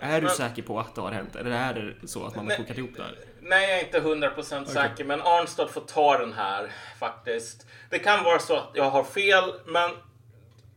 är 0.00 0.20
du 0.20 0.26
Men- 0.26 0.36
säker 0.36 0.62
på 0.62 0.80
att 0.80 0.94
det 0.94 1.00
har 1.00 1.10
hänt? 1.12 1.36
Eller 1.36 1.50
är 1.50 1.74
det 2.00 2.08
så 2.08 2.26
att 2.26 2.36
man 2.36 2.50
har 2.50 2.56
kokat 2.56 2.78
ihop 2.78 2.90
det 2.96 3.02
här? 3.02 3.14
Nej, 3.40 3.70
jag 3.70 3.78
är 3.80 3.84
inte 4.16 4.28
100% 4.28 4.64
säker, 4.64 5.04
men 5.04 5.20
Arnstad 5.20 5.68
får 5.68 5.80
ta 5.80 6.18
den 6.18 6.32
här 6.32 6.70
faktiskt. 6.98 7.66
Det 7.90 7.98
kan 7.98 8.24
vara 8.24 8.38
så 8.38 8.56
att 8.56 8.70
jag 8.74 8.90
har 8.90 9.04
fel, 9.04 9.44
men 9.66 9.90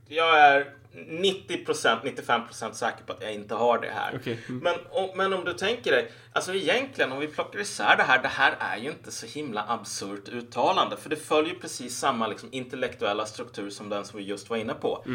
jag 0.08 0.40
är 0.40 0.66
90%, 0.98 2.02
95% 2.04 2.74
säker 2.74 3.04
på 3.06 3.14
att 3.14 3.22
jag 3.22 3.34
inte 3.34 3.56
har 3.56 3.80
det 3.80 3.90
här. 3.90 4.14
Okej, 4.16 4.40
mm. 4.50 4.64
Men, 4.64 4.76
om, 4.90 5.10
men 5.16 5.34
om 5.34 5.46
du 5.46 5.54
tänker 5.54 5.92
dig, 5.92 6.12
alltså 6.34 6.54
egentligen 6.54 7.12
om 7.12 7.20
vi 7.20 7.28
plockar 7.28 7.60
isär 7.60 7.98
det 7.98 8.04
här, 8.04 8.22
det 8.22 8.28
här 8.28 8.56
är 8.60 8.78
ju 8.78 8.90
inte 8.90 9.12
så 9.12 9.26
himla 9.26 9.66
absurt 9.68 10.30
uttalande, 10.30 10.98
för 10.98 11.10
det 11.10 11.16
följer 11.16 11.56
precis 11.56 11.98
samma 11.98 12.28
liksom, 12.28 12.50
intellektuella 12.52 13.26
struktur 13.26 13.70
som 13.70 13.90
den 13.90 14.06
som 14.06 14.20
vi 14.20 14.26
just 14.26 14.50
var 14.50 14.58
inne 14.58 14.74
på. 14.74 15.06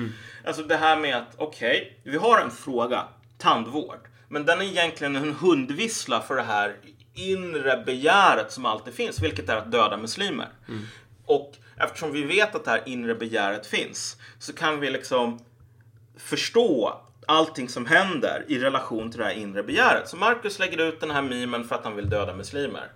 Alltså 0.46 0.62
det 0.62 0.76
här 0.76 0.96
med 0.96 1.16
att, 1.16 1.34
okej, 1.36 2.00
vi 2.04 2.16
har 2.16 2.40
en 2.40 2.50
fråga, 2.50 3.04
tandvård, 3.38 4.08
men 4.28 4.46
den 4.46 4.60
är 4.60 4.64
egentligen 4.64 5.16
en 5.16 5.32
hundvissla 5.32 6.20
för 6.20 6.36
det 6.36 6.42
här 6.42 6.76
inre 7.14 7.82
begäret 7.86 8.52
som 8.52 8.66
alltid 8.66 8.94
finns, 8.94 9.22
vilket 9.22 9.48
är 9.48 9.56
att 9.56 9.72
döda 9.72 9.96
muslimer. 9.96 10.48
Och 11.26 11.52
eftersom 11.76 12.12
vi 12.12 12.22
vet 12.22 12.54
att 12.54 12.64
det 12.64 12.70
här 12.70 12.82
inre 12.86 13.14
begäret 13.14 13.66
finns 13.66 14.16
så 14.38 14.52
kan 14.52 14.80
vi 14.80 14.90
liksom 14.90 15.38
förstå 16.22 17.00
allting 17.26 17.68
som 17.68 17.86
händer 17.86 18.44
i 18.48 18.58
relation 18.58 19.10
till 19.10 19.20
det 19.20 19.24
här 19.26 19.32
inre 19.32 19.62
begäret. 19.62 20.08
Så 20.08 20.16
Marcus 20.16 20.58
lägger 20.58 20.78
ut 20.78 21.00
den 21.00 21.10
här 21.10 21.22
memen 21.22 21.64
för 21.64 21.74
att 21.74 21.84
han 21.84 21.96
vill 21.96 22.10
döda 22.10 22.34
muslimer. 22.34 22.92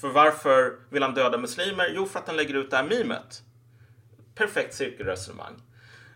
För 0.00 0.08
varför 0.08 0.78
vill 0.90 1.02
han 1.02 1.14
döda 1.14 1.38
muslimer? 1.38 1.92
Jo, 1.94 2.06
för 2.06 2.18
att 2.18 2.26
han 2.26 2.36
lägger 2.36 2.54
ut 2.54 2.70
det 2.70 2.76
här 2.76 2.84
memet. 2.84 3.42
Perfekt 4.34 4.74
cirkelresonemang. 4.74 5.62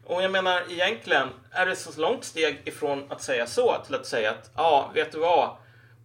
Och 0.05 0.22
jag 0.22 0.30
menar 0.30 0.62
egentligen 0.68 1.28
är 1.51 1.66
det 1.66 1.76
så 1.76 2.01
långt 2.01 2.24
steg 2.24 2.62
ifrån 2.64 3.05
att 3.09 3.22
säga 3.22 3.46
så 3.46 3.76
till 3.86 3.94
att 3.94 4.07
säga 4.07 4.30
att 4.30 4.51
ja, 4.57 4.90
vet 4.94 5.12
du 5.12 5.18
vad? 5.18 5.57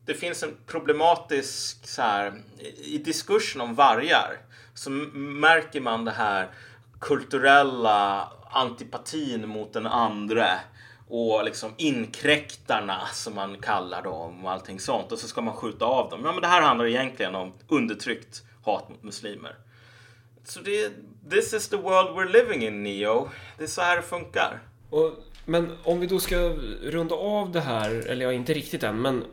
Det 0.05 0.13
finns 0.13 0.43
en 0.43 0.57
problematisk 0.67 1.87
så 1.87 2.01
här 2.01 2.33
i 2.77 2.97
diskursen 2.97 3.61
om 3.61 3.75
vargar 3.75 4.37
så 4.73 4.89
märker 4.89 5.81
man 5.81 6.05
det 6.05 6.11
här 6.11 6.49
kulturella 6.99 8.31
antipatin 8.49 9.49
mot 9.49 9.73
den 9.73 9.87
andra 9.87 10.47
och 11.07 11.45
liksom 11.45 11.73
inkräktarna 11.77 13.01
som 13.13 13.35
man 13.35 13.57
kallar 13.57 14.01
dem 14.01 14.45
och 14.45 14.51
allting 14.51 14.79
sånt 14.79 15.11
och 15.11 15.19
så 15.19 15.27
ska 15.27 15.41
man 15.41 15.53
skjuta 15.53 15.85
av 15.85 16.09
dem. 16.09 16.21
Ja, 16.25 16.31
men 16.31 16.41
det 16.41 16.47
här 16.47 16.61
handlar 16.61 16.85
egentligen 16.85 17.35
om 17.35 17.53
undertryckt 17.67 18.43
hat 18.63 18.89
mot 18.89 19.03
muslimer. 19.03 19.55
Så 20.43 20.59
det, 20.59 20.91
this 21.30 21.53
is 21.53 21.69
the 21.69 21.77
world 21.77 22.09
we're 22.09 22.31
living 22.31 22.67
in, 22.67 22.84
Neo. 22.84 23.30
Det 23.57 23.63
är 23.63 23.67
så 23.67 23.81
här 23.81 23.95
det 23.95 24.01
funkar. 24.01 24.59
Och, 24.89 25.11
men 25.45 25.77
om 25.84 25.99
vi 25.99 26.07
då 26.07 26.19
ska 26.19 26.35
runda 26.84 27.15
av 27.15 27.51
det 27.51 27.61
här, 27.61 28.07
eller 28.07 28.26
ja, 28.26 28.34
inte 28.34 28.53
riktigt 28.53 28.84
än, 28.84 29.01
men 29.01 29.23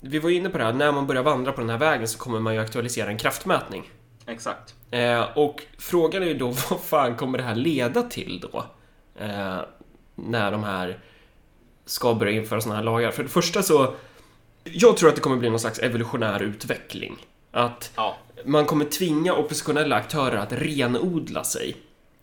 vi 0.00 0.18
var 0.18 0.30
inne 0.30 0.50
på 0.50 0.58
det 0.58 0.64
här, 0.64 0.72
när 0.72 0.92
man 0.92 1.06
börjar 1.06 1.22
vandra 1.22 1.52
på 1.52 1.60
den 1.60 1.70
här 1.70 1.78
vägen 1.78 2.08
så 2.08 2.18
kommer 2.18 2.40
man 2.40 2.54
ju 2.54 2.60
aktualisera 2.60 3.08
en 3.08 3.18
kraftmätning. 3.18 3.90
Exakt. 4.28 4.74
Eh, 4.90 5.38
och 5.38 5.62
frågan 5.78 6.22
är 6.22 6.26
ju 6.26 6.34
då, 6.38 6.46
vad 6.70 6.80
fan 6.80 7.16
kommer 7.16 7.38
det 7.38 7.44
här 7.44 7.54
leda 7.54 8.02
till 8.02 8.46
då? 8.52 8.64
Eh, 9.20 9.58
när 10.14 10.52
de 10.52 10.64
här 10.64 10.98
ska 11.84 12.14
börja 12.14 12.32
införa 12.32 12.60
sådana 12.60 12.76
här 12.76 12.84
lagar. 12.84 13.10
För 13.10 13.22
det 13.22 13.28
första 13.28 13.62
så, 13.62 13.94
jag 14.64 14.96
tror 14.96 15.08
att 15.08 15.14
det 15.14 15.20
kommer 15.20 15.36
bli 15.36 15.50
någon 15.50 15.60
slags 15.60 15.78
evolutionär 15.78 16.42
utveckling. 16.42 17.26
Att 17.50 17.92
Ja. 17.96 18.16
man 18.44 18.64
kommer 18.64 18.84
tvinga 18.84 19.34
oppositionella 19.34 19.96
aktörer 19.96 20.36
att 20.36 20.52
renodla 20.52 21.44
sig. 21.44 21.76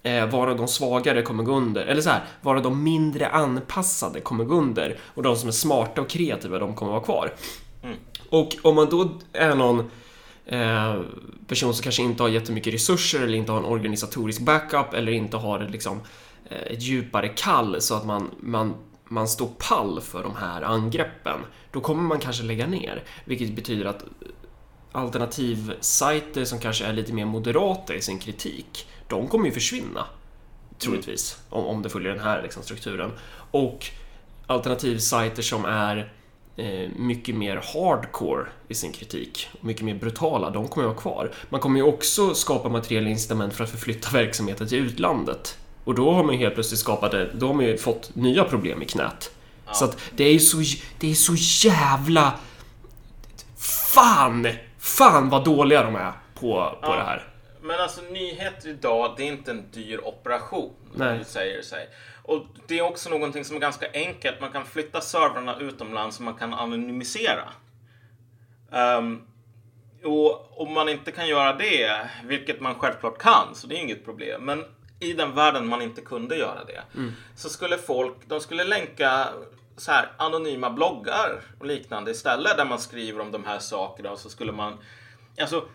Eh, 0.03 0.25
vara 0.29 0.53
de 0.53 0.67
svagare 0.67 1.21
kommer 1.21 1.43
gå 1.43 1.51
under. 1.55 1.85
Eller 1.85 2.01
så 2.01 2.09
här, 2.09 2.23
vara 2.41 2.59
de 2.59 2.83
mindre 2.83 3.27
anpassade 3.27 4.19
kommer 4.21 4.43
gå 4.43 4.55
under. 4.55 4.97
Och 5.03 5.23
de 5.23 5.35
som 5.35 5.47
är 5.47 5.53
smarta 5.53 6.01
och 6.01 6.09
kreativa, 6.09 6.59
de 6.59 6.75
kommer 6.75 6.91
vara 6.91 7.03
kvar. 7.03 7.33
Och 8.29 8.55
om 8.61 8.75
man 8.75 8.89
då 8.89 9.09
är 9.33 9.55
någon 9.55 9.91
eh, 10.45 11.01
person 11.47 11.73
som 11.73 11.83
kanske 11.83 12.01
inte 12.01 12.23
har 12.23 12.29
jättemycket 12.29 12.73
resurser 12.73 13.21
eller 13.21 13.37
inte 13.37 13.51
har 13.51 13.59
en 13.59 13.65
organisatorisk 13.65 14.41
backup 14.41 14.93
eller 14.93 15.11
inte 15.11 15.37
har 15.37 15.59
liksom, 15.59 16.01
eh, 16.49 16.57
ett 16.57 16.81
djupare 16.81 17.27
kall 17.27 17.81
så 17.81 17.95
att 17.95 18.05
man, 18.05 18.31
man, 18.39 18.73
man 19.05 19.27
står 19.27 19.47
pall 19.57 20.01
för 20.01 20.23
de 20.23 20.35
här 20.35 20.61
angreppen. 20.61 21.39
Då 21.71 21.81
kommer 21.81 22.03
man 22.03 22.19
kanske 22.19 22.43
lägga 22.43 22.67
ner. 22.67 23.03
Vilket 23.25 23.55
betyder 23.55 23.85
att 23.85 24.05
alternativsajter 24.91 26.45
som 26.45 26.59
kanske 26.59 26.85
är 26.85 26.93
lite 26.93 27.13
mer 27.13 27.25
moderata 27.25 27.95
i 27.95 28.01
sin 28.01 28.19
kritik, 28.19 28.87
de 29.07 29.27
kommer 29.27 29.45
ju 29.45 29.51
försvinna. 29.51 30.05
Troligtvis, 30.79 31.39
om, 31.49 31.65
om 31.65 31.81
det 31.81 31.89
följer 31.89 32.11
den 32.11 32.23
här 32.23 32.41
liksom, 32.41 32.63
strukturen. 32.63 33.11
Och 33.51 33.85
alternativsajter 34.47 35.41
som 35.41 35.65
är 35.65 36.13
mycket 36.95 37.35
mer 37.35 37.55
hardcore 37.73 38.45
i 38.67 38.73
sin 38.73 38.91
kritik, 38.91 39.49
mycket 39.61 39.85
mer 39.85 39.95
brutala, 39.95 40.49
de 40.49 40.67
kommer 40.67 40.87
ju 40.87 40.89
vara 40.93 41.01
kvar. 41.01 41.31
Man 41.49 41.59
kommer 41.61 41.79
ju 41.79 41.85
också 41.85 42.33
skapa 42.33 42.69
materiella 42.69 43.09
incitament 43.09 43.53
för 43.53 43.63
att 43.63 43.69
förflytta 43.69 44.09
verksamheten 44.13 44.67
till 44.67 44.77
utlandet. 44.85 45.57
Och 45.83 45.95
då 45.95 46.11
har 46.11 46.23
man 46.23 46.33
ju 46.35 46.39
helt 46.39 46.53
plötsligt 46.53 46.79
skapat 46.79 47.11
det, 47.11 47.29
då 47.33 47.47
har 47.47 47.53
man 47.53 47.65
ju 47.65 47.77
fått 47.77 48.15
nya 48.15 48.43
problem 48.43 48.81
i 48.81 48.85
knät. 48.85 49.31
Så 49.73 49.85
att 49.85 49.97
det 50.15 50.23
är 50.23 50.33
ju 50.33 50.39
så, 50.39 50.57
det 50.99 51.11
är 51.11 51.15
så 51.15 51.33
jävla... 51.67 52.33
Fan! 53.93 54.47
Fan 54.79 55.29
vad 55.29 55.43
dåliga 55.45 55.83
de 55.83 55.95
är 55.95 56.11
på, 56.33 56.41
på 56.41 56.77
Ja. 56.81 56.95
det 56.95 57.03
här. 57.03 57.27
Men 57.61 57.79
alltså 57.79 58.01
nyheter 58.01 58.69
idag, 58.69 59.13
det 59.17 59.23
är 59.23 59.27
inte 59.27 59.51
en 59.51 59.63
dyr 59.71 59.99
operation. 60.03 60.73
Nej. 60.93 61.15
Nej. 61.15 61.25
Säger 61.25 61.61
sig. 61.61 61.87
Och 62.27 62.45
det 62.67 62.79
är 62.79 62.81
också 62.81 63.09
någonting 63.09 63.45
som 63.45 63.55
är 63.55 63.59
ganska 63.59 63.91
enkelt. 63.93 64.41
Man 64.41 64.51
kan 64.51 64.65
flytta 64.65 65.01
servrarna 65.01 65.59
utomlands 65.59 66.17
och 66.17 66.25
man 66.25 66.33
kan 66.33 66.53
anonymisera. 66.53 67.49
Ehm, 68.71 69.21
och 70.03 70.61
om 70.61 70.73
man 70.73 70.89
inte 70.89 71.11
kan 71.11 71.27
göra 71.27 71.53
det, 71.53 72.09
vilket 72.23 72.61
man 72.61 72.75
självklart 72.75 73.17
kan, 73.17 73.55
så 73.55 73.67
det 73.67 73.75
är 73.75 73.79
inget 73.79 74.05
problem. 74.05 74.45
Men 74.45 74.63
i 74.99 75.13
den 75.13 75.35
världen 75.35 75.67
man 75.67 75.81
inte 75.81 76.01
kunde 76.01 76.35
göra 76.35 76.63
det, 76.63 76.81
så 77.35 77.49
skulle 77.49 77.77
folk, 77.77 78.15
de 78.25 78.41
skulle 78.41 78.63
länka 78.63 79.27
så 79.77 79.91
här 79.91 80.11
anonyma 80.17 80.69
bloggar 80.69 81.41
och 81.59 81.65
liknande 81.65 82.11
istället 82.11 82.57
där 82.57 82.65
man 82.65 82.79
skriver 82.79 83.21
om 83.21 83.31
de 83.31 83.43
här 83.45 83.59
sakerna 83.59 84.11
och 84.11 84.19
så 84.19 84.29
skulle 84.29 84.51
man, 84.51 84.77
alltså 85.41 85.65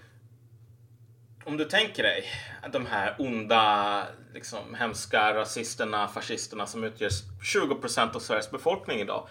om 1.51 1.56
du 1.56 1.64
tänker 1.64 2.02
dig 2.02 2.24
att 2.62 2.72
de 2.72 2.86
här 2.86 3.14
onda, 3.18 4.06
liksom, 4.35 4.74
hemska 4.74 5.35
rasisterna, 5.35 6.09
fascisterna 6.09 6.66
som 6.66 6.85
utgör 6.85 7.09
20% 7.43 8.16
av 8.16 8.20
Sveriges 8.20 8.51
befolkning 8.51 9.01
idag. 9.01 9.28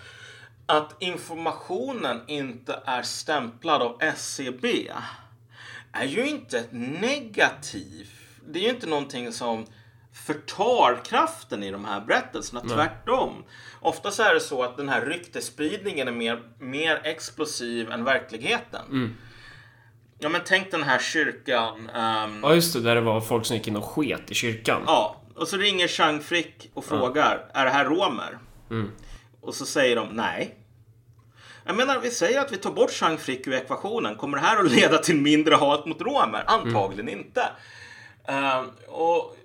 Att 0.65 0.95
informationen 0.99 2.21
inte 2.27 2.79
är 2.85 3.01
stämplad 3.01 3.81
av 3.81 3.97
SCB 4.01 4.91
är 5.91 6.05
ju 6.05 6.27
inte 6.27 6.63
negativ. 6.71 8.09
Det 8.47 8.59
är 8.59 8.63
ju 8.63 8.69
inte 8.69 8.87
någonting 8.87 9.31
som 9.31 9.65
förtar 10.13 11.01
kraften 11.05 11.63
i 11.63 11.71
de 11.71 11.85
här 11.85 12.01
berättelserna. 12.01 12.61
Tvärtom. 12.61 13.43
Ofta 13.79 14.11
så 14.11 14.23
är 14.23 14.33
det 14.33 14.39
så 14.39 14.63
att 14.63 14.77
den 14.77 14.89
här 14.89 15.05
ryktesspridningen 15.05 16.07
är 16.07 16.11
mer, 16.11 16.43
mer 16.57 17.01
explosiv 17.03 17.91
än 17.91 18.03
verkligheten. 18.03 19.17
Ja 20.19 20.29
men 20.29 20.41
tänk 20.45 20.71
den 20.71 20.83
här 20.83 20.99
kyrkan. 20.99 21.89
ehm, 21.89 22.39
Ja, 22.43 22.53
just 22.55 22.73
det, 22.73 22.81
där 22.81 22.95
det 22.95 23.01
var 23.01 23.21
folk 23.21 23.45
som 23.45 23.55
gick 23.55 23.67
in 23.67 23.75
och 23.77 23.85
sket 23.85 24.31
i 24.31 24.33
kyrkan. 24.33 24.81
Ja, 24.85 25.15
och 25.35 25.47
så 25.47 25.57
ringer 25.57 25.87
Chang 25.87 26.19
Frick 26.19 26.71
och 26.73 26.85
frågar, 26.85 27.45
är 27.53 27.65
det 27.65 27.71
här 27.71 27.85
romer? 27.85 28.37
Och 29.41 29.55
så 29.55 29.65
säger 29.65 29.95
de 29.95 30.07
nej. 30.09 30.55
Jag 31.65 31.75
menar, 31.75 31.99
vi 31.99 32.11
säger 32.11 32.41
att 32.41 32.51
vi 32.51 32.57
tar 32.57 32.71
bort 32.71 32.91
Chang 32.91 33.17
Frick 33.17 33.47
ur 33.47 33.53
ekvationen. 33.53 34.15
Kommer 34.15 34.37
det 34.37 34.43
här 34.43 34.65
att 34.65 34.71
leda 34.71 34.97
till 34.97 35.21
mindre 35.21 35.55
hat 35.55 35.85
mot 35.85 36.01
romer? 36.01 36.43
Antagligen 36.47 37.09
inte. 37.09 37.43
Ehm, 38.27 38.65
och 38.87 39.35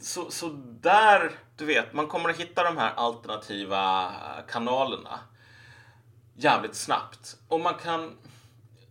så, 0.00 0.30
så 0.30 0.48
där, 0.80 1.30
du 1.56 1.64
vet, 1.64 1.92
man 1.92 2.06
kommer 2.06 2.28
att 2.30 2.36
hitta 2.40 2.64
de 2.64 2.76
här 2.76 2.92
alternativa 2.96 4.12
kanalerna 4.48 5.20
jävligt 6.36 6.74
snabbt. 6.74 7.36
Och 7.48 7.60
man 7.60 7.74
kan, 7.74 8.12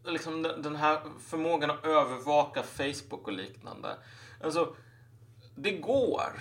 liksom 0.10 0.42
den 0.42 0.76
här 0.76 1.00
förmågan 1.30 1.72
att 1.72 1.86
övervaka 1.86 2.64
Facebook 2.64 3.28
och 3.28 3.34
liknande. 3.34 3.98
Alltså, 4.44 4.76
det 5.56 5.72
går. 5.72 6.32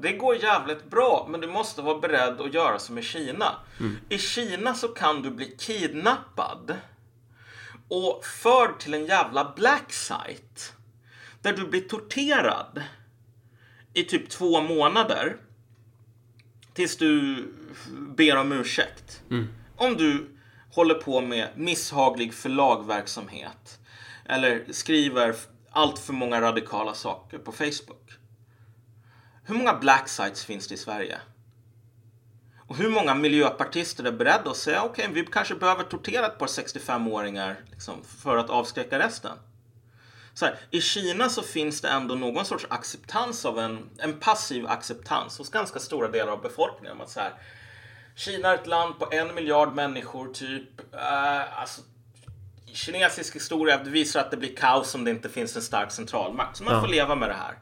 Det 0.00 0.12
går 0.12 0.36
jävligt 0.36 0.90
bra, 0.90 1.26
men 1.30 1.40
du 1.40 1.46
måste 1.46 1.82
vara 1.82 1.98
beredd 1.98 2.40
att 2.40 2.54
göra 2.54 2.78
som 2.78 2.98
i 2.98 3.02
Kina. 3.02 3.56
I 4.08 4.18
Kina 4.18 4.74
så 4.74 4.88
kan 4.88 5.22
du 5.22 5.30
bli 5.30 5.56
kidnappad 5.58 6.76
och 7.88 8.24
förd 8.24 8.78
till 8.78 8.94
en 8.94 9.06
jävla 9.06 9.52
black 9.56 9.92
site 9.92 10.62
där 11.42 11.52
du 11.52 11.66
blir 11.66 11.80
torterad 11.80 12.82
i 13.94 14.04
typ 14.04 14.28
två 14.28 14.60
månader 14.60 15.36
tills 16.74 16.96
du 16.96 17.44
ber 18.16 18.36
om 18.36 18.52
ursäkt. 18.52 19.22
Om 19.76 19.96
du 19.96 20.37
håller 20.78 20.94
på 20.94 21.20
med 21.20 21.48
misshaglig 21.54 22.34
förlagverksamhet 22.34 23.78
eller 24.24 24.72
skriver 24.72 25.34
allt 25.70 25.98
för 25.98 26.12
många 26.12 26.40
radikala 26.40 26.94
saker 26.94 27.38
på 27.38 27.52
Facebook. 27.52 28.12
Hur 29.44 29.54
många 29.54 29.74
black 29.74 30.08
sites 30.08 30.44
finns 30.44 30.68
det 30.68 30.74
i 30.74 30.78
Sverige? 30.78 31.18
Och 32.68 32.76
hur 32.76 32.90
många 32.90 33.14
miljöpartister 33.14 34.04
är 34.04 34.12
beredda 34.12 34.50
att 34.50 34.56
säga 34.56 34.82
okej, 34.82 35.08
vi 35.12 35.26
kanske 35.26 35.54
behöver 35.54 35.84
tortera 35.84 36.26
ett 36.26 36.38
par 36.38 36.46
65-åringar 36.46 37.56
liksom, 37.70 37.94
för 38.22 38.36
att 38.36 38.50
avskräcka 38.50 38.98
resten? 38.98 39.38
Så 40.34 40.44
här, 40.44 40.58
I 40.70 40.80
Kina 40.80 41.28
så 41.28 41.42
finns 41.42 41.80
det 41.80 41.88
ändå 41.88 42.14
någon 42.14 42.44
sorts 42.44 42.66
acceptans 42.70 43.44
av 43.44 43.58
en, 43.58 43.90
en 43.98 44.20
passiv 44.20 44.66
acceptans 44.66 45.38
hos 45.38 45.50
ganska 45.50 45.78
stora 45.78 46.08
delar 46.08 46.32
av 46.32 46.42
befolkningen. 46.42 47.00
Att 47.00 47.10
så 47.10 47.20
här, 47.20 47.32
Kina 48.18 48.48
är 48.48 48.54
ett 48.54 48.66
land 48.66 48.98
på 48.98 49.08
en 49.10 49.34
miljard 49.34 49.74
människor 49.74 50.28
typ. 50.32 50.80
Uh, 50.94 51.60
alltså, 51.60 51.80
kinesisk 52.72 53.36
historia 53.36 53.82
visar 53.82 54.20
att 54.20 54.30
det 54.30 54.36
blir 54.36 54.56
kaos 54.56 54.94
om 54.94 55.04
det 55.04 55.10
inte 55.10 55.28
finns 55.28 55.56
en 55.56 55.62
stark 55.62 55.90
centralmakt. 55.92 56.56
Så 56.56 56.64
man 56.64 56.74
Ja. 56.74 56.80
får 56.80 56.88
leva 56.88 57.14
med 57.14 57.28
det 57.28 57.34
här. 57.34 57.54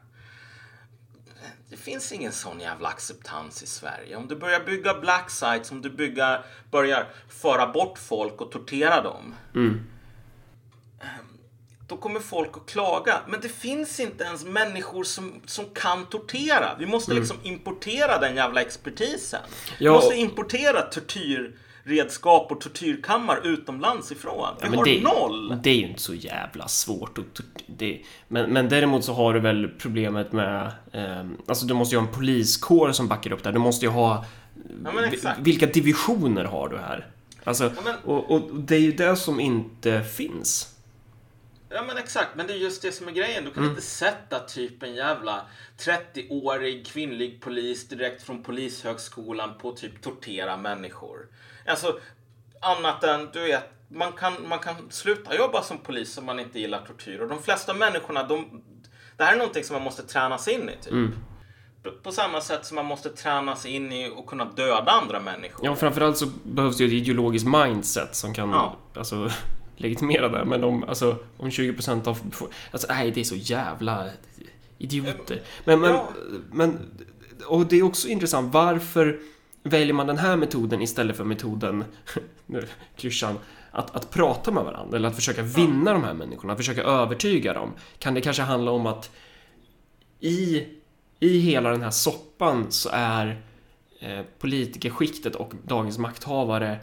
Det 1.69 1.77
finns 1.77 2.11
ingen 2.11 2.31
sån 2.31 2.59
jävla 2.59 2.87
acceptans 2.89 3.63
i 3.63 3.67
Sverige. 3.67 4.15
Om 4.15 4.27
du 4.27 4.35
börjar 4.35 4.59
bygga 4.59 4.99
black 4.99 5.29
sites, 5.29 5.71
om 5.71 5.81
du 5.81 5.89
bygga, 5.89 6.43
börjar 6.71 7.07
föra 7.29 7.67
bort 7.67 7.97
folk 7.99 8.41
och 8.41 8.51
tortera 8.51 9.01
dem. 9.01 9.35
Då 11.89 11.97
kommer 11.97 12.19
folk 12.19 12.49
att 12.57 12.65
klaga. 12.71 13.19
Men 13.27 13.41
det 13.41 13.49
finns 13.49 13.99
inte 13.99 14.23
ens 14.23 14.45
människor 14.45 15.03
som, 15.03 15.33
som 15.45 15.65
kan 15.73 16.05
tortera. 16.05 16.75
Vi 16.79 16.85
måste 16.85 17.13
liksom 17.13 17.37
importera 17.43 18.19
den 18.19 18.35
jävla 18.35 18.61
expertisen. 18.61 19.39
Vi 19.79 19.85
Ja, 19.85 19.91
måste 19.93 20.07
och- 20.13 20.19
importera 20.19 20.81
tortyrredskap 20.81 22.51
och 22.51 22.61
tortyrkammar 22.61 23.47
utomlands 23.47 24.11
ifrån. 24.11 24.47
Vi 24.61 24.67
Ja, 24.71 24.77
har 24.77 24.85
det, 24.85 25.01
noll. 25.01 25.59
Det 25.63 25.69
är 25.69 25.73
ju 25.75 25.87
inte 25.87 26.01
så 26.01 26.13
jävla 26.13 26.67
svårt. 26.67 27.17
att- 27.17 27.41
Det, 27.67 28.01
men, 28.27 28.49
men 28.53 28.69
däremot 28.69 29.03
så 29.05 29.13
har 29.13 29.33
du 29.33 29.39
väl 29.39 29.67
problemet 29.79 30.31
med... 30.31 30.71
Eh, 30.91 31.25
alltså 31.47 31.65
du 31.65 31.73
måste 31.73 31.95
ju 31.95 31.99
ha 32.01 32.07
en 32.07 32.13
poliskår 32.13 32.91
som 32.91 33.07
backar 33.07 33.31
upp 33.31 33.43
det 33.43 33.49
här. 33.49 33.53
Du 33.53 33.59
måste 33.59 33.85
ju 33.85 33.91
ha... 33.91 34.25
Ja, 34.83 34.91
vi- 35.11 35.19
vilka 35.39 35.65
divisioner 35.65 36.43
har 36.45 36.69
du 36.69 36.77
här? 36.77 37.07
Alltså, 37.43 37.71
men- 37.85 37.95
och, 38.05 38.31
och 38.31 38.41
det 38.55 38.75
är 38.75 38.79
ju 38.79 38.91
det 38.91 39.15
som 39.15 39.39
inte 39.39 40.03
finns. 40.03 40.73
Ja 41.69 41.83
men 41.87 41.97
exakt, 41.97 42.29
men 42.35 42.47
det 42.47 42.53
är 42.53 42.57
just 42.57 42.81
det 42.81 42.91
som 42.91 43.07
är 43.07 43.11
grejen. 43.11 43.43
Du 43.45 43.51
kan 43.51 43.63
Mm. 43.63 43.69
inte 43.69 43.81
sätta 43.85 44.39
typ 44.39 44.83
en 44.83 44.95
jävla 44.95 45.41
30-årig 45.77 46.85
kvinnlig 46.87 47.41
polis 47.41 47.87
direkt 47.87 48.23
från 48.23 48.43
polishögskolan 48.43 49.49
på 49.61 49.71
typ 49.71 50.01
tortera 50.01 50.57
människor. 50.57 51.27
Alltså, 51.65 51.99
annat 52.61 53.03
än, 53.03 53.29
du 53.33 53.39
vet, 53.43 53.63
man 53.89 54.11
kan, 54.11 54.33
man 54.47 54.59
kan 54.59 54.75
sluta 54.89 55.35
jobba 55.35 55.63
som 55.63 55.77
polis 55.77 56.17
om 56.17 56.25
man 56.25 56.39
inte 56.39 56.59
gillar 56.59 56.85
tortyr. 56.85 57.19
Och 57.19 57.27
de 57.29 57.43
flesta 57.43 57.73
människorna, 57.73 58.23
de, 58.23 58.61
det 59.17 59.23
här 59.23 59.33
är 59.33 59.37
någonting 59.37 59.63
som 59.63 59.73
man 59.73 59.83
måste 59.83 60.03
tränas 60.03 60.47
in 60.47 60.69
i 60.69 60.83
typ. 60.83 60.91
Mm. 60.93 61.13
På, 62.03 62.11
samma 62.11 62.41
sätt 62.41 62.65
som 62.65 62.75
man 62.75 62.85
måste 62.85 63.09
tränas 63.09 63.65
in 63.65 63.91
i 63.91 64.13
att 64.19 64.25
kunna 64.25 64.45
döda 64.45 64.91
andra 64.91 65.19
människor. 65.19 65.65
Ja, 65.65 65.75
framförallt 65.75 66.17
så 66.17 66.25
behövs 66.43 66.77
det 66.77 66.83
ju 66.83 66.87
ett 66.87 66.93
ideologiskt 67.07 67.47
mindset 67.47 68.15
som 68.15 68.33
kan 68.33 68.49
Ja. 68.49 68.75
alltså, 68.95 69.31
legitimera 69.77 70.29
det. 70.29 70.45
Men 70.45 70.63
om, 70.63 70.83
alltså, 70.83 71.17
om 71.37 71.49
20% 71.49 72.07
av... 72.07 72.19
Alltså, 72.71 72.87
nej, 72.89 73.11
det 73.11 73.19
är 73.19 73.23
så 73.23 73.35
jävla 73.35 74.09
idioter. 74.77 75.41
Men, 75.65 75.79
men, 75.79 75.91
Ja. 75.91 76.09
men... 76.51 76.79
Och 77.47 77.65
det 77.65 77.75
är 77.79 77.83
också 77.83 78.07
intressant, 78.07 78.53
varför 78.53 79.19
väljer 79.63 79.93
man 79.93 80.07
den 80.07 80.17
här 80.17 80.37
metoden 80.37 80.81
istället 80.81 81.17
för 81.17 81.23
metoden, 81.23 81.83
nu, 82.45 82.67
klyschan, 82.95 83.39
att, 83.71 83.95
att 83.95 84.11
prata 84.11 84.51
med 84.51 84.63
varandra 84.63 84.97
eller 84.97 85.07
att 85.07 85.15
försöka 85.15 85.41
vinna 85.41 85.93
de 85.93 86.03
här 86.03 86.13
människorna, 86.13 86.53
att 86.53 86.59
försöka 86.59 86.83
övertyga 86.83 87.53
dem? 87.53 87.73
Kan 87.99 88.13
det 88.13 88.21
kanske 88.21 88.43
handla 88.43 88.71
om 88.71 88.85
att 88.85 89.11
i, 90.19 90.63
i 91.19 91.39
hela 91.39 91.69
den 91.69 91.81
här 91.81 91.91
soppan 91.91 92.65
så 92.69 92.89
är 92.93 93.41
eh, 93.99 94.21
politikerskiktet 94.39 95.35
och 95.35 95.53
dagens 95.63 95.97
makthavare 95.97 96.79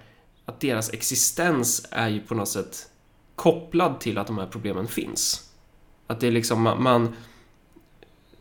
att 0.47 0.61
deras 0.61 0.93
existens 0.93 1.87
är 1.91 2.09
ju 2.09 2.21
på 2.21 2.35
något 2.35 2.49
sätt 2.49 2.89
kopplad 3.35 4.01
till 4.01 4.19
att 4.19 4.27
de 4.27 4.39
här 4.39 4.47
problemen 4.47 4.87
finns. 4.89 5.51
Att 6.07 6.21
det 6.21 6.27
är 6.27 6.31
liksom 6.31 6.63
man, 6.63 7.15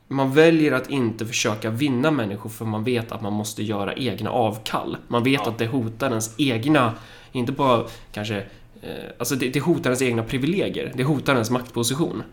man 0.07 0.33
väljer 0.33 0.71
att 0.71 0.89
inte 0.89 1.25
försöka 1.25 1.69
vinna 1.69 2.11
människor 2.11 2.49
för 2.49 2.65
man 2.65 2.83
vet 2.83 3.11
att 3.11 3.21
man 3.21 3.33
måste 3.33 3.63
göra 3.63 3.93
egna 3.93 4.29
avkall. 4.29 4.97
Man 5.07 5.23
vet 5.23 5.41
Ja. 5.43 5.49
att 5.49 5.57
det 5.57 5.67
hotar 5.67 6.09
ens 6.09 6.39
egna, 6.39 6.93
inte 7.31 7.51
bara 7.51 7.85
kanske 8.11 8.37
eh, 8.81 8.89
alltså 9.19 9.35
det, 9.35 9.49
det 9.49 9.59
hotar 9.59 9.89
ens 9.89 10.01
egna 10.01 10.23
privilegier. 10.23 10.91
Det 10.95 11.03
hotar 11.03 11.33
ens 11.33 11.49
maktposition. 11.49 12.23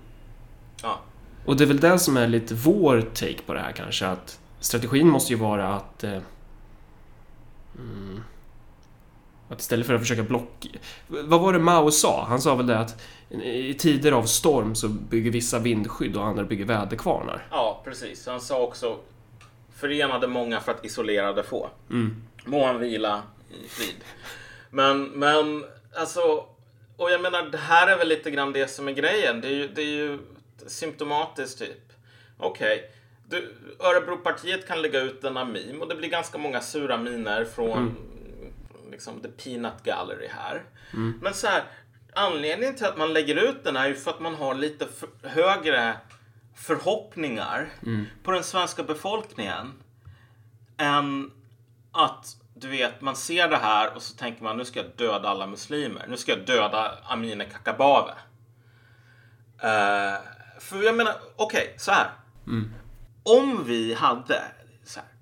Ja. 0.82 1.00
Och 1.44 1.56
det 1.56 1.64
är 1.64 1.68
väl 1.68 1.80
det 1.80 1.98
som 1.98 2.16
är 2.16 2.28
lite 2.28 2.54
vår 2.54 3.00
take 3.14 3.42
på 3.46 3.54
det 3.54 3.60
här 3.60 3.72
kanske, 3.72 4.06
att 4.06 4.40
strategin 4.60 5.08
måste 5.08 5.32
ju 5.32 5.38
vara 5.38 5.74
att... 5.74 6.04
Eh, 6.04 6.18
mm, 7.78 8.22
att 9.50 9.60
istället 9.60 9.86
för 9.86 9.94
att 9.94 10.00
försöka 10.00 10.22
block... 10.22 10.66
Vad 11.06 11.40
var 11.40 11.52
det 11.52 11.58
Mao 11.58 11.90
sa? 11.90 12.24
Han 12.28 12.40
sa 12.40 12.54
väl 12.54 12.66
det 12.66 12.78
att 12.78 13.02
i 13.42 13.74
tider 13.74 14.12
av 14.12 14.22
storm 14.22 14.74
så 14.74 14.88
bygger 14.88 15.30
vissa 15.30 15.58
vindskydd 15.58 16.16
och 16.16 16.24
andra 16.24 16.44
bygger 16.44 16.64
väderkvarnar. 16.64 17.46
Ja, 17.50 17.80
precis. 17.84 18.26
Han 18.26 18.40
sa 18.40 18.62
också 18.62 18.98
förenade 19.76 20.26
många 20.26 20.60
för 20.60 20.72
att 20.72 20.84
isolerade 20.84 21.42
få. 21.42 21.70
Mm. 21.90 22.22
Må 22.44 22.66
han 22.66 22.78
vila 22.78 23.22
i 23.64 23.68
frid. 23.68 24.04
Men, 24.70 25.04
men 25.04 25.64
alltså, 25.96 26.20
och 26.96 27.10
jag 27.10 27.20
menar, 27.20 27.42
det 27.42 27.58
här 27.58 27.86
är 27.86 27.98
väl 27.98 28.08
lite 28.08 28.30
grann 28.30 28.52
det 28.52 28.70
som 28.70 28.88
är 28.88 28.92
grejen. 28.92 29.40
Det 29.40 29.48
är 29.48 29.52
ju, 29.52 29.68
det 29.68 29.82
är 29.82 29.86
ju 29.86 30.18
symptomatiskt 30.66 31.58
typ. 31.58 31.92
Okej, 32.38 32.90
okay. 33.28 33.42
Örebropartiet 33.78 34.68
kan 34.68 34.82
lägga 34.82 35.00
ut 35.00 35.22
denna 35.22 35.44
meme 35.44 35.78
och 35.80 35.88
det 35.88 35.94
blir 35.94 36.08
ganska 36.08 36.38
många 36.38 36.60
sura 36.60 36.96
miner 36.96 37.44
från 37.44 37.78
mm. 37.78 37.96
Liksom 39.00 39.20
the 39.20 39.28
peanut 39.28 39.82
gallery 39.84 40.28
här. 40.28 40.62
Mm. 40.92 41.18
Men 41.22 41.34
så 41.34 41.46
här, 41.46 41.64
anledningen 42.14 42.76
till 42.76 42.86
att 42.86 42.98
man 42.98 43.12
lägger 43.12 43.36
ut 43.36 43.64
den 43.64 43.76
är 43.76 43.88
ju 43.88 43.94
för 43.94 44.10
att 44.10 44.20
man 44.20 44.34
har 44.34 44.54
lite 44.54 44.86
för 44.86 45.28
högre 45.28 45.96
förhoppningar 46.56 47.68
mm. 47.82 48.06
på 48.22 48.30
den 48.30 48.44
svenska 48.44 48.82
befolkningen 48.82 49.72
än 50.76 51.30
att 51.92 52.36
du 52.54 52.68
vet, 52.68 53.00
man 53.00 53.16
ser 53.16 53.48
det 53.48 53.56
här 53.56 53.94
och 53.94 54.02
så 54.02 54.16
tänker 54.16 54.42
man 54.42 54.56
nu 54.56 54.64
ska 54.64 54.80
jag 54.80 54.90
döda 54.96 55.28
alla 55.28 55.46
muslimer. 55.46 56.06
Nu 56.08 56.16
ska 56.16 56.32
jag 56.32 56.46
döda 56.46 56.98
Amineh 57.02 57.48
Kakabaveh. 57.48 58.16
Uh, 59.64 60.18
för 60.58 60.82
jag 60.82 60.94
menar, 60.94 61.14
okej, 61.36 61.62
okay, 61.62 61.78
så 61.78 61.92
här. 61.92 62.10
Mm. 62.46 62.74
Om 63.22 63.64
vi 63.64 63.94
hade 63.94 64.42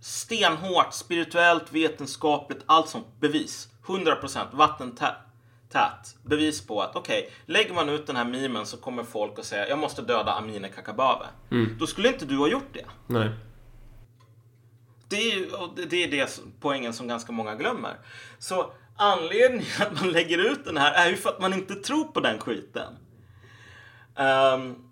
stenhårt, 0.00 0.94
spirituellt, 0.94 1.72
vetenskapligt, 1.72 2.62
allt 2.66 2.88
sånt 2.88 3.20
bevis. 3.20 3.68
100% 3.86 4.46
vattentät 4.52 5.16
bevis 6.22 6.66
på 6.66 6.82
att 6.82 6.96
okej, 6.96 7.18
okay, 7.18 7.30
lägger 7.46 7.74
man 7.74 7.88
ut 7.88 8.06
den 8.06 8.16
här 8.16 8.24
memen 8.24 8.66
så 8.66 8.76
kommer 8.76 9.04
folk 9.04 9.38
att 9.38 9.44
säga 9.44 9.68
jag 9.68 9.78
måste 9.78 10.02
döda 10.02 10.32
Amineh 10.32 10.70
Kakabaveh. 10.70 11.28
Mm. 11.50 11.76
Då 11.78 11.86
skulle 11.86 12.08
inte 12.08 12.24
du 12.24 12.36
ha 12.36 12.48
gjort 12.48 12.72
det. 12.72 12.86
Nej. 13.06 13.30
Det 15.08 15.16
är, 15.16 15.86
det 15.88 16.04
är 16.04 16.10
det 16.10 16.40
poängen 16.60 16.92
som 16.92 17.08
ganska 17.08 17.32
många 17.32 17.54
glömmer. 17.54 17.96
Så 18.38 18.72
anledningen 18.96 19.72
att 19.80 20.00
man 20.00 20.10
lägger 20.10 20.38
ut 20.38 20.64
den 20.64 20.76
här 20.76 21.06
är 21.06 21.10
ju 21.10 21.16
för 21.16 21.30
att 21.30 21.40
man 21.40 21.54
inte 21.54 21.74
tror 21.74 22.04
på 22.04 22.20
den 22.20 22.38
skiten. 22.38 22.96
Um, 24.16 24.90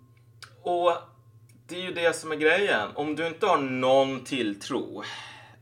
och 0.63 0.91
det 1.67 1.75
är 1.75 1.81
ju 1.81 1.93
det 1.93 2.15
som 2.15 2.31
är 2.31 2.35
grejen. 2.35 2.89
Om 2.95 3.15
du 3.15 3.27
inte 3.27 3.45
har 3.45 3.57
någon 3.57 4.23
tilltro. 4.23 5.03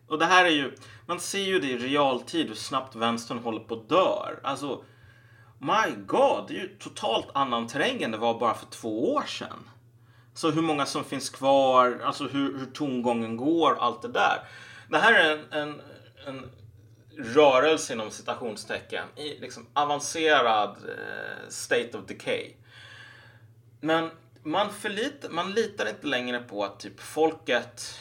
Och 0.07 0.19
det 0.19 0.25
här 0.25 0.45
är 0.45 0.49
ju, 0.49 0.71
man 1.05 1.19
ser 1.19 1.39
ju 1.39 1.59
det 1.59 1.67
i 1.67 1.77
realtid 1.77 2.47
hur 2.47 2.55
snabbt 2.55 2.95
vänstern 2.95 3.37
håller 3.37 3.59
på 3.59 3.73
att 3.73 3.89
dör. 3.89 4.39
Alltså, 4.43 4.83
my 5.59 5.95
god, 6.05 6.45
det 6.47 6.53
är 6.53 6.61
ju 6.61 6.77
totalt 6.79 7.27
annan 7.33 7.67
terräng 7.67 8.03
än 8.03 8.11
det 8.11 8.17
var 8.17 8.39
bara 8.39 8.53
för 8.53 8.65
två 8.65 9.13
år 9.13 9.23
sedan. 9.23 9.69
Så 10.33 10.51
hur 10.51 10.61
många 10.61 10.85
som 10.85 11.03
finns 11.03 11.29
kvar, 11.29 12.01
alltså 12.03 12.27
hur, 12.27 12.59
hur 12.59 12.65
tongången 12.65 13.37
går, 13.37 13.77
allt 13.79 14.01
det 14.01 14.07
där. 14.07 14.39
Det 14.89 14.97
här 14.97 15.13
är 15.13 15.37
en, 15.37 15.51
en, 15.51 15.81
en 16.27 16.49
rörelse 17.17 17.93
inom 17.93 18.11
citationstecken 18.11 19.05
i 19.15 19.39
liksom 19.39 19.67
avancerad 19.73 20.69
eh, 20.69 21.49
state 21.49 21.97
of 21.97 22.05
decay. 22.05 22.53
Men 23.81 24.09
man, 24.45 24.69
förlitar, 24.73 25.29
man 25.29 25.51
litar 25.51 25.89
inte 25.89 26.07
längre 26.07 26.39
på 26.39 26.63
att 26.63 26.79
typ 26.79 27.01
folket, 27.01 27.99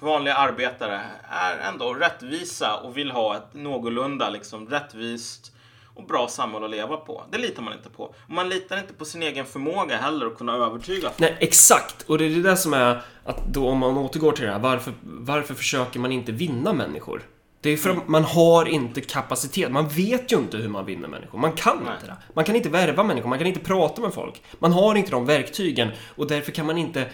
vanliga 0.00 0.34
arbetare, 0.34 1.00
är 1.30 1.58
ändå 1.58 1.94
rättvisa 1.94 2.76
och 2.76 2.96
vill 2.96 3.10
ha 3.10 3.36
ett 3.36 3.54
någorlunda 3.54 4.30
liksom 4.30 4.68
rättvist 4.68 5.52
och 5.94 6.06
bra 6.06 6.28
samhälle 6.28 6.64
att 6.64 6.70
leva 6.70 6.96
på. 6.96 7.24
Det 7.30 7.38
litar 7.38 7.62
man 7.62 7.72
inte 7.72 7.90
på. 7.90 8.02
Och 8.04 8.14
man 8.30 8.48
litar 8.48 8.78
inte 8.78 8.94
på 8.94 9.04
sin 9.04 9.22
egen 9.22 9.46
förmåga 9.46 9.96
heller 9.96 10.26
att 10.26 10.38
kunna 10.38 10.54
övertyga. 10.54 11.10
Nej, 11.16 11.36
exakt. 11.40 12.02
Och 12.02 12.18
det 12.18 12.24
är 12.24 12.42
det 12.42 12.56
som 12.56 12.74
är 12.74 13.02
att 13.24 13.46
då 13.46 13.68
om 13.68 13.78
man 13.78 13.98
återgår 13.98 14.32
till 14.32 14.44
det 14.44 14.52
här, 14.52 14.58
varför, 14.58 14.92
varför 15.02 15.54
försöker 15.54 16.00
man 16.00 16.12
inte 16.12 16.32
vinna 16.32 16.72
människor? 16.72 17.22
Det 17.64 17.70
är 17.70 17.76
för 17.76 17.90
att 17.90 18.08
man 18.08 18.24
har 18.24 18.68
inte 18.68 19.00
kapacitet. 19.00 19.72
Man 19.72 19.88
vet 19.88 20.32
ju 20.32 20.36
inte 20.36 20.56
hur 20.56 20.68
man 20.68 20.86
vinner 20.86 21.08
människor. 21.08 21.38
Man 21.38 21.52
kan 21.52 21.78
Nej. 21.84 21.94
inte 21.94 22.06
det. 22.06 22.16
Man 22.34 22.44
kan 22.44 22.56
inte 22.56 22.68
värva 22.68 23.02
människor, 23.02 23.28
man 23.28 23.38
kan 23.38 23.46
inte 23.46 23.60
prata 23.60 24.02
med 24.02 24.14
folk. 24.14 24.42
Man 24.58 24.72
har 24.72 24.94
inte 24.94 25.10
de 25.10 25.26
verktygen 25.26 25.90
och 26.16 26.26
därför 26.26 26.52
kan 26.52 26.66
man 26.66 26.78
inte... 26.78 27.10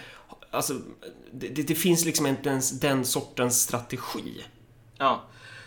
Alltså, 0.51 0.73
det, 1.31 1.47
det 1.47 1.75
finns 1.75 2.05
liksom 2.05 2.25
inte 2.25 2.49
ens 2.49 2.79
den 2.79 3.05
sortens 3.05 3.61
strategi. 3.61 4.45
Ja. 4.97 5.21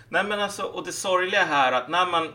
Nej 0.09 0.24
men 0.24 0.40
alltså, 0.40 0.62
och 0.62 0.85
det 0.85 0.93
sorgliga 0.93 1.44
här 1.44 1.73
att 1.73 1.89
när 1.89 2.06
man 2.06 2.28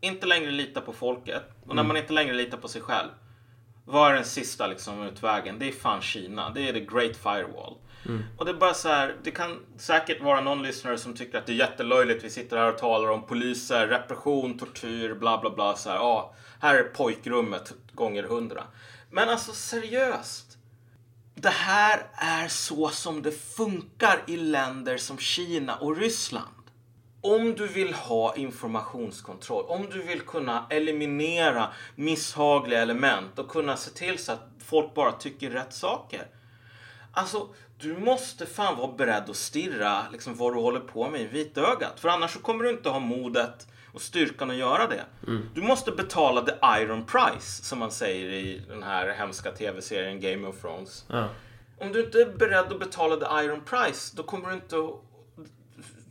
inte 0.00 0.26
längre 0.26 0.50
litar 0.50 0.80
på 0.80 0.92
folket 0.92 1.42
och 1.62 1.74
när 1.74 1.82
mm. 1.82 1.88
man 1.88 1.96
inte 1.96 2.12
längre 2.12 2.34
litar 2.34 2.58
på 2.58 2.68
sig 2.68 2.82
själv. 2.82 3.08
Vad 3.84 4.10
är 4.10 4.14
den 4.14 4.24
sista 4.24 4.66
liksom 4.66 5.02
utvägen? 5.02 5.58
Det 5.58 5.68
är 5.68 5.72
fan 5.72 6.00
Kina. 6.00 6.50
Det 6.50 6.68
är 6.68 6.72
the 6.72 6.80
great 6.80 7.16
firewall. 7.16 7.76
Mm. 8.06 8.22
Och 8.38 8.44
det 8.44 8.50
är 8.50 8.54
bara 8.54 8.74
så 8.74 8.88
här, 8.88 9.16
det 9.22 9.30
kan 9.30 9.60
säkert 9.76 10.22
vara 10.22 10.40
någon 10.40 10.62
lyssnare 10.62 10.98
som 10.98 11.14
tycker 11.14 11.38
att 11.38 11.46
det 11.46 11.52
är 11.52 11.56
jättelöjligt. 11.56 12.24
Vi 12.24 12.30
sitter 12.30 12.56
här 12.56 12.72
och 12.72 12.78
talar 12.78 13.08
om 13.08 13.26
poliser, 13.26 13.86
repression, 13.86 14.58
tortyr, 14.58 15.14
bla 15.14 15.38
bla 15.38 15.50
bla. 15.50 15.76
Så 15.76 15.88
här, 15.88 15.96
ja, 15.96 16.34
här 16.60 16.74
är 16.74 16.82
pojkrummet 16.82 17.72
gånger 17.92 18.22
hundra. 18.22 18.64
Men 19.10 19.28
alltså 19.28 19.52
seriöst. 19.52 20.58
Det 21.34 21.48
här 21.48 22.06
är 22.14 22.48
så 22.48 22.88
som 22.88 23.22
det 23.22 23.32
funkar 23.32 24.22
i 24.26 24.36
länder 24.36 24.96
som 24.96 25.18
Kina 25.18 25.76
och 25.76 25.96
Ryssland. 25.96 26.54
Om 27.20 27.54
du 27.54 27.66
vill 27.66 27.94
ha 27.94 28.36
informationskontroll, 28.36 29.64
om 29.68 29.86
du 29.90 30.02
vill 30.02 30.20
kunna 30.20 30.66
eliminera 30.70 31.68
misshagliga 31.94 32.82
element 32.82 33.38
och 33.38 33.48
kunna 33.48 33.76
se 33.76 33.90
till 33.90 34.18
så 34.18 34.32
att 34.32 34.48
folk 34.64 34.94
bara 34.94 35.12
tycker 35.12 35.50
rätt 35.50 35.72
saker. 35.72 36.26
Alltså, 37.12 37.48
du 37.84 37.96
måste 37.96 38.46
fan 38.46 38.76
vara 38.76 38.92
beredd 38.92 39.30
att 39.30 39.36
stirra 39.36 40.02
liksom, 40.12 40.34
vad 40.36 40.54
du 40.54 40.60
håller 40.60 40.80
på 40.80 41.10
med 41.10 41.20
i 41.20 41.26
vitögat. 41.26 42.00
För 42.00 42.08
annars 42.08 42.30
så 42.32 42.38
kommer 42.38 42.64
du 42.64 42.70
inte 42.70 42.88
ha 42.88 42.98
modet 42.98 43.66
och 43.92 44.02
styrkan 44.02 44.50
att 44.50 44.56
göra 44.56 44.86
det. 44.86 45.04
Mm. 45.26 45.48
Du 45.54 45.62
måste 45.62 45.90
betala 45.90 46.40
the 46.40 46.82
iron 46.82 47.04
price, 47.06 47.64
som 47.64 47.78
man 47.78 47.90
säger 47.90 48.32
i 48.32 48.62
den 48.68 48.82
här 48.82 49.08
hemska 49.08 49.50
tv-serien 49.50 50.20
Game 50.20 50.48
of 50.48 50.60
Thrones. 50.60 51.04
Ja. 51.08 51.28
Om 51.78 51.92
du 51.92 52.04
inte 52.04 52.18
är 52.22 52.26
beredd 52.26 52.72
att 52.72 52.78
betala 52.78 53.16
the 53.16 53.44
iron 53.44 53.60
price, 53.60 54.16
då 54.16 54.22
kommer 54.22 54.48
du 54.48 54.54
inte 54.54 54.76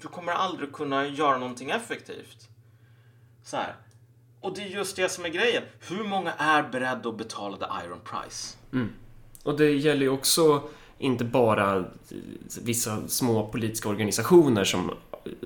du 0.01 0.07
kommer 0.09 0.31
aldrig 0.31 0.73
kunna 0.73 1.07
göra 1.07 1.37
någonting 1.37 1.69
effektivt. 1.69 2.49
Så 3.43 3.57
här. 3.57 3.75
Och 4.41 4.55
det 4.55 4.61
är 4.61 4.67
just 4.67 4.95
det 4.95 5.09
som 5.09 5.25
är 5.25 5.29
grejen. 5.29 5.63
Hur 5.79 6.03
många 6.03 6.33
är 6.33 6.63
beredda 6.63 7.09
att 7.09 7.17
betala 7.17 7.57
the 7.57 7.85
iron 7.85 7.99
price? 7.99 8.57
Mm. 8.73 8.89
Och 9.43 9.57
det 9.57 9.71
gäller 9.71 10.01
ju 10.01 10.09
också 10.09 10.63
inte 10.97 11.25
bara 11.25 11.85
vissa 12.61 13.07
små 13.07 13.47
politiska 13.47 13.89
organisationer 13.89 14.63
som 14.63 14.91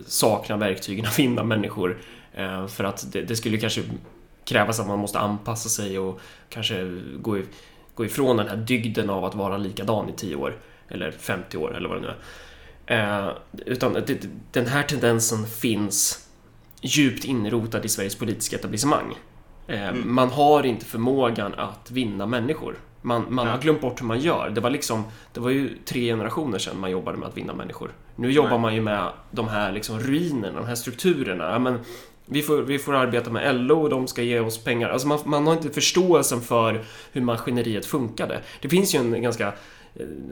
saknar 0.06 0.58
verktygen 0.58 1.06
att 1.06 1.14
finna 1.14 1.44
människor. 1.44 1.98
Eh, 2.34 2.68
för 2.68 2.84
att 2.84 3.12
det, 3.12 3.22
det 3.22 3.36
skulle 3.36 3.58
kanske 3.58 3.84
krävas 4.46 4.80
att 4.80 4.88
man 4.88 5.00
måste 5.00 5.20
anpassa 5.20 5.70
sig 5.70 6.00
och 6.00 6.20
kanske 6.50 7.02
gå, 7.22 7.40
gå 7.96 8.06
ifrån 8.06 8.38
den 8.38 8.48
här 8.48 8.58
dygden 8.58 9.10
av 9.10 9.26
att 9.26 9.36
vara 9.36 9.58
likadan 9.58 10.10
i 10.10 10.14
10 10.14 10.36
år. 10.36 10.58
Eller 10.90 11.12
50 11.12 11.58
år 11.58 11.78
eller 11.78 11.90
vad 11.90 11.98
det 11.98 12.02
nu 12.02 12.08
är. 12.08 12.18
Eh, 12.88 13.32
utan 13.66 13.94
det, 13.94 14.28
den 14.52 14.68
här 14.68 14.84
tendensen 14.84 15.48
finns 15.48 16.28
djupt 16.82 17.26
inrotad 17.26 17.86
i 17.86 17.90
Sveriges 17.90 18.16
politiska 18.16 18.56
etablissemang. 18.56 19.16
Eh, 19.68 19.88
mm. 19.88 20.16
Man 20.16 20.30
har 20.30 20.66
inte 20.66 20.86
förmågan 20.86 21.54
att 21.54 21.92
vinna 21.92 22.26
människor. 22.26 22.76
Man, 23.08 23.26
man 23.30 23.48
har 23.48 23.58
glömt 23.58 23.82
bort 23.82 24.02
hur 24.02 24.06
man 24.06 24.20
gör. 24.20 24.50
Det 24.50 24.62
var 24.62 24.70
liksom, 24.70 25.04
det 25.34 25.40
var 25.40 25.50
ju 25.50 25.78
tre 25.86 26.02
generationer 26.02 26.58
sedan 26.58 26.80
man 26.80 26.92
jobbade 26.92 27.18
med 27.18 27.28
att 27.28 27.38
vinna 27.38 27.54
människor. 27.54 27.92
Nu 28.16 28.32
jobbar 28.32 28.50
Nej. 28.50 28.60
man 28.60 28.76
ju 28.76 28.82
med 28.82 29.10
de 29.32 29.48
här 29.48 29.72
liksom 29.72 30.00
ruinerna, 30.00 30.60
de 30.60 30.68
här 30.68 30.76
strukturerna. 30.76 31.44
Ja, 31.44 31.60
men 31.60 31.80
vi, 32.26 32.42
får, 32.42 32.62
vi 32.62 32.80
får 32.80 32.96
arbeta 32.96 33.30
med 33.30 33.56
LO 33.56 33.82
och 33.82 33.90
de 33.90 34.08
ska 34.08 34.22
ge 34.22 34.40
oss 34.40 34.64
pengar. 34.64 34.90
Alltså 34.90 35.08
man, 35.08 35.20
man 35.26 35.48
har 35.48 35.54
inte 35.54 35.70
förståelsen 35.70 36.42
för 36.42 36.84
hur 37.12 37.22
maskineriet 37.22 37.86
funkade. 37.86 38.42
Det 38.62 38.70
finns 38.70 38.96
ju 38.96 39.00
en 39.00 39.22
ganska 39.22 39.54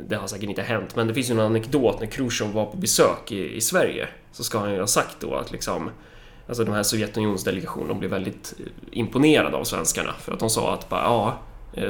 det 0.08 0.16
har 0.16 0.28
säkert 0.28 0.50
inte 0.50 0.62
hänt, 0.62 0.96
men 0.96 1.08
det 1.08 1.14
finns 1.14 1.30
ju 1.30 1.34
en 1.34 1.40
anekdot 1.40 2.00
när 2.00 2.08
Khrushchev 2.08 2.52
var 2.52 2.66
på 2.66 2.78
besök 2.78 3.32
i, 3.32 3.56
i 3.56 3.62
Sverige. 3.62 4.08
Så 4.32 4.44
ska 4.44 4.60
han 4.60 4.74
ju 4.74 4.80
ha 4.80 4.88
sagt 4.88 5.18
då 5.20 5.36
att 5.36 5.52
liksom 5.52 5.90
Alltså 6.48 6.64
de 6.64 6.72
här 6.72 6.84
Sovjetunionsdelegationerna 6.84 7.94
blev 7.94 8.12
väldigt 8.12 8.54
eh, 8.60 8.66
imponerade 8.92 9.58
av 9.58 9.64
svenskarna 9.64 10.14
för 10.20 10.34
att 10.34 10.40
de 10.40 10.50
sa 10.50 10.74
att 10.74 10.90
bara, 10.90 11.04
ja, 11.04 11.28
eh, 11.28 11.34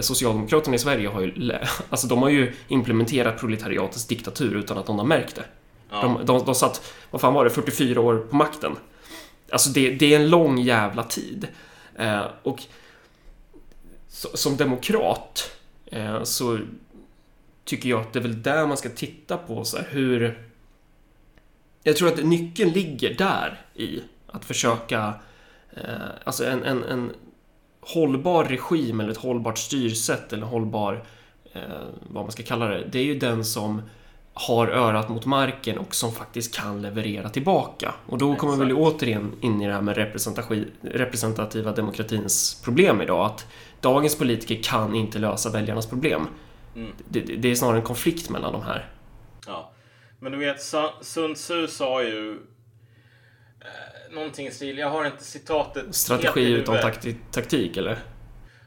Socialdemokraterna 0.01 0.75
i 0.75 0.79
Sverige 0.79 1.07
har 1.07 1.21
ju, 1.21 1.51
alltså 1.89 2.07
de 2.07 2.21
har 2.21 2.29
ju 2.29 2.53
implementerat 2.67 3.39
proletariatets 3.39 4.07
diktatur 4.07 4.55
utan 4.55 4.77
att 4.77 4.87
någon 4.87 4.99
har 4.99 5.05
märkt 5.05 5.35
det. 5.35 5.45
Ja. 5.89 6.01
De, 6.01 6.25
de, 6.25 6.45
de 6.45 6.55
satt, 6.55 6.93
vad 7.11 7.21
fan 7.21 7.33
var 7.33 7.43
det, 7.43 7.49
44 7.49 8.01
år 8.01 8.17
på 8.29 8.35
makten. 8.35 8.75
Alltså 9.51 9.69
det, 9.69 9.91
det 9.91 10.13
är 10.13 10.19
en 10.19 10.29
lång 10.29 10.57
jävla 10.57 11.03
tid. 11.03 11.47
Eh, 11.95 12.25
och 12.43 12.63
så, 14.07 14.37
som 14.37 14.57
demokrat 14.57 15.51
eh, 15.85 16.23
så 16.23 16.59
tycker 17.63 17.89
jag 17.89 18.01
att 18.01 18.13
det 18.13 18.19
är 18.19 18.23
väl 18.23 18.41
där 18.41 18.67
man 18.67 18.77
ska 18.77 18.89
titta 18.89 19.37
på 19.37 19.65
så 19.65 19.77
här, 19.77 19.87
hur... 19.89 20.47
Jag 21.83 21.97
tror 21.97 22.07
att 22.07 22.25
nyckeln 22.25 22.71
ligger 22.71 23.13
där 23.13 23.61
i 23.73 24.01
att 24.27 24.45
försöka... 24.45 25.13
Eh, 25.73 25.83
alltså 26.23 26.45
en, 26.45 26.63
en, 26.63 26.83
en 26.83 27.13
hållbar 27.93 28.43
regim 28.43 28.99
eller 28.99 29.11
ett 29.11 29.17
hållbart 29.17 29.57
styrsätt 29.57 30.33
eller 30.33 30.45
hållbar... 30.45 31.05
Eh, 31.53 31.61
vad 32.07 32.23
man 32.23 32.31
ska 32.31 32.43
kalla 32.43 32.65
det. 32.67 32.87
Det 32.91 32.99
är 32.99 33.03
ju 33.03 33.19
den 33.19 33.45
som 33.45 33.81
har 34.33 34.67
örat 34.67 35.09
mot 35.09 35.25
marken 35.25 35.77
och 35.77 35.95
som 35.95 36.11
faktiskt 36.11 36.55
kan 36.55 36.81
leverera 36.81 37.29
tillbaka. 37.29 37.93
Och 38.05 38.17
då 38.17 38.35
kommer 38.35 38.65
vi 38.65 38.73
återigen 38.73 39.33
in 39.41 39.61
i 39.61 39.67
det 39.67 39.73
här 39.73 39.81
med 39.81 39.97
representativa 40.81 41.71
demokratins 41.71 42.61
problem 42.63 43.01
idag. 43.01 43.25
Att 43.25 43.47
dagens 43.81 44.17
politiker 44.17 44.63
kan 44.63 44.95
inte 44.95 45.19
lösa 45.19 45.49
väljarnas 45.49 45.87
problem. 45.87 46.27
Mm. 46.75 46.91
Det, 47.09 47.19
det, 47.19 47.51
är 47.51 47.55
snarare 47.55 47.77
en 47.77 47.83
konflikt 47.83 48.29
mellan 48.29 48.53
de 48.53 48.61
här. 48.61 48.89
Ja. 49.47 49.71
Men 50.19 50.31
du 50.31 50.37
vet, 50.37 50.61
Sun 51.01 51.33
Tzu 51.33 51.67
sa 51.67 52.03
ju 52.03 52.31
eh, 53.61 53.94
någonting 54.15 54.47
i 54.47 54.51
stil, 54.51 54.77
jag 54.77 54.89
har 54.89 55.05
inte 55.05 55.23
citatet 55.23 55.95
Strategi 55.95 56.51
utan 56.51 56.81
taktik, 56.81 57.17
taktik, 57.31 57.77
eller? 57.77 57.97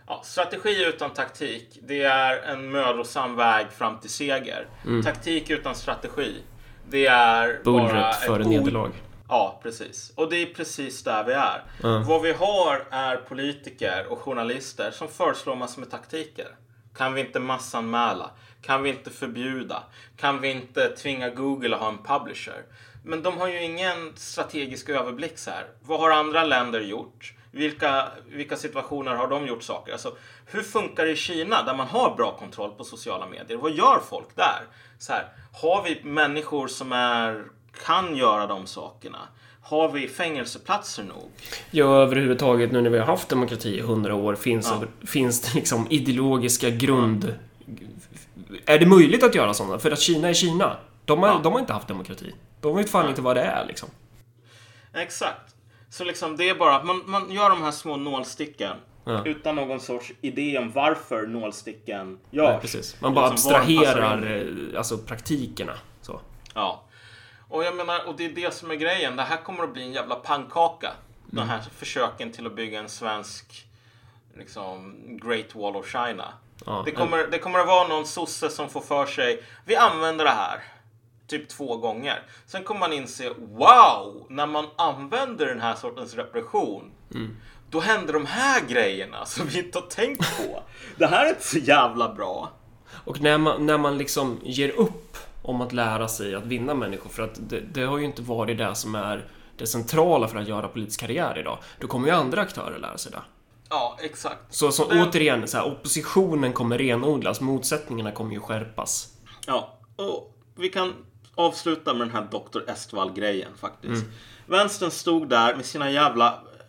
Ja, 0.06 0.22
strategi 0.24 0.84
utan 0.84 1.10
taktik, 1.10 1.78
det 1.82 2.02
är 2.02 2.42
en 2.42 2.70
mödosam 2.70 3.36
väg 3.36 3.66
fram 3.70 3.98
till 3.98 4.10
seger. 4.10 4.66
Mm. 4.84 5.02
Taktik 5.02 5.50
utan 5.50 5.74
strategi, 5.74 6.34
det 6.90 7.06
är 7.06 7.60
Bullret 7.64 7.92
bara 7.92 8.12
före 8.12 8.44
nederlag. 8.44 8.92
Ja, 9.28 9.60
precis. 9.62 10.12
Och 10.14 10.30
det 10.30 10.36
är 10.36 10.46
precis 10.46 11.04
där 11.04 11.24
vi 11.24 11.32
är. 11.32 11.62
Mm. 11.84 12.04
Vad 12.04 12.22
vi 12.22 12.32
har 12.32 12.86
är 12.90 13.16
politiker 13.16 14.06
och 14.08 14.18
journalister 14.18 14.90
som 14.90 15.08
föreslår 15.08 15.56
massor 15.56 15.80
med 15.80 15.90
taktiker. 15.90 16.48
Kan 16.96 17.14
vi 17.14 17.20
inte 17.20 17.40
massanmäla? 17.40 18.30
Kan 18.62 18.82
vi 18.82 18.90
inte 18.90 19.10
förbjuda? 19.10 19.82
Kan 20.16 20.40
vi 20.40 20.50
inte 20.50 20.88
tvinga 20.88 21.30
Google 21.30 21.76
att 21.76 21.82
ha 21.82 21.88
en 21.88 22.02
publisher? 22.02 22.62
Men 23.02 23.22
de 23.22 23.38
har 23.38 23.48
ju 23.48 23.62
ingen 23.62 24.12
strategisk 24.16 24.88
överblick 24.88 25.38
så 25.38 25.50
här. 25.50 25.66
Vad 25.82 26.00
har 26.00 26.10
andra 26.10 26.44
länder 26.44 26.80
gjort? 26.80 27.34
Vilka, 27.50 28.08
vilka 28.28 28.56
situationer 28.56 29.14
har 29.14 29.28
de 29.28 29.46
gjort 29.46 29.62
saker? 29.62 29.92
Alltså, 29.92 30.16
hur 30.46 30.62
funkar 30.62 31.04
det 31.04 31.12
i 31.12 31.16
Kina 31.16 31.62
där 31.62 31.74
man 31.74 31.86
har 31.86 32.16
bra 32.16 32.36
kontroll 32.38 32.70
på 32.70 32.84
sociala 32.84 33.26
medier? 33.26 33.58
Vad 33.58 33.72
gör 33.72 34.00
folk 34.10 34.36
där? 34.36 34.62
Så 34.98 35.12
här, 35.12 35.28
har 35.52 35.82
vi 35.82 36.00
människor 36.04 36.68
som 36.68 36.92
är, 36.92 37.44
kan 37.84 38.16
göra 38.16 38.46
de 38.46 38.66
sakerna? 38.66 39.18
Har 39.62 39.88
vi 39.88 40.08
fängelseplatser 40.08 41.02
nog? 41.02 41.30
Ja, 41.70 42.02
överhuvudtaget 42.02 42.72
nu 42.72 42.80
när 42.80 42.90
vi 42.90 42.98
har 42.98 43.06
haft 43.06 43.28
demokrati 43.28 43.78
i 43.78 43.80
hundra 43.80 44.14
år 44.14 44.34
finns, 44.34 44.72
ja. 44.80 45.06
finns 45.06 45.40
det 45.40 45.54
liksom 45.54 45.86
ideologiska 45.90 46.70
grund... 46.70 47.34
Är 48.66 48.78
det 48.78 48.86
möjligt 48.86 49.22
att 49.22 49.34
göra 49.34 49.54
sådana? 49.54 49.78
För 49.78 49.90
att 49.90 50.00
Kina 50.00 50.28
är 50.28 50.34
Kina. 50.34 50.76
De 51.08 51.22
har, 51.22 51.28
ja. 51.28 51.40
de 51.42 51.52
har 51.52 51.60
inte 51.60 51.72
haft 51.72 51.88
demokrati. 51.88 52.34
De 52.60 52.76
vet 52.76 52.90
fan 52.90 53.08
inte 53.08 53.22
vad 53.22 53.36
det 53.36 53.42
är 53.42 53.66
liksom. 53.66 53.88
Exakt. 54.94 55.54
Så 55.90 56.04
liksom 56.04 56.36
det 56.36 56.48
är 56.48 56.54
bara 56.54 56.76
att 56.76 56.84
man, 56.84 57.02
man 57.06 57.30
gör 57.30 57.50
de 57.50 57.62
här 57.62 57.70
små 57.70 57.96
nålsticken 57.96 58.76
ja. 59.04 59.24
utan 59.24 59.56
någon 59.56 59.80
sorts 59.80 60.12
idé 60.20 60.58
om 60.58 60.72
varför 60.72 61.26
nålsticken 61.26 62.18
görs. 62.30 62.48
Nej, 62.48 62.60
precis. 62.60 63.00
Man 63.00 63.14
bara 63.14 63.30
liksom 63.30 63.54
abstraherar 63.54 64.36
eh, 64.36 64.78
alltså 64.78 64.98
praktikerna. 64.98 65.74
Så. 66.00 66.20
Ja. 66.54 66.82
Och 67.48 67.64
jag 67.64 67.76
menar, 67.76 68.06
och 68.06 68.16
det 68.16 68.24
är 68.24 68.32
det 68.32 68.54
som 68.54 68.70
är 68.70 68.74
grejen. 68.74 69.16
Det 69.16 69.22
här 69.22 69.36
kommer 69.36 69.64
att 69.64 69.72
bli 69.72 69.82
en 69.82 69.92
jävla 69.92 70.14
pannkaka. 70.14 70.86
Mm. 70.88 70.96
De 71.30 71.48
här 71.48 71.60
försöken 71.60 72.32
till 72.32 72.46
att 72.46 72.56
bygga 72.56 72.78
en 72.78 72.88
svensk 72.88 73.66
liksom, 74.36 74.96
Great 75.22 75.54
Wall 75.54 75.76
of 75.76 75.86
China. 75.92 76.32
Ja, 76.66 76.82
det, 76.84 76.92
kommer, 76.92 77.26
det 77.26 77.38
kommer 77.38 77.58
att 77.58 77.66
vara 77.66 77.88
någon 77.88 78.06
sosse 78.06 78.50
som 78.50 78.68
får 78.68 78.80
för 78.80 79.06
sig, 79.06 79.42
vi 79.64 79.76
använder 79.76 80.24
det 80.24 80.30
här 80.30 80.62
typ 81.28 81.48
två 81.48 81.76
gånger. 81.76 82.22
Sen 82.46 82.64
kommer 82.64 82.80
man 82.80 82.92
inse, 82.92 83.28
wow, 83.38 84.26
när 84.28 84.46
man 84.46 84.66
använder 84.76 85.46
den 85.46 85.60
här 85.60 85.74
sortens 85.74 86.14
repression, 86.14 86.90
mm. 87.14 87.36
då 87.70 87.80
händer 87.80 88.12
de 88.12 88.26
här 88.26 88.60
grejerna 88.68 89.26
som 89.26 89.46
vi 89.46 89.58
inte 89.58 89.78
har 89.78 89.86
tänkt 89.86 90.36
på. 90.36 90.62
det 90.96 91.06
här 91.06 91.26
är 91.26 91.28
inte 91.28 91.44
så 91.44 91.58
jävla 91.58 92.14
bra. 92.14 92.52
Och 93.04 93.20
när 93.20 93.38
man, 93.38 93.66
när 93.66 93.78
man 93.78 93.98
liksom 93.98 94.40
ger 94.42 94.70
upp 94.70 95.16
om 95.42 95.60
att 95.60 95.72
lära 95.72 96.08
sig 96.08 96.34
att 96.34 96.46
vinna 96.46 96.74
människor, 96.74 97.10
för 97.10 97.22
att 97.22 97.48
det, 97.48 97.60
det 97.60 97.82
har 97.82 97.98
ju 97.98 98.04
inte 98.04 98.22
varit 98.22 98.58
det 98.58 98.74
som 98.74 98.94
är 98.94 99.30
det 99.56 99.66
centrala 99.66 100.28
för 100.28 100.38
att 100.38 100.48
göra 100.48 100.68
politisk 100.68 101.00
karriär 101.00 101.38
idag. 101.38 101.58
Då 101.80 101.86
kommer 101.86 102.08
ju 102.08 102.14
andra 102.14 102.40
aktörer 102.40 102.78
lära 102.78 102.98
sig 102.98 103.12
det. 103.12 103.22
Ja, 103.70 103.98
exakt. 104.02 104.54
Så, 104.54 104.72
så 104.72 104.88
Den... 104.88 105.08
återigen, 105.08 105.48
så 105.48 105.56
här, 105.56 105.66
oppositionen 105.66 106.52
kommer 106.52 106.78
renodlas, 106.78 107.40
motsättningarna 107.40 108.12
kommer 108.12 108.32
ju 108.32 108.40
skärpas. 108.40 109.08
Ja, 109.46 109.78
och 109.96 110.34
vi 110.56 110.68
kan 110.68 110.94
avsluta 111.38 111.94
med 111.94 112.06
den 112.06 112.14
här 112.14 112.28
Dr. 112.30 112.70
Estwall-grejen 112.70 113.56
faktiskt. 113.56 114.02
Mm. 114.02 114.14
Vänstern 114.46 114.90
stod 114.90 115.28
där 115.28 115.56
med 115.56 115.64
sina 115.64 115.90
jävla 115.90 116.26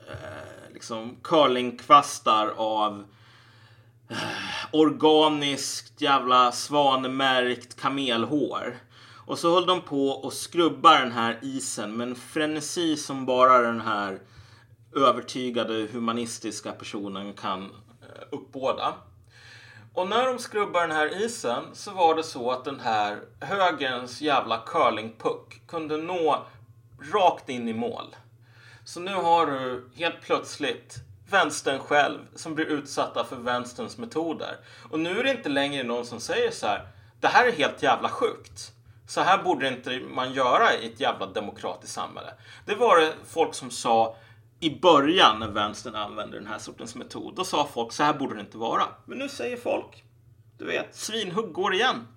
eh, 0.08 0.74
liksom 0.74 1.18
curlingkvastar 1.24 2.54
av 2.58 3.04
eh, 4.10 4.18
organiskt 4.72 6.02
jävla 6.02 6.52
svanmärkt 6.52 7.82
kamelhår. 7.82 8.78
Och 9.26 9.40
så 9.40 9.54
höll 9.54 9.66
de 9.66 9.82
på 9.82 10.10
och 10.10 10.34
skrubba 10.34 11.00
den 11.00 11.12
här 11.12 11.40
isen 11.42 11.98
med 11.98 12.08
en 12.08 12.16
frenesi 12.16 12.98
som 12.98 13.26
bara 13.26 13.58
den 13.58 13.82
här 13.82 14.20
övertygade 14.96 15.88
humanistiska 15.92 16.72
personen 16.72 17.34
kan 17.34 17.64
eh, 17.64 18.24
uppbåda. 18.32 18.94
Och 19.94 20.08
när 20.08 20.26
de 20.26 20.40
skrubbade 20.40 20.88
den 20.88 20.96
här 20.96 21.26
isen 21.26 21.64
så 21.74 21.92
var 21.92 22.16
det 22.16 22.24
så 22.24 22.52
att 22.52 22.66
den 22.66 22.80
här 22.80 23.22
högerns 23.42 24.22
jävla 24.22 24.58
curlingpuck 24.58 25.62
kunde 25.68 25.98
nå 25.98 26.46
rakt 27.14 27.50
in 27.50 27.68
i 27.68 27.74
mål. 27.74 28.16
Så 28.86 29.00
nu 29.00 29.14
har 29.14 29.46
du 29.46 29.90
helt 29.96 30.22
plötsligt 30.22 30.96
vänstern 31.30 31.80
själv 31.80 32.20
som 32.36 32.56
blir 32.56 32.66
utsatta 32.66 33.24
för 33.24 33.36
vänsterns 33.36 33.98
metoder. 33.98 34.58
Och 34.92 35.00
nu 35.00 35.20
är 35.20 35.24
det 35.24 35.32
inte 35.32 35.50
längre 35.50 35.84
någon 35.84 36.06
som 36.06 36.20
säger 36.20 36.52
så 36.52 36.68
här. 36.68 36.88
Det 37.22 37.28
här 37.28 37.48
är 37.48 37.52
helt 37.52 37.84
jävla 37.84 38.10
sjukt. 38.10 38.72
Så 39.08 39.22
här 39.22 39.44
borde 39.44 39.68
inte 39.68 40.00
man 40.00 40.34
göra 40.34 40.74
i 40.74 40.94
ett 40.94 41.00
jävla 41.00 41.26
demokratiskt 41.26 41.96
samhälle. 41.96 42.34
Det 42.66 42.76
var 42.76 43.00
det 43.00 43.14
folk 43.26 43.54
som 43.54 43.72
sa 43.72 44.16
i 44.60 44.80
början 44.80 45.40
när 45.40 45.48
vänstern 45.48 45.96
använde 45.96 46.38
den 46.38 46.48
här 46.48 46.60
sortens 46.60 46.96
metod, 46.96 47.36
då 47.36 47.44
sa 47.44 47.68
folk 47.74 47.92
så 47.92 48.04
här 48.04 48.14
borde 48.14 48.36
det 48.36 48.42
inte 48.42 48.58
vara. 48.58 48.84
Men 49.06 49.18
nu 49.18 49.30
säger 49.30 49.58
folk, 49.58 50.04
du 50.58 50.66
vet, 50.66 50.96
svinhugg 50.96 51.54
går 51.54 51.74
igen. 51.74 52.08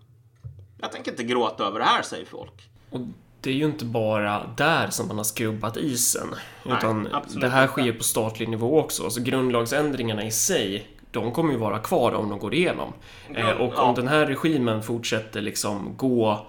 Jag 0.78 0.93
tänker 0.93 1.10
inte 1.10 1.24
gråta 1.24 1.64
över 1.64 1.78
det 1.78 1.85
här, 1.85 2.02
säger 2.02 2.27
folk. 2.27 2.70
Och 2.90 3.01
det 3.40 3.51
är 3.51 3.55
ju 3.55 3.64
inte 3.64 3.85
bara 3.85 4.55
där 4.56 4.90
som 4.90 5.09
man 5.09 5.16
har 5.16 5.24
skrubbat 5.24 5.77
isen, 5.77 6.35
Nej, 6.64 6.77
utan 6.77 7.09
det 7.40 7.48
här 7.48 7.66
sker 7.66 7.86
inte. 7.86 7.98
på 7.98 8.05
statlig 8.05 8.48
nivå 8.48 8.81
också. 8.81 9.10
Så 9.10 9.23
grundlagsändringarna 9.23 10.24
i 10.24 10.31
sig, 10.31 10.86
de 11.10 11.32
kommer 11.32 11.52
ju 11.52 11.59
vara 11.59 11.78
kvar 11.78 12.12
om 12.12 12.28
de 12.28 12.39
går 12.39 12.55
igenom. 12.55 12.93
Grund, 13.28 13.48
eh, 13.48 13.56
och 13.56 13.66
om 13.66 13.73
ja. 13.77 13.93
den 13.97 14.09
här 14.09 14.27
regimen 14.27 14.82
fortsätter 14.82 15.40
liksom 15.40 15.97
gå 15.97 16.47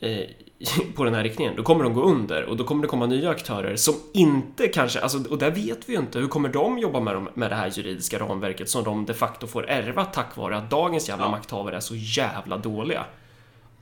eh, 0.00 0.20
på 0.94 1.04
den 1.04 1.14
här 1.14 1.22
riktningen, 1.22 1.56
då 1.56 1.62
kommer 1.62 1.84
de 1.84 1.94
gå 1.94 2.02
under 2.02 2.44
och 2.44 2.56
då 2.56 2.64
kommer 2.64 2.82
det 2.82 2.88
komma 2.88 3.06
nya 3.06 3.30
aktörer 3.30 3.76
som 3.76 3.94
inte 4.12 4.68
kanske, 4.68 5.00
alltså, 5.00 5.24
och 5.30 5.38
där 5.38 5.50
vet 5.50 5.88
vi 5.88 5.92
ju 5.92 5.98
inte, 5.98 6.18
hur 6.18 6.28
kommer 6.28 6.48
de 6.48 6.78
jobba 6.78 7.00
med, 7.00 7.14
dem, 7.14 7.28
med 7.34 7.50
det 7.50 7.54
här 7.54 7.70
juridiska 7.74 8.18
ramverket 8.18 8.70
som 8.70 8.84
de 8.84 9.06
de 9.06 9.14
facto 9.14 9.46
får 9.46 9.70
ärva 9.70 10.04
tack 10.04 10.36
vare 10.36 10.56
att 10.56 10.70
dagens 10.70 11.08
jävla 11.08 11.24
ja. 11.24 11.30
makthavare 11.30 11.76
är 11.76 11.80
så 11.80 11.94
jävla 11.96 12.56
dåliga. 12.56 13.04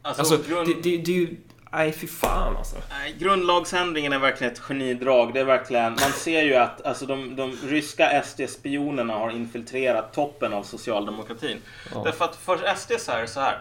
Alltså, 0.02 0.34
alltså 0.34 0.50
grund... 0.50 0.68
det, 0.68 0.74
det, 0.74 0.96
det 0.96 1.12
är 1.12 1.16
ju 1.16 1.36
Nej, 1.72 1.92
fy 1.92 2.06
fan 2.06 2.56
alltså. 2.56 2.76
Nej, 2.90 3.16
grundlagsändringen 3.18 4.12
är 4.12 4.18
verkligen 4.18 4.52
ett 4.52 4.58
genidrag. 4.58 5.34
Det 5.34 5.40
är 5.40 5.44
verkligen, 5.44 5.90
man 5.90 6.12
ser 6.12 6.42
ju 6.42 6.54
att 6.54 6.86
alltså, 6.86 7.06
de, 7.06 7.36
de 7.36 7.56
ryska 7.64 8.22
SD-spionerna 8.24 9.14
har 9.14 9.30
infiltrerat 9.30 10.12
toppen 10.12 10.52
av 10.52 10.62
socialdemokratin. 10.62 11.58
Ja. 11.94 12.02
Därför 12.04 12.24
att 12.24 12.36
för 12.36 12.74
SD 12.76 12.92
så 12.98 13.12
är 13.12 13.20
det 13.20 13.26
så 13.26 13.40
här. 13.40 13.58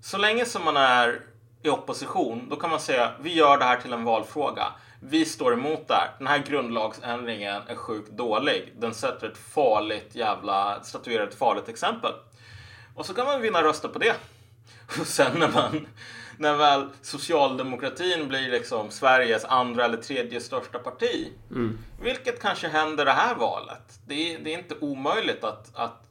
Så 0.00 0.18
länge 0.18 0.44
som 0.44 0.64
man 0.64 0.76
är 0.76 1.20
i 1.62 1.68
opposition, 1.68 2.48
då 2.48 2.56
kan 2.56 2.70
man 2.70 2.80
säga 2.80 3.12
vi 3.20 3.34
gör 3.34 3.58
det 3.58 3.64
här 3.64 3.80
till 3.80 3.92
en 3.92 4.04
valfråga. 4.04 4.72
Vi 5.00 5.24
står 5.24 5.52
emot 5.52 5.88
det 5.88 5.94
här. 5.94 6.10
Den 6.18 6.26
här 6.26 6.38
grundlagsändringen 6.38 7.62
är 7.66 7.74
sjukt 7.74 8.10
dålig. 8.10 8.72
Den 8.78 8.94
sätter 8.94 9.26
ett 9.26 9.38
farligt 9.38 10.14
jävla, 10.14 10.82
statuerar 10.82 11.26
ett 11.26 11.38
farligt 11.38 11.68
exempel. 11.68 12.12
Och 12.94 13.06
så 13.06 13.14
kan 13.14 13.26
man 13.26 13.42
vinna 13.42 13.62
röster 13.62 13.88
på 13.88 13.98
det. 13.98 14.14
Och 15.00 15.06
sen 15.06 15.38
när 15.38 15.48
man, 15.48 15.86
när 16.38 16.56
väl 16.56 16.88
socialdemokratin 17.02 18.28
blir 18.28 18.50
liksom 18.50 18.90
Sveriges 18.90 19.44
andra 19.44 19.84
eller 19.84 19.96
tredje 19.96 20.40
största 20.40 20.78
parti. 20.78 21.32
Mm. 21.50 21.78
Vilket 22.02 22.42
kanske 22.42 22.68
händer 22.68 23.04
det 23.04 23.12
här 23.12 23.34
valet. 23.34 24.00
Det 24.06 24.34
är, 24.34 24.38
det 24.38 24.54
är 24.54 24.58
inte 24.58 24.74
omöjligt 24.80 25.44
att, 25.44 25.76
att 25.76 26.07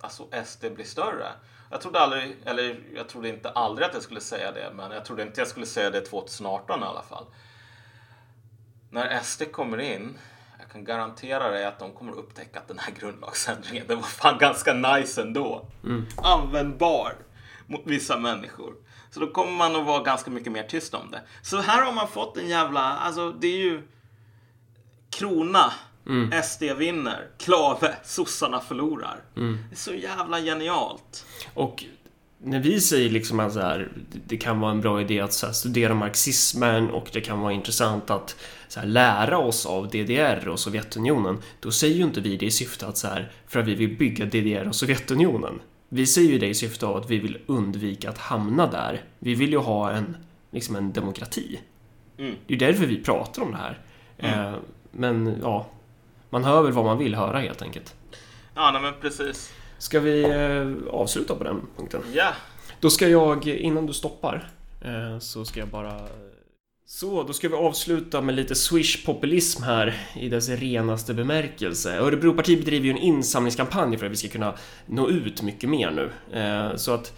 alltså 0.00 0.28
SD 0.44 0.64
blir 0.74 0.84
större. 0.84 1.32
Jag 1.70 1.80
trodde 1.80 2.00
aldrig, 2.00 2.36
eller 2.44 2.80
jag 2.94 3.08
trodde 3.08 3.28
inte 3.28 3.50
aldrig 3.50 3.88
att 3.88 3.94
jag 3.94 4.02
skulle 4.02 4.20
säga 4.20 4.52
det, 4.52 4.72
men 4.74 4.90
jag 4.90 5.04
trodde 5.04 5.22
inte 5.22 5.40
jag 5.40 5.48
skulle 5.48 5.66
säga 5.66 5.90
det 5.90 6.00
2018 6.00 6.82
i 6.82 6.84
alla 6.84 7.02
fall. 7.02 7.26
När 8.90 9.20
SD 9.20 9.42
kommer 9.52 9.80
in, 9.80 10.18
jag 10.58 10.70
kan 10.70 10.84
garantera 10.84 11.50
dig 11.50 11.64
att 11.64 11.78
de 11.78 11.92
kommer 11.92 12.12
upptäcka 12.12 12.58
att 12.58 12.68
den 12.68 12.78
här 12.78 12.92
grundlagsändringen, 12.92 13.86
den 13.86 13.96
var 13.96 14.06
fan 14.06 14.38
ganska 14.38 14.72
nice 14.72 15.22
ändå. 15.22 15.66
Användbar 16.16 17.14
mot 17.66 17.82
vissa 17.84 18.18
människor. 18.18 18.74
Så 19.10 19.20
då 19.20 19.26
kommer 19.30 19.52
man 19.52 19.76
att 19.76 19.86
vara 19.86 20.02
ganska 20.02 20.30
mycket 20.30 20.52
mer 20.52 20.62
tyst 20.62 20.94
om 20.94 21.10
det. 21.10 21.22
Så 21.42 21.60
här 21.60 21.84
har 21.84 21.92
man 21.92 22.08
fått 22.08 22.36
en 22.36 22.48
jävla, 22.48 22.80
alltså 22.80 23.30
det 23.30 23.46
är 23.46 23.58
ju 23.58 23.88
Krona, 25.10 25.72
SD 26.44 26.62
vinner, 26.78 27.26
Klave, 27.38 27.94
sossarna 28.04 28.60
förlorar. 28.60 29.20
Det 29.34 29.74
är 29.74 29.76
så 29.76 29.94
jävla 29.94 30.40
genialt. 30.40 31.26
Och 31.54 31.84
när 32.42 32.60
vi 32.60 32.80
säger 32.80 33.10
liksom 33.10 33.40
att 33.40 33.54
här, 33.54 33.88
det 34.26 34.36
kan 34.36 34.60
vara 34.60 34.70
en 34.70 34.80
bra 34.80 35.00
idé 35.00 35.20
att 35.20 35.42
här, 35.42 35.52
studera 35.52 35.94
marxismen 35.94 36.90
och 36.90 37.10
det 37.12 37.20
kan 37.20 37.40
vara 37.40 37.52
intressant 37.52 38.10
att 38.10 38.36
här, 38.76 38.86
lära 38.86 39.38
oss 39.38 39.66
av 39.66 39.88
DDR 39.88 40.48
och 40.48 40.60
Sovjetunionen. 40.60 41.38
Då 41.60 41.70
säger 41.70 41.96
ju 41.96 42.04
inte 42.04 42.20
vi 42.20 42.36
det 42.36 42.46
i 42.46 42.50
syfte 42.50 42.86
att 42.86 42.96
så 42.98 43.08
för 43.46 43.60
att 43.60 43.66
vi 43.66 43.74
vill 43.74 43.96
bygga 43.96 44.24
DDR 44.24 44.68
och 44.68 44.74
Sovjetunionen. 44.74 45.60
Vi 45.88 46.06
säger 46.06 46.30
ju 46.30 46.38
det 46.38 46.46
i 46.46 46.54
syfte 46.54 46.86
av 46.86 46.96
att 46.96 47.10
vi 47.10 47.18
vill 47.18 47.38
undvika 47.46 48.10
att 48.10 48.18
hamna 48.18 48.66
där. 48.66 49.04
Vi 49.18 49.34
vill 49.34 49.50
ju 49.50 49.58
ha 49.58 49.90
en, 49.90 50.16
liksom 50.50 50.76
en 50.76 50.92
demokrati. 50.92 51.60
Mm. 52.18 52.34
Det 52.46 52.54
är 52.54 52.58
därför 52.58 52.86
vi 52.86 53.02
pratar 53.02 53.42
om 53.42 53.50
det 53.50 53.56
här. 53.56 53.78
Eh, 54.18 54.54
men 54.90 55.38
ja, 55.42 55.66
man 56.30 56.44
hör 56.44 56.62
väl 56.62 56.72
vad 56.72 56.84
man 56.84 56.98
vill 56.98 57.14
höra 57.14 57.38
helt 57.38 57.62
enkelt. 57.62 57.94
Ja, 58.54 58.70
nej, 58.70 58.82
men 58.82 58.92
precis. 59.00 59.52
Ska 59.78 60.00
vi 60.00 60.22
eh, 60.24 60.92
avsluta 60.94 61.34
på 61.34 61.44
den 61.44 61.60
punkten? 61.76 62.00
Ja, 62.12 62.28
Då 62.80 62.90
ska 62.90 63.08
jag, 63.08 63.46
innan 63.46 63.86
du 63.86 63.92
stoppar, 63.92 64.50
eh, 64.84 65.18
så 65.18 65.44
ska 65.44 65.60
jag 65.60 65.68
bara... 65.68 66.00
Så, 66.86 67.22
då 67.22 67.32
ska 67.32 67.48
vi 67.48 67.54
avsluta 67.54 68.20
med 68.20 68.34
lite 68.34 68.54
Swish-populism 68.54 69.62
här 69.62 70.00
i 70.16 70.28
dess 70.28 70.48
renaste 70.48 71.14
bemärkelse. 71.14 71.96
Örebropartiet 71.98 72.58
bedriver 72.60 72.84
ju 72.84 72.90
en 72.90 72.98
insamlingskampanj 72.98 73.98
för 73.98 74.06
att 74.06 74.12
vi 74.12 74.16
ska 74.16 74.28
kunna 74.28 74.54
nå 74.86 75.08
ut 75.08 75.42
mycket 75.42 75.68
mer 75.70 75.90
nu. 75.90 76.10
Eh, 76.40 76.76
Så 76.76 76.94
att, 76.94 77.12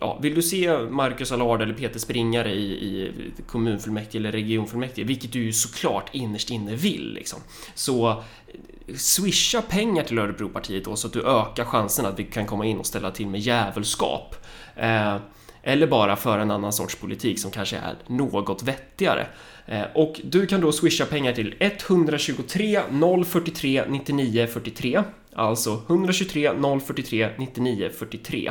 ja, 0.00 0.18
vill 0.22 0.34
du 0.34 0.42
se 0.42 0.78
Marcus 0.78 1.32
Allard 1.32 1.62
eller 1.62 1.74
Peter 1.74 1.98
Springare 1.98 2.52
i, 2.52 2.72
i 2.72 3.12
kommunfullmäktige 3.46 4.18
eller 4.18 4.32
regionfullmäktige, 4.32 5.06
vilket 5.06 5.32
du 5.32 5.42
ju 5.44 5.52
såklart 5.52 6.14
innerst 6.14 6.50
inne 6.50 6.74
vill, 6.74 7.12
liksom, 7.14 7.38
så 7.74 8.10
eh, 8.10 8.94
swisha 8.96 9.62
pengar 9.62 10.04
till 10.04 10.18
Örebropartiet 10.18 10.84
då 10.84 10.96
så 10.96 11.06
att 11.06 11.12
du 11.12 11.20
ökar 11.26 11.64
chansen 11.64 12.06
att 12.06 12.18
vi 12.18 12.24
kan 12.24 12.46
komma 12.46 12.66
in 12.66 12.78
och 12.78 12.86
ställa 12.86 13.10
till 13.10 13.26
med 13.26 13.40
djävulskap. 13.40 14.36
Eh, 14.76 15.16
eller 15.62 15.86
bara 15.86 16.16
för 16.16 16.38
en 16.38 16.50
annan 16.50 16.72
sorts 16.72 16.96
politik 16.96 17.38
som 17.38 17.50
kanske 17.50 17.76
är 17.76 17.96
något 18.06 18.62
vettigare. 18.62 19.26
Eh, 19.66 19.84
och 19.94 20.20
du 20.24 20.46
kan 20.46 20.60
då 20.60 20.72
swisha 20.72 21.06
pengar 21.06 21.32
till 21.32 21.54
123 21.58 22.80
043 23.26 23.84
99 23.88 24.46
43. 24.46 25.02
Alltså 25.34 25.82
123 25.88 26.50
043 26.86 27.30
99 27.38 27.90
43. 27.98 28.50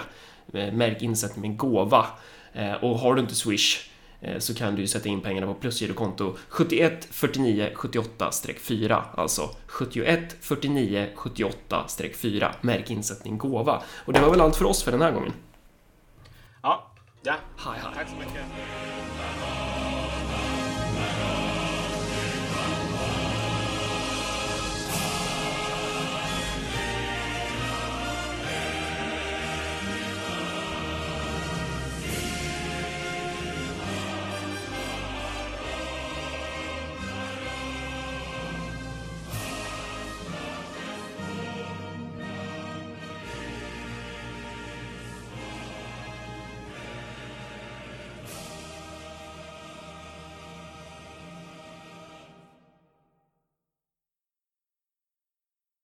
Eh, 0.53 0.73
Märk 0.73 1.01
insättning 1.01 1.41
med 1.41 1.57
gåva. 1.57 2.05
Eh, 2.53 2.73
och 2.73 2.99
har 2.99 3.15
du 3.15 3.21
inte 3.21 3.35
swish 3.35 3.89
eh, 4.21 4.39
så 4.39 4.55
kan 4.55 4.75
du 4.75 4.81
ju 4.81 4.87
sätta 4.87 5.09
in 5.09 5.21
pengarna 5.21 5.47
på 5.47 5.53
plusgirokonto 5.53 6.35
71 6.49 7.07
49 7.11 7.69
78-4 7.75 9.01
alltså 9.15 9.49
71 9.67 10.35
49 10.41 11.07
78-4 11.15 12.51
märk 12.61 12.91
insättning 12.91 13.37
gåva 13.37 13.81
och 14.05 14.13
det 14.13 14.19
var 14.19 14.29
väl 14.29 14.41
allt 14.41 14.55
för 14.55 14.65
oss 14.65 14.83
för 14.83 14.91
den 14.91 15.01
här 15.01 15.11
gången 15.11 15.33
ja, 16.63 16.91
ja. 17.21 17.35
Hej 17.57 17.79
hej 17.83 17.91
Tack 17.95 18.07
så 18.09 18.15
mycket. 18.15 18.41